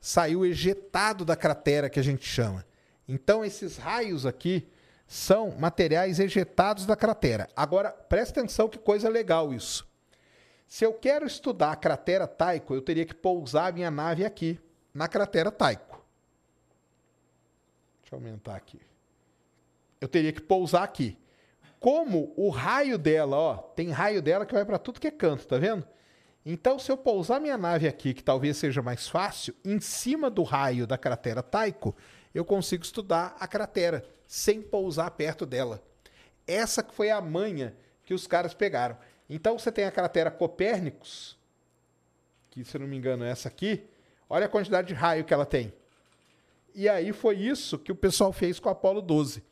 saiu 0.00 0.44
ejetado 0.44 1.24
da 1.24 1.36
cratera 1.36 1.88
que 1.88 2.00
a 2.00 2.02
gente 2.02 2.26
chama. 2.26 2.66
Então 3.06 3.44
esses 3.44 3.76
raios 3.76 4.26
aqui 4.26 4.68
são 5.06 5.52
materiais 5.52 6.18
ejetados 6.18 6.86
da 6.86 6.96
cratera. 6.96 7.48
Agora, 7.54 7.90
presta 7.90 8.40
atenção 8.40 8.68
que 8.68 8.78
coisa 8.78 9.08
legal 9.08 9.52
isso. 9.52 9.86
Se 10.66 10.84
eu 10.84 10.92
quero 10.94 11.26
estudar 11.26 11.72
a 11.72 11.76
cratera 11.76 12.26
Taiko, 12.26 12.74
eu 12.74 12.80
teria 12.80 13.04
que 13.04 13.14
pousar 13.14 13.72
minha 13.72 13.90
nave 13.90 14.24
aqui, 14.24 14.58
na 14.92 15.06
cratera 15.06 15.52
Taiko. 15.52 15.91
Deixa 18.12 18.16
eu 18.16 18.28
aumentar 18.28 18.56
aqui. 18.56 18.78
Eu 19.98 20.06
teria 20.06 20.32
que 20.32 20.40
pousar 20.42 20.82
aqui. 20.82 21.16
Como 21.80 22.32
o 22.36 22.50
raio 22.50 22.98
dela, 22.98 23.36
ó, 23.36 23.56
tem 23.56 23.90
raio 23.90 24.20
dela 24.20 24.44
que 24.44 24.52
vai 24.52 24.66
para 24.66 24.78
tudo 24.78 25.00
que 25.00 25.06
é 25.06 25.10
canto, 25.10 25.46
tá 25.46 25.56
vendo? 25.56 25.86
Então, 26.44 26.78
se 26.78 26.92
eu 26.92 26.96
pousar 26.96 27.40
minha 27.40 27.56
nave 27.56 27.88
aqui, 27.88 28.12
que 28.12 28.22
talvez 28.22 28.58
seja 28.58 28.82
mais 28.82 29.08
fácil, 29.08 29.54
em 29.64 29.80
cima 29.80 30.28
do 30.28 30.42
raio 30.42 30.86
da 30.86 30.98
cratera 30.98 31.42
Taiko, 31.42 31.96
eu 32.34 32.44
consigo 32.44 32.84
estudar 32.84 33.34
a 33.40 33.48
cratera 33.48 34.04
sem 34.26 34.60
pousar 34.60 35.10
perto 35.12 35.46
dela. 35.46 35.82
Essa 36.46 36.84
foi 36.84 37.10
a 37.10 37.20
manha 37.20 37.74
que 38.04 38.12
os 38.12 38.26
caras 38.26 38.52
pegaram. 38.52 38.98
Então, 39.30 39.58
você 39.58 39.72
tem 39.72 39.86
a 39.86 39.90
cratera 39.90 40.30
Copérnicos, 40.30 41.38
que 42.50 42.62
se 42.62 42.78
não 42.78 42.86
me 42.86 42.96
engano 42.96 43.24
é 43.24 43.30
essa 43.30 43.48
aqui. 43.48 43.88
Olha 44.28 44.46
a 44.46 44.50
quantidade 44.50 44.88
de 44.88 44.94
raio 44.94 45.24
que 45.24 45.32
ela 45.32 45.46
tem. 45.46 45.72
E 46.74 46.88
aí 46.88 47.12
foi 47.12 47.36
isso 47.36 47.78
que 47.78 47.92
o 47.92 47.96
pessoal 47.96 48.32
fez 48.32 48.58
com 48.58 48.68
o 48.68 48.72
Apolo 48.72 49.02
12. 49.02 49.42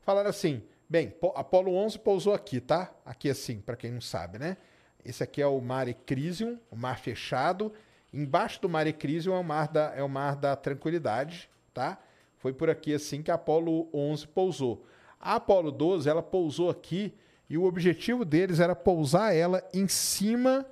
Falaram 0.00 0.30
assim: 0.30 0.62
bem, 0.88 1.14
Apolo 1.34 1.74
11 1.74 1.98
pousou 1.98 2.34
aqui, 2.34 2.60
tá? 2.60 2.92
Aqui 3.04 3.28
assim, 3.28 3.60
para 3.60 3.76
quem 3.76 3.90
não 3.90 4.00
sabe, 4.00 4.38
né? 4.38 4.56
Esse 5.04 5.22
aqui 5.22 5.40
é 5.40 5.46
o 5.46 5.60
Mare 5.60 5.94
Crisium, 5.94 6.58
o 6.70 6.76
mar 6.76 6.98
fechado. 6.98 7.72
Embaixo 8.12 8.60
do 8.60 8.68
Mare 8.68 8.92
Crisium 8.92 9.34
é 9.34 9.38
o 9.38 9.44
mar 9.44 9.68
da, 9.68 9.92
é 9.94 10.02
o 10.02 10.08
mar 10.08 10.36
da 10.36 10.56
tranquilidade, 10.56 11.48
tá? 11.72 11.98
Foi 12.38 12.52
por 12.52 12.68
aqui 12.68 12.94
assim 12.94 13.22
que 13.22 13.30
a 13.30 13.34
Apollo 13.34 13.88
11 13.92 14.26
pousou. 14.28 14.84
A 15.20 15.36
Apollo 15.36 15.70
12, 15.70 16.08
ela 16.08 16.22
pousou 16.22 16.70
aqui 16.70 17.14
e 17.48 17.58
o 17.58 17.64
objetivo 17.64 18.24
deles 18.24 18.60
era 18.60 18.74
pousar 18.74 19.34
ela 19.34 19.62
em 19.72 19.86
cima 19.86 20.66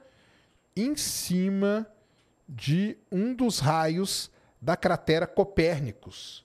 em 0.74 0.94
cima 0.96 1.86
de 2.48 2.96
um 3.10 3.34
dos 3.34 3.58
raios 3.58 4.30
da 4.60 4.76
cratera 4.76 5.26
Copérnicos. 5.26 6.44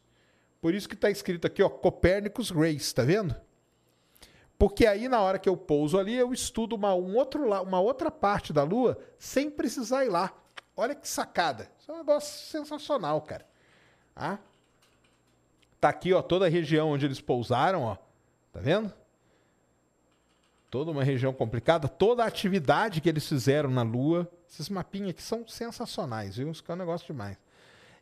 Por 0.61 0.73
isso 0.73 0.88
que 0.88 0.95
está 0.95 1.10
escrito 1.10 1.45
aqui, 1.45 1.61
ó, 1.61 1.69
Copérnicus 1.69 2.49
Race, 2.49 2.94
tá 2.94 3.03
vendo? 3.03 3.35
Porque 4.57 4.85
aí, 4.85 5.10
na 5.10 5.19
hora 5.19 5.40
que 5.40 5.49
eu 5.49 5.57
pouso 5.57 5.99
ali, 5.99 6.15
eu 6.15 6.31
estudo 6.31 6.76
uma, 6.76 6.95
um 6.95 7.18
outro, 7.18 7.52
uma 7.64 7.81
outra 7.81 8.10
parte 8.10 8.53
da 8.53 8.64
Lua 8.64 8.98
sem 9.18 9.49
precisar 9.49 10.06
ir 10.06 10.10
lá. 10.10 10.34
Olha 10.76 10.95
que 10.95 11.07
sacada. 11.07 11.69
Isso 11.77 11.91
é 11.91 11.94
um 11.94 11.98
negócio 11.98 12.48
sensacional, 12.48 13.22
cara. 13.22 13.45
Ah? 14.15 14.38
Tá 15.81 15.90
aqui, 15.90 16.14
ó, 16.14 16.22
toda 16.22 16.45
a 16.45 16.49
região 16.49 16.91
onde 16.91 17.06
eles 17.06 17.19
pousaram, 17.19 17.81
ó. 17.81 17.98
Tá 18.53 18.61
vendo? 18.61 18.94
Toda 20.69 20.91
uma 20.91 21.03
região 21.03 21.34
complicada, 21.34 21.90
toda 21.90 22.23
a 22.23 22.27
atividade 22.27 23.02
que 23.02 23.10
eles 23.10 23.27
fizeram 23.27 23.69
na 23.69 23.81
Lua. 23.81 24.31
Esses 24.49 24.69
mapinhas 24.69 25.10
aqui 25.10 25.22
são 25.22 25.45
sensacionais, 25.45 26.38
viu? 26.38 26.49
Isso 26.49 26.64
é 26.65 26.72
um 26.72 26.77
negócio 26.77 27.06
demais. 27.06 27.38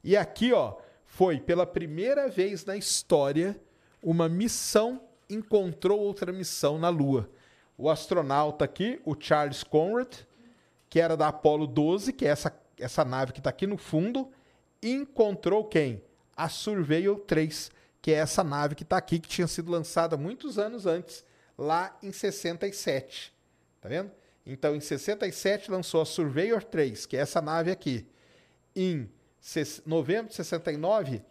E 0.03 0.17
aqui, 0.17 0.51
ó, 0.53 0.75
foi 1.05 1.39
pela 1.39 1.65
primeira 1.65 2.27
vez 2.29 2.65
na 2.65 2.75
história 2.75 3.59
uma 4.01 4.27
missão 4.27 5.01
encontrou 5.29 5.99
outra 5.99 6.31
missão 6.31 6.77
na 6.77 6.89
Lua. 6.89 7.29
O 7.77 7.89
astronauta 7.89 8.65
aqui, 8.65 9.01
o 9.05 9.15
Charles 9.19 9.63
Conrad, 9.63 10.13
que 10.89 10.99
era 10.99 11.15
da 11.15 11.29
Apollo 11.29 11.67
12, 11.67 12.13
que 12.13 12.25
é 12.25 12.29
essa, 12.29 12.53
essa 12.77 13.05
nave 13.05 13.31
que 13.31 13.39
está 13.39 13.49
aqui 13.49 13.65
no 13.65 13.77
fundo, 13.77 14.29
encontrou 14.83 15.63
quem? 15.65 16.03
A 16.35 16.49
Surveyor 16.49 17.19
3, 17.19 17.71
que 18.01 18.11
é 18.11 18.15
essa 18.15 18.43
nave 18.43 18.75
que 18.75 18.83
está 18.83 18.97
aqui, 18.97 19.19
que 19.19 19.29
tinha 19.29 19.47
sido 19.47 19.71
lançada 19.71 20.17
muitos 20.17 20.59
anos 20.59 20.85
antes, 20.85 21.23
lá 21.57 21.97
em 22.03 22.11
67. 22.11 23.33
Tá 23.79 23.89
vendo? 23.89 24.11
Então, 24.45 24.75
em 24.75 24.79
67, 24.79 25.71
lançou 25.71 26.01
a 26.01 26.05
Surveyor 26.05 26.63
3, 26.63 27.05
que 27.05 27.15
é 27.15 27.21
essa 27.21 27.41
nave 27.41 27.71
aqui. 27.71 28.05
Em 28.75 29.09
novembro 29.85 30.29
de 30.29 30.35
69, 30.35 31.21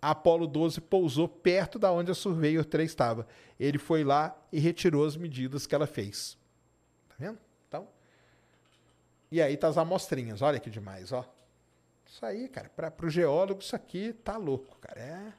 a 0.00 0.10
Apollo 0.10 0.46
12 0.46 0.80
pousou 0.80 1.28
perto 1.28 1.78
da 1.78 1.92
onde 1.92 2.10
a 2.10 2.14
Surveyor 2.14 2.64
3 2.64 2.88
estava. 2.88 3.26
Ele 3.58 3.78
foi 3.78 4.04
lá 4.04 4.36
e 4.52 4.58
retirou 4.58 5.04
as 5.04 5.16
medidas 5.16 5.66
que 5.66 5.74
ela 5.74 5.86
fez. 5.86 6.36
Tá 7.08 7.14
vendo? 7.18 7.38
E 9.30 9.42
aí 9.42 9.56
tá 9.56 9.68
as 9.68 9.76
amostrinhas, 9.76 10.40
olha 10.40 10.58
que 10.58 10.70
demais, 10.70 11.12
ó. 11.12 11.24
Isso 12.06 12.24
aí, 12.24 12.48
cara, 12.48 12.70
para 12.70 13.06
o 13.06 13.10
geólogo 13.10 13.60
isso 13.60 13.76
aqui 13.76 14.12
tá 14.12 14.36
louco, 14.36 14.78
cara. 14.78 15.00
É 15.00 15.32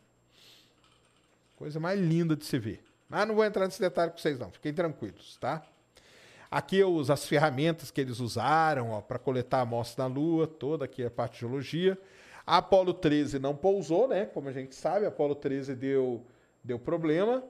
coisa 1.56 1.78
mais 1.78 2.00
linda 2.00 2.38
de 2.38 2.46
se 2.46 2.58
ver. 2.58 2.82
Mas 3.10 3.28
não 3.28 3.36
vou 3.36 3.44
entrar 3.44 3.66
nesse 3.66 3.82
detalhe 3.82 4.12
com 4.12 4.18
vocês 4.18 4.40
não, 4.40 4.50
fiquem 4.50 4.74
tranquilos, 4.74 5.36
tá? 5.38 5.62
Aqui 6.50 6.82
os, 6.84 7.10
as 7.10 7.26
ferramentas 7.26 7.92
que 7.92 8.00
eles 8.00 8.20
usaram 8.20 9.04
para 9.08 9.20
coletar 9.20 9.62
amostras 9.62 9.98
na 9.98 10.06
Lua, 10.06 10.48
toda 10.48 10.86
aqui 10.86 11.04
a 11.04 11.12
parte 11.12 11.34
de 11.34 11.40
geologia. 11.42 12.00
A 12.50 12.58
Apolo 12.58 12.96
13 12.96 13.38
não 13.38 13.56
pousou, 13.56 14.08
né? 14.08 14.26
Como 14.26 14.50
a 14.50 14.52
gente 14.52 14.74
sabe, 14.74 15.06
a 15.06 15.10
Apolo 15.10 15.36
13 15.36 15.76
deu, 15.76 16.26
deu 16.64 16.80
problema. 16.80 17.44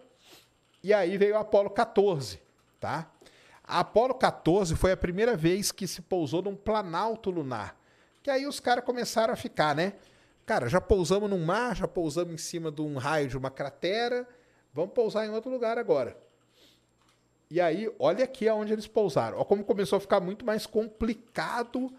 E 0.84 0.94
aí 0.94 1.18
veio 1.18 1.38
a 1.38 1.40
Apolo 1.40 1.70
14, 1.70 2.38
tá? 2.82 3.10
A 3.64 3.80
Apollo 3.80 4.14
14 4.16 4.76
foi 4.76 4.92
a 4.92 4.98
primeira 4.98 5.38
vez 5.38 5.72
que 5.72 5.88
se 5.88 6.02
pousou 6.02 6.42
num 6.42 6.54
planalto 6.54 7.30
lunar. 7.30 7.80
Que 8.22 8.30
aí 8.30 8.46
os 8.46 8.60
caras 8.60 8.84
começaram 8.84 9.34
a 9.34 9.38
ficar, 9.38 9.74
né? 9.74 9.94
Cara, 10.46 10.68
já 10.68 10.82
pousamos 10.82 11.30
num 11.30 11.46
mar, 11.46 11.78
já 11.78 11.88
pousamos 11.88 12.34
em 12.34 12.38
cima 12.38 12.70
de 12.70 12.82
um 12.82 12.98
raio 12.98 13.30
de 13.30 13.38
uma 13.38 13.50
cratera, 13.50 14.28
vamos 14.74 14.92
pousar 14.92 15.26
em 15.26 15.30
outro 15.30 15.50
lugar 15.50 15.78
agora. 15.78 16.18
E 17.50 17.62
aí, 17.62 17.90
olha 17.98 18.26
aqui 18.26 18.50
aonde 18.50 18.74
eles 18.74 18.86
pousaram. 18.86 19.38
Olha 19.38 19.46
como 19.46 19.64
começou 19.64 19.96
a 19.96 20.02
ficar 20.02 20.20
muito 20.20 20.46
mais 20.46 20.66
complicado 20.66 21.90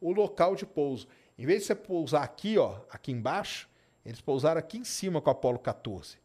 o 0.00 0.10
local 0.10 0.56
de 0.56 0.66
pouso. 0.66 1.06
Em 1.38 1.46
vez 1.46 1.60
de 1.60 1.66
você 1.66 1.74
pousar 1.74 2.22
aqui, 2.22 2.58
ó, 2.58 2.80
aqui 2.90 3.12
embaixo, 3.12 3.68
eles 4.04 4.20
pousaram 4.20 4.58
aqui 4.58 4.78
em 4.78 4.84
cima 4.84 5.20
com 5.20 5.30
a 5.30 5.32
Apollo 5.32 5.58
14. 5.60 6.18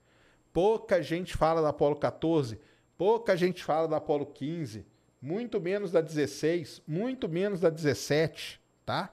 Pouca 0.51 1.01
gente 1.01 1.37
fala 1.37 1.61
da 1.61 1.69
Apollo 1.69 1.95
14, 1.97 2.59
pouca 2.97 3.37
gente 3.37 3.63
fala 3.63 3.87
da 3.87 3.97
Apollo 3.97 4.25
15 4.25 4.85
muito 5.23 5.61
menos 5.61 5.89
da 5.89 6.01
16, 6.01 6.81
muito 6.85 7.29
menos 7.29 7.61
da 7.61 7.69
17, 7.69 8.59
tá? 8.85 9.09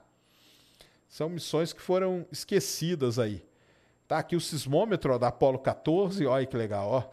São 1.09 1.29
missões 1.29 1.73
que 1.73 1.81
foram 1.81 2.27
esquecidas 2.33 3.17
aí. 3.17 3.47
Tá 4.09 4.19
aqui 4.19 4.35
o 4.35 4.41
sismômetro 4.41 5.15
ó, 5.15 5.19
da 5.19 5.29
Apollo 5.29 5.61
14, 5.61 6.27
olha 6.27 6.45
que 6.45 6.57
legal, 6.57 6.89
ó. 6.89 7.05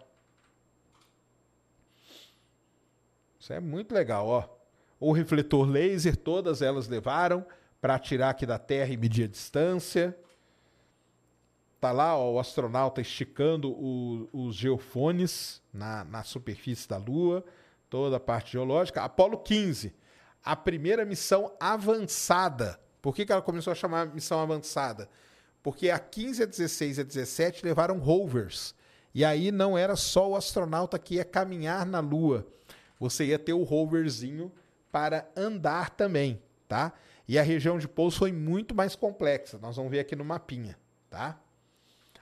Isso 3.40 3.54
é 3.54 3.60
muito 3.60 3.94
legal, 3.94 4.28
ó. 4.28 4.50
O 5.00 5.12
refletor 5.12 5.70
laser, 5.70 6.18
todas 6.18 6.64
elas 6.64 6.88
levaram 6.88 7.46
para 7.80 7.96
atirar 7.96 8.32
aqui 8.32 8.46
da 8.46 8.58
Terra 8.58 8.92
e 8.92 8.98
medir 8.98 9.26
a 9.26 9.28
distância. 9.28 10.18
Tá 11.80 11.92
lá 11.92 12.18
ó, 12.18 12.34
o 12.34 12.40
astronauta 12.40 13.02
esticando 13.02 13.72
o, 13.72 14.28
os 14.34 14.56
geofones 14.56 15.62
na, 15.72 16.04
na 16.06 16.24
superfície 16.24 16.90
da 16.90 16.98
Lua 16.98 17.44
toda 17.90 18.18
a 18.18 18.20
parte 18.20 18.54
geológica. 18.54 19.02
Apolo 19.02 19.38
15, 19.38 19.94
a 20.44 20.56
primeira 20.56 21.06
missão 21.06 21.54
avançada. 21.60 22.80
Por 23.02 23.16
que, 23.16 23.26
que 23.26 23.32
ela 23.32 23.42
começou 23.42 23.72
a 23.72 23.76
chamar 23.76 24.14
missão 24.14 24.40
avançada? 24.40 25.10
Porque 25.62 25.90
a 25.90 26.00
15, 26.00 26.44
a 26.44 26.46
16 26.46 26.98
e 26.98 27.02
a 27.02 27.04
17 27.04 27.66
levaram 27.66 28.00
rovers. 28.00 28.74
E 29.14 29.24
aí 29.24 29.52
não 29.52 29.78
era 29.78 29.96
só 29.96 30.30
o 30.30 30.36
astronauta 30.36 31.00
que 31.00 31.16
ia 31.16 31.26
caminhar 31.26 31.86
na 31.86 32.00
Lua. 32.00 32.46
Você 33.00 33.26
ia 33.26 33.40
ter 33.40 33.54
o 33.54 33.64
roverzinho 33.64 34.52
para 34.92 35.30
andar 35.36 35.92
também, 35.92 36.42
tá? 36.68 36.94
E 37.28 37.38
a 37.38 37.42
região 37.42 37.78
de 37.78 37.88
pouso 37.88 38.20
foi 38.20 38.32
muito 38.32 38.74
mais 38.74 38.96
complexa. 38.96 39.58
Nós 39.58 39.76
vamos 39.76 39.92
ver 39.92 40.00
aqui 40.00 40.16
no 40.16 40.24
mapinha, 40.24 40.78
tá? 41.10 41.40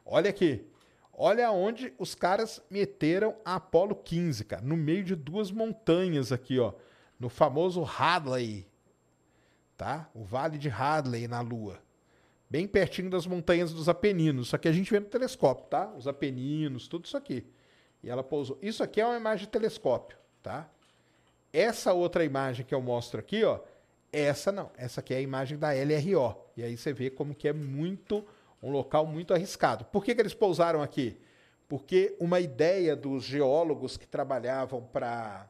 Olha 0.05 0.29
aqui. 0.29 0.65
Olha 1.13 1.49
onde 1.51 1.93
os 1.97 2.13
caras 2.13 2.61
meteram 2.69 3.35
a 3.45 3.55
Apollo 3.55 3.95
15, 3.95 4.43
cara. 4.45 4.61
No 4.61 4.75
meio 4.75 5.03
de 5.03 5.15
duas 5.15 5.51
montanhas 5.51 6.31
aqui, 6.31 6.59
ó. 6.59 6.73
No 7.19 7.29
famoso 7.29 7.83
Hadley. 7.83 8.67
Tá? 9.77 10.09
O 10.13 10.23
Vale 10.23 10.57
de 10.57 10.69
Hadley 10.69 11.27
na 11.27 11.41
Lua. 11.41 11.79
Bem 12.49 12.67
pertinho 12.67 13.09
das 13.09 13.25
montanhas 13.25 13.73
dos 13.73 13.87
Apeninos. 13.87 14.47
Isso 14.47 14.55
aqui 14.55 14.67
a 14.67 14.71
gente 14.71 14.91
vê 14.91 14.99
no 14.99 15.07
telescópio, 15.07 15.65
tá? 15.65 15.91
Os 15.93 16.07
Apeninos, 16.07 16.87
tudo 16.87 17.05
isso 17.05 17.17
aqui. 17.17 17.45
E 18.03 18.09
ela 18.09 18.23
pousou. 18.23 18.57
Isso 18.61 18.83
aqui 18.83 19.01
é 19.01 19.05
uma 19.05 19.17
imagem 19.17 19.45
de 19.45 19.51
telescópio, 19.51 20.17
tá? 20.43 20.69
Essa 21.51 21.93
outra 21.93 22.23
imagem 22.23 22.65
que 22.65 22.75
eu 22.75 22.81
mostro 22.81 23.19
aqui, 23.19 23.43
ó. 23.43 23.59
Essa 24.15 24.49
não. 24.49 24.71
Essa 24.77 25.01
aqui 25.01 25.13
é 25.13 25.17
a 25.17 25.21
imagem 25.21 25.57
da 25.57 25.71
LRO. 25.71 26.37
E 26.55 26.63
aí 26.63 26.77
você 26.77 26.93
vê 26.93 27.09
como 27.09 27.35
que 27.35 27.49
é 27.49 27.53
muito 27.53 28.25
um 28.63 28.71
local 28.71 29.05
muito 29.05 29.33
arriscado. 29.33 29.83
Por 29.85 30.05
que, 30.05 30.15
que 30.15 30.21
eles 30.21 30.33
pousaram 30.33 30.81
aqui? 30.81 31.19
Porque 31.67 32.15
uma 32.17 32.39
ideia 32.39 32.95
dos 32.95 33.25
geólogos 33.25 33.97
que 33.97 34.07
trabalhavam 34.07 34.81
para 34.81 35.49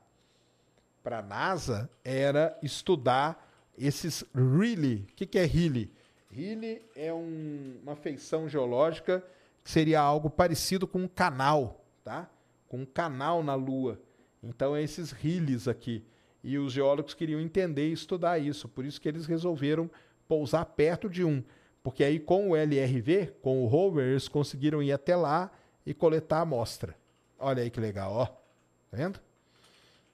a 1.05 1.21
NASA 1.21 1.87
era 2.03 2.57
estudar 2.63 3.47
esses 3.77 4.25
really. 4.33 5.07
O 5.11 5.15
que, 5.15 5.27
que 5.27 5.37
é 5.37 5.45
really? 5.45 5.91
Really 6.31 6.81
é 6.95 7.13
um, 7.13 7.79
uma 7.83 7.95
feição 7.95 8.49
geológica 8.49 9.23
que 9.63 9.69
seria 9.69 9.99
algo 10.01 10.27
parecido 10.27 10.87
com 10.87 10.99
um 11.03 11.07
canal, 11.07 11.85
tá? 12.03 12.27
Com 12.67 12.79
um 12.79 12.85
canal 12.85 13.43
na 13.43 13.53
Lua. 13.53 13.99
Então, 14.41 14.75
é 14.75 14.81
esses 14.81 15.11
riles 15.11 15.67
aqui. 15.67 16.03
E 16.47 16.59
os 16.59 16.71
geólogos 16.71 17.15
queriam 17.15 17.41
entender 17.41 17.89
e 17.89 17.93
estudar 17.93 18.37
isso. 18.37 18.69
Por 18.69 18.85
isso 18.85 19.01
que 19.01 19.09
eles 19.09 19.25
resolveram 19.25 19.89
pousar 20.27 20.63
perto 20.63 21.09
de 21.09 21.23
um. 21.23 21.43
Porque 21.81 22.03
aí 22.03 22.19
com 22.19 22.51
o 22.51 22.55
LRV, 22.55 23.33
com 23.41 23.63
o 23.63 23.67
rover, 23.67 24.05
eles 24.05 24.27
conseguiram 24.27 24.81
ir 24.83 24.91
até 24.91 25.15
lá 25.15 25.51
e 25.83 25.91
coletar 25.91 26.37
a 26.37 26.41
amostra. 26.41 26.95
Olha 27.39 27.63
aí 27.63 27.71
que 27.71 27.79
legal, 27.79 28.13
ó. 28.13 28.25
Tá 28.27 28.97
vendo? 28.97 29.19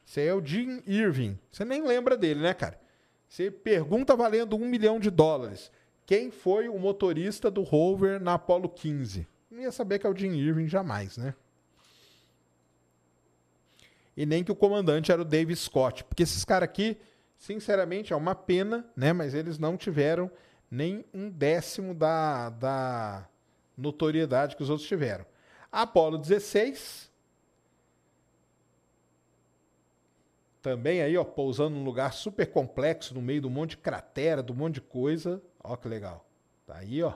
Esse 0.08 0.22
aí 0.22 0.28
é 0.28 0.34
o 0.34 0.46
Jim 0.46 0.82
Irving. 0.88 1.38
Você 1.52 1.66
nem 1.66 1.86
lembra 1.86 2.16
dele, 2.16 2.40
né, 2.40 2.54
cara? 2.54 2.80
Você 3.28 3.52
pergunta 3.52 4.16
valendo 4.16 4.56
um 4.56 4.66
milhão 4.66 5.02
de 5.02 5.10
dólares. 5.10 5.70
Quem 6.06 6.32
foi 6.32 6.70
o 6.70 6.80
motorista 6.80 7.52
do 7.52 7.62
rover 7.62 8.22
na 8.22 8.36
Apollo 8.36 8.70
15? 8.70 9.28
Não 9.50 9.60
ia 9.60 9.72
saber 9.72 10.00
que 10.00 10.08
é 10.08 10.10
o 10.10 10.16
Jim 10.16 10.32
Irving 10.32 10.70
jamais, 10.70 11.18
né? 11.18 11.36
E 14.16 14.26
nem 14.26 14.44
que 14.44 14.52
o 14.52 14.56
comandante 14.56 15.12
era 15.12 15.22
o 15.22 15.26
Dave 15.26 15.56
Scott. 15.56 16.04
Porque 16.04 16.24
esses 16.24 16.44
caras 16.44 16.68
aqui, 16.68 16.98
sinceramente, 17.38 18.14
é 18.14 18.16
uma 18.16 18.36
pena, 18.36 18.86
né? 18.96 19.14
Mas 19.14 19.34
eles 19.34 19.58
não 19.58 19.78
tiveram 19.78 20.30
nem 20.70 21.06
um 21.14 21.30
décimo 21.30 21.94
da, 21.94 22.50
da 22.50 23.28
notoriedade 23.78 24.56
que 24.56 24.64
os 24.64 24.70
outros 24.70 24.88
tiveram. 24.88 25.26
Apolo 25.72 26.18
16, 26.18 27.12
também 30.62 31.02
aí, 31.02 31.18
ó, 31.18 31.24
pousando 31.24 31.76
num 31.76 31.84
lugar 31.84 32.14
super 32.14 32.46
complexo, 32.46 33.16
no 33.16 33.22
meio 33.22 33.42
de 33.42 33.48
um 33.48 33.50
monte 33.50 33.72
de 33.72 33.78
cratera, 33.78 34.44
de 34.44 34.52
um 34.52 34.56
monte 34.56 34.76
de 34.76 34.82
coisa. 34.82 35.42
Ó 35.64 35.76
que 35.76 35.88
legal. 35.88 36.26
Tá 36.68 36.78
aí, 36.78 37.02
ó. 37.02 37.14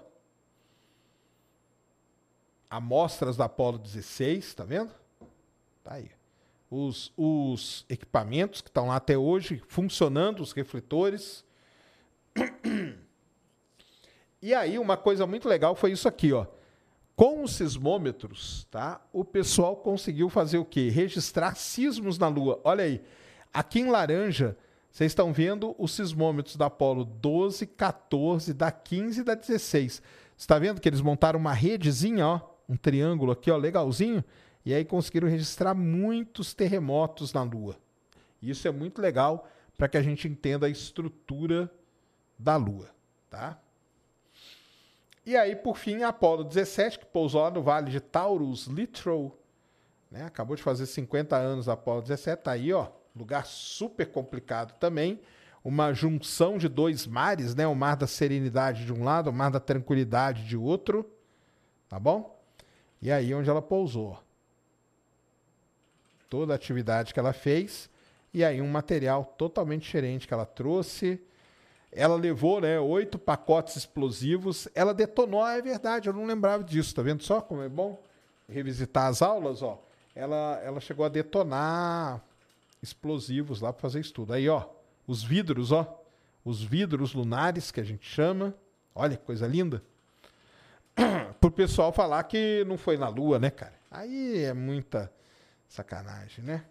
Amostras 2.69 3.37
da 3.37 3.45
Apolo 3.45 3.77
16, 3.77 4.55
tá 4.55 4.63
vendo? 4.63 4.91
Tá 5.83 5.93
aí. 5.93 6.11
Os, 6.69 7.13
os 7.15 7.85
equipamentos 7.89 8.61
que 8.61 8.69
estão 8.69 8.87
lá 8.87 8.95
até 8.95 9.17
hoje 9.17 9.61
funcionando, 9.67 10.41
os 10.41 10.51
refletores. 10.51 11.45
E 14.41 14.53
aí, 14.53 14.77
uma 14.77 14.95
coisa 14.95 15.25
muito 15.25 15.47
legal 15.47 15.75
foi 15.75 15.91
isso 15.91 16.07
aqui, 16.07 16.31
ó. 16.31 16.45
Com 17.15 17.43
os 17.43 17.53
sismômetros, 17.53 18.67
tá? 18.69 19.01
O 19.11 19.25
pessoal 19.25 19.75
conseguiu 19.75 20.29
fazer 20.29 20.57
o 20.57 20.65
quê? 20.65 20.89
Registrar 20.89 21.55
sismos 21.55 22.19
na 22.19 22.27
Lua. 22.27 22.59
Olha 22.63 22.83
aí. 22.83 23.01
Aqui 23.53 23.79
em 23.79 23.89
laranja 23.89 24.55
Vocês 24.91 25.11
estão 25.11 25.33
vendo 25.33 25.75
os 25.79 25.91
sismômetros 25.91 26.57
da 26.57 26.67
Apolo 26.67 27.05
12, 27.05 27.65
14, 27.65 28.53
da 28.53 28.71
15 28.71 29.21
e 29.21 29.23
da 29.23 29.33
16. 29.33 30.01
Está 30.37 30.59
vendo 30.59 30.79
que 30.79 30.87
eles 30.87 31.01
montaram 31.01 31.39
uma 31.39 31.53
redezinha, 31.53 32.27
ó, 32.27 32.41
um 32.67 32.77
triângulo 32.77 33.31
aqui, 33.31 33.49
ó, 33.49 33.57
legalzinho, 33.57 34.23
e 34.65 34.73
aí 34.73 34.83
conseguiram 34.83 35.29
registrar 35.29 35.75
muitos 35.75 36.53
terremotos 36.53 37.31
na 37.31 37.43
Lua. 37.43 37.77
Isso 38.41 38.67
é 38.67 38.71
muito 38.71 39.01
legal 39.01 39.47
para 39.77 39.87
que 39.87 39.97
a 39.97 40.01
gente 40.01 40.27
entenda 40.27 40.65
a 40.65 40.69
estrutura 40.69 41.71
da 42.37 42.55
Lua, 42.55 42.89
tá? 43.29 43.59
E 45.25 45.35
aí, 45.35 45.55
por 45.55 45.77
fim, 45.77 46.03
a 46.03 46.09
Apollo 46.09 46.43
17, 46.43 46.99
que 46.99 47.05
pousou 47.05 47.41
lá 47.41 47.51
no 47.51 47.61
Vale 47.61 47.91
de 47.91 47.99
Taurus 47.99 48.67
Littrow, 48.67 49.39
né? 50.09 50.23
Acabou 50.23 50.55
de 50.55 50.63
fazer 50.63 50.85
50 50.85 51.35
anos 51.35 51.67
a 51.67 51.73
Apollo 51.73 52.03
17, 52.03 52.43
tá 52.43 52.51
aí, 52.51 52.71
ó, 52.71 52.89
lugar 53.15 53.45
super 53.45 54.11
complicado 54.11 54.77
também, 54.79 55.19
uma 55.63 55.93
junção 55.93 56.57
de 56.57 56.67
dois 56.67 57.07
mares, 57.07 57.55
né? 57.55 57.65
O 57.65 57.75
Mar 57.75 57.95
da 57.95 58.05
Serenidade 58.05 58.85
de 58.85 58.93
um 58.93 59.03
lado, 59.03 59.29
o 59.29 59.33
Mar 59.33 59.49
da 59.49 59.59
Tranquilidade 59.59 60.45
de 60.45 60.55
outro, 60.55 61.09
tá 61.89 61.99
bom? 61.99 62.39
E 63.01 63.11
aí 63.11 63.33
onde 63.33 63.49
ela 63.49 63.61
pousou. 63.61 64.24
Toda 66.35 66.51
a 66.51 66.57
atividade 66.57 67.13
que 67.13 67.19
ela 67.19 67.31
fez 67.31 67.89
e 68.33 68.43
aí 68.43 68.61
um 68.61 68.67
material 68.67 69.23
totalmente 69.37 69.83
diferente 69.83 70.27
que 70.27 70.33
ela 70.33 70.45
trouxe. 70.45 71.17
Ela 71.89 72.15
levou, 72.17 72.59
né, 72.59 72.77
oito 72.77 73.17
pacotes 73.17 73.77
explosivos. 73.77 74.67
Ela 74.75 74.93
detonou, 74.93 75.41
ah, 75.41 75.53
é 75.53 75.61
verdade, 75.61 76.09
eu 76.09 76.13
não 76.13 76.25
lembrava 76.25 76.61
disso, 76.61 76.93
tá 76.93 77.01
vendo 77.01 77.23
só 77.23 77.39
como 77.39 77.61
é 77.61 77.69
bom 77.69 77.97
revisitar 78.49 79.07
as 79.07 79.21
aulas, 79.21 79.61
ó. 79.61 79.81
Ela, 80.13 80.59
ela 80.61 80.81
chegou 80.81 81.05
a 81.05 81.09
detonar 81.09 82.21
explosivos 82.83 83.61
lá 83.61 83.71
para 83.71 83.81
fazer 83.81 84.01
estudo. 84.01 84.33
Aí, 84.33 84.49
ó, 84.49 84.65
os 85.07 85.23
vidros, 85.23 85.71
ó, 85.71 86.03
os 86.43 86.61
vidros 86.61 87.13
lunares 87.13 87.71
que 87.71 87.79
a 87.79 87.85
gente 87.85 88.05
chama. 88.05 88.53
Olha 88.93 89.15
que 89.15 89.23
coisa 89.23 89.47
linda. 89.47 89.81
Pro 91.39 91.49
pessoal 91.49 91.93
falar 91.93 92.21
que 92.23 92.65
não 92.67 92.77
foi 92.77 92.97
na 92.97 93.07
lua, 93.07 93.39
né, 93.39 93.49
cara? 93.49 93.75
Aí 93.89 94.43
é 94.43 94.53
muita 94.53 95.09
sacanagem, 95.75 96.43
né? 96.43 96.65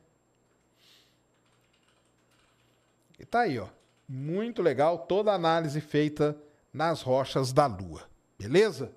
E 3.18 3.24
tá 3.24 3.40
aí, 3.40 3.58
ó. 3.58 3.68
Muito 4.08 4.60
legal, 4.60 4.98
toda 5.06 5.30
a 5.30 5.34
análise 5.34 5.80
feita 5.80 6.36
nas 6.72 7.00
rochas 7.02 7.52
da 7.52 7.66
Lua. 7.66 8.02
Beleza? 8.38 8.92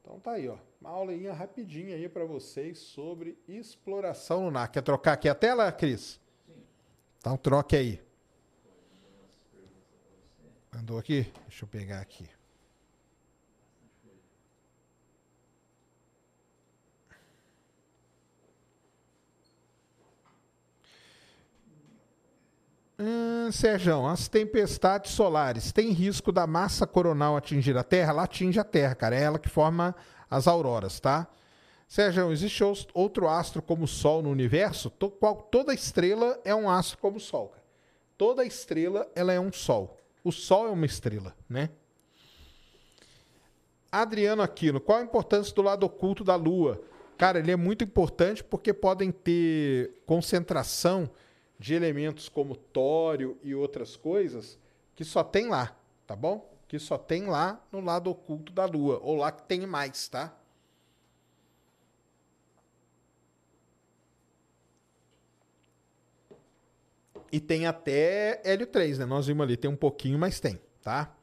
Então 0.00 0.18
tá 0.18 0.32
aí, 0.32 0.48
ó. 0.48 0.56
Uma 0.80 0.90
aulinha 0.90 1.32
rapidinha 1.32 1.94
aí 1.94 2.08
para 2.08 2.24
vocês 2.24 2.78
sobre 2.78 3.38
exploração 3.46 4.46
lunar. 4.46 4.68
Quer 4.68 4.82
trocar 4.82 5.12
aqui 5.12 5.28
a 5.28 5.34
tela, 5.34 5.70
Cris? 5.70 6.20
Sim. 6.46 6.54
Então 7.18 7.36
troque 7.36 7.76
aí. 7.76 8.02
Andou 10.72 10.98
aqui? 10.98 11.30
Deixa 11.46 11.64
eu 11.64 11.68
pegar 11.68 12.00
aqui. 12.00 12.28
Hum, 23.04 23.50
Sérgio, 23.50 24.06
as 24.06 24.28
tempestades 24.28 25.10
solares 25.10 25.72
têm 25.72 25.90
risco 25.90 26.30
da 26.30 26.46
massa 26.46 26.86
coronal 26.86 27.36
atingir 27.36 27.76
a 27.76 27.82
Terra? 27.82 28.12
Ela 28.12 28.22
atinge 28.22 28.60
a 28.60 28.64
Terra, 28.64 28.94
cara. 28.94 29.16
É 29.16 29.22
ela 29.22 29.40
que 29.40 29.48
forma 29.48 29.92
as 30.30 30.46
auroras, 30.46 31.00
tá? 31.00 31.26
Sérgio, 31.88 32.30
existe 32.30 32.62
outro 32.94 33.28
astro 33.28 33.60
como 33.60 33.86
o 33.86 33.88
Sol 33.88 34.22
no 34.22 34.30
universo? 34.30 34.88
Toda 34.88 35.74
estrela 35.74 36.38
é 36.44 36.54
um 36.54 36.70
astro 36.70 36.96
como 36.98 37.16
o 37.16 37.20
Sol. 37.20 37.48
Cara. 37.48 37.64
Toda 38.16 38.44
estrela 38.44 39.10
ela 39.16 39.32
é 39.32 39.40
um 39.40 39.52
Sol. 39.52 39.98
O 40.22 40.30
Sol 40.30 40.68
é 40.68 40.70
uma 40.70 40.86
estrela, 40.86 41.34
né? 41.48 41.70
Adriano 43.90 44.42
Aquino, 44.42 44.80
qual 44.80 44.98
a 44.98 45.02
importância 45.02 45.52
do 45.52 45.60
lado 45.60 45.84
oculto 45.84 46.22
da 46.22 46.36
Lua? 46.36 46.80
Cara, 47.18 47.40
ele 47.40 47.50
é 47.50 47.56
muito 47.56 47.82
importante 47.82 48.44
porque 48.44 48.72
podem 48.72 49.10
ter 49.10 49.90
concentração 50.06 51.10
de 51.58 51.74
elementos 51.74 52.28
como 52.28 52.56
tório 52.56 53.38
e 53.42 53.54
outras 53.54 53.96
coisas 53.96 54.58
que 54.94 55.04
só 55.04 55.22
tem 55.22 55.48
lá, 55.48 55.76
tá 56.06 56.14
bom? 56.16 56.50
Que 56.68 56.78
só 56.78 56.98
tem 56.98 57.26
lá 57.26 57.62
no 57.70 57.80
lado 57.80 58.10
oculto 58.10 58.52
da 58.52 58.64
Lua, 58.64 58.98
ou 59.02 59.16
lá 59.16 59.30
que 59.30 59.42
tem 59.42 59.66
mais, 59.66 60.08
tá? 60.08 60.34
E 67.30 67.40
tem 67.40 67.66
até 67.66 68.42
Hélio 68.44 68.66
3, 68.66 68.98
né? 68.98 69.06
Nós 69.06 69.26
vimos 69.26 69.42
ali, 69.42 69.56
tem 69.56 69.70
um 69.70 69.76
pouquinho, 69.76 70.18
mas 70.18 70.38
tem, 70.38 70.60
tá? 70.82 71.14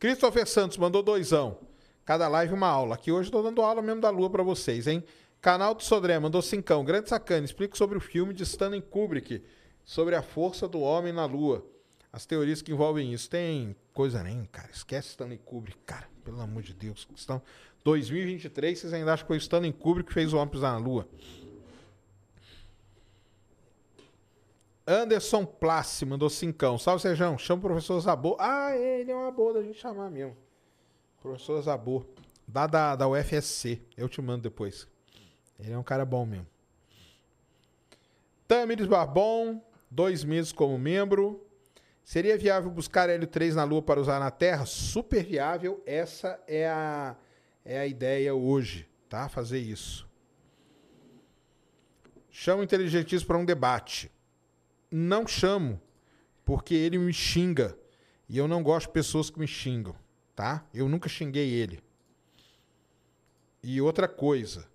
Christopher 0.00 0.46
Santos 0.48 0.76
mandou 0.76 1.02
doisão. 1.02 1.58
Cada 2.04 2.26
live 2.26 2.54
uma 2.54 2.66
aula. 2.66 2.94
Aqui 2.96 3.12
hoje 3.12 3.28
estou 3.28 3.42
dando 3.42 3.62
aula 3.62 3.82
mesmo 3.82 4.00
da 4.00 4.10
Lua 4.10 4.30
para 4.30 4.42
vocês, 4.42 4.86
hein? 4.86 5.04
Canal 5.40 5.74
do 5.74 5.82
Sodré 5.82 6.18
mandou 6.18 6.42
cincão. 6.42 6.84
Grande 6.84 7.08
sacana. 7.08 7.44
Explica 7.44 7.76
sobre 7.76 7.96
o 7.96 8.00
filme 8.00 8.34
de 8.34 8.42
Stanley 8.42 8.82
Kubrick 8.82 9.42
sobre 9.84 10.14
a 10.14 10.22
força 10.22 10.66
do 10.66 10.80
homem 10.80 11.12
na 11.12 11.24
Lua. 11.24 11.64
As 12.12 12.26
teorias 12.26 12.60
que 12.60 12.72
envolvem 12.72 13.12
isso. 13.12 13.30
Tem 13.30 13.76
coisa 13.92 14.22
nem, 14.22 14.44
cara. 14.46 14.70
Esquece 14.72 15.10
Stanley 15.10 15.38
Kubrick, 15.38 15.78
cara. 15.86 16.08
Pelo 16.24 16.40
amor 16.40 16.62
de 16.62 16.74
Deus. 16.74 17.06
Estão 17.14 17.40
2023, 17.84 18.78
vocês 18.78 18.92
ainda 18.92 19.12
acham 19.12 19.24
que 19.24 19.28
foi 19.28 19.36
Stanley 19.36 19.72
Kubrick 19.72 20.08
que 20.08 20.14
fez 20.14 20.32
o 20.32 20.36
homem 20.36 20.48
pisar 20.48 20.72
na 20.72 20.84
Lua? 20.84 21.08
Anderson 24.86 25.44
Plassi 25.44 26.04
mandou 26.04 26.30
cincão. 26.30 26.78
Salve, 26.78 27.02
Sejão. 27.02 27.36
Chama 27.38 27.60
o 27.60 27.62
professor 27.62 28.00
Zabor. 28.00 28.36
Ah, 28.40 28.74
ele 28.74 29.12
é 29.12 29.14
uma 29.14 29.30
boa 29.30 29.52
da 29.52 29.62
gente 29.62 29.78
chamar 29.78 30.10
mesmo. 30.10 30.34
Professor 31.20 31.60
Zabor. 31.62 32.06
Da, 32.46 32.66
da, 32.66 32.96
da 32.96 33.06
UFSC. 33.06 33.82
Eu 33.96 34.08
te 34.08 34.20
mando 34.22 34.44
depois. 34.44 34.88
Ele 35.58 35.72
é 35.72 35.78
um 35.78 35.82
cara 35.82 36.04
bom 36.04 36.24
mesmo. 36.24 36.46
Tamires 38.46 38.86
Barbon 38.86 39.60
dois 39.90 40.24
meses 40.24 40.52
como 40.52 40.78
membro. 40.78 41.44
Seria 42.04 42.38
viável 42.38 42.70
buscar 42.70 43.10
Hélio 43.10 43.26
3 43.26 43.54
na 43.56 43.64
Lua 43.64 43.82
para 43.82 44.00
usar 44.00 44.18
na 44.18 44.30
Terra? 44.30 44.64
Super 44.64 45.24
viável. 45.24 45.82
Essa 45.84 46.40
é 46.46 46.66
a, 46.66 47.16
é 47.64 47.78
a 47.78 47.86
ideia 47.86 48.34
hoje, 48.34 48.88
tá? 49.08 49.28
Fazer 49.28 49.58
isso. 49.58 50.08
Chamo 52.30 52.62
inteligentíssimo 52.62 53.26
para 53.26 53.38
um 53.38 53.44
debate. 53.44 54.10
Não 54.90 55.26
chamo, 55.26 55.80
porque 56.44 56.74
ele 56.74 56.96
me 56.96 57.12
xinga. 57.12 57.76
E 58.26 58.38
eu 58.38 58.48
não 58.48 58.62
gosto 58.62 58.86
de 58.86 58.92
pessoas 58.92 59.28
que 59.28 59.38
me 59.38 59.46
xingam, 59.46 59.94
tá? 60.34 60.64
Eu 60.72 60.88
nunca 60.88 61.08
xinguei 61.08 61.50
ele. 61.50 61.82
E 63.62 63.80
outra 63.82 64.08
coisa, 64.08 64.66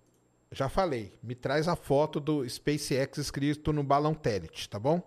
já 0.54 0.68
falei, 0.68 1.12
me 1.22 1.34
traz 1.34 1.68
a 1.68 1.76
foto 1.76 2.20
do 2.20 2.48
SpaceX 2.48 3.18
escrito 3.18 3.72
no 3.72 3.82
balão 3.82 4.14
Tenet, 4.14 4.68
tá 4.68 4.78
bom? 4.78 5.02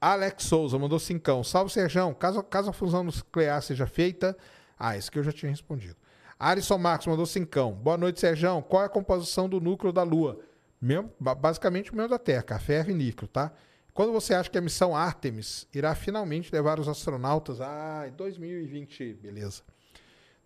Alex 0.00 0.44
Souza 0.44 0.78
mandou 0.78 0.98
cincão. 0.98 1.42
Salve, 1.42 1.72
Serjão. 1.72 2.14
Caso, 2.14 2.42
caso 2.42 2.70
a 2.70 2.72
fusão 2.72 3.02
nuclear 3.02 3.60
seja 3.62 3.86
feita... 3.86 4.36
Ah, 4.78 4.96
esse 4.96 5.10
que 5.10 5.18
eu 5.18 5.24
já 5.24 5.32
tinha 5.32 5.50
respondido. 5.50 5.96
Alisson 6.38 6.78
Marcos 6.78 7.08
mandou 7.08 7.26
cincão. 7.26 7.72
Boa 7.72 7.96
noite, 7.96 8.20
Serjão. 8.20 8.62
Qual 8.62 8.80
é 8.80 8.86
a 8.86 8.88
composição 8.88 9.48
do 9.48 9.60
núcleo 9.60 9.92
da 9.92 10.04
Lua? 10.04 10.38
Mesmo, 10.80 11.12
basicamente 11.18 11.90
o 11.90 11.96
mesmo 11.96 12.10
da 12.10 12.18
Terra, 12.18 12.44
café 12.44 12.84
e 12.88 12.94
níquel, 12.94 13.26
tá? 13.26 13.52
Quando 13.92 14.12
você 14.12 14.32
acha 14.32 14.48
que 14.48 14.56
a 14.56 14.60
missão 14.60 14.94
Artemis 14.94 15.66
irá 15.74 15.92
finalmente 15.96 16.52
levar 16.52 16.78
os 16.78 16.86
astronautas 16.86 17.60
a 17.60 18.02
ah, 18.04 18.10
2020, 18.10 19.14
beleza. 19.14 19.62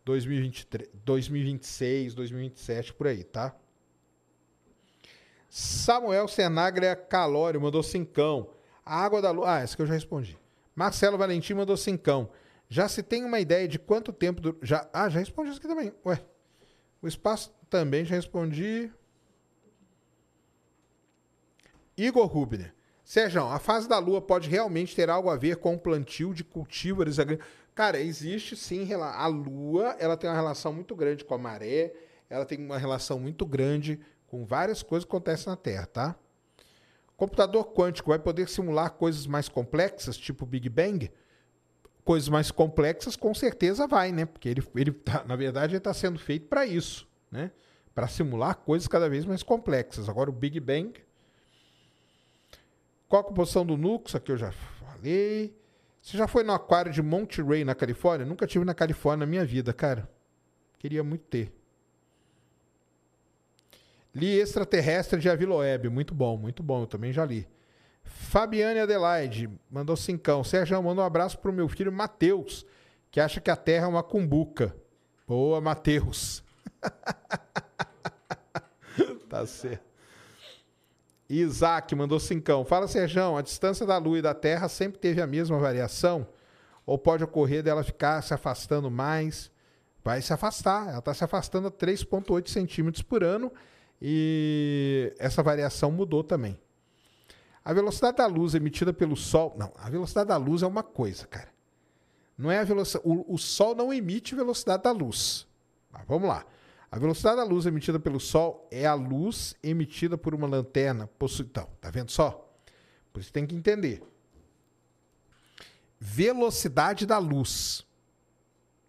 2023, 0.06 0.88
2026, 1.04 2.14
2027, 2.14 2.94
por 2.94 3.06
aí, 3.06 3.22
tá? 3.22 3.54
Samuel 5.54 6.28
Senagria 6.28 6.96
Calório 6.96 7.60
mandou 7.60 7.82
cincão. 7.82 8.48
A 8.86 9.04
água 9.04 9.20
da 9.20 9.30
lua. 9.30 9.56
Ah, 9.56 9.60
essa 9.60 9.76
que 9.76 9.82
eu 9.82 9.86
já 9.86 9.92
respondi. 9.92 10.38
Marcelo 10.74 11.18
Valentim 11.18 11.52
mandou 11.52 11.76
cincão. 11.76 12.30
Já 12.70 12.88
se 12.88 13.02
tem 13.02 13.22
uma 13.22 13.38
ideia 13.38 13.68
de 13.68 13.78
quanto 13.78 14.14
tempo. 14.14 14.40
Do... 14.40 14.56
Já... 14.62 14.88
Ah, 14.94 15.10
já 15.10 15.18
respondi 15.18 15.50
isso 15.50 15.58
aqui 15.58 15.68
também. 15.68 15.92
Ué. 16.06 16.24
O 17.02 17.06
espaço 17.06 17.54
também 17.68 18.02
já 18.02 18.14
respondi. 18.14 18.90
Igor 21.98 22.24
Rubner. 22.24 22.74
Sérgio, 23.04 23.44
a 23.44 23.58
fase 23.58 23.86
da 23.86 23.98
Lua 23.98 24.22
pode 24.22 24.48
realmente 24.48 24.96
ter 24.96 25.10
algo 25.10 25.28
a 25.28 25.36
ver 25.36 25.56
com 25.56 25.74
o 25.74 25.78
plantio 25.78 26.32
de 26.32 26.42
cultívares 26.42 27.18
agrícolas? 27.18 27.52
Cara, 27.74 28.00
existe 28.00 28.56
sim. 28.56 28.90
A 28.94 29.26
Lua 29.26 29.96
ela 29.98 30.16
tem 30.16 30.30
uma 30.30 30.36
relação 30.36 30.72
muito 30.72 30.96
grande 30.96 31.26
com 31.26 31.34
a 31.34 31.38
maré, 31.38 31.92
ela 32.30 32.46
tem 32.46 32.56
uma 32.56 32.78
relação 32.78 33.20
muito 33.20 33.44
grande 33.44 34.00
com 34.32 34.46
várias 34.46 34.82
coisas 34.82 35.04
que 35.04 35.10
acontecem 35.10 35.50
na 35.50 35.56
Terra, 35.58 35.84
tá? 35.84 36.16
Computador 37.18 37.66
quântico 37.74 38.08
vai 38.08 38.18
poder 38.18 38.48
simular 38.48 38.92
coisas 38.92 39.26
mais 39.26 39.46
complexas, 39.46 40.16
tipo 40.16 40.46
Big 40.46 40.70
Bang? 40.70 41.12
Coisas 42.02 42.30
mais 42.30 42.50
complexas, 42.50 43.14
com 43.14 43.34
certeza 43.34 43.86
vai, 43.86 44.10
né? 44.10 44.24
Porque 44.24 44.48
ele, 44.48 44.66
ele 44.74 44.90
tá, 44.90 45.22
na 45.26 45.36
verdade, 45.36 45.72
ele 45.72 45.78
está 45.78 45.92
sendo 45.92 46.18
feito 46.18 46.46
para 46.46 46.64
isso, 46.64 47.06
né? 47.30 47.50
Para 47.94 48.08
simular 48.08 48.56
coisas 48.56 48.88
cada 48.88 49.06
vez 49.06 49.26
mais 49.26 49.42
complexas. 49.42 50.08
Agora, 50.08 50.30
o 50.30 50.32
Big 50.32 50.58
Bang. 50.58 50.94
Qual 53.06 53.20
a 53.20 53.24
composição 53.24 53.66
do 53.66 53.76
núcleo? 53.76 54.08
Isso 54.08 54.16
aqui 54.16 54.32
eu 54.32 54.38
já 54.38 54.50
falei. 54.50 55.54
Você 56.00 56.16
já 56.16 56.26
foi 56.26 56.42
no 56.42 56.54
aquário 56.54 56.90
de 56.90 57.02
Monterey, 57.02 57.66
na 57.66 57.74
Califórnia? 57.74 58.24
Nunca 58.24 58.46
tive 58.46 58.64
na 58.64 58.72
Califórnia 58.72 59.26
na 59.26 59.30
minha 59.30 59.44
vida, 59.44 59.74
cara. 59.74 60.10
Queria 60.78 61.04
muito 61.04 61.24
ter. 61.24 61.61
Li 64.14 64.38
Extraterrestre 64.38 65.18
de 65.18 65.30
Aviloeb. 65.30 65.88
Muito 65.88 66.14
bom, 66.14 66.36
muito 66.36 66.62
bom. 66.62 66.82
Eu 66.82 66.86
também 66.86 67.12
já 67.12 67.24
li. 67.24 67.48
Fabiane 68.04 68.80
Adelaide 68.80 69.50
mandou 69.70 69.96
cincão. 69.96 70.44
Sérgio, 70.44 70.82
manda 70.82 71.02
um 71.02 71.04
abraço 71.04 71.38
pro 71.38 71.52
meu 71.52 71.68
filho 71.68 71.92
Matheus, 71.92 72.66
que 73.10 73.20
acha 73.20 73.40
que 73.40 73.50
a 73.50 73.56
Terra 73.56 73.86
é 73.86 73.88
uma 73.88 74.02
cumbuca. 74.02 74.74
Boa, 75.26 75.60
Matheus. 75.60 76.42
tá 79.28 79.46
certo. 79.46 79.92
Isaac 81.28 81.94
mandou 81.94 82.20
cincão. 82.20 82.64
Fala, 82.64 82.86
Sérgio, 82.86 83.36
a 83.36 83.42
distância 83.42 83.86
da 83.86 83.96
Lua 83.96 84.18
e 84.18 84.22
da 84.22 84.34
Terra 84.34 84.68
sempre 84.68 84.98
teve 84.98 85.22
a 85.22 85.26
mesma 85.26 85.58
variação? 85.58 86.26
Ou 86.84 86.98
pode 86.98 87.24
ocorrer 87.24 87.62
dela 87.62 87.82
ficar 87.82 88.22
se 88.22 88.34
afastando 88.34 88.90
mais? 88.90 89.50
Vai 90.04 90.20
se 90.20 90.32
afastar. 90.32 90.88
Ela 90.88 90.98
está 90.98 91.14
se 91.14 91.24
afastando 91.24 91.68
a 91.68 91.70
3,8 91.70 92.48
centímetros 92.48 93.02
por 93.02 93.24
ano 93.24 93.50
e 94.04 95.14
essa 95.16 95.44
variação 95.44 95.92
mudou 95.92 96.24
também. 96.24 96.58
A 97.64 97.72
velocidade 97.72 98.16
da 98.16 98.26
luz 98.26 98.52
emitida 98.52 98.92
pelo 98.92 99.16
Sol. 99.16 99.54
Não, 99.56 99.72
a 99.76 99.88
velocidade 99.88 100.28
da 100.28 100.36
luz 100.36 100.62
é 100.62 100.66
uma 100.66 100.82
coisa, 100.82 101.24
cara. 101.28 101.48
Não 102.36 102.50
é 102.50 102.58
a 102.58 102.64
velocidade. 102.64 103.08
O, 103.08 103.32
o 103.32 103.38
Sol 103.38 103.76
não 103.76 103.94
emite 103.94 104.34
velocidade 104.34 104.82
da 104.82 104.90
luz. 104.90 105.46
Mas 105.88 106.04
vamos 106.08 106.28
lá. 106.28 106.44
A 106.90 106.98
velocidade 106.98 107.36
da 107.36 107.44
luz 107.44 107.64
emitida 107.64 108.00
pelo 108.00 108.18
Sol 108.18 108.66
é 108.72 108.84
a 108.84 108.94
luz 108.94 109.54
emitida 109.62 110.18
por 110.18 110.34
uma 110.34 110.48
lanterna. 110.48 111.08
Então, 111.40 111.68
tá 111.80 111.88
vendo 111.88 112.10
só? 112.10 112.52
Por 113.12 113.20
isso 113.20 113.32
tem 113.32 113.46
que 113.46 113.54
entender. 113.54 114.02
Velocidade 116.00 117.06
da 117.06 117.18
luz 117.18 117.86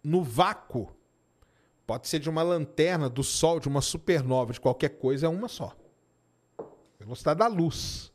no 0.02 0.24
vácuo 0.24 0.92
pode 1.86 2.08
ser 2.08 2.18
de 2.18 2.30
uma 2.30 2.42
lanterna 2.42 3.08
do 3.08 3.22
Sol, 3.22 3.60
de 3.60 3.68
uma 3.68 3.80
supernova, 3.80 4.52
de 4.52 4.60
qualquer 4.60 4.90
coisa, 4.90 5.26
é 5.26 5.28
uma 5.28 5.48
só. 5.48 5.76
Velocidade 6.98 7.38
da 7.38 7.46
luz, 7.46 8.12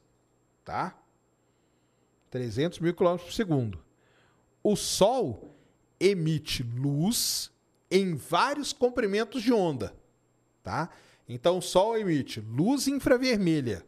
tá? 0.64 0.98
300 2.30 2.80
mil 2.80 2.94
quilômetros 2.94 3.30
por 3.30 3.36
segundo. 3.36 3.84
O 4.64 4.76
Sol 4.76 5.56
emite 6.00 6.64
luz 6.64 7.52
em 7.92 8.16
vários 8.16 8.72
comprimentos 8.74 9.42
de 9.42 9.52
onda, 9.52 9.96
tá? 10.64 10.90
Então 11.28 11.60
o 11.60 11.62
Sol 11.62 11.98
emite 11.98 12.40
luz 12.40 12.88
infravermelha, 12.88 13.86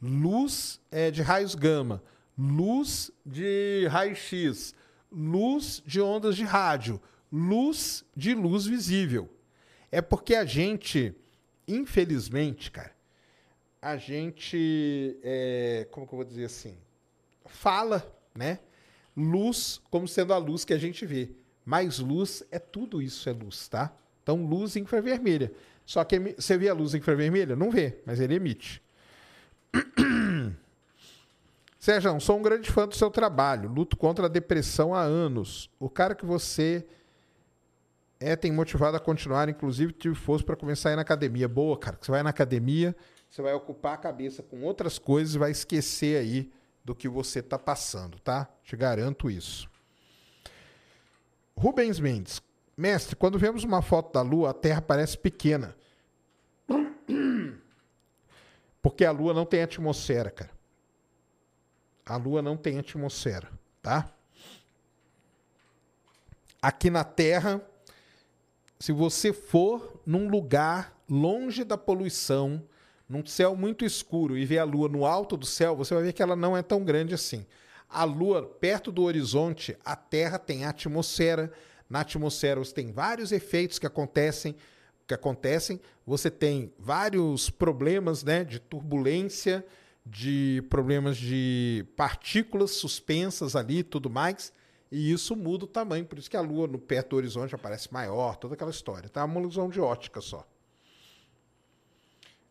luz 0.00 0.80
é, 0.90 1.10
de 1.10 1.22
raios 1.22 1.54
gama, 1.54 2.02
luz 2.36 3.10
de 3.24 3.86
raio-x, 3.90 4.74
luz 5.10 5.82
de 5.86 6.00
ondas 6.00 6.36
de 6.36 6.44
rádio, 6.44 7.00
luz 7.32 8.04
de 8.14 8.34
luz 8.34 8.66
visível. 8.66 9.28
É 9.90 10.02
porque 10.02 10.34
a 10.34 10.44
gente, 10.44 11.14
infelizmente, 11.66 12.70
cara, 12.70 12.92
a 13.80 13.96
gente, 13.96 15.18
é, 15.22 15.88
como 15.90 16.06
que 16.06 16.12
eu 16.12 16.18
vou 16.18 16.24
dizer 16.24 16.44
assim, 16.44 16.76
fala, 17.46 18.06
né? 18.34 18.60
Luz 19.16 19.80
como 19.90 20.06
sendo 20.06 20.32
a 20.32 20.38
luz 20.38 20.64
que 20.64 20.72
a 20.72 20.78
gente 20.78 21.04
vê. 21.04 21.30
Mas 21.64 21.98
luz 21.98 22.42
é 22.50 22.58
tudo 22.58 23.00
isso, 23.00 23.28
é 23.28 23.32
luz, 23.32 23.68
tá? 23.68 23.92
Então, 24.22 24.44
luz 24.44 24.76
infravermelha. 24.76 25.52
Só 25.84 26.04
que 26.04 26.18
você 26.18 26.56
vê 26.56 26.68
a 26.68 26.74
luz 26.74 26.94
infravermelha? 26.94 27.56
Não 27.56 27.70
vê, 27.70 27.98
mas 28.06 28.20
ele 28.20 28.34
emite. 28.34 28.82
Sérgio, 31.78 32.20
sou 32.20 32.38
um 32.38 32.42
grande 32.42 32.70
fã 32.70 32.86
do 32.86 32.94
seu 32.94 33.10
trabalho. 33.10 33.68
Luto 33.68 33.96
contra 33.96 34.26
a 34.26 34.28
depressão 34.28 34.94
há 34.94 35.02
anos. 35.02 35.68
O 35.80 35.90
cara 35.90 36.14
que 36.14 36.24
você 36.24 36.86
é 38.22 38.36
tem 38.36 38.52
motivado 38.52 38.96
a 38.96 39.00
continuar, 39.00 39.48
inclusive 39.48 39.92
tive 39.92 40.14
força 40.14 40.44
para 40.44 40.56
começar 40.56 40.90
a 40.90 40.92
ir 40.92 40.96
na 40.96 41.02
academia. 41.02 41.48
Boa, 41.48 41.76
cara. 41.78 41.98
Você 42.00 42.10
vai 42.10 42.22
na 42.22 42.30
academia, 42.30 42.94
você 43.28 43.42
vai 43.42 43.52
ocupar 43.54 43.94
a 43.94 43.98
cabeça 43.98 44.42
com 44.42 44.62
outras 44.62 44.98
coisas 44.98 45.34
e 45.34 45.38
vai 45.38 45.50
esquecer 45.50 46.18
aí 46.18 46.52
do 46.84 46.94
que 46.94 47.08
você 47.08 47.40
está 47.40 47.58
passando, 47.58 48.18
tá? 48.20 48.48
Te 48.62 48.76
garanto 48.76 49.30
isso. 49.30 49.68
Rubens 51.56 52.00
Mendes. 52.00 52.42
Mestre, 52.76 53.14
quando 53.14 53.38
vemos 53.38 53.64
uma 53.64 53.82
foto 53.82 54.12
da 54.12 54.22
Lua, 54.22 54.50
a 54.50 54.54
Terra 54.54 54.80
parece 54.80 55.16
pequena. 55.18 55.76
Porque 58.80 59.04
a 59.04 59.10
Lua 59.10 59.32
não 59.32 59.44
tem 59.44 59.62
atmosfera, 59.62 60.30
cara. 60.30 60.50
A 62.04 62.16
Lua 62.16 62.42
não 62.42 62.56
tem 62.56 62.78
atmosfera, 62.78 63.48
tá? 63.80 64.10
Aqui 66.60 66.90
na 66.90 67.04
Terra, 67.04 67.60
se 68.82 68.90
você 68.90 69.32
for 69.32 70.02
num 70.04 70.28
lugar 70.28 71.00
longe 71.08 71.62
da 71.62 71.78
poluição, 71.78 72.60
num 73.08 73.24
céu 73.24 73.54
muito 73.54 73.84
escuro 73.84 74.36
e 74.36 74.44
ver 74.44 74.58
a 74.58 74.64
Lua 74.64 74.88
no 74.88 75.06
alto 75.06 75.36
do 75.36 75.46
céu, 75.46 75.76
você 75.76 75.94
vai 75.94 76.02
ver 76.02 76.12
que 76.12 76.20
ela 76.20 76.34
não 76.34 76.56
é 76.56 76.62
tão 76.62 76.82
grande 76.82 77.14
assim. 77.14 77.46
A 77.88 78.02
Lua, 78.02 78.42
perto 78.42 78.90
do 78.90 79.04
horizonte, 79.04 79.76
a 79.84 79.94
Terra 79.94 80.36
tem 80.36 80.64
atmosfera. 80.64 81.52
Na 81.88 82.00
atmosfera 82.00 82.58
você 82.58 82.74
tem 82.74 82.90
vários 82.90 83.30
efeitos 83.30 83.78
que 83.78 83.86
acontecem, 83.86 84.56
que 85.06 85.14
acontecem. 85.14 85.80
Você 86.04 86.28
tem 86.28 86.72
vários 86.76 87.50
problemas, 87.50 88.24
né, 88.24 88.42
de 88.42 88.58
turbulência, 88.58 89.64
de 90.04 90.60
problemas 90.68 91.16
de 91.16 91.86
partículas 91.96 92.72
suspensas 92.72 93.54
ali, 93.54 93.84
tudo 93.84 94.10
mais. 94.10 94.52
E 94.92 95.10
isso 95.10 95.34
muda 95.34 95.64
o 95.64 95.66
tamanho, 95.66 96.04
por 96.04 96.18
isso 96.18 96.30
que 96.30 96.36
a 96.36 96.40
Lua 96.42 96.66
no 96.66 96.78
perto 96.78 97.08
do 97.10 97.16
horizonte 97.16 97.54
aparece 97.54 97.90
maior, 97.90 98.36
toda 98.36 98.52
aquela 98.52 98.70
história. 98.70 99.08
Tá 99.08 99.24
uma 99.24 99.40
ilusão 99.40 99.70
de 99.70 99.80
ótica 99.80 100.20
só. 100.20 100.46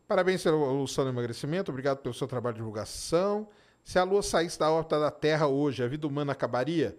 Parabéns 0.07 0.41
pelo 0.41 0.73
Luciano 0.73 1.11
Emagrecimento, 1.11 1.69
obrigado 1.69 1.99
pelo 1.99 2.15
seu 2.15 2.27
trabalho 2.27 2.55
de 2.55 2.57
divulgação. 2.61 3.47
Se 3.83 3.99
a 3.99 4.03
Lua 4.03 4.23
saísse 4.23 4.57
da 4.57 4.71
órbita 4.71 4.99
da 4.99 5.11
Terra 5.11 5.45
hoje, 5.45 5.83
a 5.83 5.87
vida 5.87 6.07
humana 6.07 6.31
acabaria? 6.31 6.97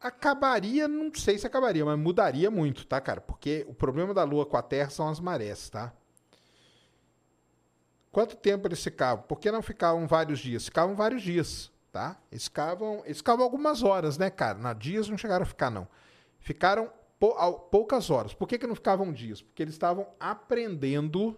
Acabaria, 0.00 0.88
não 0.88 1.14
sei 1.14 1.38
se 1.38 1.46
acabaria, 1.46 1.84
mas 1.84 1.96
mudaria 1.96 2.50
muito, 2.50 2.84
tá, 2.88 3.00
cara? 3.00 3.20
Porque 3.20 3.64
o 3.68 3.72
problema 3.72 4.12
da 4.12 4.24
Lua 4.24 4.44
com 4.44 4.56
a 4.56 4.62
Terra 4.62 4.90
são 4.90 5.08
as 5.08 5.20
marés, 5.20 5.70
tá? 5.70 5.92
Quanto 8.10 8.34
tempo 8.34 8.66
eles 8.66 8.82
ficavam? 8.82 9.22
Por 9.28 9.38
que 9.38 9.48
não 9.52 9.62
ficavam 9.62 10.08
vários 10.08 10.40
dias? 10.40 10.64
Ficavam 10.64 10.96
vários 10.96 11.22
dias, 11.22 11.70
tá? 11.96 12.20
Eles 12.30 12.44
ficavam, 12.44 13.00
eles 13.06 13.16
ficavam 13.16 13.42
algumas 13.42 13.82
horas, 13.82 14.18
né, 14.18 14.28
cara? 14.28 14.58
Na 14.58 14.74
dias 14.74 15.08
não 15.08 15.16
chegaram 15.16 15.44
a 15.44 15.46
ficar, 15.46 15.70
não. 15.70 15.88
Ficaram 16.38 16.92
poucas 17.70 18.10
horas. 18.10 18.34
Por 18.34 18.46
que, 18.46 18.58
que 18.58 18.66
não 18.66 18.74
ficavam 18.74 19.10
dias? 19.10 19.40
Porque 19.40 19.62
eles 19.62 19.72
estavam 19.72 20.06
aprendendo 20.20 21.34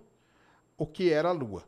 o 0.77 0.85
que 0.85 1.13
era 1.13 1.29
a 1.29 1.33
Lua. 1.33 1.63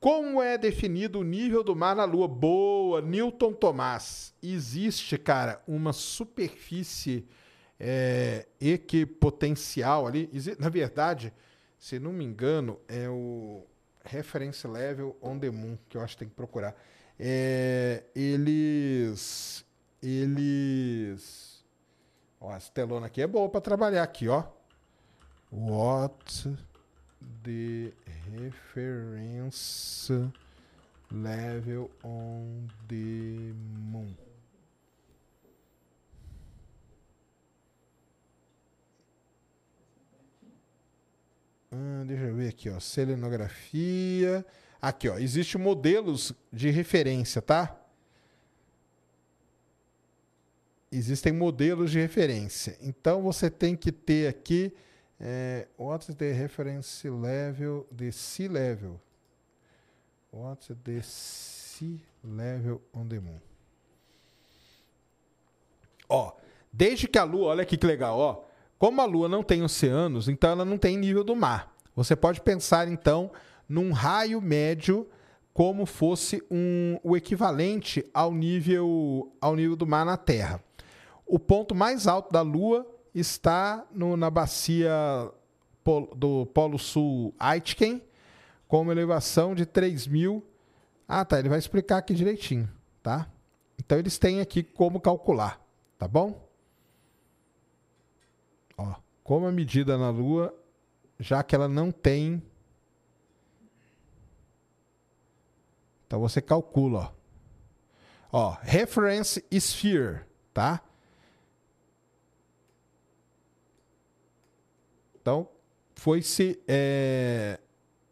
Como 0.00 0.40
é 0.40 0.56
definido 0.56 1.18
o 1.18 1.24
nível 1.24 1.62
do 1.62 1.76
mar 1.76 1.94
na 1.94 2.06
Lua? 2.06 2.26
Boa, 2.26 3.02
Newton 3.02 3.52
Tomás. 3.52 4.32
Existe, 4.42 5.18
cara, 5.18 5.62
uma 5.68 5.92
superfície 5.92 7.28
é, 7.78 8.48
equipotencial 8.58 10.06
ali. 10.06 10.30
Na 10.58 10.70
verdade, 10.70 11.34
se 11.78 11.98
não 11.98 12.14
me 12.14 12.24
engano, 12.24 12.80
é 12.88 13.10
o 13.10 13.66
Reference 14.10 14.66
Level 14.66 15.16
on 15.22 15.38
the 15.38 15.50
Moon, 15.50 15.78
que 15.88 15.96
eu 15.96 16.02
acho 16.02 16.14
que 16.14 16.20
tem 16.20 16.28
que 16.28 16.34
procurar. 16.34 16.74
É, 17.18 18.04
eles. 18.14 19.64
Eles. 20.02 21.64
Ó, 22.40 22.54
essa 22.54 22.70
telona 22.72 23.06
aqui 23.06 23.20
é 23.20 23.26
boa 23.26 23.48
para 23.48 23.60
trabalhar 23.60 24.02
aqui, 24.02 24.28
ó. 24.28 24.44
What 25.50 26.56
the 27.42 27.92
reference 28.36 30.12
level 31.10 31.90
on 32.04 32.68
the 32.88 33.52
moon. 33.90 34.14
Ah, 41.70 42.04
deixa 42.06 42.24
eu 42.24 42.34
ver 42.34 42.48
aqui, 42.48 42.70
ó. 42.70 42.80
Selenografia. 42.80 44.44
Aqui, 44.80 45.08
ó. 45.08 45.18
Existem 45.18 45.60
modelos 45.60 46.32
de 46.52 46.70
referência, 46.70 47.42
tá? 47.42 47.76
Existem 50.90 51.32
modelos 51.32 51.90
de 51.90 52.00
referência. 52.00 52.78
Então 52.80 53.22
você 53.22 53.50
tem 53.50 53.76
que 53.76 53.92
ter 53.92 54.28
aqui 54.28 54.72
é, 55.20 55.66
what's 55.76 56.14
the 56.14 56.32
reference 56.32 57.08
level, 57.08 57.86
the 57.94 58.10
sea 58.12 58.48
level? 58.48 59.00
What's 60.32 60.70
the 60.84 61.02
sea 61.02 62.00
level 62.22 62.80
on 62.94 63.08
the 63.08 63.18
moon? 63.18 63.40
Ó, 66.08 66.32
desde 66.72 67.08
que 67.08 67.18
a 67.18 67.24
Lua, 67.24 67.48
olha 67.48 67.62
aqui 67.62 67.76
que 67.76 67.86
legal, 67.86 68.18
ó. 68.18 68.47
Como 68.78 69.00
a 69.00 69.04
Lua 69.04 69.28
não 69.28 69.42
tem 69.42 69.62
oceanos, 69.62 70.28
então 70.28 70.50
ela 70.50 70.64
não 70.64 70.78
tem 70.78 70.96
nível 70.96 71.24
do 71.24 71.34
mar. 71.34 71.74
Você 71.96 72.14
pode 72.14 72.40
pensar 72.40 72.86
então 72.86 73.30
num 73.68 73.90
raio 73.90 74.40
médio 74.40 75.08
como 75.52 75.84
fosse 75.84 76.40
um, 76.48 76.96
o 77.02 77.16
equivalente 77.16 78.08
ao 78.14 78.32
nível, 78.32 79.32
ao 79.40 79.56
nível 79.56 79.74
do 79.74 79.86
mar 79.86 80.06
na 80.06 80.16
Terra. 80.16 80.62
O 81.26 81.38
ponto 81.38 81.74
mais 81.74 82.06
alto 82.06 82.32
da 82.32 82.42
Lua 82.42 82.86
está 83.12 83.84
no, 83.90 84.16
na 84.16 84.30
bacia 84.30 84.92
do 86.14 86.46
Polo 86.46 86.78
Sul 86.78 87.34
Aitken, 87.38 88.00
com 88.68 88.82
uma 88.82 88.92
elevação 88.92 89.54
de 89.54 89.66
3.000. 89.66 90.40
Ah, 91.08 91.24
tá. 91.24 91.38
Ele 91.38 91.48
vai 91.48 91.58
explicar 91.58 91.98
aqui 91.98 92.14
direitinho, 92.14 92.68
tá? 93.02 93.28
Então 93.78 93.98
eles 93.98 94.18
têm 94.18 94.40
aqui 94.40 94.62
como 94.62 95.00
calcular, 95.00 95.60
tá 95.98 96.06
bom? 96.06 96.47
Ó, 98.78 98.94
como 99.24 99.46
a 99.46 99.52
medida 99.52 99.98
na 99.98 100.08
Lua, 100.08 100.54
já 101.18 101.42
que 101.42 101.54
ela 101.54 101.68
não 101.68 101.90
tem. 101.90 102.40
Então 106.06 106.20
você 106.20 106.40
calcula, 106.40 107.12
ó. 107.12 107.18
Ó, 108.30 108.56
reference 108.60 109.44
sphere, 109.50 110.20
tá? 110.54 110.82
Então 115.20 115.48
foi 115.94 116.22
se 116.22 116.62
é, 116.68 117.58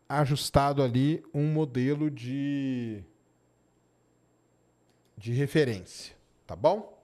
ajustado 0.09 0.83
ali 0.83 1.23
um 1.33 1.53
modelo 1.53 2.11
de 2.11 3.05
de 5.17 5.33
referência, 5.33 6.15
tá 6.47 6.55
bom? 6.55 6.96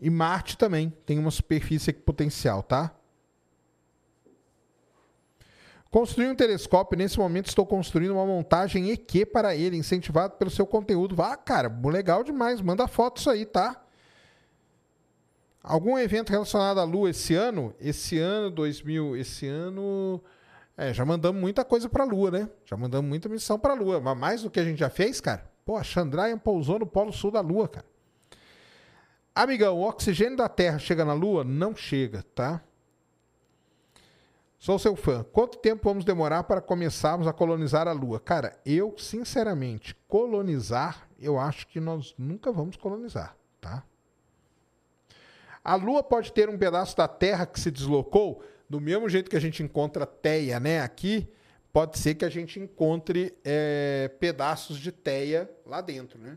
E 0.00 0.08
Marte 0.10 0.56
também 0.56 0.90
tem 1.04 1.18
uma 1.18 1.30
superfície 1.30 1.92
potencial, 1.92 2.62
tá? 2.62 2.94
Construir 5.90 6.28
um 6.28 6.34
telescópio, 6.34 6.98
nesse 6.98 7.18
momento 7.18 7.46
estou 7.46 7.64
construindo 7.64 8.12
uma 8.12 8.26
montagem 8.26 8.90
EQ 8.90 9.26
para 9.26 9.56
ele, 9.56 9.76
incentivado 9.76 10.36
pelo 10.36 10.50
seu 10.50 10.66
conteúdo. 10.66 11.16
Vá, 11.16 11.34
cara, 11.36 11.74
legal 11.84 12.22
demais, 12.22 12.60
manda 12.60 12.86
foto 12.86 13.28
aí, 13.30 13.46
tá? 13.46 13.82
Algum 15.62 15.98
evento 15.98 16.30
relacionado 16.30 16.78
à 16.78 16.84
Lua 16.84 17.10
esse 17.10 17.34
ano? 17.34 17.74
Esse 17.80 18.18
ano, 18.18 18.50
2000, 18.50 19.16
esse 19.16 19.46
ano... 19.46 20.22
É, 20.76 20.94
já 20.94 21.04
mandamos 21.04 21.40
muita 21.40 21.64
coisa 21.64 21.88
para 21.88 22.04
a 22.04 22.06
Lua, 22.06 22.30
né? 22.30 22.48
Já 22.64 22.76
mandamos 22.76 23.08
muita 23.08 23.28
missão 23.28 23.58
para 23.58 23.72
a 23.72 23.76
Lua. 23.76 24.00
Mas 24.00 24.16
mais 24.16 24.42
do 24.42 24.50
que 24.50 24.60
a 24.60 24.64
gente 24.64 24.78
já 24.78 24.88
fez, 24.88 25.20
cara. 25.20 25.50
Pô, 25.64 25.76
a 25.76 25.82
Chandrayaan 25.82 26.38
pousou 26.38 26.78
no 26.78 26.86
polo 26.86 27.12
sul 27.12 27.32
da 27.32 27.40
Lua, 27.40 27.66
cara. 27.66 27.86
Amigão, 29.38 29.78
o 29.78 29.88
oxigênio 29.88 30.36
da 30.36 30.48
Terra 30.48 30.80
chega 30.80 31.04
na 31.04 31.12
Lua? 31.12 31.44
Não 31.44 31.76
chega, 31.76 32.24
tá? 32.34 32.60
Sou 34.58 34.80
seu 34.80 34.96
fã. 34.96 35.24
Quanto 35.32 35.58
tempo 35.58 35.84
vamos 35.84 36.04
demorar 36.04 36.42
para 36.42 36.60
começarmos 36.60 37.24
a 37.28 37.32
colonizar 37.32 37.86
a 37.86 37.92
Lua? 37.92 38.18
Cara, 38.18 38.58
eu, 38.66 38.96
sinceramente, 38.98 39.94
colonizar, 40.08 41.08
eu 41.20 41.38
acho 41.38 41.68
que 41.68 41.78
nós 41.78 42.16
nunca 42.18 42.50
vamos 42.50 42.76
colonizar, 42.76 43.36
tá? 43.60 43.84
A 45.62 45.76
Lua 45.76 46.02
pode 46.02 46.32
ter 46.32 46.48
um 46.48 46.58
pedaço 46.58 46.96
da 46.96 47.06
Terra 47.06 47.46
que 47.46 47.60
se 47.60 47.70
deslocou, 47.70 48.42
do 48.68 48.80
mesmo 48.80 49.08
jeito 49.08 49.30
que 49.30 49.36
a 49.36 49.40
gente 49.40 49.62
encontra 49.62 50.04
teia, 50.04 50.58
né? 50.58 50.80
Aqui, 50.80 51.28
pode 51.72 51.96
ser 51.96 52.16
que 52.16 52.24
a 52.24 52.28
gente 52.28 52.58
encontre 52.58 53.38
é, 53.44 54.10
pedaços 54.18 54.80
de 54.80 54.90
teia 54.90 55.48
lá 55.64 55.80
dentro, 55.80 56.18
né? 56.18 56.36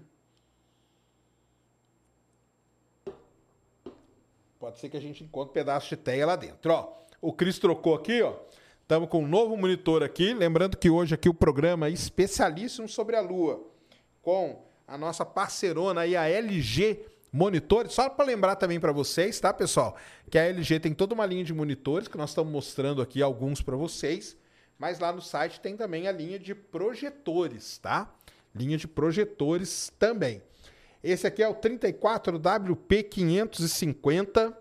Pode 4.61 4.77
ser 4.77 4.89
que 4.89 4.97
a 4.97 5.01
gente 5.01 5.23
encontre 5.23 5.55
pedaços 5.55 5.89
de 5.89 5.97
teia 5.97 6.23
lá 6.23 6.35
dentro. 6.35 6.71
Ó, 6.71 6.93
o 7.19 7.33
Cris 7.33 7.57
trocou 7.57 7.95
aqui, 7.95 8.21
ó. 8.21 8.35
Estamos 8.83 9.09
com 9.09 9.23
um 9.23 9.27
novo 9.27 9.57
monitor 9.57 10.03
aqui. 10.03 10.35
Lembrando 10.35 10.77
que 10.77 10.87
hoje 10.87 11.15
aqui 11.15 11.27
o 11.27 11.33
programa 11.33 11.87
é 11.87 11.89
especialíssimo 11.89 12.87
sobre 12.87 13.15
a 13.15 13.21
Lua, 13.21 13.59
com 14.21 14.63
a 14.87 14.99
nossa 14.99 15.25
parceirona 15.25 16.01
aí, 16.01 16.15
a 16.15 16.29
LG 16.29 17.03
monitores. 17.33 17.91
Só 17.91 18.07
para 18.07 18.23
lembrar 18.23 18.55
também 18.55 18.79
para 18.79 18.91
vocês, 18.91 19.39
tá, 19.39 19.51
pessoal? 19.51 19.95
Que 20.29 20.37
a 20.37 20.43
LG 20.43 20.79
tem 20.79 20.93
toda 20.93 21.15
uma 21.15 21.25
linha 21.25 21.43
de 21.43 21.55
monitores 21.55 22.07
que 22.07 22.15
nós 22.15 22.29
estamos 22.29 22.53
mostrando 22.53 23.01
aqui 23.01 23.19
alguns 23.19 23.63
para 23.63 23.75
vocês, 23.75 24.37
mas 24.77 24.99
lá 24.99 25.11
no 25.11 25.23
site 25.23 25.59
tem 25.59 25.75
também 25.75 26.07
a 26.07 26.11
linha 26.11 26.37
de 26.37 26.53
projetores, 26.53 27.79
tá? 27.79 28.13
Linha 28.53 28.77
de 28.77 28.87
projetores 28.87 29.91
também. 29.97 30.39
Esse 31.03 31.25
aqui 31.25 31.41
é 31.41 31.47
o 31.47 31.55
34WP550, 31.55 34.53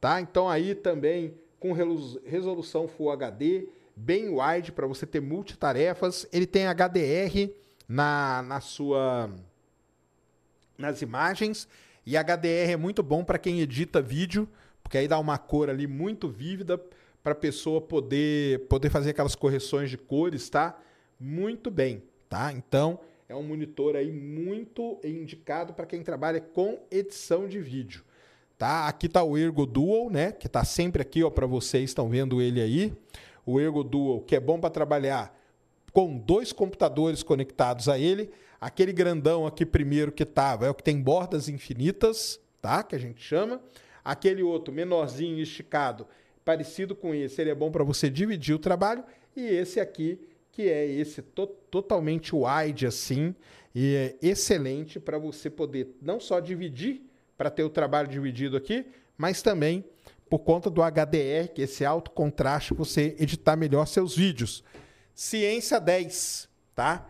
tá? 0.00 0.20
Então 0.20 0.48
aí 0.48 0.74
também 0.74 1.34
com 1.58 1.72
resolução 1.72 2.88
Full 2.88 3.10
HD, 3.10 3.68
bem 3.94 4.30
wide 4.30 4.72
para 4.72 4.86
você 4.86 5.06
ter 5.06 5.20
multitarefas. 5.20 6.26
Ele 6.32 6.46
tem 6.46 6.66
HDR 6.66 7.52
na, 7.88 8.42
na 8.42 8.60
sua 8.60 9.30
nas 10.76 11.00
imagens 11.02 11.68
e 12.06 12.16
HDR 12.16 12.72
é 12.72 12.76
muito 12.76 13.02
bom 13.02 13.22
para 13.22 13.38
quem 13.38 13.60
edita 13.60 14.00
vídeo, 14.00 14.48
porque 14.82 14.96
aí 14.96 15.06
dá 15.06 15.18
uma 15.18 15.36
cor 15.36 15.68
ali 15.68 15.86
muito 15.86 16.28
vívida 16.28 16.80
para 17.22 17.32
a 17.32 17.36
pessoa 17.36 17.80
poder, 17.80 18.66
poder 18.66 18.88
fazer 18.88 19.10
aquelas 19.10 19.34
correções 19.34 19.90
de 19.90 19.98
cores, 19.98 20.48
tá? 20.48 20.78
Muito 21.18 21.70
bem, 21.70 22.02
tá? 22.28 22.52
Então, 22.52 22.98
é 23.30 23.34
um 23.36 23.44
monitor 23.44 23.94
aí 23.94 24.10
muito 24.10 24.98
indicado 25.04 25.72
para 25.72 25.86
quem 25.86 26.02
trabalha 26.02 26.40
com 26.40 26.80
edição 26.90 27.46
de 27.46 27.60
vídeo, 27.60 28.02
tá? 28.58 28.88
Aqui 28.88 29.08
tá 29.08 29.22
o 29.22 29.38
Ergo 29.38 29.64
Dual, 29.64 30.10
né, 30.10 30.32
que 30.32 30.48
tá 30.48 30.64
sempre 30.64 31.00
aqui, 31.00 31.22
ó, 31.22 31.30
para 31.30 31.46
vocês 31.46 31.90
estão 31.90 32.08
vendo 32.08 32.42
ele 32.42 32.60
aí. 32.60 32.92
O 33.46 33.60
Ergo 33.60 33.84
Dual, 33.84 34.20
que 34.20 34.34
é 34.34 34.40
bom 34.40 34.58
para 34.58 34.68
trabalhar 34.68 35.32
com 35.92 36.18
dois 36.18 36.52
computadores 36.52 37.22
conectados 37.22 37.88
a 37.88 37.96
ele. 37.96 38.30
Aquele 38.60 38.92
grandão 38.92 39.46
aqui 39.46 39.64
primeiro 39.64 40.10
que 40.10 40.24
estava 40.24 40.66
é 40.66 40.70
o 40.70 40.74
que 40.74 40.82
tem 40.82 41.00
bordas 41.00 41.48
infinitas, 41.48 42.40
tá? 42.60 42.82
Que 42.82 42.96
a 42.96 42.98
gente 42.98 43.22
chama. 43.22 43.60
Aquele 44.04 44.42
outro 44.42 44.74
menorzinho, 44.74 45.38
esticado, 45.38 46.04
parecido 46.44 46.96
com 46.96 47.14
esse, 47.14 47.40
ele 47.40 47.50
é 47.50 47.54
bom 47.54 47.70
para 47.70 47.84
você 47.84 48.10
dividir 48.10 48.56
o 48.56 48.58
trabalho. 48.58 49.04
E 49.36 49.40
esse 49.40 49.78
aqui, 49.78 50.18
que 50.52 50.68
é 50.68 50.86
esse 50.86 51.22
to 51.22 51.46
totalmente 51.46 52.32
wide 52.34 52.86
assim, 52.86 53.34
e 53.74 53.94
é 53.94 54.16
excelente 54.20 54.98
para 54.98 55.18
você 55.18 55.48
poder 55.48 55.96
não 56.02 56.18
só 56.18 56.40
dividir, 56.40 57.02
para 57.36 57.50
ter 57.50 57.62
o 57.62 57.70
trabalho 57.70 58.08
dividido 58.08 58.56
aqui, 58.56 58.84
mas 59.16 59.40
também 59.40 59.84
por 60.28 60.40
conta 60.40 60.70
do 60.70 60.82
HDR, 60.82 61.52
que 61.54 61.62
é 61.62 61.64
esse 61.64 61.84
alto 61.84 62.10
contraste, 62.10 62.74
você 62.74 63.16
editar 63.18 63.56
melhor 63.56 63.86
seus 63.86 64.16
vídeos. 64.16 64.62
Ciência 65.14 65.80
10, 65.80 66.48
tá? 66.74 67.08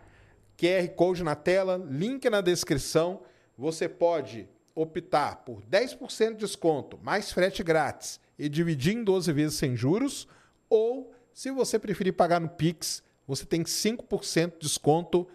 QR 0.57 0.87
Code 0.95 1.23
na 1.23 1.35
tela, 1.35 1.77
link 1.77 2.27
na 2.29 2.41
descrição. 2.41 3.21
Você 3.57 3.87
pode 3.87 4.47
optar 4.73 5.43
por 5.43 5.61
10% 5.63 6.31
de 6.31 6.37
desconto, 6.37 6.99
mais 7.03 7.31
frete 7.31 7.63
grátis 7.63 8.19
e 8.39 8.49
dividir 8.49 8.95
em 8.95 9.03
12 9.03 9.31
vezes 9.31 9.57
sem 9.57 9.75
juros, 9.75 10.27
ou 10.69 11.13
se 11.33 11.51
você 11.51 11.77
preferir 11.77 12.13
pagar 12.13 12.39
no 12.39 12.49
Pix, 12.49 13.03
você 13.31 13.45
tem 13.45 13.63
5% 13.63 14.53
de 14.53 14.59
desconto 14.59 15.25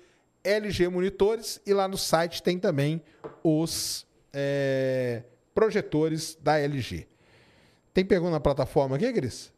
LG 0.44 0.89
Monitores 0.89 1.60
e 1.64 1.73
lá 1.73 1.89
no 1.89 1.97
site 1.97 2.43
tem 2.43 2.59
também 2.59 3.02
os 3.43 4.06
é, 4.32 5.23
projetores 5.55 6.36
da 6.40 6.59
LG. 6.59 7.09
Tem 7.94 8.05
pergunta 8.05 8.32
na 8.32 8.40
plataforma 8.40 8.97
aqui, 8.97 9.10
Cris? 9.12 9.51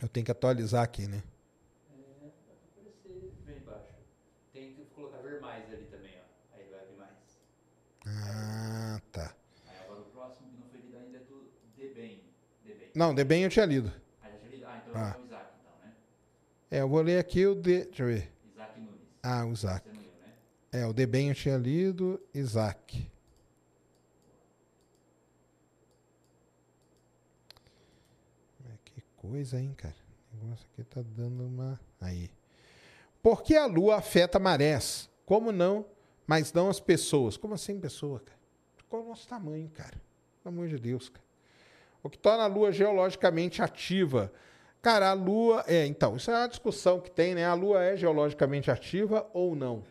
Eu 0.00 0.08
tenho 0.08 0.26
que 0.26 0.30
atualizar 0.30 0.82
aqui, 0.82 1.08
né? 1.08 1.22
Ah, 8.06 9.00
tá. 9.12 9.34
Aí 9.66 9.76
agora 9.84 10.00
o 10.00 10.04
próximo 10.04 10.48
que 10.48 10.56
não 10.56 10.66
foi 10.68 10.80
lido 10.80 10.96
ainda 10.96 11.18
é 11.18 11.20
do. 11.20 11.50
Deben. 11.76 12.22
Não, 12.94 13.14
Deben 13.14 13.42
eu 13.42 13.50
tinha 13.50 13.66
lido. 13.66 13.92
Ah, 14.98 15.16
é 15.16 15.20
o 15.20 15.24
Isaac, 15.24 15.46
então, 15.60 15.72
né? 15.84 15.92
É, 16.70 16.80
eu 16.80 16.88
vou 16.88 17.00
ler 17.00 17.18
aqui 17.18 17.46
o 17.46 17.54
de. 17.54 17.84
Deixa 17.84 18.02
eu 18.02 18.06
ver. 18.06 18.32
Isaac 18.52 18.80
Nunes. 18.80 19.00
Ah, 19.22 19.44
o 19.44 19.52
Isaac. 19.52 19.88
Leu, 19.88 19.96
né? 19.96 20.34
É, 20.72 20.86
o 20.86 20.92
Deben 20.92 21.28
eu 21.28 21.34
tinha 21.34 21.56
lido, 21.56 22.20
Isaac. 22.34 23.10
Que 28.84 29.02
coisa, 29.16 29.60
hein, 29.60 29.74
cara? 29.76 29.94
O 30.32 30.44
negócio 30.44 30.66
aqui 30.72 30.84
tá 30.84 31.02
dando 31.02 31.46
uma. 31.46 31.80
Aí. 32.00 32.30
Por 33.22 33.42
que 33.42 33.56
a 33.56 33.66
Lua 33.66 33.96
afeta 33.96 34.38
marés? 34.38 35.08
Como 35.24 35.52
não 35.52 35.84
mas 36.28 36.52
não 36.52 36.68
as 36.68 36.78
pessoas. 36.78 37.38
Como 37.38 37.54
assim 37.54 37.80
pessoa, 37.80 38.20
cara? 38.20 38.38
Qual 38.86 39.00
é 39.00 39.04
o 39.06 39.08
nosso 39.08 39.26
tamanho, 39.26 39.66
cara? 39.70 39.98
Pelo 40.42 40.54
amor 40.54 40.68
de 40.68 40.78
Deus, 40.78 41.08
cara. 41.08 41.24
O 42.02 42.10
que 42.10 42.18
torna 42.18 42.44
a 42.44 42.46
Lua 42.46 42.70
geologicamente 42.70 43.62
ativa? 43.62 44.30
Cara, 44.80 45.10
a 45.10 45.12
Lua. 45.12 45.64
É, 45.66 45.86
então, 45.86 46.16
isso 46.16 46.30
é 46.30 46.34
uma 46.34 46.48
discussão 46.48 47.00
que 47.00 47.10
tem, 47.10 47.34
né? 47.34 47.44
A 47.44 47.54
Lua 47.54 47.82
é 47.82 47.96
geologicamente 47.96 48.70
ativa 48.70 49.28
ou 49.32 49.54
não? 49.54 49.84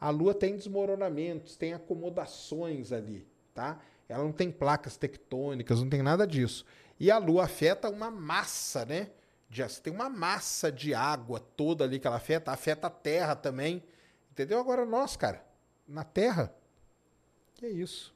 A 0.00 0.10
Lua 0.10 0.34
tem 0.34 0.56
desmoronamentos, 0.56 1.56
tem 1.56 1.72
acomodações 1.72 2.92
ali, 2.92 3.26
tá? 3.54 3.80
Ela 4.08 4.22
não 4.22 4.32
tem 4.32 4.50
placas 4.50 4.96
tectônicas, 4.96 5.80
não 5.80 5.88
tem 5.88 6.02
nada 6.02 6.26
disso. 6.26 6.64
E 7.00 7.10
a 7.10 7.18
Lua 7.18 7.44
afeta 7.44 7.88
uma 7.88 8.10
massa, 8.10 8.84
né? 8.84 9.08
de, 9.54 9.80
tem 9.80 9.92
uma 9.92 10.08
massa 10.08 10.72
de 10.72 10.92
água 10.92 11.38
toda 11.38 11.84
ali 11.84 12.00
que 12.00 12.06
ela 12.06 12.16
afeta, 12.16 12.50
afeta 12.50 12.88
a 12.88 12.90
terra 12.90 13.36
também. 13.36 13.82
Entendeu? 14.32 14.58
Agora 14.58 14.84
nós, 14.84 15.16
cara, 15.16 15.44
na 15.86 16.02
terra, 16.02 16.52
que 17.54 17.64
é 17.64 17.70
isso. 17.70 18.12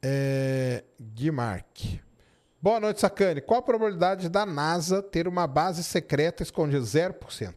É, 0.00 0.84
Guimark. 1.00 2.00
Boa 2.62 2.78
noite, 2.78 3.00
Sacane. 3.00 3.40
Qual 3.40 3.60
a 3.60 3.62
probabilidade 3.62 4.28
da 4.28 4.44
NASA 4.44 5.02
ter 5.02 5.26
uma 5.26 5.46
base 5.46 5.82
secreta 5.82 6.42
escondida? 6.42 6.82
0%. 6.82 7.54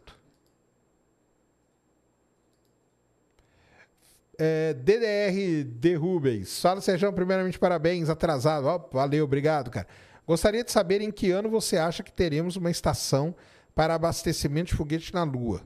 É, 4.39 4.73
DDR 4.73 5.65
de 5.65 5.95
Rubens. 5.95 6.61
Fala, 6.61 6.80
Sérgio, 6.80 7.11
primeiramente 7.11 7.59
parabéns, 7.59 8.09
atrasado. 8.09 8.65
Oh, 8.65 8.95
valeu, 8.95 9.25
obrigado, 9.25 9.69
cara. 9.69 9.88
Gostaria 10.25 10.63
de 10.63 10.71
saber 10.71 11.01
em 11.01 11.11
que 11.11 11.31
ano 11.31 11.49
você 11.49 11.77
acha 11.77 12.01
que 12.01 12.11
teremos 12.11 12.55
uma 12.55 12.71
estação 12.71 13.35
para 13.75 13.95
abastecimento 13.95 14.67
de 14.67 14.75
foguete 14.75 15.13
na 15.13 15.23
Lua. 15.23 15.61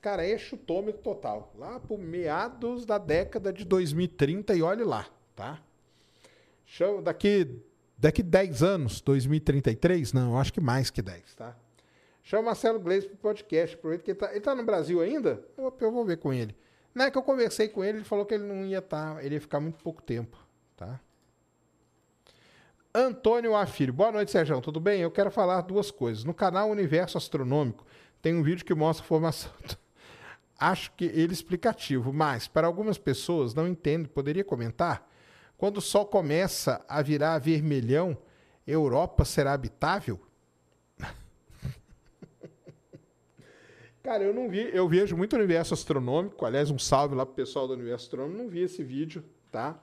Cara, 0.00 0.24
é 0.24 0.38
chutômetro 0.38 1.02
total. 1.02 1.52
Lá 1.56 1.80
por 1.80 1.98
meados 1.98 2.86
da 2.86 2.96
década 2.96 3.52
de 3.52 3.64
2030 3.64 4.54
e 4.54 4.62
olhe 4.62 4.84
lá, 4.84 5.06
tá? 5.34 5.65
Show, 6.66 7.00
daqui, 7.00 7.62
daqui 7.96 8.22
10 8.22 8.62
anos, 8.62 9.00
2033? 9.00 10.12
Não, 10.12 10.38
acho 10.38 10.52
que 10.52 10.60
mais 10.60 10.90
que 10.90 11.00
10, 11.00 11.34
tá? 11.36 11.56
Chama 12.24 12.42
o 12.42 12.46
Marcelo 12.46 12.80
Gleisi 12.80 13.06
pro 13.06 13.16
podcast. 13.16 13.76
Aproveita 13.76 14.04
que 14.04 14.10
ele 14.10 14.18
tá, 14.18 14.30
ele 14.32 14.40
tá 14.40 14.54
no 14.54 14.64
Brasil 14.64 15.00
ainda? 15.00 15.42
Eu, 15.56 15.72
eu, 15.80 15.92
vou 15.92 16.04
ver 16.04 16.16
com 16.16 16.32
ele. 16.32 16.56
Na 16.92 17.04
é 17.04 17.10
que 17.10 17.16
eu 17.16 17.22
conversei 17.22 17.68
com 17.68 17.84
ele, 17.84 17.98
ele 17.98 18.04
falou 18.04 18.26
que 18.26 18.34
ele 18.34 18.42
não 18.42 18.66
ia 18.66 18.78
estar, 18.78 19.14
tá, 19.14 19.24
ele 19.24 19.36
ia 19.36 19.40
ficar 19.40 19.60
muito 19.60 19.82
pouco 19.82 20.02
tempo, 20.02 20.36
tá? 20.76 20.98
Antônio 22.92 23.54
Afir. 23.54 23.92
Boa 23.92 24.10
noite, 24.10 24.32
Sérgio. 24.32 24.60
Tudo 24.60 24.80
bem? 24.80 25.02
Eu 25.02 25.10
quero 25.10 25.30
falar 25.30 25.60
duas 25.60 25.90
coisas. 25.92 26.24
No 26.24 26.34
canal 26.34 26.68
Universo 26.68 27.16
Astronômico 27.16 27.86
tem 28.20 28.34
um 28.34 28.42
vídeo 28.42 28.64
que 28.64 28.74
mostra 28.74 29.04
a 29.04 29.06
formação. 29.06 29.52
Acho 30.58 30.90
que 30.92 31.04
ele 31.04 31.30
é 31.30 31.32
explicativo, 31.32 32.12
mas 32.12 32.48
para 32.48 32.66
algumas 32.66 32.98
pessoas 32.98 33.54
não 33.54 33.68
entendo. 33.68 34.08
Poderia 34.08 34.42
comentar? 34.42 35.08
Quando 35.58 35.78
o 35.78 35.82
Sol 35.82 36.04
começa 36.04 36.84
a 36.86 37.00
virar 37.00 37.38
vermelhão, 37.38 38.16
Europa 38.66 39.24
será 39.24 39.54
habitável? 39.54 40.20
Cara, 44.02 44.22
eu 44.22 44.34
não 44.34 44.50
vi, 44.50 44.68
eu 44.74 44.86
vejo 44.86 45.16
muito 45.16 45.34
universo 45.34 45.72
astronômico, 45.72 46.44
aliás, 46.44 46.70
um 46.70 46.78
salve 46.78 47.14
lá 47.14 47.24
pro 47.24 47.34
pessoal 47.34 47.66
do 47.66 47.74
universo 47.74 48.04
astronômico, 48.06 48.42
não 48.42 48.50
vi 48.50 48.60
esse 48.60 48.84
vídeo, 48.84 49.24
tá? 49.50 49.78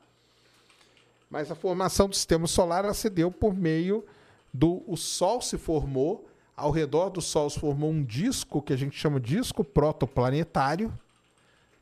Mas 1.27 1.49
a 1.49 1.55
formação 1.55 2.07
do 2.07 2.15
sistema 2.15 2.45
solar 2.45 2.85
ela 2.85 2.93
se 2.93 3.09
deu 3.09 3.31
por 3.31 3.55
meio 3.55 4.05
do 4.53 4.83
o 4.85 4.95
Sol 4.95 5.41
se 5.41 5.57
formou, 5.57 6.29
ao 6.55 6.69
redor 6.69 7.09
do 7.09 7.19
Sol 7.19 7.49
se 7.49 7.59
formou 7.59 7.89
um 7.89 8.03
disco 8.03 8.61
que 8.61 8.71
a 8.71 8.75
gente 8.75 8.95
chama 8.95 9.19
disco 9.19 9.63
protoplanetário, 9.63 10.93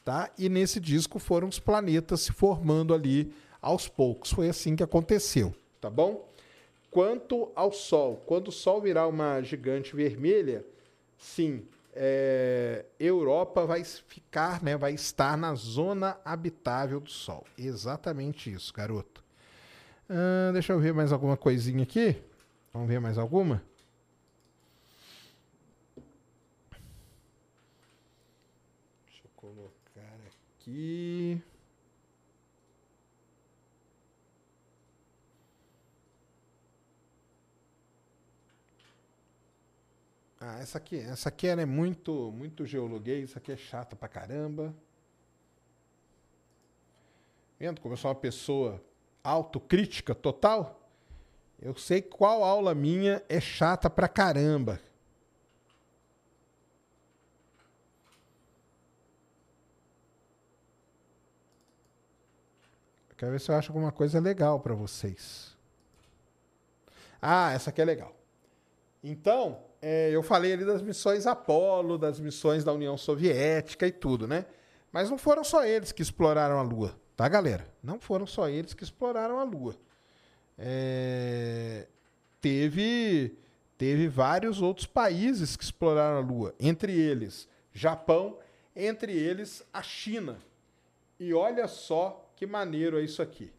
tá? 0.05 0.31
E 0.37 0.47
nesse 0.47 0.79
disco 0.79 1.19
foram 1.19 1.49
os 1.49 1.59
planetas 1.59 2.21
se 2.21 2.31
formando 2.31 2.93
ali 2.93 3.33
aos 3.61 3.87
poucos. 3.87 4.31
Foi 4.31 4.49
assim 4.49 4.75
que 4.75 4.83
aconteceu, 4.83 5.53
tá 5.79 5.89
bom? 5.89 6.27
Quanto 6.89 7.51
ao 7.55 7.71
Sol, 7.71 8.21
quando 8.25 8.49
o 8.49 8.51
Sol 8.51 8.81
virar 8.81 9.07
uma 9.07 9.41
gigante 9.41 9.95
vermelha, 9.95 10.65
sim, 11.17 11.65
é, 11.93 12.85
Europa 12.99 13.65
vai 13.65 13.83
ficar, 13.83 14.61
né, 14.61 14.75
vai 14.75 14.93
estar 14.93 15.37
na 15.37 15.53
zona 15.55 16.17
habitável 16.25 16.99
do 16.99 17.09
Sol. 17.09 17.45
Exatamente 17.57 18.51
isso, 18.51 18.73
garoto. 18.73 19.21
Deixa 20.51 20.73
eu 20.73 20.79
ver 20.79 20.93
mais 20.93 21.13
alguma 21.13 21.37
coisinha 21.37 21.83
aqui. 21.83 22.21
Vamos 22.73 22.89
ver 22.89 22.99
mais 22.99 23.17
alguma? 23.17 23.63
Deixa 29.05 29.23
eu 29.23 29.29
colocar 29.37 30.17
aqui. 30.59 31.41
Ah, 40.43 40.57
essa 40.59 40.79
aqui, 40.79 40.97
essa 40.97 41.29
aqui 41.29 41.45
é 41.45 41.65
muito, 41.67 42.31
muito 42.31 42.65
geologuês, 42.65 43.29
essa 43.29 43.37
aqui 43.37 43.51
é 43.51 43.55
chata 43.55 43.95
pra 43.95 44.09
caramba. 44.09 44.73
Vendo 47.59 47.79
como 47.79 47.93
eu 47.93 47.97
sou 47.97 48.09
uma 48.09 48.19
pessoa 48.19 48.83
autocrítica 49.23 50.15
total? 50.15 50.89
Eu 51.61 51.75
sei 51.75 52.01
qual 52.01 52.43
aula 52.43 52.73
minha 52.73 53.23
é 53.29 53.39
chata 53.39 53.87
pra 53.87 54.07
caramba. 54.07 54.81
Quero 63.15 63.31
ver 63.33 63.39
se 63.39 63.51
eu 63.51 63.55
acho 63.55 63.69
alguma 63.69 63.91
coisa 63.91 64.19
legal 64.19 64.59
para 64.59 64.73
vocês. 64.73 65.55
Ah, 67.21 67.51
essa 67.51 67.69
aqui 67.69 67.79
é 67.79 67.85
legal. 67.85 68.15
Então, 69.03 69.69
é, 69.81 70.11
eu 70.11 70.21
falei 70.21 70.53
ali 70.53 70.63
das 70.63 70.81
missões 70.81 71.25
Apolo, 71.25 71.97
das 71.97 72.19
missões 72.19 72.63
da 72.63 72.71
União 72.71 72.95
Soviética 72.97 73.87
e 73.87 73.91
tudo, 73.91 74.27
né? 74.27 74.45
Mas 74.91 75.09
não 75.09 75.17
foram 75.17 75.43
só 75.43 75.65
eles 75.65 75.91
que 75.91 76.01
exploraram 76.01 76.59
a 76.59 76.61
Lua, 76.61 76.95
tá, 77.15 77.27
galera? 77.27 77.65
Não 77.81 77.99
foram 77.99 78.27
só 78.27 78.47
eles 78.47 78.73
que 78.73 78.83
exploraram 78.83 79.39
a 79.39 79.43
Lua. 79.43 79.75
É, 80.57 81.87
teve, 82.39 83.35
teve 83.77 84.07
vários 84.07 84.61
outros 84.61 84.85
países 84.85 85.55
que 85.55 85.63
exploraram 85.63 86.17
a 86.17 86.19
Lua, 86.19 86.53
entre 86.59 86.91
eles 86.91 87.49
Japão, 87.73 88.37
entre 88.75 89.13
eles 89.13 89.63
a 89.73 89.81
China. 89.81 90.37
E 91.19 91.33
olha 91.33 91.67
só 91.67 92.29
que 92.35 92.45
maneiro 92.45 92.99
é 92.99 93.03
isso 93.03 93.21
aqui. 93.21 93.51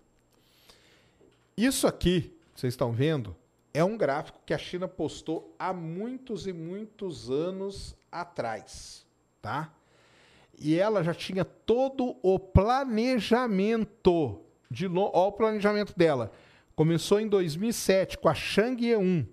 Isso 1.56 1.86
aqui, 1.86 2.32
vocês 2.54 2.72
estão 2.72 2.92
vendo, 2.92 3.36
é 3.74 3.82
um 3.82 3.96
gráfico 3.96 4.40
que 4.44 4.52
a 4.52 4.58
China 4.58 4.86
postou 4.86 5.54
há 5.58 5.72
muitos 5.72 6.46
e 6.46 6.52
muitos 6.52 7.30
anos 7.30 7.96
atrás, 8.10 9.06
tá? 9.40 9.72
E 10.58 10.78
ela 10.78 11.02
já 11.02 11.14
tinha 11.14 11.44
todo 11.44 12.16
o 12.22 12.38
planejamento 12.38 14.40
de 14.70 14.86
ó 14.86 15.28
o 15.28 15.32
planejamento 15.32 15.94
dela. 15.96 16.30
Começou 16.74 17.20
em 17.20 17.28
2007 17.28 18.18
com 18.18 18.28
a 18.28 18.34
Chang'e 18.34 18.96
1, 18.96 19.26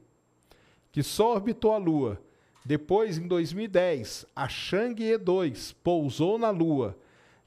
que 0.92 1.04
só 1.04 1.34
orbitou 1.34 1.74
a 1.74 1.78
Lua. 1.78 2.22
Depois, 2.66 3.18
em 3.18 3.28
2010, 3.28 4.26
a 4.36 4.48
Chang'e 4.48 5.18
2 5.18 5.74
pousou 5.84 6.38
na 6.38 6.50
Lua. 6.50 6.98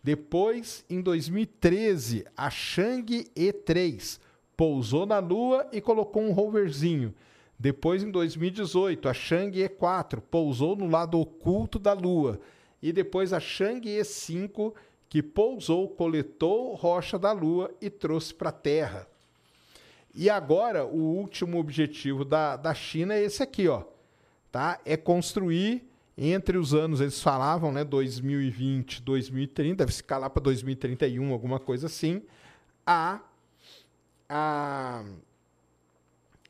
Depois, 0.02 0.84
em 0.88 1.00
2013, 1.00 2.26
a 2.36 2.50
Chang'e 2.50 3.24
3 3.64 4.20
pousou 4.62 5.04
na 5.04 5.18
Lua 5.18 5.66
e 5.72 5.80
colocou 5.80 6.22
um 6.22 6.30
roverzinho. 6.30 7.12
Depois, 7.58 8.04
em 8.04 8.12
2018, 8.12 9.08
a 9.08 9.12
Chang'e 9.12 9.68
4 9.68 10.20
pousou 10.20 10.76
no 10.76 10.88
lado 10.88 11.18
oculto 11.18 11.80
da 11.80 11.92
Lua. 11.92 12.38
E 12.80 12.92
depois 12.92 13.32
a 13.32 13.40
Chang'e 13.40 14.04
5, 14.04 14.72
que 15.08 15.20
pousou, 15.20 15.88
coletou 15.88 16.74
rocha 16.74 17.18
da 17.18 17.32
Lua 17.32 17.74
e 17.80 17.90
trouxe 17.90 18.32
para 18.32 18.50
a 18.50 18.52
Terra. 18.52 19.08
E 20.14 20.30
agora, 20.30 20.86
o 20.86 20.96
último 20.96 21.58
objetivo 21.58 22.24
da, 22.24 22.54
da 22.54 22.72
China 22.72 23.14
é 23.14 23.24
esse 23.24 23.42
aqui, 23.42 23.66
ó. 23.66 23.82
Tá? 24.52 24.78
É 24.84 24.96
construir 24.96 25.84
entre 26.16 26.56
os 26.56 26.72
anos, 26.72 27.00
eles 27.00 27.20
falavam, 27.20 27.72
né, 27.72 27.82
2020, 27.82 29.02
2030, 29.02 29.84
deve 29.84 29.92
ficar 29.92 30.18
lá 30.18 30.30
para 30.30 30.40
2031, 30.40 31.32
alguma 31.32 31.58
coisa 31.58 31.88
assim, 31.88 32.22
a 32.86 33.20
a, 34.34 35.04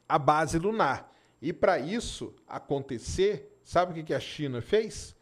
a 0.09 0.19
base 0.19 0.57
lunar. 0.57 1.13
E 1.41 1.53
para 1.53 1.81
isso 1.81 2.33
acontecer, 2.47 3.59
sabe 3.65 3.91
o 3.91 3.95
que, 3.97 4.05
que 4.05 4.15
a 4.15 4.21
China 4.21 4.63
fez? 4.63 5.17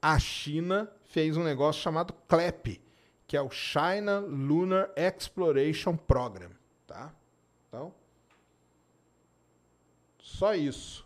A 0.00 0.16
China 0.18 0.88
fez 1.04 1.36
um 1.36 1.42
negócio 1.42 1.82
chamado 1.82 2.14
CLEP, 2.28 2.80
que 3.26 3.36
é 3.36 3.42
o 3.42 3.50
China 3.50 4.20
Lunar 4.20 4.92
Exploration 4.96 5.96
Program, 5.96 6.50
tá? 6.86 7.12
Então, 7.68 7.92
só 10.20 10.54
isso. 10.54 11.04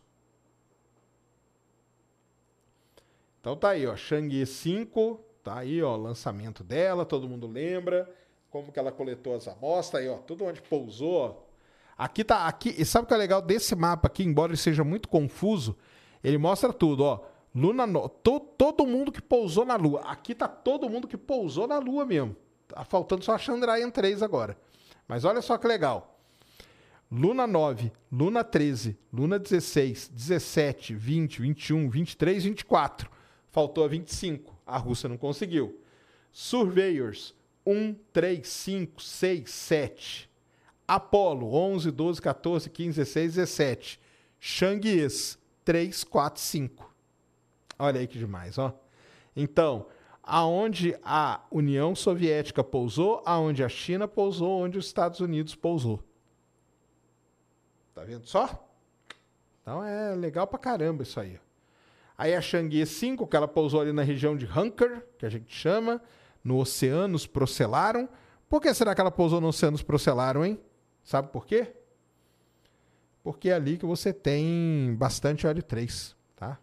Então 3.41 3.57
tá 3.57 3.71
aí, 3.71 3.87
ó, 3.87 3.97
Chang'e 3.97 4.45
5, 4.45 5.25
tá 5.43 5.59
aí, 5.59 5.83
ó, 5.83 5.97
lançamento 5.97 6.63
dela, 6.63 7.07
todo 7.07 7.29
mundo 7.29 7.47
lembra 7.47 8.13
como 8.57 8.73
que 8.73 8.79
ela 8.79 8.91
coletou 8.91 9.35
as 9.35 9.47
amostras, 9.47 10.03
aí, 10.03 10.09
ó, 10.09 10.17
tudo 10.17 10.45
onde 10.45 10.63
pousou. 10.63 11.47
Aqui 11.97 12.25
tá, 12.25 12.47
aqui, 12.47 12.75
e 12.79 12.85
sabe 12.85 13.05
o 13.05 13.09
que 13.09 13.15
é 13.15 13.17
legal 13.17 13.43
desse 13.43 13.75
mapa 13.75 14.07
aqui, 14.09 14.25
embora 14.25 14.53
ele 14.53 14.57
seja 14.57 14.83
muito 14.83 15.09
confuso, 15.09 15.77
ele 16.25 16.39
mostra 16.39 16.73
tudo, 16.73 17.05
ó. 17.05 17.21
Luna, 17.55 17.87
to, 18.23 18.41
todo 18.41 18.87
mundo 18.87 19.11
que 19.11 19.23
pousou 19.23 19.65
na 19.65 19.77
Lua. 19.77 20.03
Aqui 20.03 20.35
tá 20.35 20.47
todo 20.47 20.91
mundo 20.91 21.09
que 21.09 21.17
pousou 21.17 21.67
na 21.67 21.79
Lua 21.79 22.05
mesmo. 22.05 22.37
Tá 22.69 22.85
faltando 22.85 23.25
só 23.25 23.35
a 23.35 23.39
Chandrayaan 23.39 23.91
3 23.91 24.23
agora. 24.23 24.59
Mas 25.09 25.25
olha 25.25 25.41
só 25.41 25.57
que 25.57 25.67
legal. 25.67 26.19
Luna 27.11 27.47
9, 27.47 27.93
Luna 28.13 28.45
13, 28.45 28.99
Luna 29.11 29.39
16, 29.39 30.09
17, 30.09 30.95
20, 30.95 31.41
21, 31.41 31.89
23, 31.89 32.45
24. 32.45 33.11
Faltou 33.51 33.85
a 33.85 33.89
25. 33.89 34.55
A 34.67 34.77
Rússia 34.77 35.09
não 35.09 35.17
conseguiu. 35.17 35.81
Surveyors 36.31 37.35
1, 37.67 37.95
3, 38.13 38.49
5, 38.49 39.03
6, 39.03 39.51
7. 39.51 40.31
Apolo 40.87 41.53
11, 41.53 41.91
12, 41.91 42.23
14, 42.23 42.71
15, 42.71 42.97
16, 42.97 43.35
17. 43.35 44.01
Changues 44.39 45.39
3, 45.65 46.05
4, 46.05 46.41
5. 46.41 46.95
Olha 47.79 48.01
aí 48.01 48.07
que 48.07 48.19
demais, 48.19 48.57
ó. 48.57 48.73
Então, 49.35 49.87
aonde 50.23 50.97
a 51.03 51.45
União 51.51 51.95
Soviética 51.95 52.65
pousou, 52.65 53.23
aonde 53.27 53.63
a 53.63 53.69
China 53.69 54.09
pousou, 54.09 54.63
onde 54.63 54.79
os 54.79 54.87
Estados 54.87 55.21
Unidos 55.21 55.55
pousou. 55.55 56.03
Tá 57.95 58.05
vendo 58.05 58.27
só? 58.27 58.65
Então 59.63 59.83
é 59.85 60.15
legal 60.15 60.47
pra 60.47 60.59
caramba 60.59 61.03
isso 61.03 61.19
aí. 61.19 61.39
Aí 62.17 62.35
a 62.35 62.41
Chang'e 62.41 62.87
5, 62.87 63.27
que 63.27 63.37
ela 63.37 63.49
pousou 63.49 63.81
ali 63.81 63.93
na 63.93 64.03
região 64.03 64.37
de 64.37 64.47
Hunker, 64.47 65.07
que 65.19 65.27
a 65.27 65.29
gente 65.29 65.53
chama, 65.53 66.01
no 66.47 66.59
Oceanos 66.59 67.27
Procelaram. 67.27 68.09
Por 68.49 68.63
que 68.63 68.73
será 68.73 68.95
que 68.95 69.01
ela 69.01 69.11
pousou 69.11 69.41
no 69.41 69.49
Oceanos 69.49 69.83
Procelaram, 69.83 70.45
hein? 70.45 70.61
Sabe 71.03 71.29
por 71.33 71.45
quê? 71.45 71.75
Porque 73.25 73.49
é 73.49 73.55
ali 73.55 73.77
que 73.77 73.85
você 73.85 74.13
tem 74.13 74.95
bastante 74.97 75.45
óleo 75.45 75.61
3, 75.61 76.17
tá? 76.37 76.57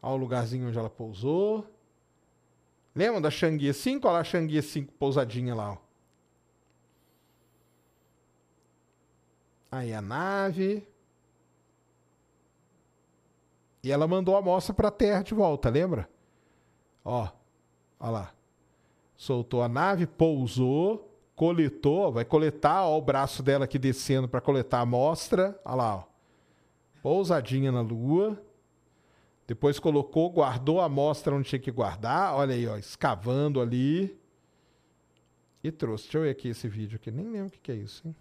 Olha 0.00 0.14
o 0.14 0.16
lugarzinho 0.16 0.68
onde 0.68 0.78
ela 0.78 0.88
pousou. 0.88 1.66
Lembra 2.94 3.20
da 3.20 3.30
Chang'e 3.30 3.74
5? 3.74 4.06
Olha 4.06 4.14
lá 4.14 4.20
a 4.20 4.24
Chang'e 4.24 4.62
5 4.62 4.92
pousadinha 4.92 5.52
lá, 5.52 5.72
ó. 5.72 5.78
Aí 9.72 9.92
a 9.92 10.00
nave. 10.00 10.86
E 13.82 13.90
ela 13.90 14.06
mandou 14.06 14.36
a 14.36 14.38
amostra 14.38 14.72
para 14.72 14.86
a 14.86 14.92
Terra 14.92 15.22
de 15.22 15.34
volta, 15.34 15.68
lembra? 15.68 16.08
Ó, 17.04 17.28
ó 17.98 18.10
lá. 18.10 18.35
Soltou 19.16 19.62
a 19.62 19.68
nave, 19.68 20.06
pousou, 20.06 21.10
coletou, 21.34 22.12
vai 22.12 22.24
coletar, 22.24 22.84
ó, 22.84 22.98
o 22.98 23.02
braço 23.02 23.42
dela 23.42 23.64
aqui 23.64 23.78
descendo 23.78 24.28
para 24.28 24.40
coletar 24.40 24.78
a 24.78 24.82
amostra. 24.82 25.58
Olha 25.64 25.74
lá, 25.74 25.96
ó. 25.96 26.04
Pousadinha 27.02 27.72
na 27.72 27.80
Lua. 27.80 28.40
Depois 29.46 29.78
colocou, 29.78 30.28
guardou 30.30 30.80
a 30.80 30.86
amostra 30.86 31.34
onde 31.34 31.48
tinha 31.48 31.60
que 31.60 31.70
guardar. 31.70 32.34
Olha 32.34 32.54
aí, 32.54 32.66
ó, 32.66 32.76
escavando 32.76 33.60
ali. 33.60 34.18
E 35.62 35.70
trouxe. 35.70 36.04
Deixa 36.04 36.18
eu 36.18 36.22
ver 36.22 36.30
aqui 36.30 36.48
esse 36.48 36.68
vídeo 36.68 36.96
aqui. 36.96 37.10
Nem 37.10 37.26
lembro 37.26 37.48
o 37.48 37.50
que, 37.50 37.60
que 37.60 37.72
é 37.72 37.76
isso, 37.76 38.06
hein? 38.06 38.16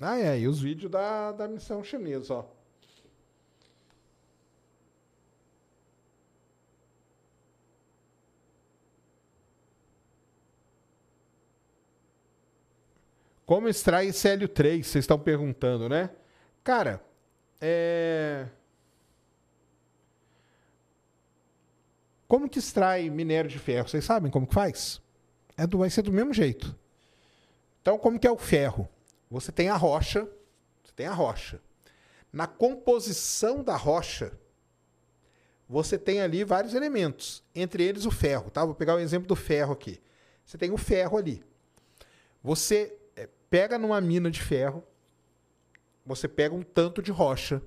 Ah, 0.00 0.18
é, 0.18 0.38
e 0.38 0.48
os 0.48 0.60
vídeos 0.60 0.90
da, 0.90 1.32
da 1.32 1.48
missão 1.48 1.82
chinesa, 1.82 2.34
ó. 2.34 2.44
Como 13.46 13.68
extrai 13.68 14.08
esse 14.08 14.26
hélio 14.28 14.48
3? 14.48 14.86
Vocês 14.86 15.02
estão 15.02 15.18
perguntando, 15.18 15.88
né? 15.88 16.10
Cara, 16.62 17.04
é. 17.60 18.46
Como 22.26 22.48
que 22.48 22.58
extrai 22.58 23.10
minério 23.10 23.50
de 23.50 23.58
ferro? 23.58 23.88
Vocês 23.88 24.04
sabem 24.04 24.30
como 24.30 24.46
que 24.46 24.54
faz? 24.54 25.00
É 25.56 25.66
do, 25.66 25.78
vai 25.78 25.90
ser 25.90 26.02
do 26.02 26.12
mesmo 26.12 26.32
jeito. 26.32 26.76
Então, 27.80 27.98
como 27.98 28.18
que 28.18 28.26
é 28.26 28.30
o 28.30 28.38
ferro? 28.38 28.88
Você 29.30 29.52
tem 29.52 29.68
a 29.68 29.76
rocha, 29.76 30.28
você 30.82 30.92
tem 30.96 31.06
a 31.06 31.12
rocha. 31.12 31.60
Na 32.32 32.46
composição 32.46 33.62
da 33.62 33.76
rocha, 33.76 34.32
você 35.68 35.98
tem 35.98 36.20
ali 36.20 36.44
vários 36.44 36.74
elementos, 36.74 37.42
entre 37.54 37.84
eles 37.84 38.06
o 38.06 38.10
ferro, 38.10 38.50
tá? 38.50 38.64
Vou 38.64 38.74
pegar 38.74 38.94
o 38.94 39.00
exemplo 39.00 39.28
do 39.28 39.36
ferro 39.36 39.72
aqui. 39.72 40.00
Você 40.44 40.58
tem 40.58 40.70
o 40.70 40.76
ferro 40.76 41.16
ali. 41.16 41.44
Você 42.42 42.98
pega 43.54 43.78
numa 43.78 44.00
mina 44.00 44.32
de 44.32 44.42
ferro, 44.42 44.82
você 46.04 46.26
pega 46.26 46.52
um 46.52 46.62
tanto 46.62 47.00
de 47.00 47.12
rocha, 47.12 47.62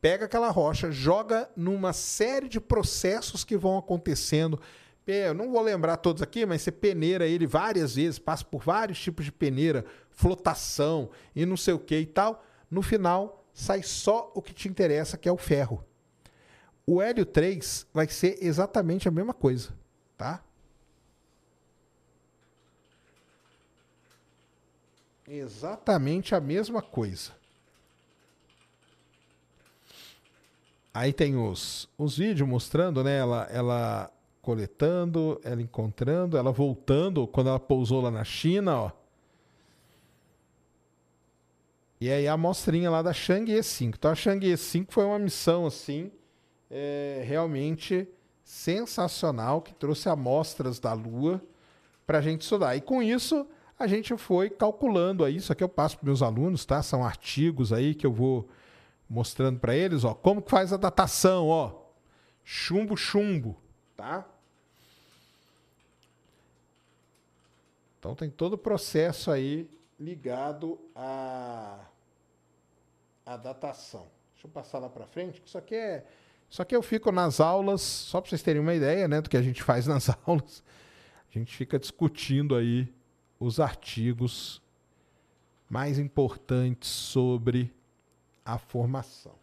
pega 0.00 0.24
aquela 0.24 0.48
rocha, 0.48 0.90
joga 0.90 1.50
numa 1.54 1.92
série 1.92 2.48
de 2.48 2.58
processos 2.58 3.44
que 3.44 3.54
vão 3.54 3.76
acontecendo 3.76 4.58
eu 5.06 5.34
não 5.34 5.50
vou 5.50 5.60
lembrar 5.60 5.96
todos 5.96 6.22
aqui, 6.22 6.46
mas 6.46 6.62
você 6.62 6.70
peneira 6.70 7.26
ele 7.26 7.46
várias 7.46 7.96
vezes, 7.96 8.18
passa 8.18 8.42
por 8.42 8.62
vários 8.62 8.98
tipos 9.00 9.24
de 9.24 9.32
peneira, 9.32 9.84
flotação 10.10 11.10
e 11.34 11.44
não 11.44 11.56
sei 11.56 11.74
o 11.74 11.78
que 11.78 11.98
e 11.98 12.06
tal. 12.06 12.42
No 12.70 12.80
final, 12.82 13.44
sai 13.52 13.82
só 13.82 14.30
o 14.34 14.40
que 14.40 14.54
te 14.54 14.68
interessa, 14.68 15.18
que 15.18 15.28
é 15.28 15.32
o 15.32 15.36
ferro. 15.36 15.84
O 16.86 17.02
hélio 17.02 17.26
3 17.26 17.86
vai 17.92 18.08
ser 18.08 18.38
exatamente 18.40 19.08
a 19.08 19.10
mesma 19.10 19.34
coisa, 19.34 19.70
tá? 20.16 20.42
Exatamente 25.34 26.34
a 26.34 26.40
mesma 26.42 26.82
coisa. 26.82 27.32
Aí 30.92 31.10
tem 31.10 31.38
os, 31.38 31.88
os 31.96 32.18
vídeos 32.18 32.46
mostrando, 32.46 33.02
né? 33.02 33.16
Ela, 33.16 33.48
ela 33.50 34.12
coletando, 34.42 35.40
ela 35.42 35.62
encontrando, 35.62 36.36
ela 36.36 36.52
voltando 36.52 37.26
quando 37.26 37.48
ela 37.48 37.58
pousou 37.58 38.02
lá 38.02 38.10
na 38.10 38.24
China, 38.24 38.78
ó. 38.78 38.92
E 41.98 42.10
aí 42.10 42.28
a 42.28 42.34
amostrinha 42.34 42.90
lá 42.90 43.00
da 43.00 43.14
Chang'e 43.14 43.62
5. 43.62 43.96
Então 43.96 44.10
a 44.10 44.14
Chang'e 44.14 44.54
5 44.54 44.92
foi 44.92 45.06
uma 45.06 45.18
missão 45.18 45.64
assim, 45.64 46.12
é, 46.70 47.22
realmente 47.24 48.06
sensacional 48.44 49.62
que 49.62 49.72
trouxe 49.72 50.10
amostras 50.10 50.78
da 50.78 50.92
Lua 50.92 51.40
para 52.06 52.18
a 52.18 52.20
gente 52.20 52.42
estudar. 52.42 52.76
E 52.76 52.82
com 52.82 53.02
isso 53.02 53.46
a 53.82 53.86
gente 53.86 54.16
foi 54.16 54.48
calculando 54.48 55.24
aí, 55.24 55.36
isso 55.36 55.52
aqui 55.52 55.62
eu 55.62 55.68
passo 55.68 55.98
para 55.98 56.06
meus 56.06 56.22
alunos, 56.22 56.64
tá? 56.64 56.82
São 56.82 57.04
artigos 57.04 57.72
aí 57.72 57.94
que 57.94 58.06
eu 58.06 58.12
vou 58.12 58.48
mostrando 59.08 59.58
para 59.58 59.74
eles, 59.74 60.04
ó, 60.04 60.14
como 60.14 60.40
que 60.40 60.50
faz 60.50 60.72
a 60.72 60.76
datação, 60.76 61.48
ó. 61.48 61.82
Chumbo, 62.44 62.96
chumbo, 62.96 63.60
tá? 63.96 64.24
Então 67.98 68.14
tem 68.14 68.30
todo 68.30 68.54
o 68.54 68.58
processo 68.58 69.30
aí 69.30 69.68
ligado 69.98 70.78
à, 70.94 71.80
à 73.26 73.36
datação. 73.36 74.06
Deixa 74.32 74.46
eu 74.46 74.50
passar 74.50 74.78
lá 74.78 74.88
para 74.88 75.06
frente. 75.06 75.42
Isso 75.44 75.58
aqui 75.58 75.74
é, 75.74 76.04
isso 76.48 76.62
aqui 76.62 76.74
eu 76.74 76.82
fico 76.82 77.10
nas 77.10 77.40
aulas, 77.40 77.80
só 77.80 78.20
para 78.20 78.30
vocês 78.30 78.42
terem 78.42 78.62
uma 78.62 78.74
ideia, 78.74 79.08
né, 79.08 79.20
do 79.20 79.28
que 79.28 79.36
a 79.36 79.42
gente 79.42 79.62
faz 79.62 79.86
nas 79.86 80.08
aulas. 80.24 80.62
A 81.28 81.38
gente 81.38 81.56
fica 81.56 81.78
discutindo 81.78 82.54
aí 82.54 82.92
os 83.42 83.58
artigos 83.58 84.62
mais 85.68 85.98
importantes 85.98 86.88
sobre 86.88 87.74
a 88.44 88.58
formação. 88.58 89.34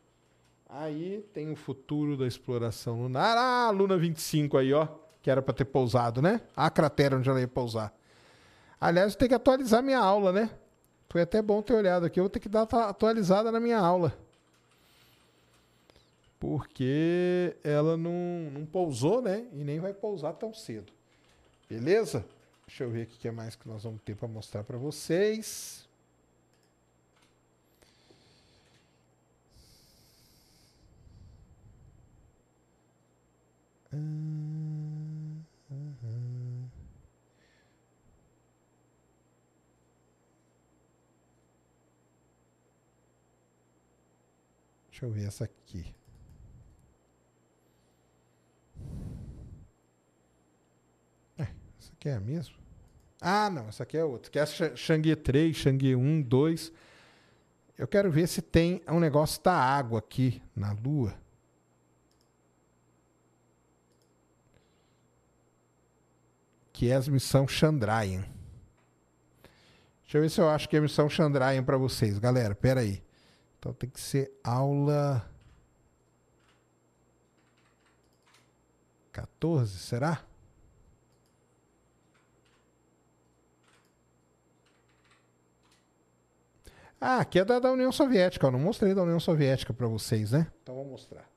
Aí 0.70 1.26
tem 1.34 1.52
o 1.52 1.56
futuro 1.56 2.16
da 2.16 2.28
exploração 2.28 3.02
lunar. 3.02 3.36
Ah, 3.38 3.70
Luna 3.72 3.98
25 3.98 4.58
aí, 4.58 4.72
ó, 4.72 4.88
que 5.22 5.30
era 5.30 5.42
para 5.42 5.54
ter 5.54 5.66
pousado, 5.66 6.22
né? 6.22 6.42
A 6.56 6.70
cratera 6.70 7.18
onde 7.18 7.30
ela 7.30 7.40
ia 7.40 7.48
pousar. 7.48 7.94
Aliás, 8.80 9.14
eu 9.14 9.20
tenho 9.20 9.30
que 9.30 9.36
atualizar 9.36 9.84
minha 9.84 10.00
aula, 10.00 10.32
né? 10.32 10.50
Foi 11.10 11.22
até 11.22 11.42
bom 11.42 11.62
ter 11.62 11.74
olhado 11.74 12.06
aqui. 12.06 12.20
Eu 12.20 12.24
vou 12.24 12.30
ter 12.30 12.40
que 12.40 12.48
dar 12.48 12.62
atualizada 12.62 13.52
na 13.52 13.60
minha 13.60 13.80
aula. 13.80 14.16
Porque 16.40 17.58
ela 17.64 17.98
não, 17.98 18.52
não 18.54 18.66
pousou, 18.66 19.22
né? 19.22 19.46
E 19.52 19.64
nem 19.64 19.80
vai 19.80 19.94
pousar 19.94 20.34
tão 20.34 20.54
cedo. 20.54 20.94
Beleza? 21.68 22.24
Deixa 22.70 22.84
eu 22.84 22.92
ver 22.92 23.08
o 23.08 23.08
que 23.08 23.28
é 23.28 23.32
mais 23.32 23.56
que 23.56 23.68
nós 23.68 23.84
vamos 23.84 24.00
ter 24.04 24.16
para 24.16 24.28
mostrar 24.28 24.64
para 24.64 24.78
vocês. 24.78 25.90
Deixa 44.92 45.06
eu 45.06 45.12
ver 45.12 45.26
essa 45.28 45.46
aqui. 45.46 45.96
É, 51.40 51.48
aqui 52.00 52.08
é 52.08 52.16
a 52.16 52.20
mesma? 52.20 52.56
Ah, 53.20 53.50
não, 53.50 53.68
essa 53.68 53.84
aqui 53.84 53.98
é 53.98 54.04
outra. 54.04 54.32
Que 54.32 54.40
é 54.40 54.44
a 54.44 54.46
Xangui 54.46 55.14
3, 55.16 55.56
Xangui 55.56 55.96
1, 55.96 56.22
2. 56.22 56.72
Eu 57.78 57.88
quero 57.88 58.10
ver 58.10 58.28
se 58.28 58.42
tem 58.42 58.82
um 58.88 59.00
negócio 59.00 59.44
da 59.44 59.54
água 59.54 60.00
aqui 60.00 60.42
na 60.56 60.72
Lua. 60.72 61.14
que 66.72 66.90
é 66.90 66.96
a 66.96 67.02
missão 67.02 67.46
Chandrayaan. 67.46 68.24
Deixa 70.04 70.18
eu 70.18 70.22
ver 70.22 70.30
se 70.30 70.40
eu 70.40 70.48
acho 70.48 70.70
que 70.70 70.78
é 70.78 70.80
a 70.80 70.82
missão 70.82 71.10
Chandrayaan 71.10 71.62
para 71.62 71.76
vocês, 71.76 72.18
galera. 72.18 72.56
Pera 72.56 72.80
aí. 72.80 73.04
Então 73.60 73.74
tem 73.74 73.90
que 73.90 74.00
ser 74.00 74.32
aula 74.42 75.30
14, 79.12 79.78
será? 79.78 80.24
Ah, 87.02 87.20
aqui 87.20 87.40
é 87.40 87.46
da, 87.46 87.60
da 87.60 87.72
União 87.72 87.92
Soviética. 87.92 88.48
Eu 88.48 88.52
não 88.52 88.60
mostrei 88.60 88.94
da 88.94 89.04
União 89.04 89.20
Soviética 89.20 89.74
para 89.74 89.88
vocês, 89.88 90.32
né? 90.32 90.48
Então 90.62 90.76
vou 90.76 90.86
mostrar. 90.86 91.30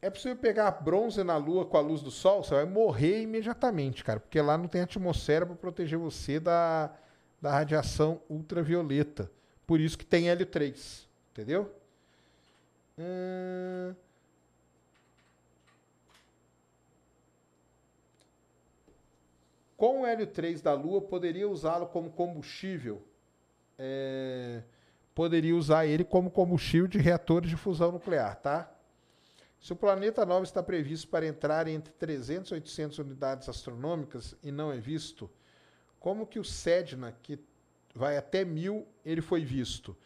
É 0.00 0.10
possível 0.10 0.36
pegar 0.36 0.70
bronze 0.72 1.22
na 1.22 1.36
Lua 1.36 1.64
com 1.64 1.76
a 1.76 1.80
luz 1.80 2.02
do 2.02 2.10
Sol? 2.10 2.42
Você 2.42 2.54
vai 2.54 2.64
morrer 2.64 3.22
imediatamente, 3.22 4.02
cara, 4.02 4.18
porque 4.18 4.40
lá 4.40 4.58
não 4.58 4.66
tem 4.66 4.80
atmosfera 4.80 5.46
para 5.46 5.54
proteger 5.54 5.96
você 5.96 6.40
da, 6.40 6.90
da 7.40 7.52
radiação 7.52 8.20
ultravioleta. 8.28 9.30
Por 9.64 9.78
isso 9.78 9.96
que 9.96 10.04
tem 10.04 10.24
L3, 10.24 11.06
entendeu? 11.30 11.72
Hum... 12.98 13.94
Com 19.82 20.02
o 20.02 20.06
hélio 20.06 20.28
3 20.28 20.62
da 20.62 20.74
Lua, 20.74 21.00
poderia 21.00 21.48
usá-lo 21.48 21.88
como 21.88 22.08
combustível. 22.08 23.02
É, 23.76 24.62
poderia 25.12 25.56
usar 25.56 25.86
ele 25.86 26.04
como 26.04 26.30
combustível 26.30 26.86
de 26.86 26.98
reatores 26.98 27.50
de 27.50 27.56
fusão 27.56 27.90
nuclear, 27.90 28.36
tá? 28.36 28.72
Se 29.60 29.72
o 29.72 29.76
planeta 29.76 30.24
9 30.24 30.44
está 30.44 30.62
previsto 30.62 31.08
para 31.08 31.26
entrar 31.26 31.66
entre 31.66 31.92
300 31.94 32.52
e 32.52 32.54
800 32.54 32.98
unidades 33.00 33.48
astronômicas 33.48 34.36
e 34.40 34.52
não 34.52 34.70
é 34.70 34.78
visto, 34.78 35.28
como 35.98 36.28
que 36.28 36.38
o 36.38 36.44
Sedna, 36.44 37.10
que 37.20 37.36
vai 37.92 38.16
até 38.16 38.44
mil, 38.44 38.86
ele 39.04 39.20
foi 39.20 39.44
visto? 39.44 39.96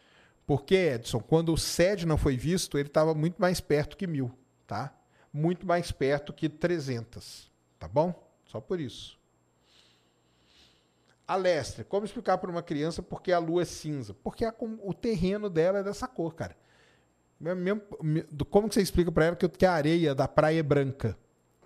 Porque, 0.47 0.73
Edson, 0.73 1.19
quando 1.19 1.53
o 1.53 1.57
Sedna 1.57 2.17
foi 2.17 2.35
visto, 2.35 2.79
ele 2.79 2.87
estava 2.87 3.13
muito 3.13 3.39
mais 3.39 3.61
perto 3.61 3.95
que 3.95 4.07
mil, 4.07 4.35
tá? 4.65 4.91
Muito 5.31 5.67
mais 5.67 5.91
perto 5.91 6.33
que 6.33 6.49
300, 6.49 7.51
tá 7.77 7.87
bom? 7.87 8.27
Só 8.43 8.59
por 8.59 8.79
isso. 8.79 9.16
A 11.27 11.35
Lestre, 11.35 11.83
como 11.83 12.05
explicar 12.05 12.37
para 12.37 12.49
uma 12.49 12.63
criança 12.63 13.03
por 13.03 13.21
que 13.21 13.33
a 13.33 13.39
lua 13.39 13.63
é 13.63 13.65
cinza? 13.65 14.13
Porque 14.23 14.45
a, 14.45 14.53
o 14.81 14.93
terreno 14.93 15.49
dela 15.49 15.79
é 15.79 15.83
dessa 15.83 16.07
cor, 16.07 16.33
cara. 16.33 16.55
Mesmo, 17.39 17.81
como 18.49 18.69
que 18.69 18.75
você 18.75 18.81
explica 18.81 19.11
para 19.11 19.25
ela 19.25 19.35
que, 19.35 19.47
que, 19.49 19.65
a 19.65 19.73
areia 19.73 20.15
da 20.15 20.27
praia 20.27 20.59
é 20.59 20.63
branca? 20.63 21.17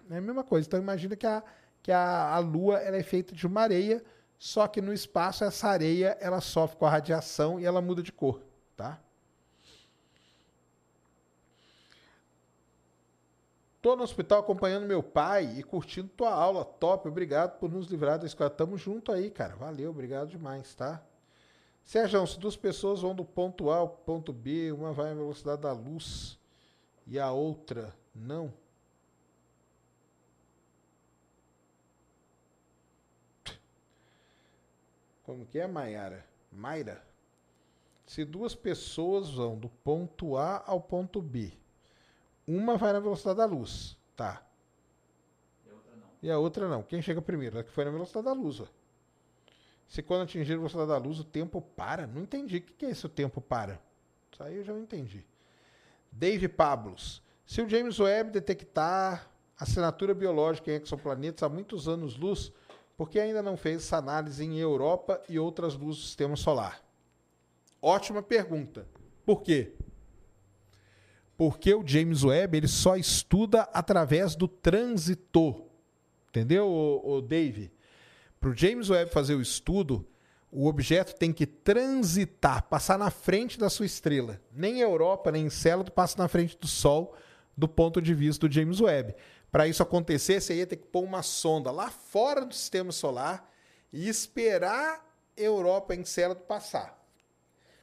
É 0.09 0.17
a 0.17 0.21
mesma 0.21 0.43
coisa. 0.43 0.67
Então 0.67 0.79
imagina 0.79 1.15
que 1.15 1.27
a, 1.27 1.43
que 1.81 1.91
a, 1.91 2.33
a 2.33 2.39
lua 2.39 2.79
ela 2.79 2.97
é 2.97 3.03
feita 3.03 3.35
de 3.35 3.45
uma 3.45 3.61
areia, 3.61 4.03
só 4.38 4.67
que 4.67 4.81
no 4.81 4.91
espaço 4.91 5.43
essa 5.43 5.69
areia 5.69 6.17
ela 6.19 6.41
sofre 6.41 6.77
com 6.77 6.85
a 6.85 6.89
radiação 6.89 7.59
e 7.59 7.65
ela 7.65 7.81
muda 7.81 8.01
de 8.01 8.11
cor, 8.11 8.41
tá? 8.75 8.99
Tô 13.81 13.95
no 13.95 14.03
hospital 14.03 14.41
acompanhando 14.41 14.85
meu 14.85 15.01
pai 15.01 15.57
e 15.57 15.63
curtindo 15.63 16.07
tua 16.09 16.31
aula. 16.31 16.63
Top, 16.63 17.07
obrigado 17.07 17.57
por 17.57 17.71
nos 17.71 17.87
livrar 17.87 18.19
da 18.19 18.27
escola. 18.27 18.49
Tamo 18.49 18.77
junto 18.77 19.11
aí, 19.11 19.31
cara. 19.31 19.55
Valeu, 19.55 19.89
obrigado 19.89 20.29
demais, 20.29 20.75
tá? 20.75 21.03
Sérgio, 21.83 22.25
se 22.27 22.39
duas 22.39 22.55
pessoas 22.55 23.01
vão 23.01 23.15
do 23.15 23.25
ponto 23.25 23.71
A 23.71 23.77
ao 23.77 23.89
ponto 23.89 24.31
B, 24.31 24.71
uma 24.71 24.93
vai 24.93 25.09
à 25.11 25.15
velocidade 25.15 25.63
da 25.63 25.73
luz 25.73 26.37
e 27.07 27.19
a 27.19 27.31
outra 27.31 27.95
não. 28.13 28.53
Como 35.23 35.43
que 35.47 35.57
é, 35.57 35.65
Maiara? 35.65 36.23
Mayra? 36.51 37.03
Se 38.05 38.23
duas 38.23 38.53
pessoas 38.53 39.31
vão 39.31 39.57
do 39.57 39.69
ponto 39.69 40.37
A 40.37 40.63
ao 40.67 40.79
ponto 40.79 41.19
B 41.19 41.60
uma 42.57 42.78
vai 42.78 42.94
na 42.94 42.99
velocidade 42.99 43.38
da 43.38 43.45
luz. 43.45 43.98
Tá. 44.15 44.44
E 45.65 45.69
a 45.69 45.73
outra 45.73 45.95
não. 45.95 46.07
E 46.22 46.32
a 46.32 46.38
outra 46.38 46.68
não. 46.68 46.84
Quem 46.84 47.02
chega 47.02 47.22
primeiro? 47.22 47.60
A 47.60 47.64
que 47.64 47.72
foi 47.72 47.86
na 47.86 47.91
velocidade 47.91 48.26
da 48.26 48.34
luz. 48.34 48.60
Ó. 48.60 48.68
Se 49.88 50.02
quando 50.02 50.23
atingir 50.23 50.53
a 50.53 50.57
velocidade 50.57 50.90
da 50.90 50.98
luz 50.98 51.19
o 51.19 51.23
tempo 51.23 51.61
para. 51.61 52.07
Não 52.07 52.22
entendi. 52.22 52.57
O 52.57 52.61
que 52.61 52.86
é 52.86 52.91
isso, 52.91 53.07
o 53.07 53.10
tempo 53.10 53.41
para? 53.41 53.82
Isso 54.32 54.44
aí 54.44 54.56
eu 54.56 54.64
já 54.64 54.73
não 54.73 54.82
entendi. 54.82 55.26
Dave 56.11 56.48
Pablos. 56.48 57.22
Se 57.45 57.61
o 57.61 57.69
James 57.69 57.99
Webb 57.99 58.32
detectar 58.32 59.30
assinatura 59.57 60.14
biológica 60.14 60.72
em 60.72 60.76
exoplanetas 60.76 61.44
há 61.44 61.49
muitos 61.49 61.88
anos-luz, 61.88 62.52
por 62.98 63.10
que 63.10 63.19
ainda 63.19 63.41
não 63.41 63.57
fez 63.57 63.84
essa 63.84 63.98
análise 63.98 64.44
em 64.44 64.57
Europa 64.57 65.22
e 65.28 65.38
outras 65.38 65.76
luzes 65.76 66.02
do 66.02 66.07
sistema 66.07 66.36
solar? 66.36 66.82
Ótima 67.82 68.22
pergunta. 68.22 68.88
Por 69.26 69.41
quê? 69.41 69.73
Porque 71.41 71.73
o 71.73 71.81
James 71.84 72.23
Webb 72.23 72.55
ele 72.55 72.68
só 72.68 72.95
estuda 72.95 73.63
através 73.73 74.35
do 74.35 74.47
trânsito. 74.47 75.65
Entendeu, 76.30 76.68
o, 76.68 77.15
o 77.15 77.19
Dave? 77.19 77.72
Para 78.39 78.51
o 78.51 78.55
James 78.55 78.91
Webb 78.91 79.11
fazer 79.11 79.34
o 79.34 79.41
estudo, 79.41 80.07
o 80.51 80.68
objeto 80.68 81.15
tem 81.15 81.34
que 81.34 81.47
transitar, 81.47 82.65
passar 82.65 82.99
na 82.99 83.09
frente 83.09 83.57
da 83.57 83.72
sua 83.72 83.88
estrela. 83.88 84.39
Nem 84.53 84.81
Europa, 84.81 85.31
nem 85.31 85.47
Encélado 85.47 85.91
passa 85.91 86.15
na 86.19 86.27
frente 86.27 86.55
do 86.59 86.68
Sol 86.68 87.15
do 87.57 87.68
ponto 87.68 87.99
de 87.99 88.13
vista 88.13 88.47
do 88.47 88.53
James 88.53 88.80
Webb. 88.80 89.15
Para 89.51 89.68
isso 89.68 89.81
acontecer, 89.81 90.39
você 90.39 90.57
ia 90.57 90.68
ter 90.68 90.76
que 90.76 90.85
pôr 90.89 91.03
uma 91.03 91.23
sonda 91.23 91.72
lá 91.72 91.89
fora 91.89 92.45
do 92.45 92.53
sistema 92.53 92.91
solar 92.91 93.51
e 93.91 94.07
esperar 94.07 95.03
Europa 95.35 95.95
Encélado 95.95 96.41
passar. 96.41 97.03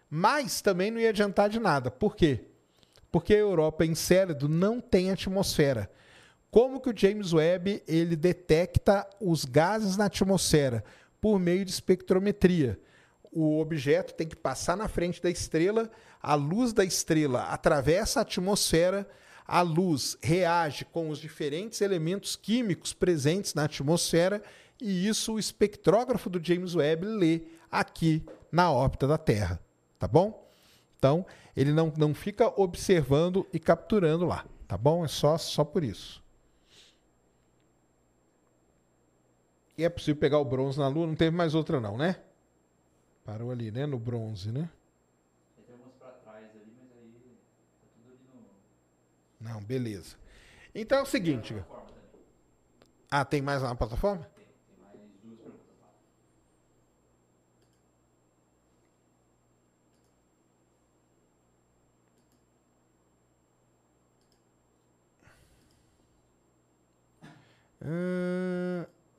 Mas 0.09 0.60
também 0.60 0.93
não 0.93 1.01
ia 1.01 1.09
adiantar 1.09 1.51
de 1.51 1.59
nada. 1.59 1.90
Por 1.90 2.14
quê? 2.14 2.47
Porque 3.10 3.35
a 3.35 3.39
Europa 3.39 3.85
Encélado 3.85 4.48
não 4.48 4.80
tem 4.80 5.10
atmosfera. 5.10 5.90
Como 6.51 6.80
que 6.80 6.90
o 6.90 6.97
James 6.97 7.32
Webb 7.32 7.82
ele 7.86 8.16
detecta 8.16 9.09
os 9.20 9.44
gases 9.44 9.97
na 9.97 10.06
atmosfera? 10.06 10.85
Por 11.20 11.39
meio 11.39 11.64
de 11.64 11.70
espectrometria. 11.70 12.78
O 13.30 13.60
objeto 13.60 14.14
tem 14.14 14.26
que 14.26 14.36
passar 14.36 14.76
na 14.76 14.89
frente 14.89 15.22
da 15.22 15.30
estrela, 15.30 15.90
a 16.20 16.35
luz 16.35 16.72
da 16.72 16.85
estrela 16.85 17.43
atravessa 17.43 18.20
a 18.20 18.22
atmosfera, 18.22 19.06
a 19.47 19.60
luz 19.60 20.16
reage 20.22 20.85
com 20.86 21.10
os 21.10 21.18
diferentes 21.18 21.80
elementos 21.80 22.36
químicos 22.36 22.93
presentes 22.93 23.55
na 23.55 23.64
atmosfera 23.64 24.43
e 24.80 25.09
isso 25.09 25.35
o 25.35 25.39
espectrógrafo 25.39 26.30
do 26.30 26.43
James 26.43 26.74
Webb 26.74 27.05
lê 27.05 27.43
aqui 27.70 28.24
na 28.51 28.70
órbita 28.70 29.06
da 29.06 29.18
Terra, 29.18 29.60
tá 29.98 30.06
bom? 30.06 30.48
Então, 30.98 31.26
ele 31.59 31.72
não, 31.72 31.93
não 31.97 32.14
fica 32.14 32.48
observando 32.60 33.44
e 33.52 33.59
capturando 33.59 34.24
lá, 34.24 34.47
tá 34.68 34.78
bom? 34.78 35.05
É 35.05 35.09
só, 35.09 35.36
só 35.36 35.64
por 35.64 35.82
isso. 35.82 36.22
E 39.76 39.82
é 39.82 39.89
possível 39.89 40.20
pegar 40.20 40.39
o 40.39 40.44
bronze 40.44 40.78
na 40.78 40.86
Lua? 40.86 41.05
Não 41.05 41.16
teve 41.16 41.36
mais 41.36 41.56
outra 41.56 41.80
não, 41.80 41.97
né? 41.97 42.20
Parou 43.24 43.51
ali, 43.51 43.72
né? 43.72 43.86
No 43.86 43.98
bronze, 43.98 44.52
né? 44.52 44.70
Não, 49.40 49.60
beleza. 49.60 50.16
Então 50.72 50.98
é 50.98 51.02
o 51.02 51.06
seguinte... 51.06 51.60
Ah, 53.10 53.24
tem 53.24 53.43
mais 53.43 53.62
lá 53.62 53.70
na 53.70 53.74
plataforma? 53.74 54.28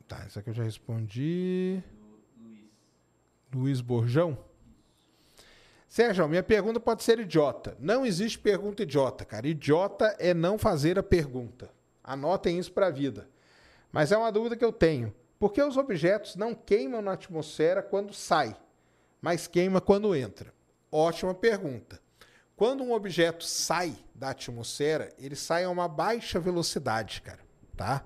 Tá, 0.08 0.24
essa 0.26 0.40
aqui 0.40 0.50
eu 0.50 0.54
já 0.54 0.64
respondi. 0.64 1.84
Luiz. 2.42 2.60
Luiz 3.54 3.82
Borjão? 3.82 4.38
Sérgio, 5.88 6.28
minha 6.28 6.44
pergunta 6.44 6.80
pode 6.80 7.04
ser 7.04 7.20
idiota. 7.20 7.76
Não 7.80 8.06
existe 8.06 8.38
pergunta 8.38 8.84
idiota, 8.84 9.26
cara. 9.26 9.48
Idiota 9.48 10.16
é 10.20 10.34
não 10.34 10.58
fazer 10.58 11.00
a 11.00 11.04
pergunta. 11.04 11.70
Anotem 12.04 12.58
isso 12.58 12.72
para 12.72 12.88
a 12.88 12.92
vida. 12.92 13.30
Mas 13.92 14.12
é 14.12 14.18
uma 14.18 14.32
dúvida 14.32 14.56
que 14.56 14.66
eu 14.66 14.72
tenho. 14.72 15.14
Por 15.40 15.54
que 15.54 15.64
os 15.64 15.78
objetos 15.78 16.36
não 16.36 16.54
queimam 16.54 17.02
na 17.02 17.14
atmosfera 17.14 17.82
quando 17.82 18.14
sai, 18.14 18.56
mas 19.22 19.48
queima 19.48 19.80
quando 19.80 20.16
entra? 20.16 20.54
Ótima 20.92 21.34
pergunta. 21.34 22.00
Quando 22.56 22.84
um 22.84 22.92
objeto 22.92 23.46
sai 23.46 23.96
da 24.14 24.32
atmosfera, 24.32 25.14
ele 25.18 25.36
sai 25.36 25.64
a 25.64 25.70
uma 25.70 25.88
baixa 25.88 26.40
velocidade, 26.40 27.22
cara, 27.22 27.40
tá? 27.78 28.06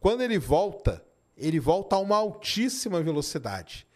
Quando 0.00 0.22
ele 0.22 0.38
volta, 0.38 1.04
ele 1.36 1.58
volta 1.58 1.96
a 1.96 1.98
uma 1.98 2.16
altíssima 2.16 3.02
velocidade. 3.02 3.86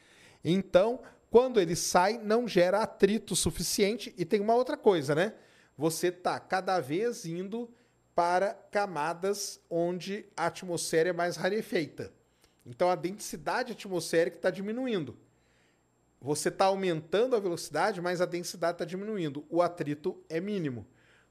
Então, 0.45 1.01
quando 1.31 1.61
ele 1.61 1.75
sai, 1.75 2.19
não 2.19 2.47
gera 2.47 2.83
atrito 2.83 3.35
suficiente. 3.35 4.15
E 4.19 4.25
tem 4.25 4.41
uma 4.41 4.55
outra 4.55 4.77
coisa, 4.77 5.15
né? 5.15 5.35
Você 5.77 6.09
está 6.09 6.39
cada 6.39 6.79
vez 6.81 7.25
indo 7.25 7.71
para 8.15 8.53
camadas 8.71 9.61
onde 9.71 10.27
a 10.37 10.47
atmosfera 10.47 11.09
é 11.09 11.13
mais 11.13 11.37
rarefeita. 11.37 12.13
Então 12.65 12.91
a 12.91 12.95
densidade 12.95 13.73
atmosférica 13.73 14.37
está 14.37 14.51
diminuindo. 14.51 15.17
Você 16.21 16.51
está 16.51 16.67
aumentando 16.67 17.35
a 17.35 17.41
velocidade, 17.41 18.01
mas 18.01 18.21
a 18.21 18.27
densidade 18.27 18.75
está 18.75 18.85
diminuindo. 18.85 19.45
O 19.49 19.61
atrito 19.61 20.23
é 20.29 20.41
mínimo. 20.41 20.87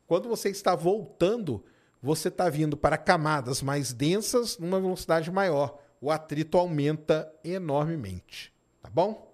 Quando 0.06 0.28
você 0.28 0.50
está 0.50 0.76
voltando, 0.76 1.64
você 2.02 2.28
está 2.30 2.50
vindo 2.50 2.76
para 2.76 2.98
camadas 2.98 3.62
mais 3.62 3.94
densas 3.94 4.58
numa 4.58 4.80
velocidade 4.80 5.30
maior. 5.32 5.80
O 6.00 6.10
atrito 6.10 6.58
aumenta 6.58 7.32
enormemente. 7.44 8.54
Tá 8.82 8.90
bom? 8.90 9.32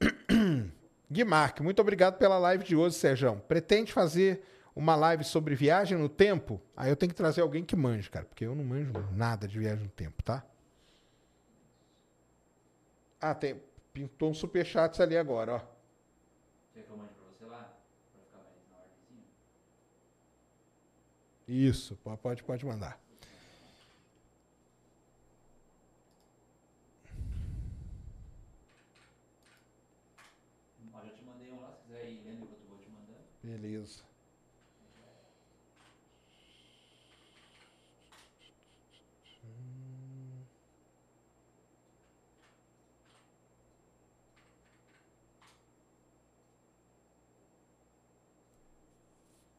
Guimarque, 1.10 1.62
muito 1.62 1.80
obrigado 1.80 2.18
pela 2.18 2.38
live 2.38 2.64
de 2.64 2.74
hoje, 2.74 2.96
Sérgio. 2.96 3.36
Pretende 3.46 3.92
fazer 3.92 4.42
uma 4.74 4.96
live 4.96 5.22
sobre 5.22 5.54
viagem 5.54 5.96
no 5.96 6.08
tempo? 6.08 6.60
Aí 6.76 6.90
eu 6.90 6.96
tenho 6.96 7.10
que 7.10 7.16
trazer 7.16 7.40
alguém 7.40 7.64
que 7.64 7.76
manje, 7.76 8.10
cara, 8.10 8.24
porque 8.24 8.44
eu 8.44 8.54
não 8.54 8.64
manjo 8.64 8.92
nada 9.12 9.46
de 9.46 9.58
viagem 9.58 9.84
no 9.84 9.90
tempo, 9.90 10.22
tá? 10.22 10.44
Ah, 13.20 13.34
tem. 13.34 13.60
Pintou 13.92 14.30
um 14.30 14.34
superchat 14.34 15.00
ali 15.00 15.16
agora, 15.16 15.54
ó. 15.54 15.58
Quer 16.74 16.82
que 16.82 16.90
eu 16.90 16.96
mande 16.96 17.12
pra 17.14 17.24
você 17.26 17.44
lá? 17.44 17.72
Pra 18.12 18.22
ficar 18.22 18.38
mais 18.38 18.68
na 18.68 18.76
ordemzinha? 18.78 19.24
Isso, 21.48 21.96
pode, 22.22 22.42
pode 22.42 22.64
mandar. 22.66 23.00
Ó, 30.92 31.04
já 31.04 31.10
te 31.12 31.22
mandei 31.22 31.50
um 31.50 31.60
lá, 31.60 31.72
se 31.72 31.82
quiser 31.82 32.08
ir 32.08 32.22
lendo 32.22 32.44
enquanto 32.44 32.62
eu 32.62 32.68
vou 32.68 32.78
te 32.78 32.88
mandando. 32.90 33.24
Beleza. 33.42 34.02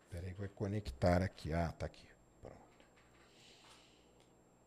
Peraí, 0.09 0.24
vai 0.37 0.47
conectar 0.47 1.21
aqui. 1.21 1.53
Ah, 1.53 1.73
tá 1.77 1.85
aqui. 1.85 2.07
Pronto. 2.41 2.55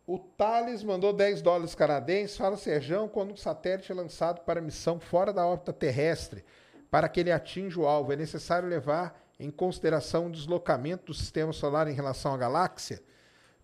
O 0.06 0.18
Thales 0.18 0.82
mandou 0.82 1.12
10 1.12 1.42
dólares 1.42 1.74
canadenses. 1.74 2.36
Fala, 2.36 2.56
Serjão, 2.56 3.08
quando 3.08 3.32
um 3.32 3.36
satélite 3.36 3.92
é 3.92 3.94
lançado 3.94 4.40
para 4.40 4.60
missão 4.60 4.98
fora 4.98 5.32
da 5.32 5.46
órbita 5.46 5.72
terrestre, 5.72 6.44
para 6.90 7.08
que 7.08 7.20
ele 7.20 7.32
atinja 7.32 7.80
o 7.80 7.86
alvo, 7.86 8.12
é 8.12 8.16
necessário 8.16 8.68
levar 8.68 9.22
em 9.38 9.50
consideração 9.50 10.26
o 10.26 10.32
deslocamento 10.32 11.06
do 11.06 11.14
sistema 11.14 11.52
solar 11.52 11.86
em 11.88 11.94
relação 11.94 12.34
à 12.34 12.36
galáxia? 12.36 13.02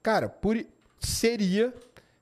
Cara, 0.02 0.28
por, 0.28 0.56
seria 1.01 1.72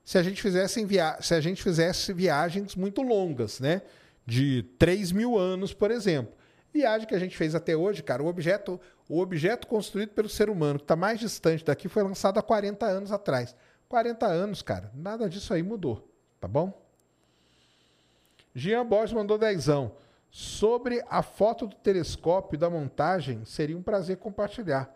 se 0.03 0.17
a 0.17 0.23
gente 0.23 0.41
fizesse 0.41 0.83
via, 0.85 1.17
se 1.21 1.33
a 1.33 1.39
gente 1.39 1.63
fizesse 1.63 2.11
viagens 2.13 2.75
muito 2.75 3.01
longas, 3.01 3.59
né? 3.59 3.81
De 4.25 4.63
3 4.77 5.11
mil 5.11 5.37
anos, 5.37 5.73
por 5.73 5.91
exemplo. 5.91 6.33
Viagem 6.73 7.07
que 7.07 7.13
a 7.13 7.19
gente 7.19 7.37
fez 7.37 7.53
até 7.53 7.75
hoje, 7.75 8.01
cara, 8.01 8.23
o 8.23 8.27
objeto, 8.27 8.79
o 9.09 9.19
objeto 9.19 9.67
construído 9.67 10.09
pelo 10.09 10.29
ser 10.29 10.49
humano, 10.49 10.79
que 10.79 10.85
está 10.85 10.95
mais 10.95 11.19
distante 11.19 11.63
daqui, 11.63 11.87
foi 11.87 12.03
lançado 12.03 12.37
há 12.37 12.41
40 12.41 12.85
anos 12.85 13.11
atrás. 13.11 13.55
40 13.89 14.25
anos, 14.25 14.61
cara, 14.61 14.91
nada 14.93 15.29
disso 15.29 15.53
aí 15.53 15.61
mudou, 15.61 16.07
tá 16.39 16.47
bom? 16.47 16.81
Jean 18.55 18.85
Borges 18.85 19.13
mandou 19.13 19.37
dezão. 19.37 19.95
Sobre 20.29 21.03
a 21.09 21.21
foto 21.21 21.67
do 21.67 21.75
telescópio 21.75 22.55
e 22.55 22.59
da 22.59 22.69
montagem, 22.69 23.45
seria 23.45 23.77
um 23.77 23.83
prazer 23.83 24.17
compartilhar. 24.17 24.91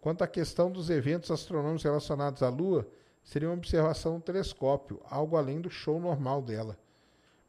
Quanto 0.00 0.24
à 0.24 0.26
questão 0.26 0.70
dos 0.70 0.90
eventos 0.90 1.30
astronômicos 1.30 1.84
relacionados 1.84 2.42
à 2.42 2.48
Lua, 2.48 2.88
seria 3.22 3.48
uma 3.48 3.54
observação 3.54 4.16
do 4.16 4.22
telescópio, 4.22 5.00
algo 5.08 5.36
além 5.36 5.60
do 5.60 5.70
show 5.70 6.00
normal 6.00 6.42
dela. 6.42 6.76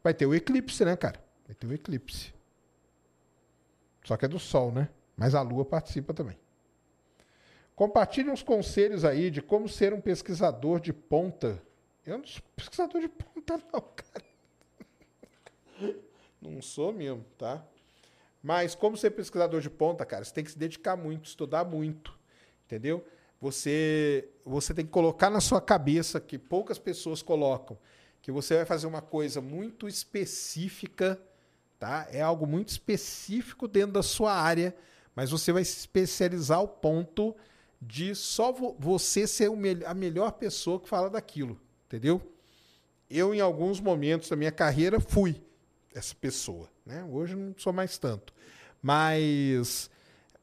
Vai 0.04 0.14
ter 0.14 0.26
o 0.26 0.34
eclipse, 0.34 0.84
né, 0.84 0.94
cara? 0.96 1.20
Vai 1.46 1.54
ter 1.54 1.66
o 1.66 1.72
eclipse. 1.72 2.32
Só 4.04 4.16
que 4.16 4.24
é 4.24 4.28
do 4.28 4.38
Sol, 4.38 4.70
né? 4.70 4.88
Mas 5.22 5.36
a 5.36 5.40
Lua 5.40 5.64
participa 5.64 6.12
também. 6.12 6.36
Compartilhe 7.76 8.28
uns 8.28 8.42
conselhos 8.42 9.04
aí 9.04 9.30
de 9.30 9.40
como 9.40 9.68
ser 9.68 9.94
um 9.94 10.00
pesquisador 10.00 10.80
de 10.80 10.92
ponta. 10.92 11.62
Eu 12.04 12.18
não 12.18 12.26
sou 12.26 12.42
pesquisador 12.56 13.00
de 13.00 13.08
ponta, 13.08 13.56
não, 13.72 13.80
cara. 13.94 14.24
Não 16.40 16.60
sou 16.60 16.92
mesmo, 16.92 17.24
tá? 17.38 17.64
Mas 18.42 18.74
como 18.74 18.96
ser 18.96 19.12
pesquisador 19.12 19.60
de 19.60 19.70
ponta, 19.70 20.04
cara, 20.04 20.24
você 20.24 20.34
tem 20.34 20.42
que 20.42 20.50
se 20.50 20.58
dedicar 20.58 20.96
muito, 20.96 21.26
estudar 21.26 21.64
muito, 21.64 22.18
entendeu? 22.66 23.06
Você, 23.40 24.28
você 24.44 24.74
tem 24.74 24.84
que 24.84 24.90
colocar 24.90 25.30
na 25.30 25.40
sua 25.40 25.60
cabeça 25.60 26.20
que 26.20 26.36
poucas 26.36 26.80
pessoas 26.80 27.22
colocam, 27.22 27.78
que 28.20 28.32
você 28.32 28.56
vai 28.56 28.64
fazer 28.64 28.88
uma 28.88 29.00
coisa 29.00 29.40
muito 29.40 29.86
específica, 29.86 31.16
tá? 31.78 32.08
É 32.10 32.20
algo 32.20 32.44
muito 32.44 32.70
específico 32.70 33.68
dentro 33.68 33.92
da 33.92 34.02
sua 34.02 34.32
área, 34.32 34.74
mas 35.14 35.30
você 35.30 35.52
vai 35.52 35.64
se 35.64 35.78
especializar 35.78 36.58
ao 36.58 36.68
ponto 36.68 37.34
de 37.80 38.14
só 38.14 38.52
vo 38.52 38.76
você 38.78 39.26
ser 39.26 39.50
a 39.86 39.94
melhor 39.94 40.32
pessoa 40.32 40.78
que 40.80 40.88
fala 40.88 41.10
daquilo, 41.10 41.60
entendeu? 41.86 42.22
Eu, 43.10 43.34
em 43.34 43.40
alguns 43.40 43.80
momentos 43.80 44.28
da 44.28 44.36
minha 44.36 44.52
carreira, 44.52 45.00
fui 45.00 45.42
essa 45.94 46.14
pessoa. 46.14 46.68
Né? 46.86 47.04
Hoje 47.04 47.34
não 47.34 47.54
sou 47.58 47.72
mais 47.72 47.98
tanto. 47.98 48.32
Mas 48.80 49.90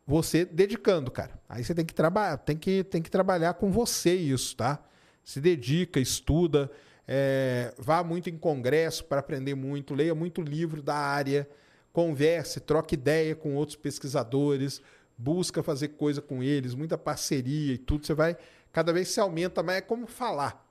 você 0.06 0.46
dedicando, 0.46 1.10
cara. 1.12 1.40
Aí 1.48 1.64
você 1.64 1.74
tem 1.74 1.86
que 1.86 1.94
trabalhar, 1.94 2.38
tem 2.38 2.58
que, 2.58 2.84
tem 2.84 3.02
que 3.02 3.10
trabalhar 3.10 3.54
com 3.56 3.72
você 3.72 4.14
isso, 4.14 4.56
tá? 4.56 4.84
Se 5.24 5.40
dedica, 5.40 6.00
estuda, 6.00 6.72
é, 7.08 7.74
vá 7.78 8.04
muito 8.04 8.30
em 8.30 8.38
congresso 8.38 9.04
para 9.06 9.20
aprender 9.20 9.56
muito, 9.56 9.94
leia 9.94 10.16
muito 10.16 10.42
livro 10.42 10.82
da 10.82 10.96
área, 10.96 11.48
converse, 11.92 12.60
troque 12.60 12.96
ideia 12.96 13.36
com 13.36 13.56
outros 13.56 13.76
pesquisadores, 13.76 14.82
busca 15.18 15.62
fazer 15.62 15.90
coisa 15.90 16.22
com 16.22 16.42
eles, 16.42 16.74
muita 16.74 16.98
parceria 16.98 17.74
e 17.74 17.78
tudo. 17.78 18.06
Você 18.06 18.14
vai, 18.14 18.38
cada 18.72 18.94
vez 18.94 19.10
se 19.10 19.20
aumenta, 19.20 19.62
mas 19.62 19.78
é 19.78 19.82
como 19.82 20.08
falar. 20.08 20.66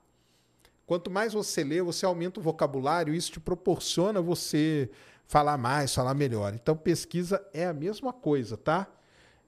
Quanto 0.85 1.11
mais 1.11 1.33
você 1.33 1.63
lê, 1.63 1.81
você 1.81 2.05
aumenta 2.05 2.39
o 2.39 2.43
vocabulário, 2.43 3.13
isso 3.13 3.31
te 3.33 3.39
proporciona 3.39 4.21
você 4.21 4.89
falar 5.23 5.55
mais, 5.55 5.93
falar 5.93 6.15
melhor. 6.15 6.55
Então, 6.55 6.75
pesquisa 6.75 7.45
é 7.53 7.67
a 7.67 7.73
mesma 7.73 8.11
coisa, 8.11 8.57
tá? 8.57 8.87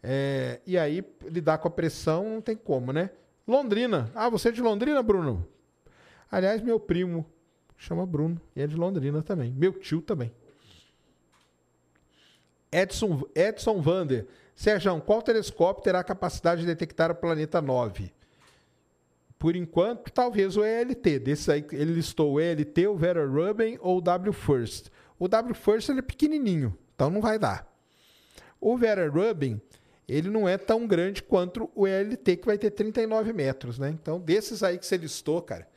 É, 0.04 0.62
e 0.68 0.78
aí, 0.78 1.04
lidar 1.24 1.58
com 1.58 1.68
a 1.68 1.72
pressão 1.72 2.30
não 2.30 2.42
tem 2.42 2.56
como, 2.56 2.94
né? 2.94 3.10
Londrina. 3.48 4.12
Ah, 4.14 4.30
você 4.30 4.50
é 4.50 4.52
de 4.52 4.62
Londrina, 4.62 5.02
Bruno? 5.02 5.48
Aliás, 6.32 6.62
meu 6.62 6.80
primo 6.80 7.26
chama 7.76 8.06
Bruno 8.06 8.40
e 8.56 8.62
é 8.62 8.68
de 8.68 8.76
Londrina 8.76 9.24
também. 9.24 9.52
Meu 9.52 9.74
tio 9.74 10.02
também. 10.02 10.32
Edson, 12.72 13.22
Edson 13.36 13.82
Vander. 13.82 14.28
Sérgio, 14.56 15.02
qual 15.02 15.22
telescópio 15.22 15.84
terá 15.84 16.04
capacidade 16.04 16.62
de 16.62 16.68
detectar 16.68 17.12
o 17.12 17.16
planeta 17.16 17.62
9? 17.62 18.12
Por 19.38 19.56
enquanto, 19.56 20.12
talvez 20.12 20.56
o 20.56 20.64
ELT. 20.64 21.20
Desse 21.20 21.52
aí, 21.52 21.66
ele 21.72 21.94
listou 21.94 22.34
o 22.34 22.40
ELT, 22.40 22.88
o 22.88 22.96
Vera 22.96 23.26
Rubin 23.26 23.78
ou 23.82 23.98
o 23.98 24.02
W 24.02 24.32
First. 24.32 24.90
O 25.18 25.28
W 25.28 25.56
First 25.56 25.90
ele 25.90 26.00
é 26.00 26.04
pequenininho, 26.04 26.78
então 26.94 27.10
não 27.10 27.22
vai 27.22 27.40
dar. 27.40 27.68
O 28.60 28.78
Vera 28.78 29.10
Rubin, 29.10 29.60
ele 30.08 30.30
não 30.30 30.48
é 30.48 30.58
tão 30.58 30.86
grande 30.86 31.24
quanto 31.24 31.72
o 31.74 31.88
ELT, 31.88 32.38
que 32.38 32.46
vai 32.46 32.58
ter 32.58 32.70
39 32.70 33.34
metros, 33.34 33.80
né? 33.80 33.90
Então, 33.90 34.20
desses 34.20 34.62
aí 34.62 34.78
que 34.78 34.86
você 34.86 34.98
listou, 34.98 35.42
cara, 35.42 35.68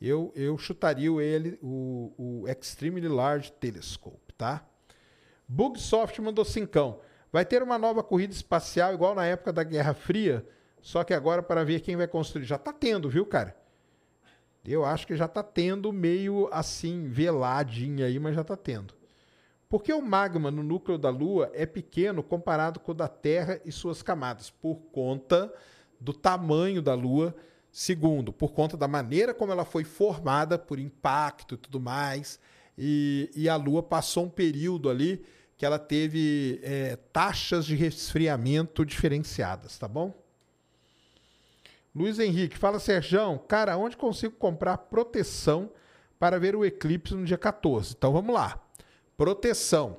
eu, 0.00 0.32
eu 0.36 0.56
chutaria 0.56 1.12
o, 1.12 1.20
EL, 1.20 1.58
o, 1.60 2.12
o 2.16 2.48
Extremely 2.48 3.08
Large 3.08 3.50
Telescope, 3.52 4.32
tá? 4.36 4.64
Bugsoft 5.48 6.20
mandou 6.20 6.44
cincão. 6.44 7.00
Vai 7.32 7.44
ter 7.44 7.62
uma 7.62 7.78
nova 7.78 8.02
corrida 8.02 8.32
espacial 8.32 8.92
igual 8.92 9.14
na 9.14 9.24
época 9.24 9.52
da 9.52 9.62
Guerra 9.62 9.94
Fria, 9.94 10.46
só 10.80 11.02
que 11.02 11.14
agora 11.14 11.42
para 11.42 11.64
ver 11.64 11.80
quem 11.80 11.96
vai 11.96 12.06
construir. 12.06 12.44
Já 12.44 12.56
está 12.56 12.72
tendo, 12.72 13.08
viu, 13.08 13.24
cara? 13.24 13.56
Eu 14.64 14.84
acho 14.84 15.06
que 15.06 15.16
já 15.16 15.24
está 15.24 15.42
tendo 15.42 15.92
meio 15.92 16.48
assim, 16.52 17.08
veladinha 17.08 18.06
aí, 18.06 18.18
mas 18.18 18.34
já 18.34 18.42
está 18.42 18.56
tendo. 18.56 18.94
Porque 19.68 19.92
o 19.92 20.02
magma 20.02 20.50
no 20.50 20.62
núcleo 20.62 20.98
da 20.98 21.10
Lua 21.10 21.50
é 21.54 21.66
pequeno 21.66 22.22
comparado 22.22 22.80
com 22.80 22.92
o 22.92 22.94
da 22.94 23.08
Terra 23.08 23.60
e 23.64 23.72
suas 23.72 24.02
camadas, 24.02 24.50
por 24.50 24.76
conta 24.92 25.52
do 26.00 26.12
tamanho 26.12 26.82
da 26.82 26.94
Lua. 26.94 27.34
Segundo, 27.70 28.32
por 28.32 28.52
conta 28.52 28.76
da 28.76 28.88
maneira 28.88 29.34
como 29.34 29.52
ela 29.52 29.64
foi 29.64 29.84
formada, 29.84 30.58
por 30.58 30.78
impacto 30.78 31.54
e 31.54 31.58
tudo 31.58 31.78
mais. 31.78 32.40
E, 32.76 33.30
e 33.34 33.48
a 33.48 33.56
Lua 33.56 33.82
passou 33.82 34.24
um 34.24 34.30
período 34.30 34.88
ali 34.88 35.24
que 35.58 35.66
ela 35.66 35.78
teve 35.78 36.60
é, 36.62 36.94
taxas 37.12 37.66
de 37.66 37.74
resfriamento 37.74 38.86
diferenciadas, 38.86 39.76
tá 39.76 39.88
bom? 39.88 40.14
Luiz 41.92 42.20
Henrique, 42.20 42.56
fala 42.56 42.78
Serjão, 42.78 43.36
cara, 43.36 43.76
onde 43.76 43.96
consigo 43.96 44.36
comprar 44.36 44.78
proteção 44.78 45.68
para 46.16 46.38
ver 46.38 46.54
o 46.54 46.64
eclipse 46.64 47.12
no 47.12 47.24
dia 47.24 47.36
14? 47.36 47.94
Então 47.98 48.12
vamos 48.12 48.32
lá. 48.32 48.64
Proteção. 49.16 49.96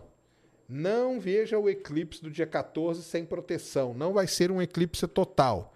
Não 0.68 1.20
veja 1.20 1.60
o 1.60 1.70
eclipse 1.70 2.22
do 2.24 2.32
dia 2.32 2.48
14 2.48 3.04
sem 3.04 3.26
proteção. 3.26 3.94
Não 3.94 4.14
vai 4.14 4.28
ser 4.28 4.52
um 4.52 4.62
eclipse 4.62 5.06
total. 5.08 5.74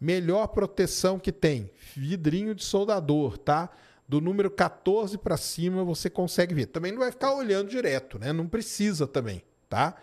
Melhor 0.00 0.48
proteção 0.48 1.20
que 1.20 1.30
tem, 1.30 1.70
vidrinho 1.94 2.52
de 2.52 2.64
soldador, 2.64 3.38
tá? 3.38 3.70
Do 4.10 4.20
número 4.20 4.50
14 4.50 5.16
para 5.18 5.36
cima 5.36 5.84
você 5.84 6.10
consegue 6.10 6.52
ver. 6.52 6.66
Também 6.66 6.90
não 6.90 6.98
vai 6.98 7.12
ficar 7.12 7.32
olhando 7.32 7.70
direto, 7.70 8.18
né? 8.18 8.32
Não 8.32 8.48
precisa 8.48 9.06
também, 9.06 9.40
tá? 9.68 9.94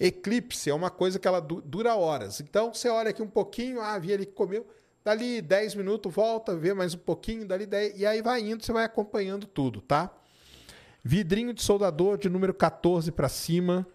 Eclipse 0.00 0.68
é 0.68 0.74
uma 0.74 0.90
coisa 0.90 1.20
que 1.20 1.28
ela 1.28 1.40
dura 1.40 1.94
horas. 1.94 2.40
Então 2.40 2.74
você 2.74 2.88
olha 2.88 3.10
aqui 3.10 3.22
um 3.22 3.28
pouquinho, 3.28 3.80
ah, 3.80 3.96
vi 3.96 4.12
ali 4.12 4.26
que 4.26 4.32
comeu, 4.32 4.66
dali 5.04 5.40
10 5.40 5.76
minutos 5.76 6.12
volta, 6.12 6.56
vê 6.56 6.74
mais 6.74 6.94
um 6.94 6.98
pouquinho, 6.98 7.46
dali 7.46 7.64
10, 7.64 7.96
e 7.96 8.04
aí 8.04 8.20
vai 8.20 8.40
indo, 8.40 8.64
você 8.64 8.72
vai 8.72 8.82
acompanhando 8.82 9.46
tudo, 9.46 9.80
tá? 9.80 10.12
Vidrinho 11.04 11.54
de 11.54 11.62
soldador 11.62 12.18
de 12.18 12.28
número 12.28 12.52
14 12.52 13.12
para 13.12 13.28
cima, 13.28 13.86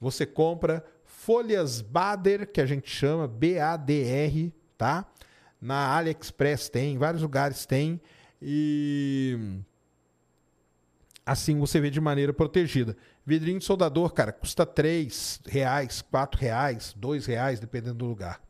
você 0.00 0.26
compra 0.26 0.84
folhas 1.02 1.80
Bader, 1.80 2.46
que 2.52 2.60
a 2.60 2.66
gente 2.66 2.88
chama 2.88 3.26
B-A-D-R, 3.26 4.54
tá? 4.76 5.04
Na 5.60 5.96
AliExpress 5.96 6.68
tem, 6.68 6.94
em 6.94 6.98
vários 6.98 7.22
lugares 7.22 7.66
tem. 7.66 8.00
E 8.40 9.60
assim 11.26 11.58
você 11.58 11.80
vê 11.80 11.90
de 11.90 12.00
maneira 12.00 12.32
protegida. 12.32 12.96
Vidrinho 13.26 13.58
de 13.58 13.64
soldador, 13.64 14.12
cara, 14.12 14.32
custa 14.32 14.64
3 14.64 15.42
reais, 15.46 16.00
4 16.00 16.40
reais, 16.40 16.94
2 16.96 17.26
reais, 17.26 17.60
dependendo 17.60 17.96
do 17.96 18.06
lugar. 18.06 18.40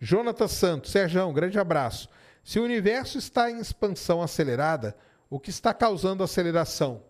Jonathan 0.00 0.48
Santos, 0.48 0.92
Serjão, 0.92 1.32
grande 1.32 1.58
abraço. 1.58 2.08
Se 2.44 2.58
o 2.58 2.64
universo 2.64 3.18
está 3.18 3.50
em 3.50 3.58
expansão 3.58 4.22
acelerada, 4.22 4.96
o 5.28 5.38
que 5.38 5.50
está 5.50 5.74
causando 5.74 6.22
aceleração? 6.22 7.02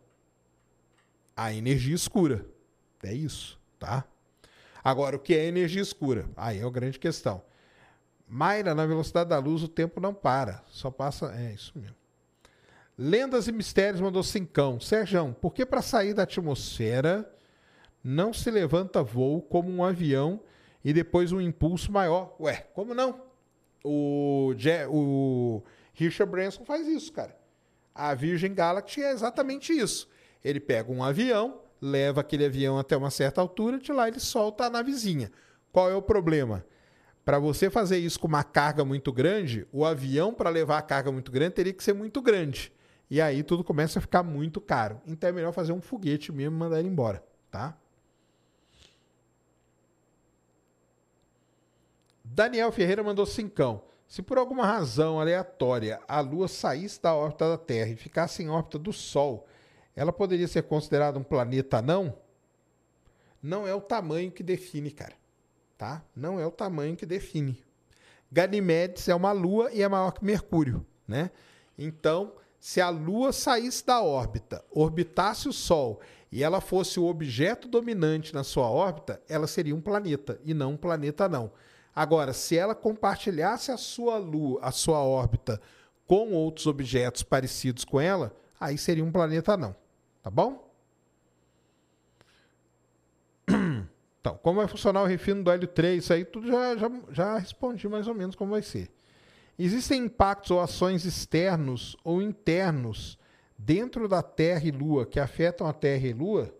A 1.36 1.52
energia 1.52 1.94
escura. 1.94 2.44
É 3.02 3.14
isso, 3.14 3.60
tá? 3.78 4.04
Agora, 4.82 5.14
o 5.16 5.20
que 5.20 5.34
é 5.34 5.46
energia 5.46 5.82
escura? 5.82 6.28
Aí 6.36 6.58
é 6.58 6.64
a 6.64 6.70
grande 6.70 6.98
questão. 6.98 7.42
Mayra, 8.28 8.74
na 8.74 8.84
velocidade 8.84 9.30
da 9.30 9.38
luz, 9.38 9.62
o 9.62 9.68
tempo 9.68 10.00
não 10.00 10.12
para. 10.12 10.62
Só 10.68 10.90
passa. 10.90 11.32
É 11.34 11.52
isso 11.52 11.72
mesmo. 11.76 11.96
Lendas 12.96 13.46
e 13.46 13.52
Mistérios 13.52 14.00
mandou 14.00 14.22
cincão. 14.22 14.80
Sérgio, 14.80 15.34
por 15.40 15.55
que 15.55 15.64
para 15.64 15.80
sair 15.80 16.14
da 16.14 16.24
atmosfera 16.24 17.30
não 18.02 18.32
se 18.32 18.50
levanta 18.50 19.02
voo 19.02 19.40
como 19.40 19.70
um 19.70 19.84
avião 19.84 20.40
e 20.84 20.92
depois 20.92 21.30
um 21.30 21.40
impulso 21.40 21.92
maior? 21.92 22.34
Ué, 22.40 22.66
como 22.74 22.94
não? 22.94 23.20
O, 23.84 24.52
Je 24.56 24.86
o 24.88 25.62
Richard 25.94 26.30
Branson 26.30 26.64
faz 26.64 26.86
isso, 26.88 27.12
cara. 27.12 27.36
A 27.94 28.14
Virgin 28.14 28.52
Galactic 28.52 28.98
é 28.98 29.12
exatamente 29.12 29.72
isso. 29.72 30.09
Ele 30.44 30.60
pega 30.60 30.90
um 30.90 31.02
avião, 31.02 31.60
leva 31.80 32.20
aquele 32.20 32.46
avião 32.46 32.78
até 32.78 32.96
uma 32.96 33.10
certa 33.10 33.40
altura, 33.40 33.78
de 33.78 33.92
lá 33.92 34.09
ele 34.09 34.20
solta 34.20 34.64
a 34.64 34.70
navezinha. 34.70 35.30
Qual 35.72 35.90
é 35.90 35.94
o 35.94 36.02
problema? 36.02 36.64
Para 37.28 37.38
você 37.38 37.68
fazer 37.68 37.98
isso 37.98 38.18
com 38.18 38.26
uma 38.26 38.42
carga 38.42 38.86
muito 38.86 39.12
grande, 39.12 39.68
o 39.70 39.84
avião, 39.84 40.32
para 40.32 40.48
levar 40.48 40.78
a 40.78 40.82
carga 40.82 41.12
muito 41.12 41.30
grande, 41.30 41.56
teria 41.56 41.74
que 41.74 41.84
ser 41.84 41.92
muito 41.92 42.22
grande. 42.22 42.72
E 43.10 43.20
aí 43.20 43.42
tudo 43.42 43.62
começa 43.62 43.98
a 43.98 44.00
ficar 44.00 44.22
muito 44.22 44.62
caro. 44.62 44.98
Então 45.06 45.28
é 45.28 45.32
melhor 45.34 45.52
fazer 45.52 45.72
um 45.72 45.80
foguete 45.82 46.32
mesmo 46.32 46.56
e 46.56 46.59
mandar 46.59 46.78
ele 46.78 46.88
embora, 46.88 47.22
tá? 47.50 47.76
Daniel 52.24 52.72
Ferreira 52.72 53.02
mandou 53.02 53.26
cincão. 53.26 53.82
Se 54.06 54.22
por 54.22 54.38
alguma 54.38 54.64
razão 54.64 55.20
aleatória 55.20 56.00
a 56.09 56.20
Lua 56.20 56.48
saísse 56.48 57.02
da 57.02 57.14
órbita 57.14 57.46
da 57.50 57.59
Terra 57.59 57.90
e 57.90 57.96
ficasse 57.96 58.42
em 58.42 58.48
órbita 58.48 58.78
do 58.78 58.90
Sol, 58.90 59.46
ela 59.94 60.14
poderia 60.14 60.48
ser 60.48 60.62
considerada 60.62 61.18
um 61.18 61.22
planeta 61.22 61.82
não? 61.82 62.16
Não 63.42 63.68
é 63.68 63.74
o 63.74 63.82
tamanho 63.82 64.32
que 64.32 64.42
define, 64.42 64.90
cara 64.90 65.27
tá? 65.78 66.02
Não 66.14 66.40
é 66.40 66.46
o 66.46 66.50
tamanho 66.50 66.96
que 66.96 67.06
define. 67.06 67.62
Ganymedes 68.30 69.09
é 69.09 69.14
uma 69.14 69.32
lua 69.32 69.72
e 69.72 69.80
é 69.80 69.88
maior 69.88 70.10
que 70.10 70.24
Mercúrio, 70.24 70.84
né? 71.06 71.30
Então, 71.78 72.32
se 72.60 72.80
a 72.80 72.90
lua 72.90 73.32
saísse 73.32 73.86
da 73.86 74.02
órbita, 74.02 74.62
orbitasse 74.70 75.48
o 75.48 75.52
Sol 75.52 76.00
e 76.30 76.42
ela 76.42 76.60
fosse 76.60 76.98
o 76.98 77.06
objeto 77.06 77.68
dominante 77.68 78.34
na 78.34 78.42
sua 78.42 78.68
órbita, 78.68 79.22
ela 79.28 79.46
seria 79.46 79.74
um 79.74 79.80
planeta 79.80 80.38
e 80.44 80.52
não 80.52 80.72
um 80.72 80.76
planeta 80.76 81.28
não. 81.28 81.50
Agora, 81.94 82.32
se 82.32 82.56
ela 82.56 82.74
compartilhasse 82.74 83.70
a 83.70 83.76
sua 83.76 84.18
lua, 84.18 84.60
a 84.62 84.70
sua 84.70 84.98
órbita 84.98 85.60
com 86.06 86.32
outros 86.32 86.66
objetos 86.66 87.22
parecidos 87.22 87.84
com 87.84 88.00
ela, 88.00 88.34
aí 88.59 88.76
seria 88.76 89.05
um 89.05 89.12
planeta 89.12 89.56
não, 89.56 89.74
tá 90.22 90.30
bom? 90.30 90.67
Então, 94.28 94.38
como 94.42 94.59
vai 94.59 94.68
funcionar 94.68 95.02
o 95.02 95.06
refino 95.06 95.42
do 95.42 95.50
hélio 95.50 95.66
3? 95.66 96.05
Isso 96.05 96.12
aí 96.12 96.22
tudo 96.22 96.46
já, 96.46 96.76
já, 96.76 96.90
já 97.10 97.38
respondi 97.38 97.88
mais 97.88 98.06
ou 98.06 98.14
menos 98.14 98.36
como 98.36 98.50
vai 98.50 98.60
ser. 98.60 98.90
Existem 99.59 100.05
impactos 100.05 100.50
ou 100.50 100.60
ações 100.60 101.06
externos 101.06 101.96
ou 102.05 102.20
internos 102.20 103.18
dentro 103.56 104.06
da 104.06 104.22
Terra 104.22 104.64
e 104.64 104.70
Lua 104.70 105.06
que 105.06 105.18
afetam 105.18 105.66
a 105.66 105.72
Terra 105.72 106.06
e 106.06 106.12
Lua? 106.12 106.55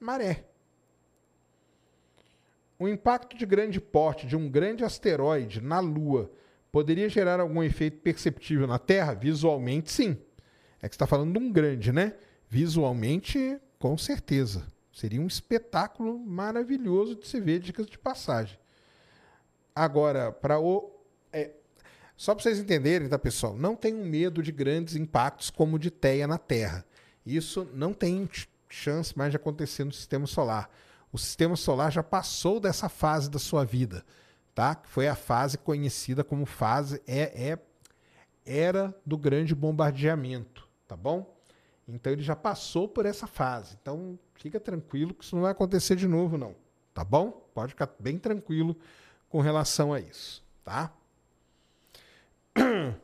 Maré. 0.00 0.46
O 2.76 2.88
impacto 2.88 3.36
de 3.36 3.46
grande 3.46 3.80
porte 3.80 4.26
de 4.26 4.36
um 4.36 4.50
grande 4.50 4.84
asteroide 4.84 5.60
na 5.60 5.78
Lua 5.78 6.30
poderia 6.72 7.08
gerar 7.08 7.38
algum 7.38 7.62
efeito 7.62 7.98
perceptível 7.98 8.66
na 8.66 8.80
Terra? 8.80 9.14
Visualmente, 9.14 9.92
sim. 9.92 10.18
É 10.82 10.88
que 10.88 10.94
você 10.94 10.96
está 10.96 11.06
falando 11.06 11.38
de 11.38 11.38
um 11.38 11.52
grande, 11.52 11.92
né? 11.92 12.14
Visualmente, 12.48 13.58
com 13.78 13.96
certeza. 13.96 14.66
Seria 14.96 15.20
um 15.20 15.26
espetáculo 15.26 16.18
maravilhoso 16.18 17.16
de 17.16 17.28
se 17.28 17.38
ver, 17.38 17.58
dicas 17.58 17.84
de 17.84 17.98
passagem. 17.98 18.58
Agora, 19.74 20.32
para 20.32 20.58
o. 20.58 20.90
É, 21.30 21.50
só 22.16 22.34
para 22.34 22.42
vocês 22.42 22.58
entenderem, 22.58 23.06
tá, 23.06 23.18
pessoal? 23.18 23.54
Não 23.54 23.76
tenham 23.76 24.02
medo 24.02 24.42
de 24.42 24.50
grandes 24.50 24.96
impactos 24.96 25.50
como 25.50 25.78
de 25.78 25.90
teia 25.90 26.26
na 26.26 26.38
Terra. 26.38 26.82
Isso 27.26 27.68
não 27.74 27.92
tem 27.92 28.26
chance 28.70 29.16
mais 29.18 29.32
de 29.32 29.36
acontecer 29.36 29.84
no 29.84 29.92
sistema 29.92 30.26
solar. 30.26 30.70
O 31.12 31.18
sistema 31.18 31.56
solar 31.56 31.92
já 31.92 32.02
passou 32.02 32.58
dessa 32.58 32.88
fase 32.88 33.30
da 33.30 33.38
sua 33.38 33.66
vida, 33.66 34.02
tá? 34.54 34.80
Foi 34.84 35.06
a 35.08 35.14
fase 35.14 35.58
conhecida 35.58 36.24
como 36.24 36.46
fase 36.46 37.02
é, 37.06 37.50
é 37.50 37.58
era 38.46 38.98
do 39.04 39.18
grande 39.18 39.54
bombardeamento, 39.54 40.66
tá 40.88 40.96
bom? 40.96 41.35
Então 41.88 42.12
ele 42.12 42.22
já 42.22 42.34
passou 42.34 42.88
por 42.88 43.06
essa 43.06 43.26
fase. 43.26 43.76
Então 43.80 44.18
fica 44.34 44.58
tranquilo 44.58 45.14
que 45.14 45.24
isso 45.24 45.36
não 45.36 45.42
vai 45.42 45.52
acontecer 45.52 45.96
de 45.96 46.08
novo, 46.08 46.36
não. 46.36 46.54
Tá 46.92 47.04
bom? 47.04 47.30
Pode 47.54 47.70
ficar 47.70 47.90
bem 47.98 48.18
tranquilo 48.18 48.76
com 49.28 49.40
relação 49.40 49.92
a 49.92 50.00
isso, 50.00 50.42
tá? 50.64 50.92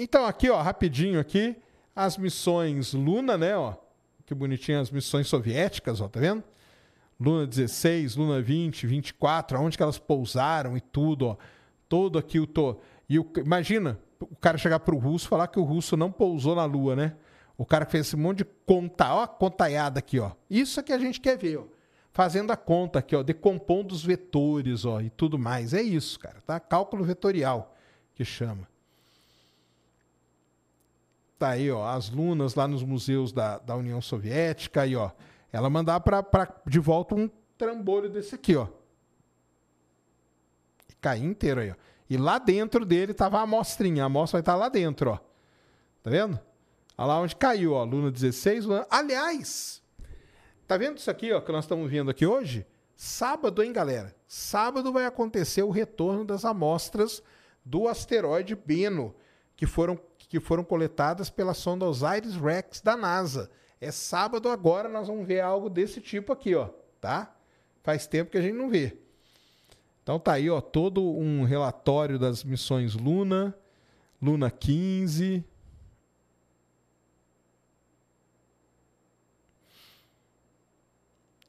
Então 0.00 0.24
aqui, 0.26 0.48
ó, 0.48 0.62
rapidinho 0.62 1.18
aqui, 1.18 1.56
as 1.94 2.16
missões 2.16 2.92
Luna, 2.92 3.36
né, 3.36 3.56
ó? 3.56 3.74
Que 4.24 4.32
bonitinho 4.32 4.80
as 4.80 4.92
missões 4.92 5.26
soviéticas, 5.26 6.00
ó, 6.00 6.06
tá 6.06 6.20
vendo? 6.20 6.44
Luna 7.18 7.48
16, 7.48 8.14
Luna 8.14 8.40
20, 8.40 8.86
24, 8.86 9.58
aonde 9.58 9.76
que 9.76 9.82
elas 9.82 9.98
pousaram 9.98 10.76
e 10.76 10.80
tudo, 10.80 11.26
ó. 11.26 11.36
Todo 11.88 12.16
aqui 12.16 12.38
o 12.38 12.46
tô. 12.46 12.76
E 13.08 13.18
o, 13.18 13.28
imagina 13.38 13.98
o 14.20 14.36
cara 14.36 14.56
chegar 14.56 14.78
pro 14.78 14.96
russo 14.96 15.26
falar 15.26 15.48
que 15.48 15.58
o 15.58 15.64
russo 15.64 15.96
não 15.96 16.12
pousou 16.12 16.54
na 16.54 16.64
Lua, 16.64 16.94
né? 16.94 17.16
O 17.58 17.66
cara 17.66 17.84
que 17.84 17.90
fez 17.90 18.06
esse 18.06 18.16
monte 18.16 18.38
de 18.38 18.44
conta, 18.44 19.12
ó, 19.12 19.26
contaiada 19.26 19.98
aqui, 19.98 20.20
ó. 20.20 20.30
Isso 20.48 20.78
é 20.78 20.82
que 20.82 20.92
a 20.92 20.98
gente 20.98 21.20
quer 21.20 21.36
ver, 21.36 21.58
ó. 21.58 21.64
Fazendo 22.12 22.52
a 22.52 22.56
conta 22.56 23.00
aqui, 23.00 23.16
ó, 23.16 23.22
decompondo 23.24 23.92
os 23.92 24.04
vetores, 24.04 24.84
ó, 24.84 25.00
e 25.00 25.10
tudo 25.10 25.36
mais. 25.36 25.74
É 25.74 25.82
isso, 25.82 26.20
cara, 26.20 26.40
tá? 26.46 26.60
Cálculo 26.60 27.02
vetorial 27.02 27.74
que 28.14 28.24
chama. 28.24 28.68
Tá 31.36 31.50
aí, 31.50 31.68
ó, 31.68 31.84
as 31.88 32.08
lunas 32.08 32.54
lá 32.54 32.68
nos 32.68 32.84
museus 32.84 33.32
da, 33.32 33.58
da 33.58 33.74
União 33.74 34.00
Soviética, 34.00 34.82
aí, 34.82 34.94
ó. 34.94 35.10
Ela 35.52 35.68
mandar 35.68 35.98
pra, 36.00 36.22
pra, 36.22 36.54
de 36.64 36.78
volta 36.78 37.16
um 37.16 37.28
trambolho 37.56 38.08
desse 38.08 38.36
aqui, 38.36 38.54
ó. 38.54 38.68
E 41.16 41.24
inteiro 41.24 41.60
aí, 41.60 41.70
ó. 41.70 41.74
E 42.08 42.16
lá 42.16 42.38
dentro 42.38 42.84
dele 42.86 43.12
tava 43.12 43.38
a 43.38 43.42
amostrinha. 43.42 44.04
A 44.04 44.06
amostra 44.06 44.36
vai 44.36 44.42
estar 44.42 44.52
tá 44.52 44.58
lá 44.58 44.68
dentro, 44.68 45.10
ó. 45.10 45.18
Tá 46.02 46.10
vendo? 46.10 46.40
Olha 46.98 47.06
lá 47.06 47.20
onde 47.20 47.36
caiu, 47.36 47.74
ó, 47.74 47.84
Luna 47.84 48.10
16. 48.10 48.64
Luna... 48.64 48.84
Aliás, 48.90 49.80
tá 50.66 50.76
vendo 50.76 50.98
isso 50.98 51.08
aqui, 51.08 51.32
ó, 51.32 51.40
que 51.40 51.52
nós 51.52 51.64
estamos 51.64 51.88
vendo 51.88 52.10
aqui 52.10 52.26
hoje? 52.26 52.66
Sábado, 52.96 53.62
hein, 53.62 53.72
galera? 53.72 54.12
Sábado 54.26 54.92
vai 54.92 55.06
acontecer 55.06 55.62
o 55.62 55.70
retorno 55.70 56.24
das 56.24 56.44
amostras 56.44 57.22
do 57.64 57.86
asteroide 57.86 58.56
Beno, 58.56 59.14
que 59.54 59.64
foram, 59.64 59.96
que 60.18 60.40
foram 60.40 60.64
coletadas 60.64 61.30
pela 61.30 61.54
sonda 61.54 61.86
Osiris-Rex 61.86 62.80
da 62.80 62.96
NASA. 62.96 63.48
É 63.80 63.92
sábado 63.92 64.48
agora, 64.48 64.88
nós 64.88 65.06
vamos 65.06 65.24
ver 65.24 65.40
algo 65.40 65.70
desse 65.70 66.00
tipo 66.00 66.32
aqui, 66.32 66.56
ó, 66.56 66.68
tá? 67.00 67.32
Faz 67.84 68.08
tempo 68.08 68.32
que 68.32 68.38
a 68.38 68.42
gente 68.42 68.56
não 68.56 68.68
vê. 68.68 68.98
Então 70.02 70.18
tá 70.18 70.32
aí, 70.32 70.50
ó, 70.50 70.60
todo 70.60 71.00
um 71.00 71.44
relatório 71.44 72.18
das 72.18 72.42
missões 72.42 72.96
Luna, 72.96 73.56
Luna 74.20 74.50
15, 74.50 75.44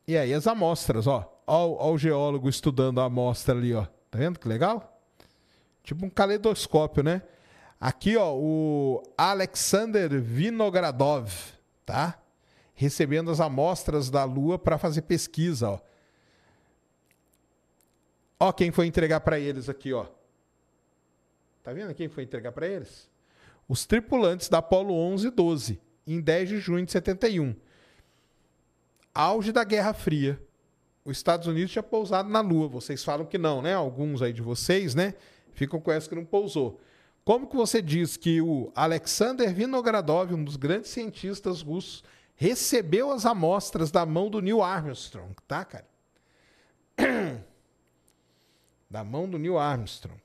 E 0.09 0.17
aí 0.17 0.33
as 0.33 0.47
amostras, 0.47 1.05
ó. 1.05 1.39
Ó, 1.45 1.87
ó 1.87 1.91
o 1.91 1.97
geólogo 1.99 2.49
estudando 2.49 2.99
a 2.99 3.03
amostra 3.03 3.53
ali, 3.53 3.75
ó. 3.75 3.85
Tá 4.09 4.17
vendo 4.17 4.39
que 4.39 4.47
legal? 4.47 4.99
Tipo 5.83 6.03
um 6.03 6.09
caleidoscópio, 6.09 7.03
né? 7.03 7.21
Aqui, 7.79 8.17
ó, 8.17 8.33
o 8.35 9.03
Alexander 9.15 10.19
Vinogradov, 10.19 11.31
tá? 11.85 12.19
Recebendo 12.73 13.29
as 13.29 13.39
amostras 13.39 14.09
da 14.09 14.23
Lua 14.23 14.57
para 14.57 14.79
fazer 14.79 15.03
pesquisa, 15.03 15.69
ó. 15.69 15.79
Ó 18.39 18.51
quem 18.51 18.71
foi 18.71 18.87
entregar 18.87 19.19
para 19.19 19.39
eles 19.39 19.69
aqui, 19.69 19.93
ó. 19.93 20.07
Tá 21.61 21.71
vendo 21.71 21.93
quem 21.93 22.09
foi 22.09 22.23
entregar 22.23 22.51
para 22.51 22.67
eles? 22.67 23.07
Os 23.67 23.85
tripulantes 23.85 24.49
da 24.49 24.57
Apollo 24.57 24.91
11 24.91 25.27
e 25.27 25.29
12, 25.29 25.79
em 26.07 26.19
10 26.19 26.49
de 26.49 26.59
junho 26.59 26.83
de 26.83 26.91
71 26.91 27.55
auge 29.13 29.51
da 29.51 29.63
Guerra 29.63 29.93
Fria. 29.93 30.41
Os 31.03 31.17
Estados 31.17 31.47
Unidos 31.47 31.71
tinha 31.71 31.83
pousado 31.83 32.29
na 32.29 32.41
Lua. 32.41 32.67
Vocês 32.67 33.03
falam 33.03 33.25
que 33.25 33.37
não, 33.37 33.61
né? 33.61 33.73
Alguns 33.73 34.21
aí 34.21 34.33
de 34.33 34.41
vocês, 34.41 34.93
né? 34.93 35.13
Ficam 35.53 35.79
com 35.79 35.91
essa 35.91 36.07
que 36.07 36.15
não 36.15 36.25
pousou. 36.25 36.79
Como 37.23 37.47
que 37.47 37.55
você 37.55 37.81
diz 37.81 38.17
que 38.17 38.41
o 38.41 38.71
Alexander 38.75 39.53
Vinogradov, 39.53 40.33
um 40.33 40.43
dos 40.43 40.55
grandes 40.55 40.89
cientistas 40.89 41.61
russos, 41.61 42.03
recebeu 42.35 43.11
as 43.11 43.25
amostras 43.25 43.91
da 43.91 44.05
mão 44.05 44.29
do 44.29 44.41
Neil 44.41 44.61
Armstrong, 44.61 45.35
tá, 45.47 45.65
cara? 45.65 45.87
Da 48.91 49.03
mão 49.03 49.29
do 49.29 49.37
Neil 49.37 49.59
Armstrong. 49.59 50.19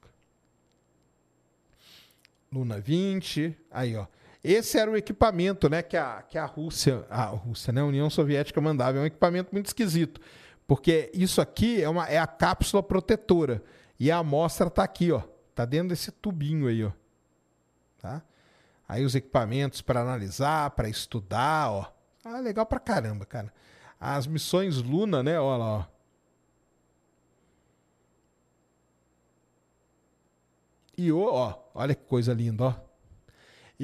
Luna 2.50 2.80
20, 2.80 3.54
aí, 3.70 3.94
ó. 3.94 4.06
Esse 4.44 4.78
era 4.78 4.90
o 4.90 4.96
equipamento 4.96 5.70
né, 5.70 5.82
que, 5.82 5.96
a, 5.96 6.20
que 6.20 6.36
a 6.36 6.44
Rússia, 6.44 7.06
a 7.08 7.24
Rússia, 7.24 7.72
né, 7.72 7.80
a 7.80 7.86
União 7.86 8.10
Soviética 8.10 8.60
mandava. 8.60 8.98
É 8.98 9.00
um 9.00 9.06
equipamento 9.06 9.48
muito 9.50 9.68
esquisito, 9.68 10.20
porque 10.66 11.10
isso 11.14 11.40
aqui 11.40 11.82
é, 11.82 11.88
uma, 11.88 12.06
é 12.06 12.18
a 12.18 12.26
cápsula 12.26 12.82
protetora. 12.82 13.64
E 13.98 14.10
a 14.10 14.18
amostra 14.18 14.66
está 14.66 14.84
aqui, 14.84 15.10
ó. 15.10 15.22
Está 15.48 15.64
dentro 15.64 15.88
desse 15.88 16.10
tubinho 16.10 16.68
aí, 16.68 16.84
ó. 16.84 16.90
Tá? 17.98 18.22
Aí 18.86 19.02
os 19.02 19.14
equipamentos 19.14 19.80
para 19.80 20.02
analisar, 20.02 20.70
para 20.72 20.90
estudar, 20.90 21.70
ó. 21.70 21.90
Ah, 22.22 22.38
legal 22.38 22.66
pra 22.66 22.78
caramba, 22.78 23.24
cara. 23.24 23.50
As 23.98 24.26
missões 24.26 24.76
Luna, 24.76 25.22
né? 25.22 25.40
Olha 25.40 25.56
lá, 25.56 25.78
ó. 25.78 25.84
E 30.98 31.10
ó, 31.10 31.58
olha 31.74 31.94
que 31.94 32.04
coisa 32.04 32.34
linda, 32.34 32.64
ó. 32.64 32.83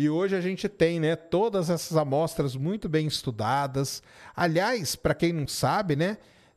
E 0.00 0.08
hoje 0.08 0.34
a 0.34 0.40
gente 0.40 0.66
tem 0.66 0.98
né, 0.98 1.14
todas 1.14 1.68
essas 1.68 1.94
amostras 1.94 2.56
muito 2.56 2.88
bem 2.88 3.06
estudadas. 3.06 4.02
Aliás, 4.34 4.96
para 4.96 5.14
quem 5.14 5.30
não 5.30 5.46
sabe, 5.46 5.94
né, 5.94 6.16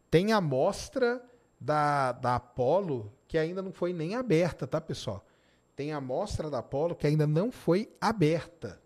tem 0.10 0.32
amostra 0.32 1.22
da, 1.60 2.14
da 2.14 2.36
Apollo 2.36 3.12
que 3.28 3.38
ainda 3.38 3.62
não 3.62 3.74
foi 3.74 3.92
nem 3.92 4.16
aberta, 4.16 4.66
tá, 4.66 4.80
pessoal? 4.80 5.28
Tem 5.76 5.92
amostra 5.92 6.50
da 6.50 6.60
Apollo 6.60 6.96
que 6.96 7.06
ainda 7.06 7.28
não 7.28 7.52
foi 7.52 7.92
aberta. 8.00 8.82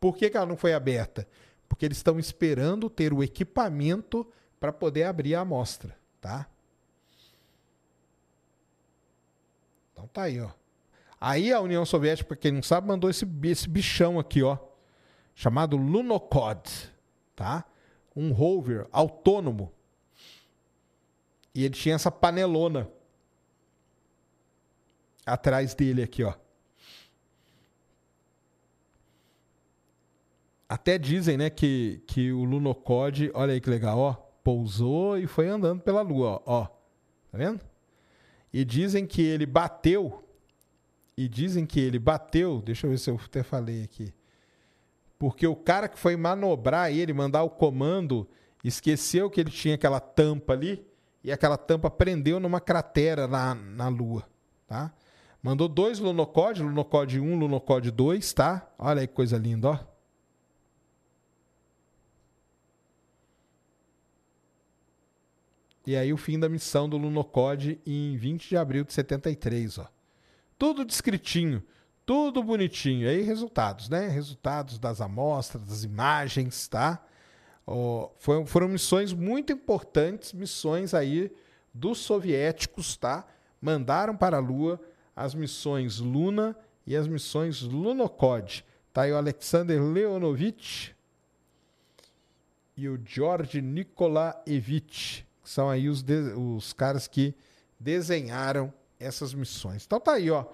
Por 0.00 0.16
que, 0.16 0.30
que 0.30 0.36
ela 0.38 0.46
não 0.46 0.56
foi 0.56 0.72
aberta? 0.72 1.28
Porque 1.68 1.84
eles 1.84 1.98
estão 1.98 2.18
esperando 2.18 2.88
ter 2.88 3.12
o 3.12 3.22
equipamento 3.22 4.26
para 4.58 4.72
poder 4.72 5.02
abrir 5.02 5.34
a 5.34 5.42
amostra, 5.42 5.94
tá? 6.18 6.48
Então 9.92 10.06
tá 10.06 10.22
aí, 10.22 10.40
ó. 10.40 10.57
Aí 11.20 11.52
a 11.52 11.60
União 11.60 11.84
Soviética, 11.84 12.28
para 12.28 12.36
quem 12.36 12.52
não 12.52 12.62
sabe, 12.62 12.86
mandou 12.86 13.10
esse, 13.10 13.26
esse 13.44 13.68
bichão 13.68 14.18
aqui, 14.18 14.42
ó, 14.42 14.56
chamado 15.34 15.76
Lunokhod, 15.76 16.92
tá? 17.34 17.64
Um 18.14 18.32
rover 18.32 18.86
autônomo. 18.92 19.72
E 21.54 21.64
ele 21.64 21.74
tinha 21.74 21.96
essa 21.96 22.10
panelona 22.10 22.88
atrás 25.26 25.74
dele 25.74 26.02
aqui, 26.02 26.22
ó. 26.22 26.34
Até 30.68 30.98
dizem, 30.98 31.36
né, 31.36 31.50
que, 31.50 32.02
que 32.06 32.30
o 32.30 32.44
Lunokhod, 32.44 33.30
olha 33.34 33.54
aí 33.54 33.60
que 33.60 33.70
legal, 33.70 33.98
ó, 33.98 34.12
pousou 34.44 35.18
e 35.18 35.26
foi 35.26 35.48
andando 35.48 35.80
pela 35.80 36.02
lua, 36.02 36.42
ó. 36.46 36.62
ó. 36.62 36.64
Tá 37.32 37.38
vendo? 37.38 37.60
E 38.52 38.64
dizem 38.64 39.06
que 39.06 39.22
ele 39.22 39.46
bateu 39.46 40.27
e 41.18 41.28
dizem 41.28 41.66
que 41.66 41.80
ele 41.80 41.98
bateu, 41.98 42.62
deixa 42.62 42.86
eu 42.86 42.92
ver 42.92 42.98
se 42.98 43.10
eu 43.10 43.20
até 43.24 43.42
falei 43.42 43.82
aqui. 43.82 44.14
Porque 45.18 45.48
o 45.48 45.56
cara 45.56 45.88
que 45.88 45.98
foi 45.98 46.16
manobrar 46.16 46.92
ele, 46.92 47.12
mandar 47.12 47.42
o 47.42 47.50
comando, 47.50 48.24
esqueceu 48.62 49.28
que 49.28 49.40
ele 49.40 49.50
tinha 49.50 49.74
aquela 49.74 49.98
tampa 49.98 50.52
ali 50.52 50.86
e 51.24 51.32
aquela 51.32 51.58
tampa 51.58 51.90
prendeu 51.90 52.38
numa 52.38 52.60
cratera 52.60 53.26
na, 53.26 53.52
na 53.52 53.88
Lua, 53.88 54.30
tá? 54.68 54.94
Mandou 55.42 55.66
dois 55.66 55.98
Lunocode, 55.98 56.62
Lunocode 56.62 57.18
1, 57.18 57.36
Lunocode 57.36 57.90
2, 57.90 58.32
tá? 58.32 58.72
Olha 58.78 59.00
aí 59.00 59.08
que 59.08 59.14
coisa 59.14 59.36
linda, 59.36 59.70
ó. 59.70 59.78
E 65.84 65.96
aí 65.96 66.12
o 66.12 66.16
fim 66.16 66.38
da 66.38 66.48
missão 66.48 66.88
do 66.88 66.96
Lunocode 66.96 67.80
em 67.84 68.16
20 68.16 68.50
de 68.50 68.56
abril 68.56 68.84
de 68.84 68.92
73, 68.92 69.78
ó. 69.78 69.97
Tudo 70.58 70.84
descritinho, 70.84 71.62
tudo 72.04 72.42
bonitinho. 72.42 73.08
Aí 73.08 73.22
resultados, 73.22 73.88
né? 73.88 74.08
Resultados 74.08 74.78
das 74.78 75.00
amostras, 75.00 75.62
das 75.64 75.84
imagens, 75.84 76.66
tá? 76.66 77.00
Oh, 77.64 78.10
foram, 78.16 78.44
foram 78.44 78.68
missões 78.68 79.12
muito 79.12 79.52
importantes, 79.52 80.32
missões 80.32 80.94
aí 80.94 81.30
dos 81.72 81.98
soviéticos, 81.98 82.96
tá? 82.96 83.24
Mandaram 83.60 84.16
para 84.16 84.38
a 84.38 84.40
Lua 84.40 84.80
as 85.14 85.34
missões 85.34 85.98
Luna 85.98 86.56
e 86.86 86.96
as 86.96 87.06
missões 87.06 87.62
Lunokhod. 87.62 88.64
Tá 88.92 89.02
aí 89.02 89.12
o 89.12 89.16
Alexander 89.16 89.80
Leonovich 89.80 90.96
e 92.76 92.88
o 92.88 92.98
George 93.04 93.60
Nikolaevich, 93.60 95.26
que 95.42 95.50
são 95.50 95.68
aí 95.68 95.88
os, 95.88 96.04
os 96.36 96.72
caras 96.72 97.06
que 97.06 97.34
desenharam 97.78 98.72
essas 98.98 99.34
missões. 99.34 99.84
Então 99.84 100.00
tá 100.00 100.14
aí, 100.14 100.30
ó. 100.30 100.44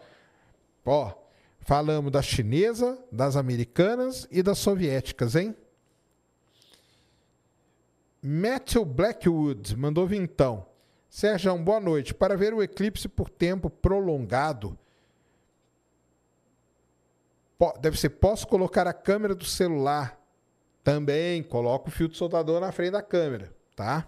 Ó, 0.85 1.13
falamos 1.61 2.13
da 2.13 2.21
chinesa, 2.21 2.99
das 3.11 3.37
americanas 3.37 4.29
e 4.31 4.43
das 4.43 4.59
soviéticas, 4.59 5.35
hein? 5.35 5.57
Matthew 8.23 8.85
Blackwood 8.85 9.77
mandou 9.77 10.07
vintão. 10.07 10.67
Sérgio, 11.11 11.57
boa 11.59 11.79
noite. 11.79 12.15
Para 12.15 12.37
ver 12.37 12.55
o 12.55 12.63
eclipse 12.63 13.09
por 13.09 13.29
tempo 13.29 13.71
prolongado, 13.71 14.79
deve 17.81 17.99
ser, 17.99 18.11
posso 18.11 18.47
colocar 18.49 18.87
a 18.87 18.93
câmera 18.93 19.35
do 19.35 19.45
celular? 19.45 20.21
Também, 20.83 21.43
coloco 21.43 21.89
o 21.89 21.93
filtro 21.93 22.17
soldador 22.17 22.61
na 22.61 22.73
frente 22.73 22.93
da 22.93 23.03
câmera, 23.03 23.55
tá? 23.77 24.07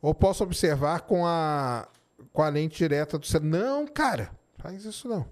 Ou 0.00 0.14
posso 0.14 0.42
observar 0.42 1.02
com 1.02 1.26
a 1.26 1.88
com 2.36 2.42
a 2.42 2.50
lente 2.50 2.76
direta 2.76 3.18
do 3.18 3.24
celular. 3.24 3.48
Não, 3.48 3.86
cara, 3.86 4.30
faz 4.58 4.84
isso 4.84 5.08
não. 5.08 5.26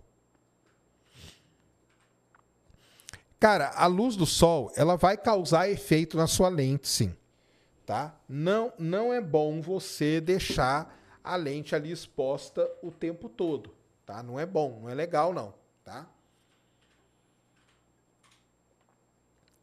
Cara, 3.39 3.72
a 3.76 3.85
luz 3.85 4.16
do 4.16 4.24
sol, 4.24 4.72
ela 4.74 4.97
vai 4.97 5.18
causar 5.18 5.68
efeito 5.68 6.16
na 6.16 6.26
sua 6.26 6.48
lente, 6.48 6.89
sim. 6.89 7.14
Tá? 7.85 8.18
Não, 8.26 8.72
não 8.78 9.12
é 9.12 9.20
bom 9.20 9.60
você 9.60 10.18
deixar 10.18 10.98
a 11.22 11.36
lente 11.36 11.74
ali 11.74 11.93
exposta 11.93 12.66
o 12.82 12.90
tempo 12.90 13.28
todo, 13.28 13.74
tá? 14.06 14.22
Não 14.22 14.40
é 14.40 14.47
bom, 14.47 14.81
não 14.81 14.89
é 14.89 14.94
legal 14.94 15.35
não, 15.35 15.52
tá? 15.85 16.09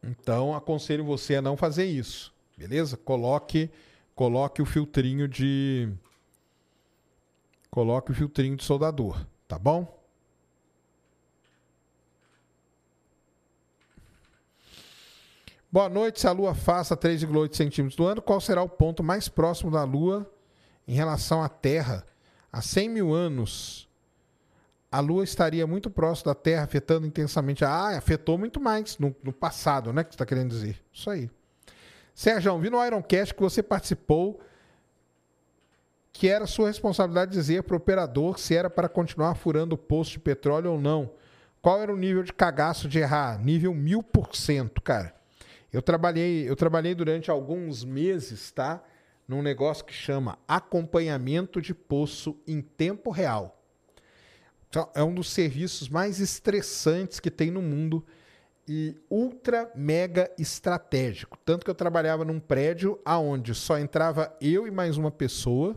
Então, 0.04 0.54
aconselho 0.54 1.04
você 1.04 1.38
a 1.38 1.42
não 1.42 1.58
fazer 1.58 1.86
isso, 1.86 2.32
beleza? 2.56 2.98
Coloque, 2.98 3.72
coloque 4.14 4.62
o 4.62 4.66
filtrinho 4.66 5.28
de 5.28 5.92
coloque 7.72 8.12
o 8.12 8.14
filtrinho 8.14 8.58
de 8.58 8.66
soldador, 8.66 9.26
tá 9.48 9.58
bom? 9.58 10.00
Boa 15.72 15.88
noite. 15.88 16.20
Se 16.20 16.28
a 16.28 16.34
Lua 16.34 16.52
afasta 16.52 16.98
3,8 16.98 17.56
centímetros 17.56 17.96
do 17.96 18.06
ano, 18.06 18.22
qual 18.22 18.42
será 18.42 18.62
o 18.62 18.68
ponto 18.68 19.02
mais 19.02 19.30
próximo 19.30 19.72
da 19.72 19.86
Lua 19.86 20.30
em 20.86 20.94
relação 20.94 21.42
à 21.42 21.48
Terra? 21.48 22.06
Há 22.52 22.62
100 22.62 22.90
mil 22.90 23.14
anos, 23.14 23.88
a 24.92 25.00
Lua 25.00 25.24
estaria 25.24 25.66
muito 25.66 25.90
próximo 25.90 26.26
da 26.26 26.36
Terra, 26.36 26.66
afetando 26.66 27.08
intensamente. 27.08 27.64
Ah, 27.64 27.98
afetou 27.98 28.38
muito 28.38 28.60
mais 28.60 28.98
no, 28.98 29.16
no 29.24 29.32
passado, 29.32 29.94
né? 29.94 30.04
Que 30.04 30.10
você 30.10 30.16
está 30.16 30.26
querendo 30.26 30.50
dizer. 30.50 30.84
Isso 30.92 31.10
aí. 31.10 31.32
Sérgio, 32.14 32.60
vi 32.60 32.70
no 32.70 32.86
Ironcast 32.86 33.34
que 33.34 33.42
você 33.42 33.64
participou 33.64 34.42
que 36.14 36.28
era 36.28 36.46
sua 36.46 36.68
responsabilidade 36.68 37.32
dizer 37.32 37.64
para 37.64 37.74
o 37.74 37.78
operador 37.78 38.40
se 38.40 38.56
era 38.56 38.70
para 38.70 38.90
continuar 38.90 39.36
furando 39.36 39.76
o 39.76 39.78
posto 39.78 40.14
de 40.14 40.20
petróleo 40.20 40.74
ou 40.74 40.80
não. 40.80 41.12
Qual 41.62 41.82
era 41.82 41.94
o 41.94 41.98
nível 41.98 42.24
de 42.24 42.34
cagaço 42.34 42.88
de 42.88 43.00
errar? 43.00 43.40
Nível 43.44 43.74
mil 43.74 44.02
por 44.02 44.36
cento, 44.36 44.82
cara. 44.82 45.16
Eu 45.72 45.82
trabalhei, 45.82 46.50
eu 46.50 46.56
trabalhei 46.56 46.94
durante 46.94 47.32
alguns 47.32 47.86
meses, 47.86 48.52
tá? 48.52 48.84
Num 49.28 49.42
negócio 49.42 49.86
que 49.86 49.94
chama 49.94 50.38
acompanhamento 50.48 51.62
de 51.62 51.74
poço 51.74 52.38
em 52.46 52.62
tempo 52.62 53.10
real. 53.10 53.58
Então, 54.68 54.90
é 54.96 55.04
um 55.04 55.14
dos 55.14 55.30
serviços 55.30 55.88
mais 55.88 56.20
estressantes 56.20 57.20
que 57.20 57.30
tem 57.30 57.52
no 57.52 57.62
mundo 57.62 58.06
e 58.68 58.96
ultra 59.10 59.72
mega 59.76 60.32
estratégico. 60.38 61.38
Tanto 61.46 61.64
que 61.64 61.70
eu 61.70 61.76
trabalhava 61.76 62.26
num 62.26 62.40
prédio 62.40 63.00
aonde 63.04 63.54
só 63.54 63.78
entrava 63.78 64.36
eu 64.42 64.68
e 64.68 64.72
mais 64.72 64.98
uma 64.98 65.12
pessoa. 65.12 65.76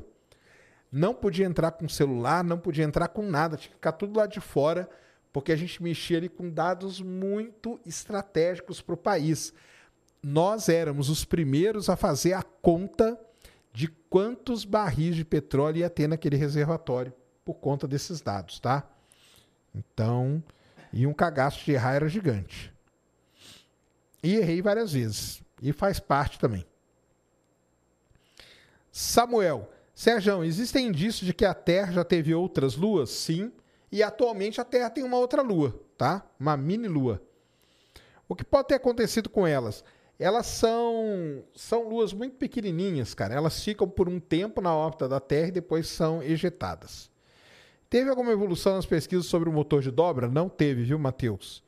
Não 0.95 1.13
podia 1.13 1.45
entrar 1.45 1.73
com 1.73 1.89
celular, 1.89 2.45
não 2.45 2.59
podia 2.59 2.85
entrar 2.85 3.09
com 3.09 3.23
nada, 3.23 3.57
tinha 3.57 3.71
que 3.71 3.77
ficar 3.77 3.93
tudo 3.93 4.17
lá 4.17 4.27
de 4.27 4.41
fora, 4.41 4.89
porque 5.33 5.51
a 5.51 5.57
gente 5.57 5.83
mexia 5.83 6.19
ali 6.19 6.29
com 6.29 6.49
dados 6.49 7.01
muito 7.01 7.81
estratégicos 7.85 8.81
para 8.81 8.95
o 8.95 8.99
país 8.99 9.53
nós 10.25 10.71
éramos 10.71 11.11
os 11.11 11.23
primeiros 11.25 11.91
a 11.91 11.97
fazer 11.97 12.33
a 12.33 12.43
conta 12.43 13.21
de 13.73 13.89
quantos 14.09 14.65
barris 14.65 15.15
de 15.15 15.25
petróleo 15.25 15.79
ia 15.79 15.91
ter 15.91 16.09
naquele 16.09 16.37
reservatório 16.37 17.13
por 17.45 17.55
conta 17.55 17.87
desses 17.87 18.23
dados, 18.23 18.59
tá? 18.59 18.89
Então, 19.75 20.43
e 20.93 21.07
um 21.07 21.13
cagaço 21.13 21.63
de 21.65 21.73
errar 21.73 21.95
era 21.95 22.09
gigante. 22.09 22.73
E 24.23 24.37
errei 24.37 24.63
várias 24.63 24.93
vezes. 24.93 25.43
E 25.61 25.73
faz 25.73 26.01
parte 26.01 26.39
também. 26.39 26.65
Samuel, 28.91 29.71
Sérgio, 29.95 30.43
existem 30.43 30.89
indícios 30.89 31.27
de 31.27 31.33
que 31.33 31.45
a 31.45 31.55
Terra 31.55 31.93
já 31.93 32.05
teve 32.05 32.35
outras 32.35 32.77
luas? 32.77 33.11
Sim. 33.11 33.53
E 33.93 34.03
atualmente 34.03 34.61
a 34.61 34.65
Terra 34.65 34.91
tem 34.91 35.05
uma 35.05 35.19
outra 35.19 35.41
lua, 35.41 35.81
tá? 35.97 36.27
Uma 36.39 36.57
mini 36.57 36.89
lua. 36.89 37.23
O 38.29 38.35
que 38.35 38.45
pode 38.45 38.69
ter 38.69 38.75
acontecido 38.75 39.29
com 39.29 39.47
elas? 39.47 39.85
elas 40.19 40.47
são, 40.47 41.43
são 41.55 41.89
luas 41.89 42.13
muito 42.13 42.37
pequenininhas, 42.37 43.15
cara. 43.15 43.35
Elas 43.35 43.63
ficam 43.63 43.89
por 43.89 44.09
um 44.09 44.21
tempo 44.21 44.61
na 44.61 44.75
órbita 44.75 45.09
da 45.09 45.21
Terra 45.21 45.49
e 45.49 45.53
depois 45.53 45.89
são 45.89 46.23
ejetadas. 46.23 47.11
Teve 47.91 48.11
alguma 48.11 48.33
evolução 48.33 48.75
nas 48.75 48.87
pesquisas 48.87 49.27
sobre 49.27 49.49
o 49.49 49.53
motor 49.53 49.83
de 49.83 49.91
dobra? 49.91 50.29
Não 50.29 50.49
teve, 50.49 50.85
viu, 50.85 50.99
Matheus? 50.99 51.63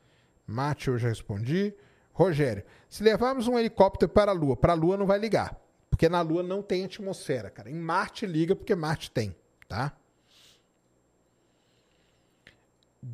Mate, 0.45 0.87
eu 0.87 0.97
já 0.97 1.09
respondi. 1.09 1.73
Rogério, 2.13 2.63
se 2.89 3.03
levarmos 3.03 3.47
um 3.47 3.59
helicóptero 3.59 4.11
para 4.11 4.31
a 4.31 4.33
Lua, 4.33 4.55
para 4.55 4.73
a 4.73 4.75
Lua 4.75 4.97
não 4.97 5.05
vai 5.05 5.19
ligar, 5.19 5.55
porque 5.97 6.07
na 6.07 6.21
Lua 6.21 6.43
não 6.43 6.61
tem 6.61 6.85
atmosfera, 6.85 7.49
cara. 7.49 7.71
Em 7.71 7.73
Marte 7.73 8.27
liga 8.27 8.55
porque 8.55 8.75
Marte 8.75 9.09
tem, 9.09 9.35
tá? 9.67 9.97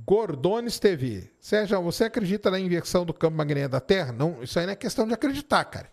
Gordones 0.06 0.80
TV. 0.80 1.32
Sérgio, 1.40 1.82
você 1.82 2.04
acredita 2.04 2.52
na 2.52 2.60
inversão 2.60 3.06
do 3.06 3.14
campo 3.14 3.38
magnético 3.38 3.72
da 3.72 3.80
Terra? 3.80 4.12
Não, 4.12 4.44
isso 4.44 4.60
aí 4.60 4.66
não 4.66 4.74
é 4.74 4.76
questão 4.76 5.08
de 5.08 5.14
acreditar, 5.14 5.64
cara. 5.64 5.90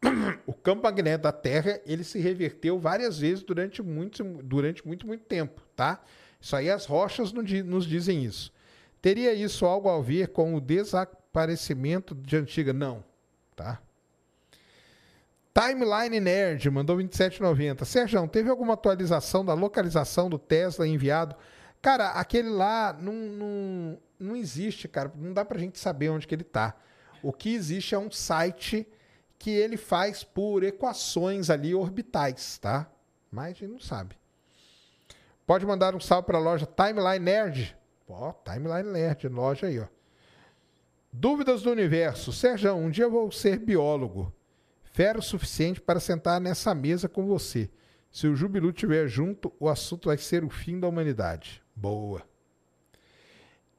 O 0.46 0.52
campo 0.52 0.84
magnético 0.84 1.24
da 1.24 1.32
Terra, 1.32 1.80
ele 1.84 2.04
se 2.04 2.20
reverteu 2.20 2.78
várias 2.78 3.18
vezes 3.18 3.42
durante 3.42 3.82
muito, 3.82 4.22
durante 4.22 4.86
muito, 4.86 5.08
muito 5.08 5.24
tempo, 5.24 5.60
tá? 5.74 6.00
Isso 6.40 6.54
aí 6.54 6.70
as 6.70 6.86
rochas 6.86 7.32
nos 7.32 7.86
dizem 7.86 8.24
isso. 8.24 8.52
Teria 9.02 9.34
isso 9.34 9.66
algo 9.66 9.88
a 9.88 10.00
ver 10.00 10.28
com 10.28 10.54
o 10.54 10.60
desaparecimento 10.60 12.14
de 12.14 12.36
antiga? 12.36 12.72
Não, 12.72 13.02
tá? 13.56 13.82
Timeline 15.60 16.20
Nerd 16.20 16.70
mandou 16.70 16.96
27,90. 16.96 17.84
Sérgio, 17.84 18.26
teve 18.28 18.48
alguma 18.48 18.74
atualização 18.74 19.44
da 19.44 19.54
localização 19.54 20.30
do 20.30 20.38
Tesla 20.38 20.86
enviado 20.86 21.36
Cara, 21.82 22.10
aquele 22.10 22.50
lá 22.50 22.92
não, 22.92 23.12
não, 23.12 23.98
não 24.18 24.36
existe, 24.36 24.86
cara. 24.86 25.10
Não 25.16 25.32
dá 25.32 25.44
pra 25.44 25.58
gente 25.58 25.78
saber 25.78 26.10
onde 26.10 26.26
que 26.26 26.34
ele 26.34 26.44
tá. 26.44 26.74
O 27.22 27.32
que 27.32 27.54
existe 27.54 27.94
é 27.94 27.98
um 27.98 28.10
site 28.10 28.86
que 29.38 29.50
ele 29.50 29.76
faz 29.76 30.22
por 30.22 30.62
equações 30.62 31.48
ali 31.48 31.74
orbitais, 31.74 32.58
tá? 32.58 32.90
Mas 33.30 33.44
a 33.44 33.48
gente 33.52 33.66
não 33.66 33.80
sabe. 33.80 34.18
Pode 35.46 35.64
mandar 35.64 35.94
um 35.94 36.00
salve 36.00 36.26
para 36.26 36.36
a 36.36 36.40
loja 36.40 36.66
Timeline 36.66 37.24
Nerd. 37.24 37.76
Ó, 38.06 38.32
Timeline 38.32 38.90
Nerd, 38.90 39.28
loja 39.28 39.66
aí, 39.66 39.80
ó. 39.80 39.86
Dúvidas 41.12 41.62
do 41.62 41.70
universo. 41.70 42.32
Sérgio, 42.32 42.74
um 42.74 42.90
dia 42.90 43.04
eu 43.04 43.10
vou 43.10 43.32
ser 43.32 43.58
biólogo. 43.58 44.32
Fera 45.00 45.18
o 45.18 45.22
suficiente 45.22 45.80
para 45.80 45.98
sentar 45.98 46.38
nessa 46.38 46.74
mesa 46.74 47.08
com 47.08 47.24
você. 47.24 47.70
Se 48.10 48.26
o 48.26 48.36
Jubilu 48.36 48.68
estiver 48.68 49.08
junto, 49.08 49.50
o 49.58 49.66
assunto 49.66 50.10
vai 50.10 50.18
ser 50.18 50.44
o 50.44 50.50
fim 50.50 50.78
da 50.78 50.86
humanidade. 50.86 51.62
Boa. 51.74 52.22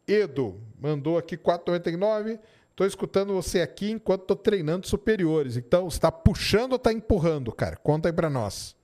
Edo 0.08 0.60
mandou 0.80 1.20
aqui 1.20 1.38
4,99. 1.38 2.40
Estou 2.72 2.88
escutando 2.88 3.36
você 3.36 3.62
aqui 3.62 3.92
enquanto 3.92 4.22
estou 4.22 4.36
treinando 4.36 4.88
superiores. 4.88 5.58
Então, 5.58 5.88
está 5.88 6.12
puxando 6.12 6.72
ou 6.72 6.78
está 6.78 6.92
empurrando, 6.92 7.52
cara? 7.52 7.78
Conta 7.78 8.10
aí 8.10 8.14
para 8.14 8.28
nós. 8.28 8.76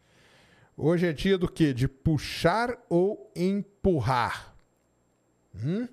Hoje 0.78 1.08
é 1.08 1.14
dia 1.14 1.40
do 1.40 1.52
quê? 1.52 1.74
De 1.74 1.88
puxar 1.88 2.78
ou 2.88 3.32
empurrar? 3.36 4.56
Hum? 5.56 5.88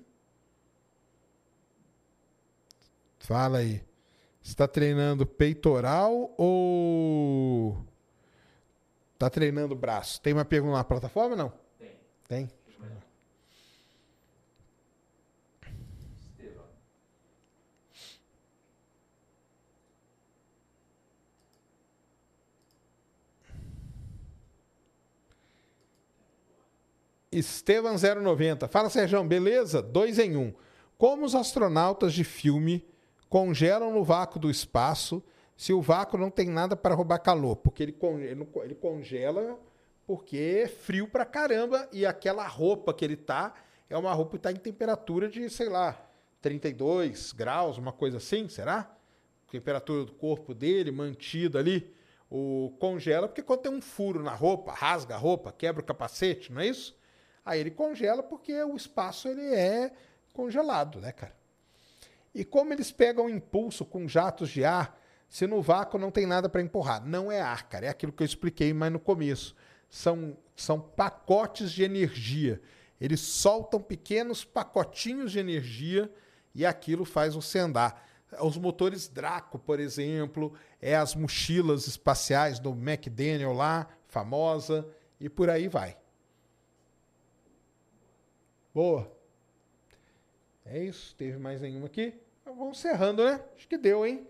Fala 3.17 3.57
aí. 3.57 3.84
Está 4.45 4.67
treinando 4.67 5.25
peitoral 5.25 6.31
ou 6.37 7.83
está 9.15 9.27
treinando 9.27 9.75
braço? 9.75 10.21
Tem 10.21 10.33
uma 10.33 10.45
pergunta 10.45 10.77
na 10.77 10.83
plataforma 10.83 11.35
não? 11.35 11.51
Tem. 11.79 11.97
Tem? 12.27 12.51
Estevam090. 27.33 28.69
Fala, 28.69 28.91
Sérgio, 28.91 29.21
beleza? 29.23 29.81
Dois 29.81 30.19
em 30.19 30.37
um. 30.37 30.53
Como 30.99 31.25
os 31.25 31.33
astronautas 31.33 32.13
de 32.13 32.23
filme 32.23 32.85
congelam 33.35 33.91
no 33.91 34.01
vácuo 34.01 34.39
do 34.39 34.49
espaço 34.49 35.21
se 35.57 35.73
o 35.73 35.81
vácuo 35.81 36.17
não 36.17 36.31
tem 36.31 36.47
nada 36.47 36.73
para 36.73 36.95
roubar 36.95 37.19
calor? 37.19 37.57
Porque 37.57 37.83
ele, 37.83 37.97
ele 38.63 38.75
congela 38.75 39.59
porque 40.07 40.61
é 40.63 40.67
frio 40.69 41.05
pra 41.05 41.25
caramba 41.25 41.85
e 41.91 42.05
aquela 42.05 42.47
roupa 42.47 42.93
que 42.93 43.03
ele 43.03 43.17
tá 43.17 43.53
é 43.89 43.97
uma 43.97 44.13
roupa 44.13 44.31
que 44.31 44.37
está 44.37 44.53
em 44.53 44.55
temperatura 44.55 45.27
de, 45.27 45.49
sei 45.49 45.67
lá, 45.67 46.01
32 46.41 47.33
graus, 47.33 47.77
uma 47.77 47.91
coisa 47.91 48.19
assim, 48.19 48.47
será? 48.47 48.89
Temperatura 49.51 50.05
do 50.05 50.13
corpo 50.13 50.53
dele 50.53 50.89
mantida 50.89 51.59
ali. 51.59 51.93
O 52.31 52.73
congela 52.79 53.27
porque 53.27 53.43
quando 53.43 53.63
tem 53.63 53.71
um 53.73 53.81
furo 53.81 54.23
na 54.23 54.33
roupa, 54.33 54.71
rasga 54.71 55.15
a 55.15 55.17
roupa, 55.17 55.51
quebra 55.51 55.81
o 55.81 55.85
capacete, 55.85 56.53
não 56.53 56.61
é 56.61 56.67
isso? 56.67 56.97
Aí 57.43 57.59
ele 57.59 57.71
congela 57.71 58.23
porque 58.23 58.63
o 58.63 58.77
espaço 58.77 59.27
ele 59.27 59.53
é 59.53 59.91
congelado, 60.31 61.01
né, 61.01 61.11
cara? 61.11 61.35
E 62.35 62.43
como 62.43 62.73
eles 62.73 62.91
pegam 62.91 63.29
impulso 63.29 63.85
com 63.85 64.09
jatos 64.09 64.49
de 64.49 64.65
ar, 64.65 65.01
se 65.29 65.47
no 65.47 65.61
vácuo 65.61 65.97
não 65.97 66.11
tem 66.11 66.25
nada 66.25 66.49
para 66.49 66.61
empurrar? 66.61 67.01
Não 67.05 67.31
é 67.31 67.39
ar, 67.39 67.69
cara. 67.69 67.85
É 67.85 67.89
aquilo 67.89 68.11
que 68.11 68.21
eu 68.21 68.25
expliquei 68.25 68.73
mais 68.73 68.91
no 68.91 68.99
começo. 68.99 69.55
São, 69.89 70.37
são 70.53 70.77
pacotes 70.77 71.71
de 71.71 71.81
energia. 71.81 72.61
Eles 72.99 73.21
soltam 73.21 73.81
pequenos 73.81 74.43
pacotinhos 74.43 75.31
de 75.31 75.39
energia 75.39 76.13
e 76.53 76.65
aquilo 76.65 77.05
faz 77.05 77.35
você 77.35 77.57
andar. 77.59 78.05
Os 78.41 78.57
motores 78.57 79.07
Draco, 79.07 79.57
por 79.57 79.79
exemplo, 79.79 80.53
é 80.81 80.93
as 80.93 81.15
mochilas 81.15 81.87
espaciais 81.87 82.59
do 82.59 82.71
McDaniel 82.71 83.53
lá, 83.53 83.87
famosa, 84.07 84.85
e 85.21 85.29
por 85.29 85.49
aí 85.49 85.69
vai. 85.69 85.97
Boa. 88.73 89.09
É 90.65 90.83
isso. 90.83 91.15
Teve 91.15 91.37
mais 91.37 91.61
nenhuma 91.61 91.85
aqui? 91.85 92.24
Vamos 92.45 92.77
encerrando, 92.77 93.25
né? 93.25 93.41
Acho 93.55 93.67
que 93.67 93.75
deu, 93.75 94.05
hein? 94.05 94.21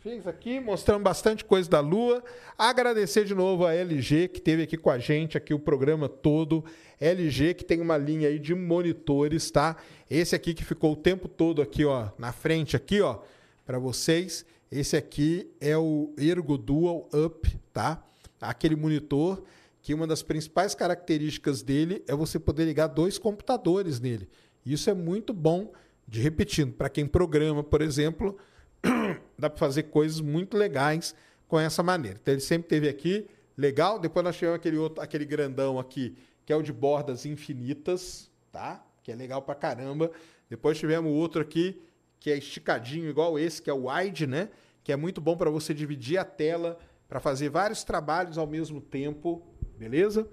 Fiz 0.00 0.26
aqui, 0.26 0.60
mostrando 0.60 1.02
bastante 1.02 1.42
coisa 1.42 1.70
da 1.70 1.80
Lua. 1.80 2.22
Agradecer 2.56 3.24
de 3.24 3.34
novo 3.34 3.64
a 3.64 3.72
LG, 3.74 4.28
que 4.28 4.42
teve 4.42 4.64
aqui 4.64 4.76
com 4.76 4.90
a 4.90 4.98
gente, 4.98 5.38
aqui 5.38 5.54
o 5.54 5.58
programa 5.58 6.06
todo. 6.06 6.62
LG, 7.00 7.54
que 7.54 7.64
tem 7.64 7.80
uma 7.80 7.96
linha 7.96 8.28
aí 8.28 8.38
de 8.38 8.54
monitores, 8.54 9.50
tá? 9.50 9.76
Esse 10.08 10.34
aqui 10.34 10.52
que 10.52 10.62
ficou 10.62 10.92
o 10.92 10.96
tempo 10.96 11.28
todo 11.28 11.62
aqui, 11.62 11.82
ó, 11.82 12.10
na 12.18 12.30
frente 12.30 12.76
aqui, 12.76 13.00
ó, 13.00 13.20
para 13.64 13.78
vocês. 13.78 14.44
Esse 14.70 14.94
aqui 14.94 15.50
é 15.62 15.78
o 15.78 16.12
Ergo 16.18 16.58
Dual 16.58 17.08
Up, 17.14 17.58
tá? 17.72 18.04
Aquele 18.38 18.76
monitor 18.76 19.42
que 19.80 19.94
uma 19.94 20.06
das 20.06 20.22
principais 20.22 20.74
características 20.74 21.62
dele 21.62 22.04
é 22.06 22.14
você 22.14 22.38
poder 22.38 22.66
ligar 22.66 22.86
dois 22.88 23.16
computadores 23.16 23.98
nele. 23.98 24.28
Isso 24.64 24.90
é 24.90 24.94
muito 24.94 25.32
bom, 25.32 25.72
de 26.10 26.20
repetindo, 26.20 26.74
para 26.74 26.90
quem 26.90 27.06
programa, 27.06 27.62
por 27.62 27.80
exemplo, 27.80 28.36
dá 29.38 29.48
para 29.48 29.58
fazer 29.58 29.84
coisas 29.84 30.20
muito 30.20 30.56
legais 30.56 31.14
com 31.46 31.58
essa 31.58 31.82
maneira. 31.82 32.18
Então 32.20 32.34
ele 32.34 32.40
sempre 32.40 32.68
teve 32.68 32.88
aqui, 32.88 33.26
legal. 33.56 33.98
Depois 33.98 34.24
nós 34.24 34.36
tivemos 34.36 34.56
aquele 34.56 34.76
outro, 34.76 35.00
aquele 35.00 35.24
grandão 35.24 35.78
aqui, 35.78 36.16
que 36.44 36.52
é 36.52 36.56
o 36.56 36.62
de 36.62 36.72
bordas 36.72 37.24
infinitas, 37.24 38.28
tá? 38.50 38.84
Que 39.04 39.12
é 39.12 39.14
legal 39.14 39.40
para 39.40 39.54
caramba. 39.54 40.10
Depois 40.48 40.76
tivemos 40.76 41.12
outro 41.12 41.40
aqui 41.40 41.80
que 42.18 42.30
é 42.30 42.36
esticadinho 42.36 43.08
igual 43.08 43.38
esse, 43.38 43.62
que 43.62 43.70
é 43.70 43.72
o 43.72 43.88
wide, 43.88 44.26
né? 44.26 44.50
que 44.82 44.92
é 44.92 44.96
muito 44.96 45.20
bom 45.20 45.36
para 45.36 45.50
você 45.50 45.72
dividir 45.72 46.18
a 46.18 46.24
tela 46.24 46.78
para 47.08 47.20
fazer 47.20 47.48
vários 47.48 47.84
trabalhos 47.84 48.38
ao 48.38 48.46
mesmo 48.46 48.80
tempo, 48.80 49.42
beleza? 49.78 50.28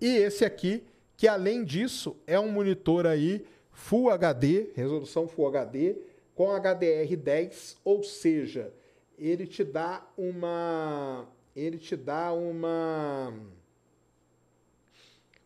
E 0.00 0.06
esse 0.06 0.44
aqui, 0.44 0.84
que 1.16 1.26
além 1.26 1.64
disso 1.64 2.16
é 2.26 2.38
um 2.38 2.50
monitor 2.50 3.06
aí 3.06 3.44
Full 3.72 4.10
HD, 4.10 4.70
resolução 4.74 5.26
Full 5.26 5.48
HD, 5.48 5.96
com 6.34 6.48
HDR10, 6.48 7.76
ou 7.84 8.02
seja, 8.02 8.72
ele 9.18 9.46
te 9.46 9.62
dá 9.62 10.06
uma 10.16 11.26
ele 11.54 11.78
te 11.78 11.96
dá 11.96 12.32
uma 12.32 13.34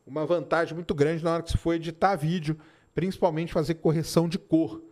uma 0.07 0.27
vantagem 0.27 0.75
muito 0.75 0.95
grande 0.95 1.25
na 1.25 1.35
hora 1.35 1.43
que 1.43 1.51
você 1.51 1.59
for 1.59 1.75
editar 1.75 2.15
vídeo, 2.15 2.59
principalmente 2.95 3.53
fazer 3.53 3.75
correção 3.75 4.29
de 4.29 4.39
cor. 4.39 4.83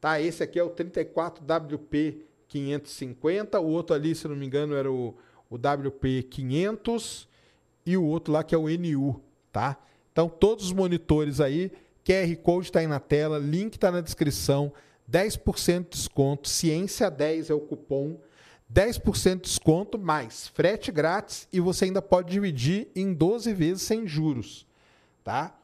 Tá? 0.00 0.20
Esse 0.20 0.42
aqui 0.42 0.58
é 0.58 0.62
o 0.62 0.70
34WP 0.70 2.18
550, 2.46 3.58
o 3.60 3.66
outro 3.66 3.96
ali, 3.96 4.14
se 4.14 4.28
não 4.28 4.36
me 4.36 4.46
engano, 4.46 4.74
era 4.74 4.90
o, 4.90 5.16
o 5.50 5.56
WP 5.56 6.22
500 6.24 7.28
e 7.84 7.96
o 7.96 8.04
outro 8.04 8.32
lá 8.32 8.44
que 8.44 8.54
é 8.54 8.58
o 8.58 8.68
NU, 8.68 9.20
tá? 9.50 9.78
Então 10.12 10.28
todos 10.28 10.66
os 10.66 10.72
monitores 10.72 11.40
aí, 11.40 11.72
QR 12.08 12.34
Code 12.36 12.68
está 12.68 12.80
aí 12.80 12.86
na 12.86 12.98
tela, 12.98 13.36
link 13.36 13.74
está 13.74 13.90
na 13.90 14.00
descrição, 14.00 14.72
10% 15.12 15.82
de 15.82 15.90
desconto, 15.90 16.48
Ciência 16.48 17.10
10 17.10 17.50
é 17.50 17.54
o 17.54 17.60
cupom, 17.60 18.18
10% 18.72 19.34
de 19.34 19.42
desconto 19.42 19.98
mais 19.98 20.48
frete 20.48 20.90
grátis 20.90 21.46
e 21.52 21.60
você 21.60 21.84
ainda 21.84 22.00
pode 22.00 22.30
dividir 22.30 22.88
em 22.96 23.12
12 23.12 23.52
vezes 23.52 23.82
sem 23.82 24.06
juros, 24.06 24.66
tá? 25.22 25.54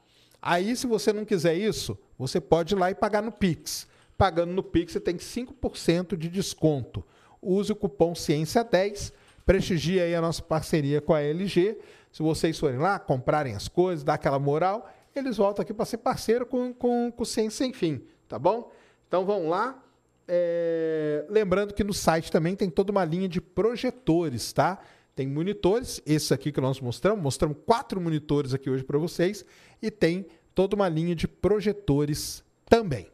Aí 0.42 0.76
se 0.76 0.86
você 0.86 1.14
não 1.14 1.24
quiser 1.24 1.56
isso, 1.56 1.96
você 2.18 2.38
pode 2.38 2.74
ir 2.74 2.78
lá 2.78 2.90
e 2.90 2.94
pagar 2.94 3.22
no 3.22 3.32
Pix. 3.32 3.86
Pagando 4.18 4.52
no 4.52 4.62
Pix 4.62 4.92
você 4.92 5.00
tem 5.00 5.16
5% 5.16 6.14
de 6.14 6.28
desconto. 6.28 7.02
Use 7.40 7.72
o 7.72 7.76
cupom 7.76 8.12
Ciência10, 8.12 9.14
prestigie 9.46 9.98
aí 9.98 10.14
a 10.14 10.20
nossa 10.20 10.42
parceria 10.42 11.00
com 11.00 11.14
a 11.14 11.22
LG. 11.22 11.78
Se 12.12 12.22
vocês 12.22 12.58
forem 12.58 12.78
lá, 12.78 12.98
comprarem 12.98 13.54
as 13.54 13.66
coisas, 13.66 14.04
dar 14.04 14.14
aquela 14.14 14.38
moral, 14.38 14.90
eles 15.18 15.36
voltam 15.36 15.62
aqui 15.62 15.72
para 15.72 15.84
ser 15.84 15.98
parceiro 15.98 16.46
com, 16.46 16.72
com, 16.72 17.12
com 17.12 17.24
Ciência 17.24 17.64
Sem 17.64 17.72
Fim, 17.72 18.02
tá 18.28 18.38
bom? 18.38 18.70
Então 19.06 19.24
vão 19.24 19.48
lá, 19.48 19.82
é... 20.26 21.24
Lembrando 21.28 21.74
que 21.74 21.84
no 21.84 21.94
site 21.94 22.32
também 22.32 22.56
tem 22.56 22.70
toda 22.70 22.90
uma 22.90 23.04
linha 23.04 23.28
de 23.28 23.40
projetores, 23.40 24.52
tá? 24.52 24.80
Tem 25.14 25.26
monitores, 25.26 26.02
esse 26.04 26.34
aqui 26.34 26.50
que 26.50 26.60
nós 26.60 26.80
mostramos, 26.80 27.22
mostramos 27.22 27.58
quatro 27.64 28.00
monitores 28.00 28.52
aqui 28.52 28.68
hoje 28.68 28.82
para 28.82 28.98
vocês, 28.98 29.44
e 29.80 29.90
tem 29.90 30.26
toda 30.54 30.74
uma 30.74 30.88
linha 30.88 31.14
de 31.14 31.28
projetores 31.28 32.42
também. 32.66 33.06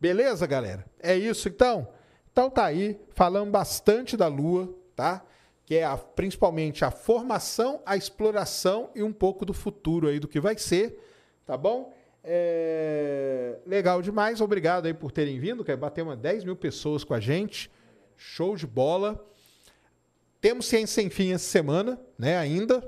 Beleza, 0.00 0.46
galera? 0.46 0.84
É 0.98 1.16
isso 1.16 1.48
então? 1.48 1.88
Então 2.32 2.50
tá 2.50 2.64
aí, 2.64 2.98
falamos 3.10 3.50
bastante 3.50 4.16
da 4.16 4.28
Lua, 4.28 4.74
tá? 4.94 5.24
Que 5.64 5.76
é 5.76 5.84
a, 5.84 5.96
principalmente 5.96 6.84
a 6.84 6.90
formação, 6.90 7.82
a 7.84 7.96
exploração 7.96 8.90
e 8.94 9.02
um 9.02 9.12
pouco 9.12 9.44
do 9.44 9.52
futuro 9.52 10.08
aí 10.08 10.18
do 10.18 10.28
que 10.28 10.40
vai 10.40 10.56
ser, 10.56 10.98
tá 11.46 11.56
bom? 11.56 11.94
É... 12.22 13.58
Legal 13.64 14.02
demais, 14.02 14.40
obrigado 14.40 14.86
aí 14.86 14.92
por 14.92 15.12
terem 15.12 15.38
vindo, 15.38 15.64
que 15.64 15.74
bater 15.76 16.02
umas 16.02 16.18
10 16.18 16.44
mil 16.44 16.56
pessoas 16.56 17.04
com 17.04 17.14
a 17.14 17.20
gente. 17.20 17.70
Show 18.16 18.56
de 18.56 18.66
bola. 18.66 19.24
Temos 20.40 20.66
Ciência 20.66 21.02
Sem 21.02 21.08
Fim 21.08 21.32
essa 21.32 21.48
semana, 21.48 21.98
né, 22.18 22.36
ainda, 22.36 22.82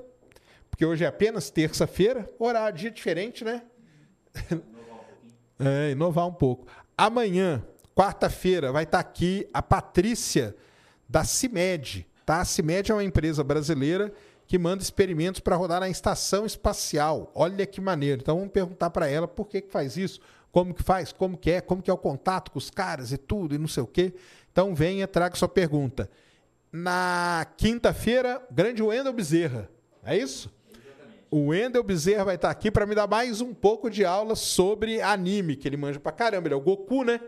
porque 0.71 0.85
hoje 0.85 1.05
é 1.05 1.07
apenas 1.07 1.51
terça-feira, 1.51 2.29
horário, 2.39 2.79
dia 2.79 2.91
diferente, 2.91 3.45
né? 3.45 3.63
é, 5.59 5.91
inovar 5.91 6.27
um 6.27 6.33
pouco. 6.33 6.67
Amanhã, 6.97 7.65
quarta-feira, 7.95 8.71
vai 8.71 8.85
estar 8.85 8.99
aqui 8.99 9.49
a 9.53 9.63
Patrícia 9.63 10.55
da 11.09 11.25
CIMED, 11.25 12.07
tá? 12.25 12.41
A 12.41 12.45
CIMED 12.45 12.93
é 12.93 12.95
uma 12.95 13.05
empresa 13.05 13.43
brasileira 13.43 14.13
que 14.49 14.59
manda 14.59 14.83
experimentos 14.83 15.41
para 15.41 15.55
rodar 15.57 15.79
na 15.79 15.91
estação 15.91 16.47
espacial. 16.47 17.31
Olha 17.35 17.67
que 17.67 17.83
maneiro. 17.83 18.23
Então 18.23 18.39
vamos 18.39 18.51
perguntar 18.51 18.89
para 18.89 19.07
ela 19.07 19.29
por 19.29 19.47
que, 19.47 19.61
que 19.61 19.71
faz 19.71 19.99
isso, 19.99 20.21
como 20.51 20.73
que 20.73 20.83
faz, 20.83 21.13
como 21.13 21.37
que 21.37 21.51
é, 21.51 21.61
como 21.61 21.83
que 21.83 21.91
é 21.91 21.93
o 21.93 21.99
contato 21.99 22.51
com 22.51 22.59
os 22.59 22.71
caras 22.71 23.13
e 23.13 23.19
tudo 23.19 23.55
e 23.55 23.59
não 23.59 23.69
sei 23.69 23.83
o 23.83 23.87
quê. 23.87 24.15
Então 24.51 24.75
venha, 24.75 25.07
traga 25.07 25.37
sua 25.37 25.51
pergunta. 25.51 26.11
Na 26.73 27.47
quinta-feira, 27.59 28.43
grande 28.51 28.83
Wendel 28.83 29.13
Bezerra. 29.13 29.71
É 30.03 30.17
isso? 30.17 30.51
Exatamente. 30.71 31.27
O 31.31 31.49
Wendel 31.49 31.83
Bezerra 31.83 32.25
vai 32.25 32.37
estar 32.37 32.49
aqui 32.49 32.71
para 32.71 32.87
me 32.87 32.95
dar 32.95 33.07
mais 33.07 33.43
um 33.43 33.53
pouco 33.53 33.91
de 33.91 34.03
aula 34.03 34.35
sobre 34.35 35.03
anime, 35.03 35.57
que 35.57 35.69
ele 35.69 35.77
manja 35.77 36.01
pra 36.01 36.11
caramba. 36.11 36.49
Ele 36.49 36.55
é 36.55 36.57
o 36.57 36.61
Goku, 36.61 37.05
né? 37.05 37.21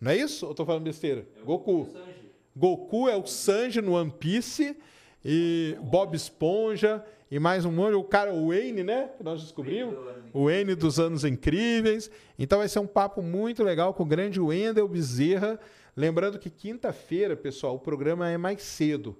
Não 0.00 0.10
é 0.10 0.16
isso? 0.16 0.44
Ou 0.44 0.52
tô 0.52 0.66
falando 0.66 0.82
besteira? 0.82 1.24
É 1.40 1.44
Goku. 1.44 1.88
Goku 2.56 3.08
é 3.08 3.16
o 3.16 3.24
Sanji 3.26 3.80
no 3.80 3.92
One 3.92 4.10
Piece 4.10 4.76
e 5.24 5.76
Bob 5.80 6.14
Esponja 6.14 7.04
e 7.30 7.38
mais 7.38 7.64
um 7.64 7.72
monte. 7.72 7.94
O 7.94 8.04
cara, 8.04 8.32
o 8.32 8.48
Wayne, 8.48 8.82
né? 8.82 9.08
Que 9.16 9.24
nós 9.24 9.40
descobrimos. 9.40 9.96
O 10.32 10.44
Wayne 10.44 10.74
dos 10.74 11.00
Anos 11.00 11.24
Incríveis. 11.24 12.10
Então 12.38 12.58
vai 12.58 12.68
ser 12.68 12.80
um 12.80 12.86
papo 12.86 13.22
muito 13.22 13.62
legal 13.62 13.94
com 13.94 14.02
o 14.02 14.06
grande 14.06 14.38
Wendel 14.38 14.86
Bezerra. 14.86 15.58
Lembrando 15.96 16.38
que 16.38 16.50
quinta-feira, 16.50 17.36
pessoal, 17.36 17.76
o 17.76 17.78
programa 17.78 18.28
é 18.28 18.36
mais 18.36 18.62
cedo, 18.62 19.16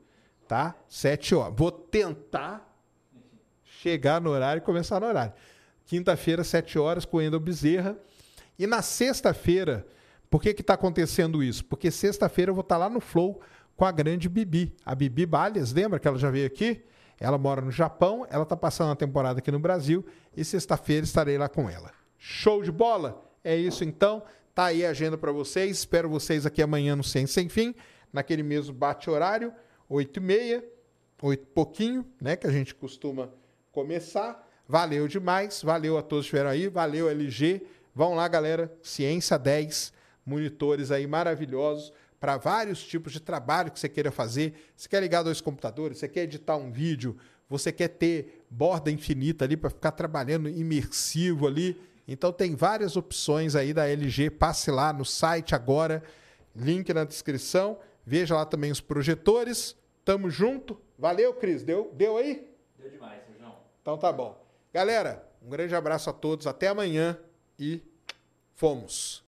tá? 0.47 0.77
Sete 0.89 1.35
horas. 1.35 1.55
Vou 1.57 1.71
tentar 1.71 2.77
chegar 3.65 4.21
no 4.21 4.31
horário 4.31 4.61
e 4.61 4.65
começar 4.65 5.01
no 5.01 5.07
horário. 5.07 5.33
Quinta-feira, 5.87 6.43
sete 6.45 6.79
horas, 6.79 7.05
com 7.05 7.17
o 7.17 7.21
Wendel 7.21 7.41
Bezerra. 7.41 7.97
E 8.59 8.67
na 8.67 8.83
sexta-feira, 8.83 9.87
por 10.31 10.43
que 10.43 10.51
está 10.51 10.75
acontecendo 10.75 11.43
isso? 11.43 11.65
Porque 11.65 11.91
sexta-feira 11.91 12.51
eu 12.51 12.55
vou 12.55 12.63
estar 12.63 12.77
tá 12.77 12.79
lá 12.79 12.91
no 12.91 13.01
Flow 13.01 13.41
com 13.77 13.85
a 13.85 13.93
grande 13.93 14.29
Bibi. 14.29 14.75
A 14.85 14.95
Bibi 14.95 15.27
Balhas, 15.27 15.73
lembra 15.73 15.99
que 15.99 16.07
ela 16.07 16.19
já 16.19 16.31
veio 16.31 16.47
aqui? 16.47 16.85
Ela 17.19 17.39
mora 17.39 17.61
no 17.61 17.71
Japão, 17.71 18.27
ela 18.29 18.43
está 18.43 18.57
passando 18.57 18.93
a 18.93 18.97
temporada 18.97 19.39
aqui 19.39 19.51
no 19.51 19.59
Brasil 19.59 20.05
e 20.37 20.45
sexta-feira 20.45 21.05
estarei 21.05 21.39
lá 21.39 21.49
com 21.49 21.71
ela. 21.71 21.93
Show 22.19 22.63
de 22.63 22.73
bola? 22.73 23.25
É 23.43 23.57
isso 23.57 23.85
então. 23.85 24.23
Tá 24.55 24.67
aí 24.67 24.85
a 24.85 24.91
agenda 24.91 25.17
para 25.17 25.33
vocês. 25.33 25.79
Espero 25.79 26.09
vocês 26.09 26.47
aqui 26.47 26.63
amanhã 26.63 26.97
no 26.97 27.05
Ciência 27.05 27.35
Sem 27.35 27.49
Fim, 27.49 27.75
naquele 28.13 28.43
mesmo 28.43 28.73
bate-horário, 28.73 29.53
8 29.89 30.17
e 30.17 30.21
meia, 30.21 30.65
8 31.21 31.47
pouquinho, 31.49 32.05
né? 32.21 32.37
Que 32.37 32.47
a 32.47 32.51
gente 32.51 32.75
costuma 32.75 33.31
começar. 33.73 34.49
Valeu 34.67 35.07
demais. 35.07 35.63
Valeu 35.63 35.99
a 35.99 36.03
todos 36.03 36.25
que 36.25 36.37
estiveram 36.37 36.51
aí. 36.51 36.69
Valeu, 36.69 37.09
LG. 37.09 37.67
Vão 37.95 38.15
lá, 38.15 38.27
galera. 38.27 38.73
Ciência 38.83 39.39
10, 39.39 39.93
monitores 40.25 40.91
aí 40.91 41.07
maravilhosos 41.07 41.93
para 42.25 42.39
vários 42.39 42.83
tipos 42.83 43.13
de 43.13 43.21
trabalho 43.21 43.71
que 43.71 43.79
você 43.79 43.87
queira 43.87 44.11
fazer. 44.11 44.55
Você 44.75 44.89
quer 44.89 45.03
ligar 45.03 45.23
dois 45.23 45.43
computadores, 45.43 45.99
você 45.99 46.09
quer 46.09 46.23
editar 46.23 46.57
um 46.57 46.73
vídeo, 46.73 47.19
você 47.51 47.71
quer 47.71 47.89
ter 47.89 48.47
borda 48.49 48.91
infinita 48.91 49.45
ali 49.45 49.59
para 49.59 49.69
ficar 49.69 49.93
trabalhando 49.93 50.49
imersivo 50.49 51.47
ali. 51.47 51.79
Então 52.09 52.33
tem 52.33 52.57
várias 52.57 52.97
opções 52.97 53.55
aí 53.55 53.75
da 53.75 53.87
LG. 53.87 54.31
Passe 54.31 54.71
lá 54.71 54.91
no 54.91 55.05
site 55.05 55.55
agora, 55.55 56.03
link 56.57 56.95
na 56.95 57.05
descrição. 57.05 57.79
Veja 58.07 58.35
lá 58.35 58.47
também 58.47 58.73
os 58.73 58.81
projetores. 58.81 59.77
Tamo 60.03 60.31
junto. 60.31 60.81
Valeu, 60.99 61.35
Cris. 61.35 61.63
Deu, 61.63 61.93
deu 61.93 62.17
aí? 62.17 62.51
Deu 62.79 62.91
demais, 62.91 63.23
Sérgio. 63.27 63.53
Então 63.83 63.99
tá 63.99 64.11
bom. 64.11 64.43
Galera, 64.73 65.29
um 65.43 65.51
grande 65.51 65.75
abraço 65.75 66.09
a 66.09 66.13
todos. 66.15 66.47
Até 66.47 66.69
amanhã 66.69 67.19
e 67.59 67.83
fomos. 68.55 69.24